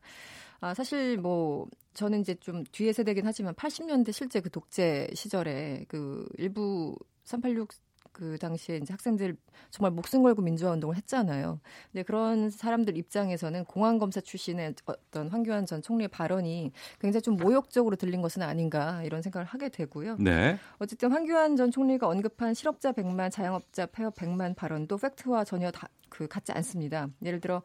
아, 0.62 0.74
사실 0.74 1.18
뭐 1.18 1.68
저는 1.94 2.22
이제 2.22 2.36
좀 2.36 2.64
뒤에 2.72 2.94
세대긴 2.94 3.26
하지만 3.26 3.54
80년대 3.56 4.12
실제 4.12 4.40
그 4.40 4.50
독재 4.50 5.10
시절에 5.14 5.86
그 5.88 6.28
일부 6.38 6.96
386 7.26 7.70
그 8.11 8.38
당시에 8.38 8.77
이제 8.77 8.94
학생들 8.94 9.36
정말 9.69 9.91
목숨 9.91 10.23
걸고 10.23 10.41
민주화 10.41 10.72
운동을 10.72 10.95
했잖아요. 10.98 11.60
근데 11.91 12.03
그런 12.03 12.49
사람들 12.49 12.98
입장에서는 12.98 13.65
공안 13.65 13.98
검사 13.98 14.22
출신의 14.22 14.76
어떤 14.86 15.30
황교안 15.30 15.65
전 15.65 15.81
총리의 15.81 16.10
발언이 16.10 16.72
굉장히 16.99 17.22
좀 17.22 17.36
모욕적으로 17.38 17.95
들린 17.95 18.22
것은 18.22 18.41
아닌가 18.41 19.03
이런 19.03 19.22
생각을 19.22 19.45
하게 19.45 19.69
되고요. 19.69 20.18
네. 20.19 20.57
어쨌든 20.77 21.11
황교안 21.11 21.56
전 21.56 21.72
총리가 21.72 22.07
언급한 22.07 22.53
실업자 22.53 22.91
100만, 22.91 23.31
자영업자 23.31 23.86
폐업 23.88 24.15
100만 24.15 24.56
발언도 24.56 24.98
팩트와 24.98 25.44
전혀 25.44 25.72
다, 25.72 25.88
그 26.10 26.27
같지 26.27 26.52
않습니다. 26.52 27.07
예를 27.23 27.40
들어 27.40 27.61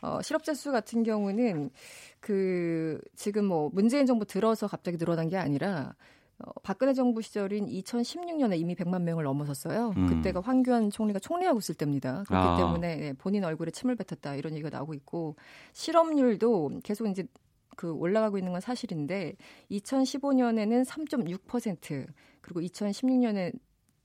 어, 0.00 0.22
실업자 0.22 0.54
수 0.54 0.70
같은 0.70 1.02
경우는 1.02 1.70
그 2.20 3.00
지금 3.16 3.46
뭐 3.46 3.70
문재인 3.72 4.06
정부 4.06 4.24
들어서 4.24 4.68
갑자기 4.68 4.96
늘어난 4.96 5.28
게 5.28 5.36
아니라 5.36 5.94
어, 6.40 6.52
박근혜 6.62 6.94
정부 6.94 7.20
시절인 7.20 7.66
2016년에 7.66 8.58
이미 8.58 8.74
100만 8.74 9.02
명을 9.02 9.24
넘어섰어요. 9.24 9.92
음. 9.96 10.06
그때가 10.06 10.40
황교안 10.40 10.90
총리가 10.90 11.18
총리하고 11.18 11.58
있을 11.58 11.74
때입니다. 11.74 12.24
그렇기 12.28 12.46
아. 12.46 12.56
때문에 12.56 13.00
예, 13.00 13.12
본인 13.14 13.44
얼굴에 13.44 13.70
침을 13.70 13.96
뱉었다 13.96 14.36
이런 14.36 14.52
얘기가 14.52 14.70
나오고 14.70 14.94
있고 14.94 15.36
실업률도 15.72 16.80
계속 16.84 17.06
이제 17.08 17.26
그 17.76 17.92
올라가고 17.92 18.38
있는 18.38 18.52
건 18.52 18.60
사실인데 18.60 19.36
2015년에는 19.70 20.84
3.6% 20.84 22.06
그리고 22.40 22.60
2016년에 22.60 23.52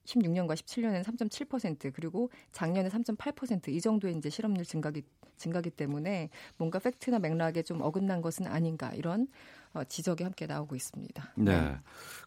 16년과 0.05 0.53
17년에는 0.53 1.03
3.7% 1.03 1.93
그리고 1.93 2.30
작년에 2.51 2.89
3.8%이 2.89 3.80
정도의 3.80 4.15
이제 4.18 4.30
실업률 4.30 4.65
증가기 4.65 5.03
증가기 5.38 5.72
때문에 5.72 6.30
뭔가 6.57 6.80
팩트나 6.80 7.19
맥락에 7.19 7.64
좀 7.64 7.81
어긋난 7.81 8.22
것은 8.22 8.47
아닌가 8.47 8.93
이런 8.93 9.22
어, 9.23 9.27
지적이 9.87 10.23
함께 10.23 10.45
나오고 10.45 10.75
있습니다. 10.75 11.33
네. 11.35 11.75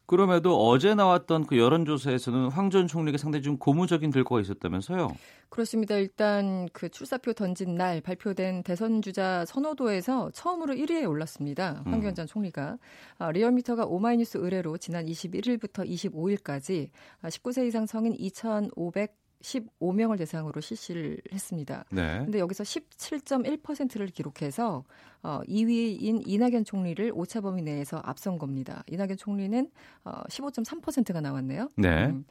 그럼에도 0.06 0.68
어제 0.68 0.94
나왔던 0.94 1.46
그 1.46 1.58
여론조사에서는 1.58 2.50
황 2.50 2.70
전 2.70 2.86
총리가 2.88 3.18
상당히 3.18 3.42
좀 3.42 3.58
고무적인 3.58 4.10
결과가 4.10 4.40
있었다면서요? 4.40 5.08
그렇습니다. 5.48 5.96
일단 5.96 6.68
그 6.72 6.88
출사표 6.88 7.32
던진 7.32 7.76
날 7.76 8.00
발표된 8.00 8.62
대선 8.64 9.02
주자 9.02 9.44
선호도에서 9.44 10.30
처음으로 10.32 10.74
1위에 10.74 11.08
올랐습니다. 11.08 11.82
음. 11.86 11.92
황교안 11.92 12.14
전 12.14 12.26
총리가 12.26 12.78
아, 13.18 13.30
리얼미터가 13.30 13.84
오마이뉴스 13.86 14.38
의뢰로 14.38 14.78
지난 14.78 15.06
21일부터 15.06 15.88
25일까지 15.88 16.90
19세 17.22 17.66
이상 17.66 17.86
성인 17.86 18.14
2,500 18.18 19.25
15명을 19.46 20.18
대상으로 20.18 20.60
실시를 20.60 21.18
했습니다. 21.32 21.84
네. 21.90 22.18
근데 22.24 22.40
여기서 22.40 22.64
17.1%를 22.64 24.08
기록해서 24.08 24.84
어, 25.22 25.40
2위인 25.48 26.22
이낙연 26.26 26.64
총리를 26.64 27.12
오차 27.14 27.40
범위 27.40 27.62
내에서 27.62 28.00
앞선 28.04 28.38
겁니다. 28.38 28.82
이낙연 28.88 29.16
총리는 29.16 29.70
어, 30.04 30.22
15.3%가 30.28 31.20
나왔네요. 31.20 31.68
네. 31.76 32.06
음. 32.06 32.24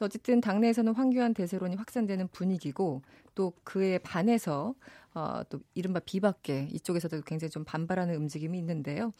어쨌든 0.00 0.40
당내에서는 0.40 0.94
황교안 0.94 1.34
대세론이 1.34 1.76
확산되는 1.76 2.28
분위기고 2.28 3.02
또 3.34 3.52
그에 3.64 3.98
반해서 3.98 4.74
어, 5.14 5.42
또 5.48 5.60
이른바 5.74 5.98
비박계 6.00 6.68
이쪽에서도 6.72 7.22
굉장히 7.22 7.50
좀 7.50 7.64
반발하는 7.64 8.14
움직임이 8.14 8.58
있는데요. 8.58 9.12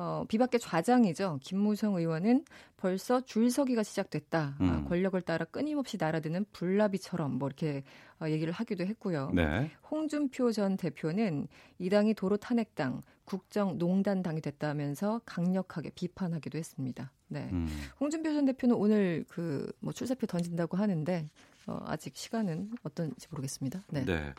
어, 0.00 0.24
비박계 0.28 0.58
좌장이죠. 0.58 1.40
김무성 1.42 1.96
의원은 1.96 2.44
벌써 2.76 3.20
줄서기가 3.20 3.82
시작됐다. 3.82 4.56
음. 4.60 4.68
아, 4.68 4.88
권력을 4.88 5.20
따라 5.22 5.44
끊임없이 5.44 5.96
날아드는 5.98 6.46
불나비처럼 6.52 7.32
뭐 7.38 7.48
이렇게 7.48 7.82
어, 8.20 8.28
얘기를 8.28 8.52
하기도 8.52 8.86
했고요. 8.86 9.32
네. 9.34 9.70
홍준표 9.90 10.52
전 10.52 10.76
대표는 10.76 11.48
이 11.78 11.90
당이 11.90 12.14
도로 12.14 12.36
탄핵당, 12.36 13.02
국정농단당이 13.24 14.40
됐다면서 14.40 15.22
강력하게 15.26 15.90
비판하기도 15.90 16.56
했습니다. 16.56 17.10
네. 17.26 17.48
음. 17.52 17.68
홍준표 18.00 18.32
전 18.32 18.44
대표는 18.44 18.76
오늘 18.76 19.24
그 19.28 19.68
뭐 19.80 19.92
출사표 19.92 20.26
던진다고 20.26 20.76
하는데 20.76 21.28
어, 21.66 21.80
아직 21.86 22.16
시간은 22.16 22.70
어떤지 22.82 23.26
모르겠습니다. 23.30 23.84
네. 23.90 24.04
네. 24.04 24.32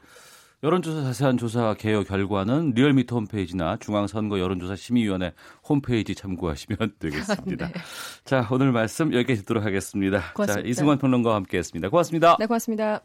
여론조사 0.61 1.03
자세한 1.03 1.37
조사 1.37 1.73
개요 1.75 2.03
결과는 2.03 2.71
리얼미터 2.75 3.15
홈페이지나 3.15 3.77
중앙선거 3.77 4.39
여론조사 4.39 4.75
심의위원회 4.75 5.33
홈페이지 5.67 6.13
참고하시면 6.15 6.95
되겠습니다. 6.99 7.67
네. 7.67 7.73
자, 8.25 8.47
오늘 8.51 8.71
말씀 8.71 9.13
여기까지 9.13 9.41
듣도록 9.41 9.63
하겠습니다. 9.63 10.33
고맙습니다. 10.33 10.61
자, 10.61 10.67
이승원 10.67 10.97
평론가와 10.97 11.35
함께했습니다. 11.37 11.89
고맙습니다. 11.89 12.35
네, 12.39 12.45
고맙습니다. 12.45 13.01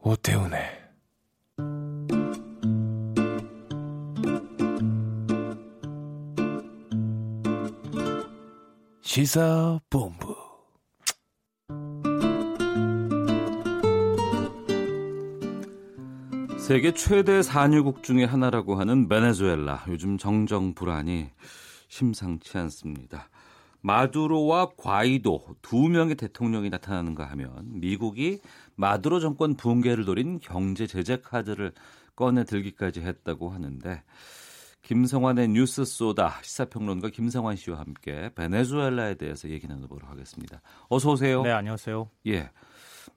오태훈의 0.00 0.73
시사본부 9.14 10.34
세계 16.58 16.92
최대 16.92 17.40
산유국 17.40 18.02
중의 18.02 18.26
하나라고 18.26 18.74
하는 18.74 19.06
베네수엘라. 19.06 19.84
요즘 19.86 20.18
정정 20.18 20.74
불안이 20.74 21.30
심상치 21.86 22.58
않습니다. 22.58 23.30
마두로와 23.82 24.70
과이도 24.76 25.46
두 25.62 25.88
명의 25.88 26.16
대통령이 26.16 26.70
나타나는가 26.70 27.24
하면 27.30 27.68
미국이 27.78 28.40
마두로 28.74 29.20
정권 29.20 29.54
붕괴를 29.54 30.06
노린 30.06 30.40
경제 30.40 30.88
제재 30.88 31.20
카드를 31.20 31.72
꺼내 32.16 32.42
들기까지 32.42 33.02
했다고 33.02 33.50
하는데 33.50 34.02
김성환의 34.84 35.48
뉴스 35.48 35.84
소다 35.84 36.40
시사평론가 36.42 37.08
김성환 37.08 37.56
씨와 37.56 37.78
함께 37.78 38.30
베네수엘라에 38.34 39.14
대해서 39.14 39.48
얘기 39.48 39.66
나눠보도록 39.66 40.10
하겠습니다. 40.10 40.60
어서 40.88 41.12
오세요. 41.12 41.42
네, 41.42 41.50
안녕하세요. 41.50 42.10
예. 42.26 42.50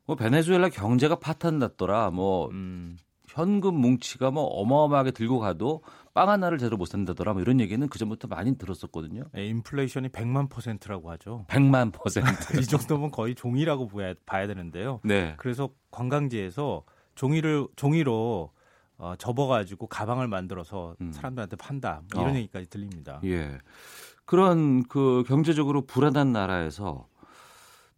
뭐 0.06 0.15
베네수엘라 0.15 0.69
경제가 0.69 1.19
파탄 1.19 1.60
났더라. 1.60 2.10
뭐 2.11 2.49
음. 2.52 2.98
현금 3.27 3.76
뭉치가 3.76 4.31
뭐 4.31 4.45
어마어마하게 4.45 5.11
들고 5.11 5.39
가도 5.39 5.84
빵 6.14 6.30
하나를 6.30 6.57
제대로 6.57 6.77
못 6.77 6.85
산다더라. 6.85 7.34
뭐 7.34 7.41
이런 7.41 7.60
얘기는 7.60 7.85
그 7.89 7.99
전부터 7.99 8.30
많이 8.30 8.57
들었었거든요. 8.57 9.26
네, 9.34 9.48
인플레이션이 9.48 10.07
100만 10.07 10.49
퍼센트라고 10.49 11.11
하죠. 11.11 11.45
100만 11.49 11.91
퍼센트. 11.91 12.26
이 12.60 12.64
정도면 12.65 13.11
거의 13.11 13.35
종이라고 13.35 13.89
봐야, 13.89 14.14
봐야 14.26 14.48
되는데요. 14.48 15.02
네. 15.03 15.35
그래서 15.38 15.69
관광지에서 15.91 16.84
종이를 17.15 17.68
종이로 17.76 18.52
어, 18.98 19.15
접어가지고 19.18 19.88
가방을 19.88 20.28
만들어서 20.28 20.95
사람들한테 21.11 21.56
판다 21.56 22.02
뭐 22.14 22.24
이런 22.24 22.36
어. 22.36 22.38
얘기까지 22.38 22.69
들립니다. 22.69 23.22
예. 23.26 23.60
그런 24.26 24.84
그 24.84 25.24
경제적으로 25.28 25.86
불안한 25.86 26.32
나라에서 26.32 27.07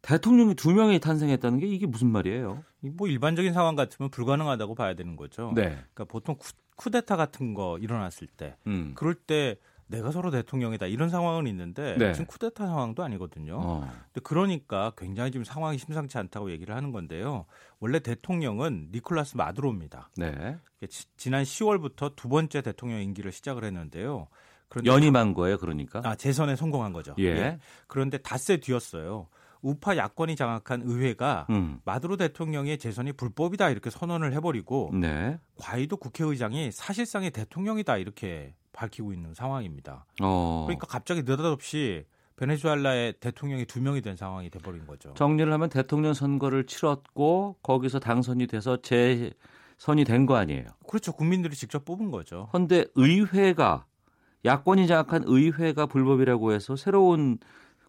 대통령이 0.01 0.55
두 0.55 0.73
명이 0.73 0.99
탄생했다는 0.99 1.59
게 1.59 1.67
이게 1.67 1.85
무슨 1.85 2.09
말이에요? 2.11 2.63
뭐 2.81 3.07
일반적인 3.07 3.53
상황 3.53 3.75
같으면 3.75 4.09
불가능하다고 4.09 4.75
봐야 4.75 4.93
되는 4.93 5.15
거죠. 5.15 5.51
네. 5.55 5.69
그러니까 5.69 6.05
보통 6.05 6.35
쿠, 6.37 6.53
쿠데타 6.75 7.17
같은 7.17 7.53
거 7.53 7.77
일어났을 7.79 8.27
때 8.27 8.55
음. 8.67 8.93
그럴 8.95 9.15
때 9.15 9.57
내가 9.89 10.11
서로 10.11 10.29
대통령이다 10.29 10.85
이런 10.85 11.09
상황은 11.09 11.47
있는데 11.47 11.95
네. 11.97 12.13
지금 12.13 12.27
쿠데타 12.27 12.65
상황도 12.67 13.03
아니거든요. 13.03 13.59
어. 13.59 13.91
근데 14.13 14.21
그러니까 14.23 14.91
굉장히 14.95 15.31
지금 15.31 15.43
상황이 15.43 15.77
심상치 15.79 16.17
않다고 16.19 16.51
얘기를 16.51 16.75
하는 16.75 16.91
건데요. 16.91 17.45
원래 17.79 17.99
대통령은 17.99 18.89
니콜라스 18.91 19.35
마두로입니다. 19.35 20.11
네. 20.17 20.57
지- 20.89 21.05
지난 21.17 21.43
10월부터 21.43 22.15
두 22.15 22.29
번째 22.29 22.61
대통령 22.61 23.01
임기를 23.01 23.31
시작을 23.31 23.63
했는데요. 23.63 24.27
그런데 24.67 24.91
연임한 24.91 25.33
거예요, 25.33 25.57
그러니까. 25.57 26.01
아, 26.05 26.15
재선에 26.15 26.55
성공한 26.55 26.93
거죠. 26.93 27.15
예. 27.17 27.57
그런데 27.87 28.19
닷새 28.19 28.57
뒤였어요. 28.57 29.27
우파 29.61 29.97
야권이 29.97 30.35
장악한 30.35 30.83
의회가 30.85 31.47
음. 31.49 31.79
마두로 31.83 32.15
대통령의 32.15 32.77
재선이 32.77 33.13
불법이다 33.13 33.71
이렇게 33.71 33.89
선언을 33.89 34.33
해버리고 34.33 34.91
네. 34.93 35.39
과이도 35.57 35.97
국회의장이 35.97 36.71
사실상의 36.71 37.31
대통령이다 37.31 37.97
이렇게 37.97 38.53
밝히고 38.73 39.13
있는 39.13 39.33
상황입니다. 39.33 40.05
어. 40.21 40.63
그러니까 40.67 40.87
갑자기 40.87 41.21
느닷없이 41.23 42.05
베네수엘라의 42.37 43.13
대통령이 43.19 43.65
두 43.65 43.81
명이 43.81 44.01
된 44.01 44.15
상황이 44.15 44.49
돼버린 44.49 44.85
거죠. 44.87 45.13
정리를 45.15 45.51
하면 45.51 45.69
대통령 45.69 46.13
선거를 46.13 46.65
치렀고 46.65 47.57
거기서 47.61 47.99
당선이 47.99 48.47
돼서 48.47 48.77
재선이 48.81 50.05
된 50.05 50.25
거 50.25 50.35
아니에요. 50.37 50.65
그렇죠. 50.87 51.11
국민들이 51.11 51.55
직접 51.55 51.83
뽑은 51.83 52.11
거죠. 52.11 52.47
그런데 52.51 52.85
의회가 52.95 53.85
야권이 54.45 54.87
장악한 54.87 55.23
의회가 55.25 55.87
불법이라고 55.87 56.53
해서 56.53 56.77
새로운 56.77 57.39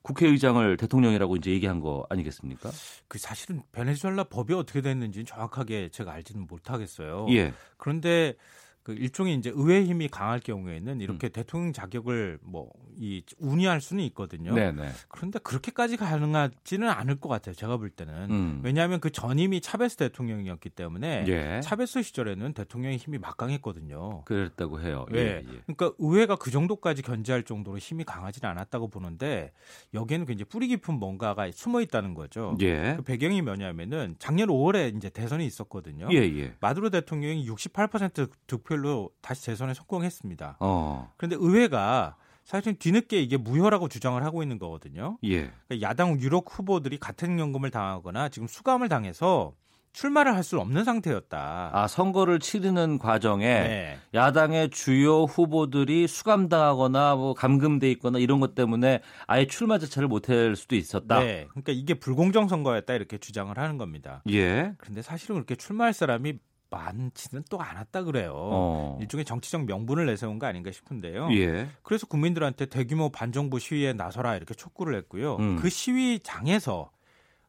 국회의장을 0.03 0.77
대통령이라고 0.79 1.37
이제 1.37 1.51
얘기한 1.53 1.79
거 1.81 2.07
아니겠습니까? 2.09 2.71
그 3.07 3.19
사실은 3.19 3.63
베네수엘라 3.71 4.25
법이 4.25 4.55
어떻게 4.55 4.81
됐는지 4.81 5.25
정확하게 5.25 5.91
제가 5.91 6.11
알지는 6.13 6.47
못하겠어요. 6.49 7.27
예. 7.31 7.53
그런데 7.77 8.35
그 8.83 8.93
일종의 8.93 9.35
이제 9.37 9.53
의회 9.55 9.85
힘이 9.85 10.09
강할 10.09 10.41
경우에는 10.41 11.01
이렇게 11.01 11.29
대통령 11.29 11.73
자격을 11.73 12.39
뭐 12.43 12.71
이 13.03 13.23
운의할 13.39 13.81
수는 13.81 14.05
있거든요. 14.05 14.55
네네. 14.55 14.91
그런데 15.09 15.39
그렇게까지 15.39 15.97
가능하지는 15.97 16.87
않을 16.87 17.19
것 17.19 17.31
같아요. 17.31 17.55
제가 17.55 17.79
볼 17.79 17.89
때는 17.89 18.31
음. 18.31 18.61
왜냐하면 18.63 19.01
그 19.01 19.11
전임이 19.11 19.63
차베스 19.63 19.97
대통령이었기 19.97 20.69
때문에 20.69 21.25
예. 21.27 21.61
차베스 21.63 22.03
시절에는 22.03 22.53
대통령의 22.53 22.99
힘이 22.99 23.17
막강했거든요. 23.17 24.25
그랬다고 24.27 24.83
해요. 24.83 25.07
예. 25.15 25.19
예, 25.19 25.25
예. 25.39 25.61
그러니까 25.67 25.93
의회가 25.99 26.37
그 26.37 26.51
정도까지 26.51 27.01
견제할 27.01 27.45
정도로 27.45 27.79
힘이 27.79 28.05
강하지는 28.05 28.51
않았다고 28.51 28.89
보는데 28.89 29.53
여기에는 29.95 30.27
굉장히 30.27 30.45
뿌리 30.51 30.69
깊은 30.69 30.93
뭔가가 30.95 31.51
숨어 31.51 31.81
있다는 31.81 32.13
거죠. 32.13 32.55
예. 32.61 32.97
그 32.97 33.03
배경이 33.03 33.41
뭐냐면은 33.41 34.15
작년 34.19 34.49
5월에 34.49 34.95
이제 34.95 35.09
대선이 35.09 35.47
있었거든요. 35.47 36.09
예, 36.13 36.17
예. 36.19 36.53
마두로 36.61 36.91
대통령이 36.91 37.49
68% 37.49 38.31
득표 38.47 38.70
율로 38.71 39.11
다시 39.21 39.45
재선에 39.45 39.75
성공했습니다. 39.75 40.57
어. 40.61 41.13
그런데 41.17 41.37
의회가 41.39 42.17
사실은 42.45 42.77
뒤늦게 42.79 43.21
이게 43.21 43.37
무효라고 43.37 43.89
주장을 43.89 44.23
하고 44.25 44.43
있는 44.43 44.59
거거든요. 44.59 45.19
예. 45.25 45.51
그러니까 45.69 45.89
야당 45.89 46.19
유력 46.21 46.47
후보들이 46.49 46.99
가택연금을 46.99 47.71
당하거나 47.71 48.29
지금 48.29 48.49
수감을 48.49 48.89
당해서 48.89 49.53
출마를 49.93 50.35
할 50.37 50.45
수 50.45 50.59
없는 50.61 50.85
상태였다. 50.85 51.71
아, 51.73 51.87
선거를 51.89 52.39
치르는 52.39 52.99
과정에 52.99 53.45
네. 53.45 53.99
야당의 54.15 54.71
주요 54.71 55.25
후보들이 55.25 56.07
수감당하거나 56.07 57.17
뭐 57.17 57.35
감금돼 57.35 57.91
있거나 57.93 58.19
이런 58.21 58.39
것 58.41 58.55
때문에 58.55 59.01
아예 59.27 59.47
출마 59.47 59.79
자체를 59.79 60.07
못할 60.09 60.55
수도 60.57 60.77
있었다. 60.77 61.19
네. 61.21 61.47
그러니까 61.51 61.73
이게 61.73 61.95
불공정 61.95 62.47
선거였다 62.49 62.95
이렇게 62.95 63.19
주장을 63.19 63.57
하는 63.57 63.79
겁니다. 63.79 64.23
예. 64.31 64.73
그런데 64.79 65.03
사실은 65.03 65.35
그렇게 65.37 65.57
출마할 65.57 65.93
사람이 65.93 66.39
많지는 66.71 67.45
또 67.51 67.61
않았다 67.61 68.05
그래요. 68.05 68.33
어. 68.35 68.99
일종의 69.01 69.25
정치적 69.25 69.65
명분을 69.67 70.07
내세운 70.07 70.39
거 70.39 70.47
아닌가 70.47 70.71
싶은데요. 70.71 71.29
예. 71.33 71.69
그래서 71.83 72.07
국민들한테 72.07 72.67
대규모 72.67 73.11
반정부 73.11 73.59
시위에 73.59 73.93
나서라 73.93 74.37
이렇게 74.37 74.55
촉구를 74.55 74.97
했고요. 74.97 75.37
음. 75.37 75.57
그 75.57 75.69
시위장에서 75.69 76.91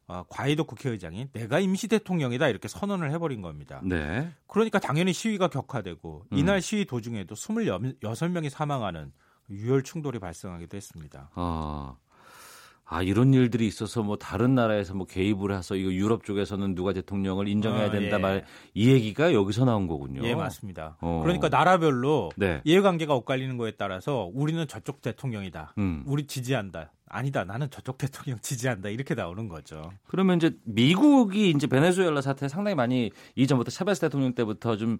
어, 0.08 0.24
과이도 0.28 0.64
국회의장이 0.64 1.28
내가 1.32 1.60
임시 1.60 1.88
대통령이다 1.88 2.48
이렇게 2.48 2.68
선언을 2.68 3.10
해버린 3.12 3.40
겁니다. 3.40 3.80
네. 3.84 4.30
그러니까 4.46 4.78
당연히 4.78 5.12
시위가 5.12 5.48
격화되고 5.48 6.26
음. 6.32 6.36
이날 6.36 6.60
시위 6.60 6.84
도중에도 6.84 7.34
26명이 7.34 8.50
사망하는 8.50 9.12
유혈 9.48 9.82
충돌이 9.84 10.18
발생하기도 10.18 10.76
했습니다. 10.76 11.30
아. 11.34 11.96
아, 12.92 13.02
이런 13.02 13.32
일들이 13.32 13.66
있어서 13.66 14.02
뭐 14.02 14.16
다른 14.16 14.54
나라에서 14.54 14.94
뭐 14.94 15.06
개입을 15.06 15.56
해서 15.56 15.76
이거 15.76 15.90
유럽 15.90 16.24
쪽에서는 16.24 16.74
누가 16.74 16.92
대통령을 16.92 17.48
인정해야 17.48 17.86
아, 17.86 17.90
된다 17.90 18.16
예. 18.16 18.20
말이 18.20 18.42
얘기가 18.76 19.32
여기서 19.32 19.64
나온 19.64 19.86
거군요. 19.86 20.22
예, 20.24 20.34
맞습니다. 20.34 20.98
어. 21.00 21.20
그러니까 21.22 21.48
나라별로 21.48 22.30
네. 22.36 22.60
이해관계가 22.64 23.14
엇갈리는 23.14 23.56
거에 23.56 23.72
따라서 23.72 24.30
우리는 24.34 24.66
저쪽 24.68 25.00
대통령이다. 25.00 25.72
음. 25.78 26.04
우리 26.06 26.26
지지한다. 26.26 26.92
아니다. 27.08 27.44
나는 27.44 27.70
저쪽 27.70 27.96
대통령 27.96 28.38
지지한다. 28.40 28.90
이렇게 28.90 29.14
나오는 29.14 29.48
거죠. 29.48 29.90
그러면 30.06 30.36
이제 30.36 30.54
미국이 30.64 31.50
이제 31.50 31.66
베네수엘라 31.66 32.20
사태 32.20 32.48
상당히 32.48 32.74
많이 32.74 33.10
이전부터 33.36 33.70
차베스 33.70 34.00
대통령 34.00 34.34
때부터 34.34 34.76
좀 34.76 34.98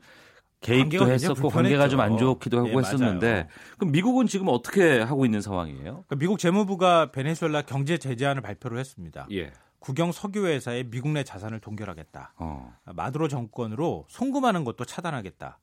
개입도 0.62 1.10
했었고 1.10 1.48
관계가 1.48 1.89
좀 1.89 2.01
안. 2.01 2.16
좋기도 2.16 2.59
하고 2.59 2.68
예, 2.70 2.76
했었는데 2.76 3.30
맞아요. 3.30 3.47
그럼 3.78 3.93
미국은 3.93 4.26
지금 4.26 4.48
어떻게 4.48 5.01
하고 5.01 5.24
있는 5.24 5.40
상황이에요? 5.40 5.82
그러니까 5.82 6.16
미국 6.16 6.39
재무부가 6.39 7.10
베네수엘라 7.10 7.62
경제 7.62 7.98
제재안을 7.98 8.43
발표를 8.43 8.78
했습니다. 8.78 9.26
예. 9.32 9.52
국영 9.80 10.12
석유 10.12 10.47
회사의 10.47 10.84
미국 10.84 11.10
내 11.10 11.24
자산을 11.24 11.59
동결하겠다. 11.59 12.34
어. 12.36 12.72
마두로 12.84 13.28
정권으로 13.28 14.06
송금하는 14.09 14.62
것도 14.64 14.84
차단하겠다. 14.84 15.59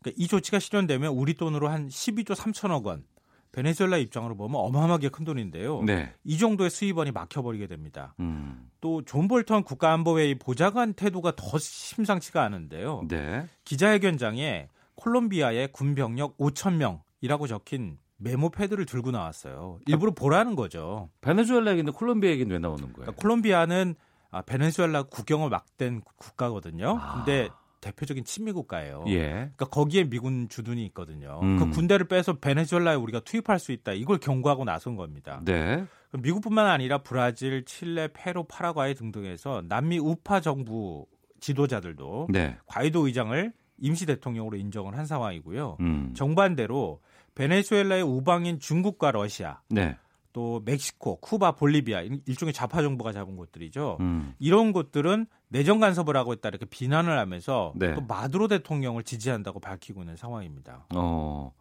그러니까 0.00 0.22
이 0.22 0.26
조치가 0.26 0.58
실현되면 0.58 1.12
우리 1.12 1.34
돈으로 1.34 1.68
한 1.68 1.88
12조 1.88 2.34
3천억 2.34 2.84
원. 2.84 3.04
베네수엘라 3.52 3.96
입장으로 3.98 4.36
보면 4.36 4.60
어마어마하게 4.60 5.08
큰 5.08 5.24
돈인데요. 5.24 5.82
네. 5.82 6.14
이 6.24 6.38
정도의 6.38 6.70
수입원이 6.70 7.10
막혀버리게 7.10 7.66
됩니다. 7.66 8.14
음. 8.20 8.70
또존 8.80 9.28
볼턴 9.28 9.64
국가안보회의 9.64 10.36
보좌관 10.36 10.94
태도가 10.94 11.32
더 11.36 11.58
심상치가 11.58 12.42
않은데요. 12.44 13.06
네. 13.08 13.46
기자회견장에 13.64 14.68
콜롬비아의 14.94 15.72
군 15.72 15.94
병력 15.94 16.36
5천 16.38 16.74
명이라고 16.74 17.46
적힌 17.46 17.98
메모 18.18 18.50
패드를 18.50 18.84
들고 18.86 19.10
나왔어요. 19.10 19.80
일부러 19.86 20.12
보라는 20.12 20.54
거죠. 20.54 21.08
베네수엘라 21.22 21.70
얘기인데 21.72 21.92
콜롬비아 21.92 22.30
얘기는 22.30 22.50
왜 22.50 22.58
나오는 22.58 22.82
거예요? 22.82 22.94
그러니까 22.94 23.12
콜롬비아는 23.20 23.94
아, 24.30 24.42
베네수엘라 24.42 25.04
국경을 25.04 25.48
막된 25.48 26.02
국가거든요. 26.16 27.00
근데 27.14 27.48
대표적인 27.80 28.24
친미 28.24 28.52
국가예요. 28.52 29.04
아. 29.06 29.10
예. 29.10 29.28
그러니까 29.28 29.66
거기에 29.66 30.04
미군 30.04 30.48
주둔이 30.48 30.84
있거든요. 30.86 31.40
음. 31.42 31.58
그 31.58 31.70
군대를 31.70 32.08
빼서 32.08 32.34
베네수엘라에 32.34 32.94
우리가 32.96 33.20
투입할 33.20 33.58
수 33.58 33.72
있다. 33.72 33.92
이걸 33.92 34.18
경고하고 34.18 34.64
나선 34.64 34.96
겁니다. 34.96 35.40
네. 35.44 35.84
미국뿐만 36.12 36.66
아니라 36.66 36.98
브라질, 36.98 37.64
칠레, 37.64 38.08
페루, 38.12 38.44
파라과이 38.48 38.94
등등에서 38.94 39.62
남미 39.68 39.98
우파 39.98 40.40
정부 40.40 41.06
지도자들도 41.40 42.28
네. 42.30 42.56
과이도 42.66 43.06
의장을 43.06 43.52
임시 43.78 44.06
대통령으로 44.06 44.56
인정을 44.56 44.96
한 44.96 45.06
상황이고요. 45.06 45.78
음. 45.80 46.12
정반대로 46.14 47.00
베네수엘라의 47.34 48.02
우방인 48.02 48.58
중국과 48.58 49.12
러시아, 49.12 49.60
네. 49.70 49.96
또 50.32 50.62
멕시코, 50.64 51.16
쿠바, 51.16 51.52
볼리비아 51.52 52.02
일- 52.02 52.22
일종의 52.26 52.52
좌파 52.52 52.82
정부가 52.82 53.12
잡은 53.12 53.36
곳들이죠. 53.36 53.96
음. 54.00 54.34
이런 54.38 54.72
곳들은 54.72 55.26
내정 55.48 55.80
간섭을 55.80 56.16
하고 56.16 56.32
있다 56.32 56.48
이렇게 56.48 56.66
비난을 56.66 57.18
하면서 57.18 57.72
네. 57.74 57.94
또 57.94 58.00
마두로 58.02 58.46
대통령을 58.48 59.02
지지한다고 59.02 59.58
밝히고 59.60 60.02
있는 60.02 60.16
상황입니다. 60.16 60.86
어. 60.94 61.52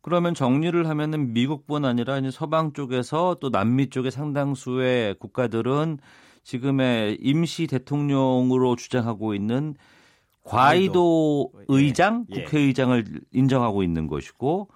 그러면 0.00 0.34
정리를 0.34 0.86
하면은 0.88 1.32
미국뿐 1.32 1.84
아니라 1.84 2.18
이제 2.18 2.30
서방 2.30 2.72
쪽에서 2.74 3.36
또 3.40 3.50
남미 3.50 3.88
쪽의 3.90 4.10
상당수의 4.10 5.14
국가들은 5.18 5.98
지금의 6.42 7.18
임시 7.22 7.66
대통령으로 7.66 8.76
주장하고 8.76 9.34
있는 9.34 9.74
과이도 10.42 11.52
의장, 11.68 12.26
예. 12.32 12.44
국회의장을 12.44 13.02
인정하고 13.32 13.82
있는 13.82 14.06
것이고 14.06 14.68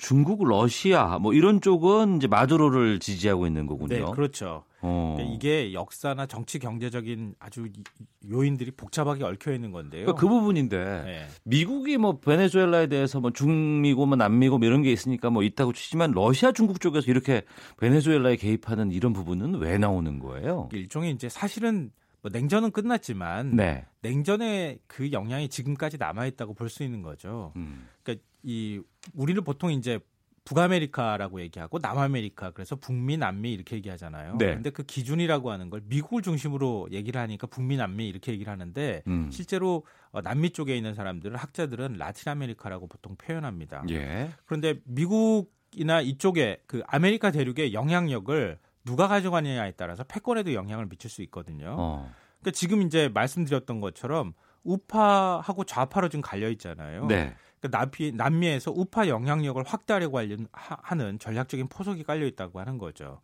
중국, 0.00 0.44
러시아 0.48 1.18
뭐 1.18 1.34
이런 1.34 1.60
쪽은 1.60 2.16
이제 2.16 2.26
마두로를 2.26 2.98
지지하고 3.00 3.46
있는 3.46 3.66
거군요. 3.66 3.94
네, 3.94 4.12
그렇죠. 4.14 4.64
어. 4.80 5.14
그러니까 5.16 5.34
이게 5.36 5.74
역사나 5.74 6.24
정치 6.26 6.58
경제적인 6.58 7.34
아주 7.38 7.66
이- 7.66 7.82
요인들이 8.30 8.70
복잡하게 8.70 9.24
얽혀 9.24 9.52
있는 9.52 9.72
건데요. 9.72 10.06
그러니까 10.06 10.18
그 10.20 10.26
부분인데 10.26 11.02
네. 11.04 11.26
미국이 11.44 11.98
뭐 11.98 12.18
베네수엘라에 12.18 12.86
대해서 12.86 13.20
뭐 13.20 13.30
중미고 13.30 14.06
뭐 14.06 14.16
남미고 14.16 14.56
뭐 14.58 14.66
이런 14.66 14.82
게 14.82 14.90
있으니까 14.90 15.28
뭐 15.28 15.42
있다고 15.42 15.74
치지만 15.74 16.12
러시아 16.12 16.50
중국 16.52 16.80
쪽에서 16.80 17.10
이렇게 17.10 17.42
베네수엘라에 17.78 18.36
개입하는 18.36 18.92
이런 18.92 19.12
부분은 19.12 19.56
왜 19.56 19.76
나오는 19.76 20.18
거예요? 20.18 20.70
일종의 20.72 21.12
이제 21.12 21.28
사실은 21.28 21.90
뭐 22.22 22.30
냉전은 22.32 22.70
끝났지만 22.70 23.56
네. 23.56 23.84
냉전의 24.02 24.78
그 24.86 25.12
영향이 25.12 25.48
지금까지 25.50 25.98
남아 25.98 26.24
있다고 26.26 26.54
볼 26.54 26.68
수 26.70 26.82
있는 26.82 27.02
거죠. 27.02 27.52
음. 27.56 27.86
그러니까 28.02 28.24
이 28.42 28.80
우리는 29.14 29.42
보통 29.44 29.70
이제 29.72 30.00
북아메리카라고 30.44 31.40
얘기하고 31.42 31.78
남아메리카 31.78 32.50
그래서 32.52 32.76
북미 32.76 33.16
남미 33.16 33.52
이렇게 33.52 33.76
얘기하잖아요. 33.76 34.36
네. 34.38 34.54
근데 34.54 34.70
그 34.70 34.82
기준이라고 34.82 35.50
하는 35.50 35.70
걸 35.70 35.82
미국을 35.84 36.22
중심으로 36.22 36.88
얘기를 36.92 37.20
하니까 37.20 37.46
북미 37.46 37.76
남미 37.76 38.08
이렇게 38.08 38.32
얘기를 38.32 38.50
하는데 38.50 39.02
음. 39.06 39.30
실제로 39.30 39.84
어, 40.10 40.22
남미 40.22 40.50
쪽에 40.50 40.76
있는 40.76 40.94
사람들은 40.94 41.36
학자들은 41.36 41.94
라틴 41.94 42.30
아메리카라고 42.32 42.88
보통 42.88 43.16
표현합니다. 43.16 43.84
예. 43.90 44.30
그런데 44.46 44.80
미국이나 44.84 46.00
이쪽에 46.00 46.62
그 46.66 46.82
아메리카 46.86 47.30
대륙의 47.30 47.72
영향력을 47.72 48.58
누가 48.84 49.08
가져가느냐에 49.08 49.72
따라서 49.72 50.04
패권에도 50.04 50.54
영향을 50.54 50.88
미칠 50.88 51.10
수 51.10 51.22
있거든요. 51.22 51.76
어. 51.78 52.12
그러니까 52.40 52.52
지금 52.52 52.82
이제 52.82 53.08
말씀드렸던 53.08 53.80
것처럼 53.80 54.32
우파하고 54.64 55.64
좌파로 55.64 56.08
지금 56.08 56.22
갈려 56.22 56.48
있잖아요. 56.50 57.06
네. 57.06 57.34
그러니까 57.60 57.78
남미, 57.78 58.12
남미에서 58.12 58.72
우파 58.72 59.06
영향력을 59.08 59.62
확대하려고 59.64 60.20
하는 60.52 61.18
전략적인 61.18 61.68
포석이 61.68 62.04
깔려 62.04 62.26
있다고 62.26 62.58
하는 62.58 62.78
거죠. 62.78 63.20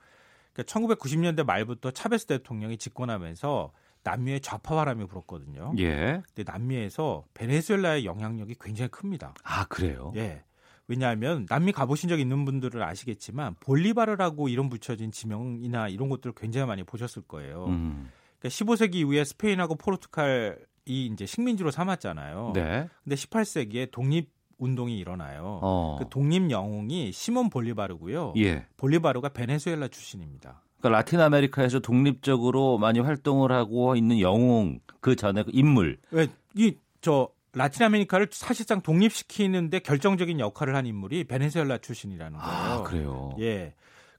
그러니까 0.53 0.73
1990년대 0.73 1.45
말부터 1.45 1.91
차베스 1.91 2.27
대통령이 2.27 2.79
집권하면서 2.79 3.73
남미에 4.03 4.39
좌파 4.39 4.77
바람이 4.77 5.07
불었거든요. 5.07 5.73
예. 5.79 6.23
근데 6.35 6.51
남미에서 6.51 7.25
베네수엘라의 7.35 8.05
영향력이 8.05 8.55
굉장히 8.61 8.89
큽니다. 8.91 9.35
아, 9.43 9.65
그래요? 9.65 10.13
예. 10.17 10.45
왜냐하면 10.89 11.47
남미 11.49 11.73
가보신 11.73 12.09
적 12.09 12.21
있는 12.21 12.45
분들은 12.45 12.81
아시겠지만 12.81 13.57
볼리바르라고 13.59 14.49
이름 14.49 14.69
붙여진 14.69 15.11
지명이나 15.11 15.89
이런 15.89 16.09
것들을 16.09 16.35
굉장히 16.37 16.69
많이 16.69 16.85
보셨을 16.85 17.23
거예요. 17.23 17.67
음. 17.67 18.11
그러니까 18.39 18.49
15세기 18.49 18.95
이후에 18.97 19.25
스페인하고 19.25 19.75
포르투갈 19.75 20.59
이 20.87 21.07
이제 21.07 21.27
식민지로 21.27 21.71
삼았잖아요. 21.71 22.53
네. 22.55 22.89
근데 23.05 23.17
18세기에 23.17 23.91
독립 23.91 24.31
운동이 24.59 24.99
일어나요. 24.99 25.61
어. 25.63 25.97
그 25.99 26.09
독립 26.09 26.51
영웅이 26.51 27.13
시몬 27.13 27.51
볼리바르고요. 27.51 28.35
예. 28.39 28.67
볼리바르가 28.77 29.31
베네수엘라 29.31 29.89
출신입니다. 29.89 30.63
그러니까 30.79 30.99
라틴 30.99 31.21
아메리카에서 31.21 31.81
독립적으로 31.81 32.79
많이 32.79 33.01
활동을 33.01 33.53
하고 33.53 33.97
있는 33.97 34.21
영웅 34.21 34.81
그 35.01 35.17
전에 35.17 35.43
그 35.43 35.51
인물. 35.53 35.99
왜이저 36.11 37.29
라틴 37.53 37.85
아메리카를 37.87 38.29
사실상 38.31 38.83
독립시키는데 38.83 39.81
결정적인 39.81 40.41
역할을 40.41 40.77
한 40.77 40.87
인물이 40.87 41.25
베네수엘라 41.25 41.79
출신이라는 41.79 42.39
거예요. 42.39 42.53
아, 42.53 42.83
그래요. 42.83 43.31
예. 43.41 43.75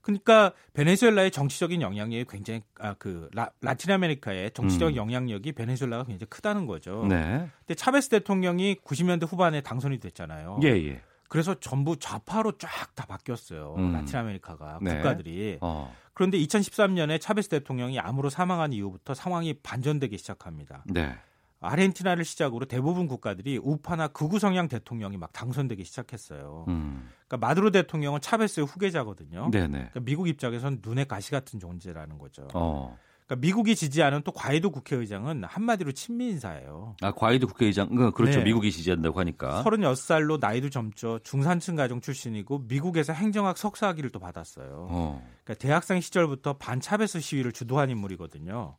그러니까 0.08 0.54
베네수엘라의 0.74 1.32
정치적인 1.32 1.82
영향력이 1.82 2.26
굉장히 2.30 2.62
아, 2.80 2.94
그 2.94 3.30
라, 3.34 3.50
라틴 3.60 3.92
아메리카의 3.92 4.52
정치적 4.52 4.92
음. 4.92 4.96
영향력이 4.96 5.52
베네수엘라가 5.52 6.06
굉장히 6.06 6.30
크다는 6.30 6.66
거죠. 6.66 7.06
네. 7.10 7.50
근데 7.60 7.76
차베스 7.76 8.08
대통령이 8.08 8.78
90년대 8.86 9.30
후반에 9.30 9.60
당선이 9.60 10.00
됐잖아요. 10.00 10.62
예, 10.64 10.70
예. 10.70 11.02
그래서 11.28 11.60
전부 11.60 11.98
좌파로 11.98 12.54
쫙 12.58 12.96
다 12.96 13.06
바뀌었어요. 13.06 13.76
음. 13.78 13.92
라틴 13.92 14.16
아메리카가 14.20 14.80
네. 14.82 14.96
국가들이. 14.96 15.58
어. 15.60 15.94
그런데 16.14 16.38
2013년에 16.40 17.20
차베스 17.20 17.50
대통령이 17.50 18.00
암으로 18.00 18.30
사망한 18.30 18.72
이후부터 18.72 19.14
상황이 19.14 19.56
반전되기 19.56 20.18
시작합니다. 20.18 20.86
네. 20.86 21.18
아르헨티나를 21.60 22.24
시작으로 22.24 22.66
대부분 22.66 23.08
국가들이 23.08 23.60
우파나 23.62 24.10
극우 24.10 24.40
성향 24.40 24.68
대통령이 24.68 25.18
막 25.18 25.34
당선되기 25.34 25.84
시작했어요. 25.84 26.66
음. 26.68 27.10
그러니까 27.28 27.48
마두로 27.48 27.72
대통령은 27.72 28.22
차베스의 28.22 28.68
후계자거든요. 28.68 29.50
그러니까 29.52 30.00
미국 30.02 30.28
입장에선 30.28 30.80
눈에 30.84 31.06
가시 31.06 31.32
같은 31.32 31.60
존재라는 31.60 32.18
거죠. 32.18 32.48
어. 32.54 32.98
그러니까 33.28 33.42
미국이 33.42 33.76
지지하는 33.76 34.22
또 34.24 34.32
과이도 34.32 34.70
국회의장은 34.70 35.44
한마디로 35.44 35.92
친미 35.92 36.30
인사예요. 36.30 36.96
아, 37.02 37.12
과이도 37.12 37.48
국회의장, 37.48 37.90
그, 37.90 38.12
그렇죠. 38.12 38.40
네. 38.40 38.46
미국이 38.46 38.72
지지한다고 38.72 39.20
하니까. 39.20 39.64
36살로 39.66 40.40
나이도 40.40 40.70
젊죠. 40.70 41.20
중산층 41.24 41.76
가정 41.76 42.00
출신이고 42.00 42.60
미국에서 42.70 43.12
행정학 43.12 43.58
석사학위를 43.58 44.12
또 44.12 44.20
받았어요. 44.20 44.88
어. 44.90 45.30
그러니까 45.44 45.62
대학생 45.62 46.00
시절부터 46.00 46.54
반차베스 46.54 47.20
시위를 47.20 47.52
주도한 47.52 47.90
인물이거든요. 47.90 48.78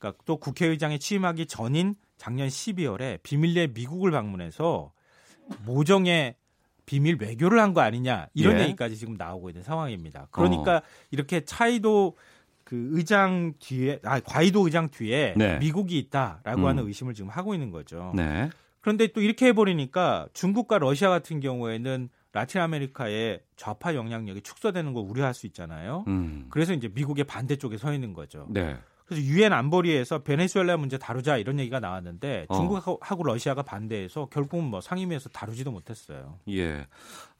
그러니까 0.00 0.20
또 0.24 0.38
국회의장에 0.38 0.98
취임하기 0.98 1.46
전인 1.46 1.94
작년 2.16 2.48
12월에 2.48 3.22
비밀리에 3.22 3.68
미국을 3.68 4.10
방문해서 4.10 4.92
모정의 5.64 6.34
비밀 6.86 7.16
외교를 7.20 7.60
한 7.60 7.72
거 7.72 7.82
아니냐 7.82 8.26
이런 8.34 8.58
예. 8.58 8.64
얘기까지 8.64 8.96
지금 8.96 9.14
나오고 9.14 9.50
있는 9.50 9.62
상황입니다. 9.62 10.26
그러니까 10.32 10.82
이렇게 11.12 11.44
차이도 11.44 12.16
그 12.64 12.88
의장 12.92 13.52
뒤에 13.60 14.00
아 14.02 14.18
과이도 14.20 14.64
의장 14.64 14.88
뒤에 14.90 15.34
네. 15.36 15.58
미국이 15.58 15.98
있다라고 15.98 16.62
음. 16.62 16.66
하는 16.66 16.86
의심을 16.86 17.14
지금 17.14 17.28
하고 17.30 17.54
있는 17.54 17.70
거죠. 17.70 18.12
네. 18.16 18.50
그런데 18.80 19.08
또 19.08 19.20
이렇게 19.20 19.46
해버리니까 19.48 20.28
중국과 20.32 20.78
러시아 20.78 21.10
같은 21.10 21.40
경우에는 21.40 22.08
라틴 22.32 22.60
아메리카의 22.60 23.40
좌파 23.56 23.94
영향력이 23.94 24.40
축소되는 24.42 24.92
걸 24.92 25.04
우려할 25.04 25.34
수 25.34 25.46
있잖아요. 25.46 26.04
음. 26.08 26.46
그래서 26.48 26.72
이제 26.72 26.88
미국의 26.88 27.24
반대쪽에 27.24 27.76
서 27.76 27.92
있는 27.92 28.14
거죠. 28.14 28.46
네. 28.50 28.76
그래서 29.10 29.26
유엔 29.26 29.52
안보리에서 29.52 30.22
베네수엘라 30.22 30.76
문제 30.76 30.96
다루자 30.96 31.36
이런 31.36 31.58
얘기가 31.58 31.80
나왔는데 31.80 32.46
어. 32.48 32.54
중국하고 32.54 33.24
러시아가 33.24 33.62
반대해서 33.62 34.26
결국은 34.26 34.66
뭐 34.66 34.80
상임위에서 34.80 35.30
다루지도 35.30 35.72
못했어요. 35.72 36.38
예. 36.48 36.86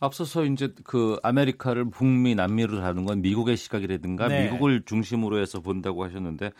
앞서서 0.00 0.46
이제 0.46 0.72
그 0.82 1.18
아메리카를 1.22 1.90
북미, 1.90 2.34
남미로 2.34 2.80
다루는 2.80 3.04
건 3.04 3.20
미국의 3.20 3.58
시각이라든가 3.58 4.28
네. 4.28 4.44
미국을 4.44 4.82
중심으로 4.86 5.38
해서 5.38 5.60
본다고 5.60 6.04
하셨는데 6.04 6.52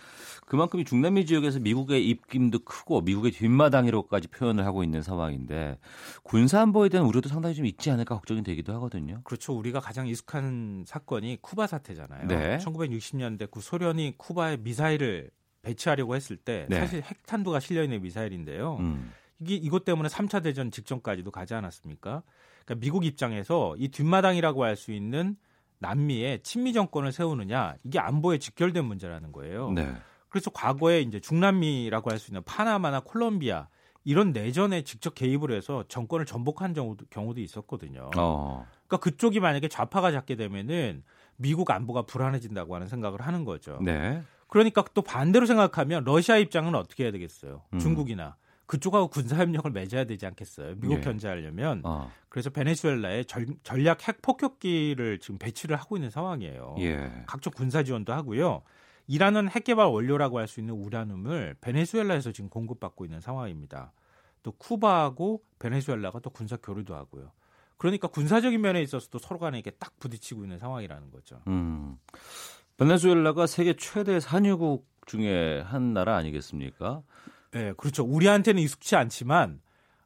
그만큼 0.45 0.79
이 0.81 0.85
중남미 0.85 1.25
지역에서 1.25 1.59
미국의 1.59 2.07
입김도 2.07 2.61
크고 2.61 3.01
미국의 3.01 3.33
뒷마당이라고까지 3.33 4.29
표현을 4.29 4.67
하고 4.67 4.85
있는 4.85 5.01
상황인데 5.01 5.79
군사 6.23 6.61
안보에 6.61 6.91
대한 6.91 7.07
우려도 7.07 7.31
상당히 7.31 7.55
좀 7.55 7.65
있지 7.65 7.91
않을까 7.91 8.15
걱정이 8.15 8.43
되기도 8.43 8.75
하거든요. 8.75 9.23
그렇죠. 9.25 9.55
우리가 9.55 9.81
가장 9.81 10.07
익숙한 10.07 10.85
사건이 10.87 11.39
쿠바 11.41 11.67
사태잖아요. 11.67 12.29
네. 12.29 12.59
1960년대 12.59 13.51
그 13.51 13.61
소련이 13.63 14.15
쿠바에 14.19 14.59
미사일을 14.59 15.31
배치하려고 15.63 16.15
했을 16.15 16.37
때 16.37 16.67
네. 16.69 16.81
사실 16.81 17.03
핵탄두가 17.03 17.61
실려 17.61 17.83
있는 17.83 18.03
미사일인데요. 18.03 18.77
음. 18.81 19.13
이게 19.41 19.55
이것 19.55 19.85
때문에 19.85 20.09
3차 20.09 20.43
대전 20.43 20.71
직전까지도 20.71 21.31
가지 21.31 21.55
않았습니까? 21.55 22.23
그러니까 22.65 22.81
미국 22.81 23.05
입장에서 23.05 23.75
이 23.79 23.89
뒷마당이라고 23.89 24.65
할 24.65 24.77
수 24.77 24.93
있는 24.93 25.37
남미에 25.79 26.41
친미 26.43 26.73
정권을 26.73 27.11
세우느냐 27.13 27.75
이게 27.85 27.99
안보에 27.99 28.39
직결된 28.39 28.85
문제라는 28.85 29.33
거예요. 29.33 29.71
네. 29.73 29.93
그래서 30.29 30.51
과거에 30.51 31.01
이제 31.01 31.21
중남미라고 31.21 32.11
할 32.11 32.19
수 32.19 32.31
있는 32.31 32.43
파나마나 32.45 33.01
콜롬비아 33.01 33.69
이런 34.05 34.33
내전에 34.33 34.83
직접 34.83 35.15
개입을 35.15 35.53
해서 35.53 35.85
정권을 35.89 36.25
전복한 36.27 36.73
경우도, 36.73 37.07
경우도 37.11 37.41
있었거든요. 37.41 38.11
어. 38.17 38.67
그러니까 38.87 38.97
그쪽이 38.99 39.41
만약에 39.41 39.69
좌파가 39.69 40.11
잡게 40.13 40.37
되면은 40.37 41.03
미국 41.37 41.71
안보가 41.71 42.03
불안해진다고 42.03 42.75
하는 42.75 42.87
생각을 42.89 43.21
하는 43.23 43.45
거죠. 43.45 43.79
네. 43.83 44.23
그러니까 44.49 44.85
또 44.95 45.03
반대로 45.03 45.47
생각하면 45.47 46.05
러시아 46.05 46.37
입장은 46.37 46.75
어떻게 46.75 47.05
해야 47.05 47.13
되겠어요? 47.13 47.63
음. 47.73 47.79
중국이나 47.79 48.37
그쪽하고 48.71 49.09
군사협력을 49.09 49.69
맺어야 49.73 50.05
되지 50.05 50.27
않겠어요? 50.27 50.77
미국 50.77 50.99
예. 50.99 51.01
견제하려면. 51.01 51.81
어. 51.83 52.09
그래서 52.29 52.51
베네수엘라에 52.51 53.25
절, 53.25 53.47
전략 53.65 54.07
핵 54.07 54.23
폭격기를 54.23 55.19
지금 55.19 55.39
배치를 55.39 55.75
하고 55.75 55.97
있는 55.97 56.09
상황이에요. 56.09 56.77
예. 56.79 57.25
각종 57.27 57.53
군사 57.53 57.83
지원도 57.83 58.13
하고요. 58.13 58.63
이라는 59.09 59.49
핵 59.49 59.65
개발 59.65 59.87
원료라고 59.87 60.39
할 60.39 60.47
수 60.47 60.61
있는 60.61 60.75
우라늄을 60.75 61.57
베네수엘라에서 61.61 62.31
지금 62.31 62.49
공급받고 62.49 63.05
있는 63.05 63.21
상황입니다. 63.21 63.93
또 64.45 64.53
쿠바하고 64.53 65.43
베네수엘라가 65.59 66.21
또 66.21 66.31
군사 66.31 66.57
교류도 66.57 66.95
하고요. 66.95 67.33
그러니까 67.77 68.07
군사적인 68.07 68.61
면에 68.61 68.83
있어서도 68.83 69.19
서로 69.19 69.41
간에 69.41 69.59
이게 69.59 69.73
딱 69.73 69.99
부딪히고 69.99 70.45
있는 70.45 70.61
상황이라는 70.61 71.11
거죠. 71.11 71.43
음. 71.49 71.99
베네수엘라가 72.77 73.49
세계 73.49 73.75
최대 73.75 74.21
산유국 74.21 74.87
중에 75.07 75.61
한 75.63 75.93
나라 75.93 76.15
아니겠습니까? 76.15 77.03
네, 77.53 77.73
그렇죠. 77.77 78.05
우리한테는 78.05 78.63
익숙치 78.63 78.97
않지만 78.97 79.61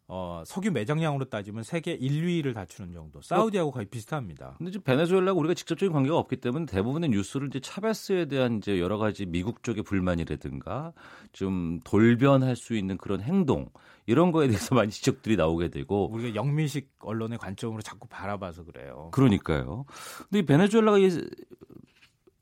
어, 0.07 0.43
석유 0.47 0.71
매장량으로 0.71 1.27
따지면 1.27 1.63
세계 1.63 1.99
1위를 1.99 2.55
다투는 2.55 2.93
정도. 2.93 3.23
사우디하고 3.23 3.71
거의 3.71 3.87
비슷합니다. 3.87 4.55
근데 4.59 4.71
지금 4.71 4.85
베네수엘라가 4.85 5.39
우리가 5.39 5.55
직접적인 5.55 5.93
관계가 5.93 6.17
없기 6.19 6.37
때문에 6.37 6.67
대부분의 6.67 7.09
뉴스를 7.11 7.49
이제 7.49 7.59
차베스에 7.61 8.27
대한 8.27 8.59
이제 8.59 8.79
여러 8.81 8.99
가지 8.99 9.25
미국 9.25 9.63
쪽의 9.63 9.83
불만이라든가 9.83 10.93
좀 11.33 11.81
돌변할 11.85 12.55
수 12.55 12.75
있는 12.77 12.99
그런 12.99 13.23
행동 13.23 13.71
이런 14.07 14.31
거에 14.31 14.47
대해서 14.47 14.75
많이 14.77 14.91
지적들이 14.91 15.37
나오게 15.37 15.69
되고 15.69 16.11
우리가 16.11 16.35
영미식 16.35 16.91
언론의 17.01 17.39
관점으로 17.39 17.81
자꾸 17.81 18.07
바라봐서 18.07 18.65
그래요. 18.65 19.09
그러니까요. 19.13 19.87
근데 20.29 20.41
이 20.41 20.43
베네수엘라가 20.45 20.99
이 20.99 21.11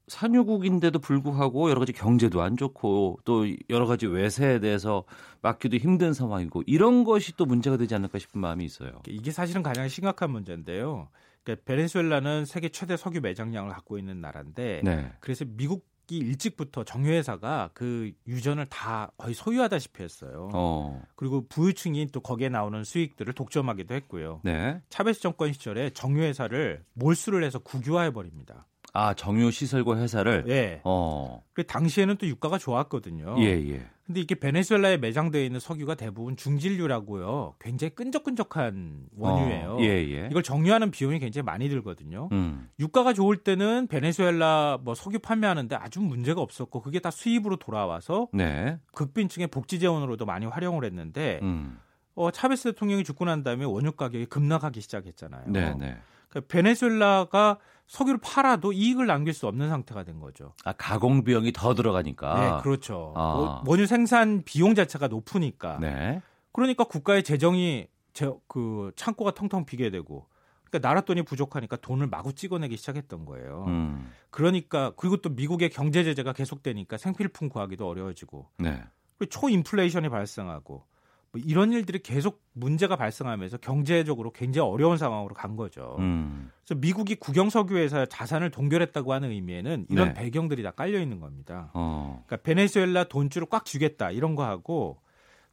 산유국인데도 0.08 0.98
불구하고 0.98 1.70
여러 1.70 1.80
가지 1.80 1.92
경제도 1.92 2.42
안 2.42 2.56
좋고 2.56 3.20
또 3.24 3.46
여러 3.70 3.86
가지 3.86 4.06
외세에 4.06 4.60
대해서 4.60 5.04
막기도 5.40 5.76
힘든 5.76 6.12
상황이고 6.12 6.62
이런 6.66 7.04
것이 7.04 7.36
또 7.36 7.46
문제가 7.46 7.76
되지 7.76 7.94
않을까 7.94 8.18
싶은 8.18 8.40
마음이 8.40 8.64
있어요. 8.64 8.90
이게 9.08 9.30
사실은 9.30 9.62
가장 9.62 9.88
심각한 9.88 10.30
문제인데요. 10.30 11.08
그러니까 11.44 11.64
베네수엘라는 11.66 12.44
세계 12.44 12.68
최대 12.68 12.96
석유 12.96 13.20
매장량을 13.20 13.72
갖고 13.72 13.98
있는 13.98 14.20
나라인데 14.20 14.82
네. 14.84 15.12
그래서 15.20 15.44
미국 15.46 15.90
이 16.10 16.18
일찍부터 16.18 16.84
정유회사가 16.84 17.70
그 17.72 18.12
유전을 18.26 18.66
다 18.66 19.12
거의 19.16 19.34
소유하다시피 19.34 20.02
했어요. 20.02 20.50
어. 20.52 21.00
그리고 21.14 21.46
부유층이 21.48 22.08
또 22.12 22.20
거기에 22.20 22.50
나오는 22.50 22.84
수익들을 22.84 23.32
독점하기도 23.32 23.94
했고요. 23.94 24.40
네. 24.44 24.82
차베스 24.90 25.22
정권 25.22 25.54
시절에 25.54 25.90
정유회사를 25.90 26.84
몰수를 26.94 27.44
해서 27.44 27.60
국유화해 27.60 28.12
버립니다. 28.12 28.66
아 28.92 29.14
정유 29.14 29.50
시설과 29.50 29.96
회사를. 29.96 30.44
예. 30.48 30.80
어. 30.84 31.42
그 31.54 31.66
당시에는 31.66 32.16
또 32.16 32.26
유가가 32.26 32.58
좋았거든요. 32.58 33.36
예 33.38 33.44
예. 33.44 33.86
근데 34.04 34.20
이게 34.20 34.34
베네수엘라에 34.34 34.98
매장되어 34.98 35.42
있는 35.42 35.60
석유가 35.60 35.94
대부분 35.94 36.36
중진류라고요. 36.36 37.54
굉장히 37.60 37.94
끈적끈적한 37.94 39.06
원유예요. 39.16 39.76
어, 39.76 39.80
예, 39.80 39.86
예. 39.86 40.28
이걸 40.30 40.42
정유하는 40.42 40.90
비용이 40.90 41.18
굉장히 41.20 41.44
많이 41.44 41.68
들거든요. 41.68 42.28
음. 42.32 42.68
유가가 42.80 43.12
좋을 43.12 43.38
때는 43.38 43.86
베네수엘라 43.86 44.80
뭐 44.82 44.94
석유 44.94 45.18
판매하는데 45.20 45.74
아주 45.76 46.00
문제가 46.00 46.42
없었고 46.42 46.82
그게 46.82 46.98
다 46.98 47.10
수입으로 47.10 47.56
돌아와서 47.56 48.28
네. 48.32 48.78
극빈층의 48.92 49.46
복지 49.46 49.78
재원으로도 49.78 50.26
많이 50.26 50.46
활용을 50.46 50.84
했는데 50.84 51.38
음. 51.42 51.78
어, 52.14 52.30
차베스 52.30 52.72
대통령이 52.72 53.04
죽고 53.04 53.24
난 53.24 53.42
다음에 53.42 53.64
원유 53.64 53.92
가격이 53.92 54.26
급락하기 54.26 54.80
시작했잖아요. 54.80 55.44
네, 55.46 55.74
네. 55.78 55.96
그러니까 56.28 56.48
베네수엘라가 56.48 57.58
석유를 57.86 58.20
팔아도 58.22 58.72
이익을 58.72 59.06
남길 59.06 59.34
수 59.34 59.46
없는 59.46 59.68
상태가 59.68 60.02
된 60.04 60.18
거죠. 60.20 60.54
아 60.64 60.72
가공 60.72 61.24
비용이 61.24 61.52
더 61.52 61.74
들어가니까. 61.74 62.40
네, 62.58 62.62
그렇죠. 62.62 63.12
아. 63.16 63.20
원- 63.22 63.62
원유 63.66 63.86
생산 63.86 64.42
비용 64.44 64.74
자체가 64.74 65.08
높으니까. 65.08 65.78
네. 65.80 66.22
그러니까 66.52 66.84
국가의 66.84 67.22
재정이 67.22 67.88
제, 68.12 68.30
그 68.48 68.92
창고가 68.96 69.32
텅텅 69.34 69.64
비게 69.64 69.90
되고 69.90 70.26
그러니까 70.64 70.86
나라 70.88 71.00
돈이 71.02 71.22
부족하니까 71.22 71.76
돈을 71.76 72.06
마구 72.06 72.34
찍어내기 72.34 72.76
시작했던 72.78 73.26
거예요. 73.26 73.64
음. 73.68 74.10
그러니까 74.30 74.92
그리고 74.96 75.18
또 75.18 75.28
미국의 75.30 75.68
경제 75.70 76.02
제재가 76.04 76.32
계속되니까 76.32 76.96
생필품 76.96 77.50
구하기도 77.50 77.86
어려워지고 77.86 78.48
네. 78.58 78.82
그리고 79.18 79.30
초인플레이션이 79.30 80.08
발생하고 80.08 80.84
뭐 81.32 81.40
이런 81.44 81.72
일들이 81.72 81.98
계속 81.98 82.42
문제가 82.52 82.96
발생하면서 82.96 83.56
경제적으로 83.58 84.32
굉장히 84.32 84.68
어려운 84.68 84.98
상황으로 84.98 85.34
간 85.34 85.56
거죠. 85.56 85.96
음. 85.98 86.50
그래서 86.64 86.78
미국이 86.78 87.14
국영석유회사 87.14 88.06
자산을 88.06 88.50
동결했다고 88.50 89.12
하는 89.12 89.30
의미에는 89.30 89.86
이런 89.88 90.08
네. 90.08 90.14
배경들이 90.14 90.62
다 90.62 90.72
깔려 90.72 91.00
있는 91.00 91.20
겁니다. 91.20 91.70
어. 91.72 92.22
그러니까 92.26 92.44
베네수엘라 92.44 93.04
돈줄을 93.04 93.46
꽉 93.48 93.64
쥐겠다 93.64 94.10
이런 94.10 94.34
거 94.34 94.44
하고 94.44 95.00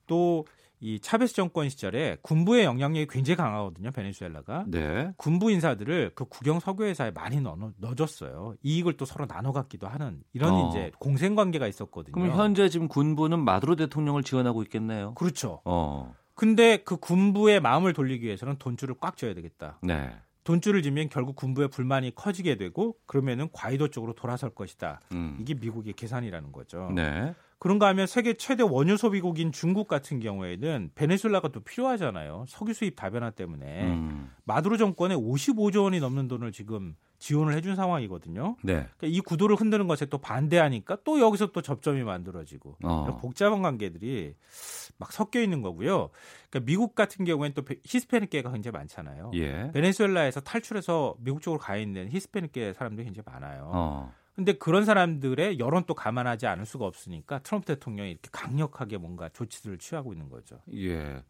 또 0.06 0.46
이 0.82 1.00
차베스 1.00 1.36
정권 1.36 1.70
시절에 1.70 2.18
군부의 2.22 2.64
영향력이 2.64 3.08
굉장히 3.08 3.36
강하거든요. 3.36 3.92
베네수엘라가. 3.92 4.66
네. 4.68 5.12
군부 5.18 5.52
인사들을 5.52 6.12
그 6.16 6.26
국영 6.26 6.60
석유 6.60 6.86
회사에 6.86 7.12
많이 7.12 7.42
넣어 7.42 7.58
넣어줬어요. 7.78 8.56
이익을 8.64 8.94
또 8.98 9.06
서로 9.06 9.26
나눠 9.26 9.52
갖기도 9.52 9.88
하는 9.88 10.24
이런 10.34 10.54
어. 10.54 10.70
이제 10.70 10.92
공생 11.00 11.36
관계가 11.36 11.68
있었거든요. 11.68 12.14
그럼 12.14 12.32
현재 12.38 12.70
지금 12.70 12.88
군부는 12.88 13.40
마두로 13.40 13.76
대통령을 13.76 14.24
지원하고 14.24 14.64
있겠네요. 14.64 15.14
그렇죠. 15.16 15.62
어. 15.66 16.16
근데 16.34 16.78
그 16.78 16.96
군부의 16.96 17.60
마음을 17.60 17.92
돌리기 17.92 18.26
위해서는 18.26 18.56
돈줄을 18.58 18.96
꽉 19.02 19.18
쥐어야 19.18 19.34
되겠다. 19.34 19.80
네. 19.84 20.10
돈줄을 20.46 20.82
지면 20.82 21.10
결국 21.10 21.36
군부의 21.36 21.68
불만이 21.68 22.16
커지게 22.16 22.56
되고 22.56 22.96
그러면은 23.06 23.50
과이도 23.52 23.90
쪽으로 23.90 24.14
돌아설 24.14 24.52
것이다. 24.52 25.02
음. 25.12 25.38
이게 25.40 25.54
미국의 25.54 25.94
계산이라는 25.94 26.52
거죠. 26.54 26.92
네. 26.96 27.36
그런가 27.60 27.88
하면 27.88 28.08
세계 28.08 28.34
최대 28.36 28.64
원유 28.64 28.96
소비국인 28.96 29.52
중국 29.52 29.90
같은 29.90 30.22
경우에는 30.22 30.92
베네수엘라가 30.96 31.50
또 31.50 31.60
필요하잖아요. 31.60 32.46
석유 32.48 32.74
수입 32.74 32.96
다변화 32.96 33.32
때문에 33.32 33.84
음. 33.84 34.32
마두로 34.46 34.78
정권에 34.78 35.14
55조 35.16 35.84
원이 35.84 36.00
넘는 36.00 36.30
돈을 36.30 36.54
지금 36.54 36.96
지원을 37.20 37.54
해준 37.54 37.76
상황이거든요. 37.76 38.56
네. 38.64 38.88
그러니까 38.98 39.08
이 39.08 39.20
구도를 39.20 39.58
흔드는 39.58 39.88
것에 39.88 40.06
또 40.06 40.18
반대하니까 40.20 41.00
또 41.04 41.20
여기서 41.20 41.48
또 41.48 41.62
접점이 41.62 42.02
만들어지고 42.04 42.78
어. 42.82 43.18
복잡한 43.22 43.62
관계들이 43.62 44.36
막 44.98 45.12
섞여 45.12 45.42
있는 45.42 45.62
거고요. 45.62 46.12
그러니까 46.50 46.66
미국 46.66 46.96
같은 46.96 47.26
경우에는 47.26 47.56
또 47.56 47.64
히스패닉계가 47.84 48.52
굉장히 48.52 48.72
많잖아요. 48.78 49.32
예. 49.36 49.70
베네수엘라에서 49.74 50.40
탈출해서 50.40 51.16
미국 51.20 51.42
쪽으로 51.42 51.60
가 51.60 51.76
있는 51.76 52.10
히스패닉계 52.10 52.74
사람들이 52.74 53.04
굉장히 53.04 53.26
많아요. 53.30 53.70
어. 53.74 54.14
근데 54.40 54.54
그런 54.54 54.86
사람들의 54.86 55.60
여론 55.60 55.84
또 55.86 55.94
감안하지 55.94 56.48
않을 56.48 56.66
수가 56.66 56.86
없으니까 56.86 57.40
트럼프 57.40 57.66
대통령이 57.66 58.12
이렇게 58.12 58.30
강력하게 58.32 58.98
뭔가 58.98 59.28
조치들을 59.28 59.80
취하고 59.80 60.14
있는 60.14 60.30
거죠. 60.30 60.62
예. 60.74 61.22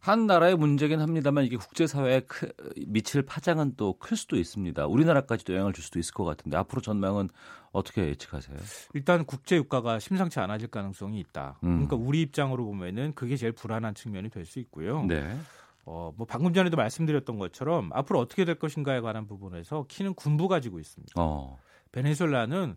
한 0.00 0.26
나라의 0.26 0.56
문제긴 0.56 1.00
합니다만 1.00 1.44
이게 1.44 1.56
국제사회에 1.56 2.22
크, 2.26 2.52
미칠 2.88 3.22
파장은 3.22 3.76
또 3.76 3.92
클 4.00 4.16
수도 4.16 4.36
있습니다. 4.36 4.84
우리나라까지도 4.84 5.52
영향을 5.54 5.74
줄 5.74 5.84
수도 5.84 6.00
있을 6.00 6.12
것 6.12 6.24
같은데 6.24 6.56
앞으로 6.56 6.82
전망은 6.82 7.28
어떻게 7.70 8.04
예측하세요? 8.08 8.56
일단 8.94 9.24
국제 9.26 9.54
유가가 9.54 10.00
심상치 10.00 10.40
않아질 10.40 10.66
가능성이 10.66 11.20
있다. 11.20 11.60
음. 11.62 11.86
그러니까 11.86 11.94
우리 11.94 12.20
입장으로 12.22 12.64
보면은 12.64 13.14
그게 13.14 13.36
제일 13.36 13.52
불안한 13.52 13.94
측면이 13.94 14.28
될 14.30 14.44
수 14.44 14.58
있고요. 14.58 15.04
네. 15.04 15.38
어, 15.84 16.12
뭐 16.16 16.26
방금 16.26 16.52
전에도 16.52 16.76
말씀드렸던 16.76 17.38
것처럼 17.38 17.90
앞으로 17.92 18.18
어떻게 18.18 18.44
될 18.44 18.56
것인가에 18.56 19.00
관한 19.00 19.28
부분에서 19.28 19.84
키는 19.88 20.14
군부 20.14 20.48
가 20.48 20.58
지고 20.58 20.80
있습니다. 20.80 21.12
어. 21.14 21.60
베네수엘라는 21.96 22.76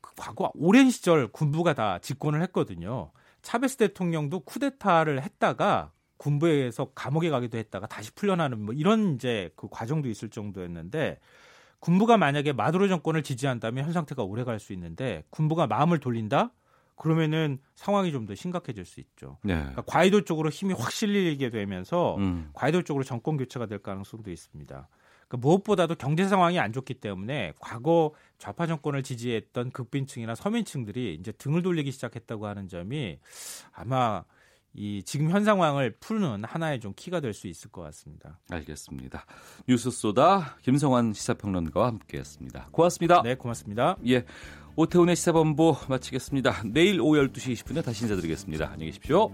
그 0.00 0.10
과거 0.16 0.50
오랜 0.54 0.90
시절 0.90 1.28
군부가 1.28 1.74
다 1.74 1.98
집권을 2.00 2.42
했거든요. 2.42 3.12
차베스 3.42 3.76
대통령도 3.76 4.40
쿠데타를 4.40 5.22
했다가 5.22 5.92
군부에 6.16 6.52
의해서 6.52 6.90
감옥에 6.94 7.30
가기도 7.30 7.58
했다가 7.58 7.86
다시 7.86 8.12
풀려나는 8.14 8.60
뭐 8.60 8.74
이런 8.74 9.14
이제 9.14 9.50
그 9.56 9.68
과정도 9.70 10.08
있을 10.08 10.28
정도였는데 10.28 11.18
군부가 11.80 12.16
만약에 12.16 12.52
마두로 12.52 12.86
정권을 12.88 13.22
지지한다면 13.24 13.84
현 13.84 13.92
상태가 13.92 14.22
오래 14.22 14.44
갈 14.44 14.58
수 14.60 14.72
있는데 14.72 15.24
군부가 15.30 15.66
마음을 15.66 15.98
돌린다? 15.98 16.52
그러면은 16.96 17.58
상황이 17.74 18.12
좀 18.12 18.26
더 18.26 18.34
심각해질 18.36 18.84
수 18.84 19.00
있죠. 19.00 19.38
네. 19.42 19.54
그러니까 19.54 19.82
과이도 19.82 20.22
쪽으로 20.22 20.50
힘이 20.50 20.74
확 20.74 20.92
실리게 20.92 21.50
되면서 21.50 22.16
음. 22.18 22.50
과이도 22.52 22.82
쪽으로 22.82 23.02
정권 23.02 23.36
교체가 23.36 23.66
될 23.66 23.78
가능성도 23.80 24.30
있습니다. 24.30 24.88
그러니까 25.32 25.38
무엇보다도 25.38 25.94
경제 25.94 26.28
상황이 26.28 26.58
안 26.58 26.72
좋기 26.72 26.94
때문에 26.94 27.54
과거 27.58 28.12
좌파 28.38 28.66
정권을 28.66 29.02
지지했던 29.02 29.70
극빈층이나 29.70 30.34
서민층들이 30.34 31.16
이제 31.18 31.32
등을 31.32 31.62
돌리기 31.62 31.90
시작했다고 31.90 32.46
하는 32.46 32.68
점이 32.68 33.18
아마 33.72 34.24
이 34.74 35.02
지금 35.04 35.30
현 35.30 35.44
상황을 35.44 35.96
푸는 36.00 36.44
하나의 36.44 36.80
좀 36.80 36.92
키가 36.94 37.20
될 37.20 37.32
수 37.34 37.46
있을 37.46 37.70
것 37.70 37.82
같습니다. 37.82 38.38
알겠습니다. 38.50 39.24
뉴스 39.68 39.90
쏘다 39.90 40.58
김성환 40.62 41.12
시사평론가와 41.14 41.86
함께했습니다. 41.88 42.68
고맙습니다. 42.70 43.22
네, 43.22 43.34
고맙습니다. 43.34 43.96
예. 44.06 44.24
오태훈의 44.76 45.16
시사본부 45.16 45.76
마치겠습니다. 45.88 46.62
내일 46.66 47.00
오후 47.00 47.16
12시 47.16 47.54
20분에 47.54 47.84
다시 47.84 48.04
인사드리겠습니다. 48.04 48.66
안녕히 48.66 48.86
계십시오. 48.86 49.30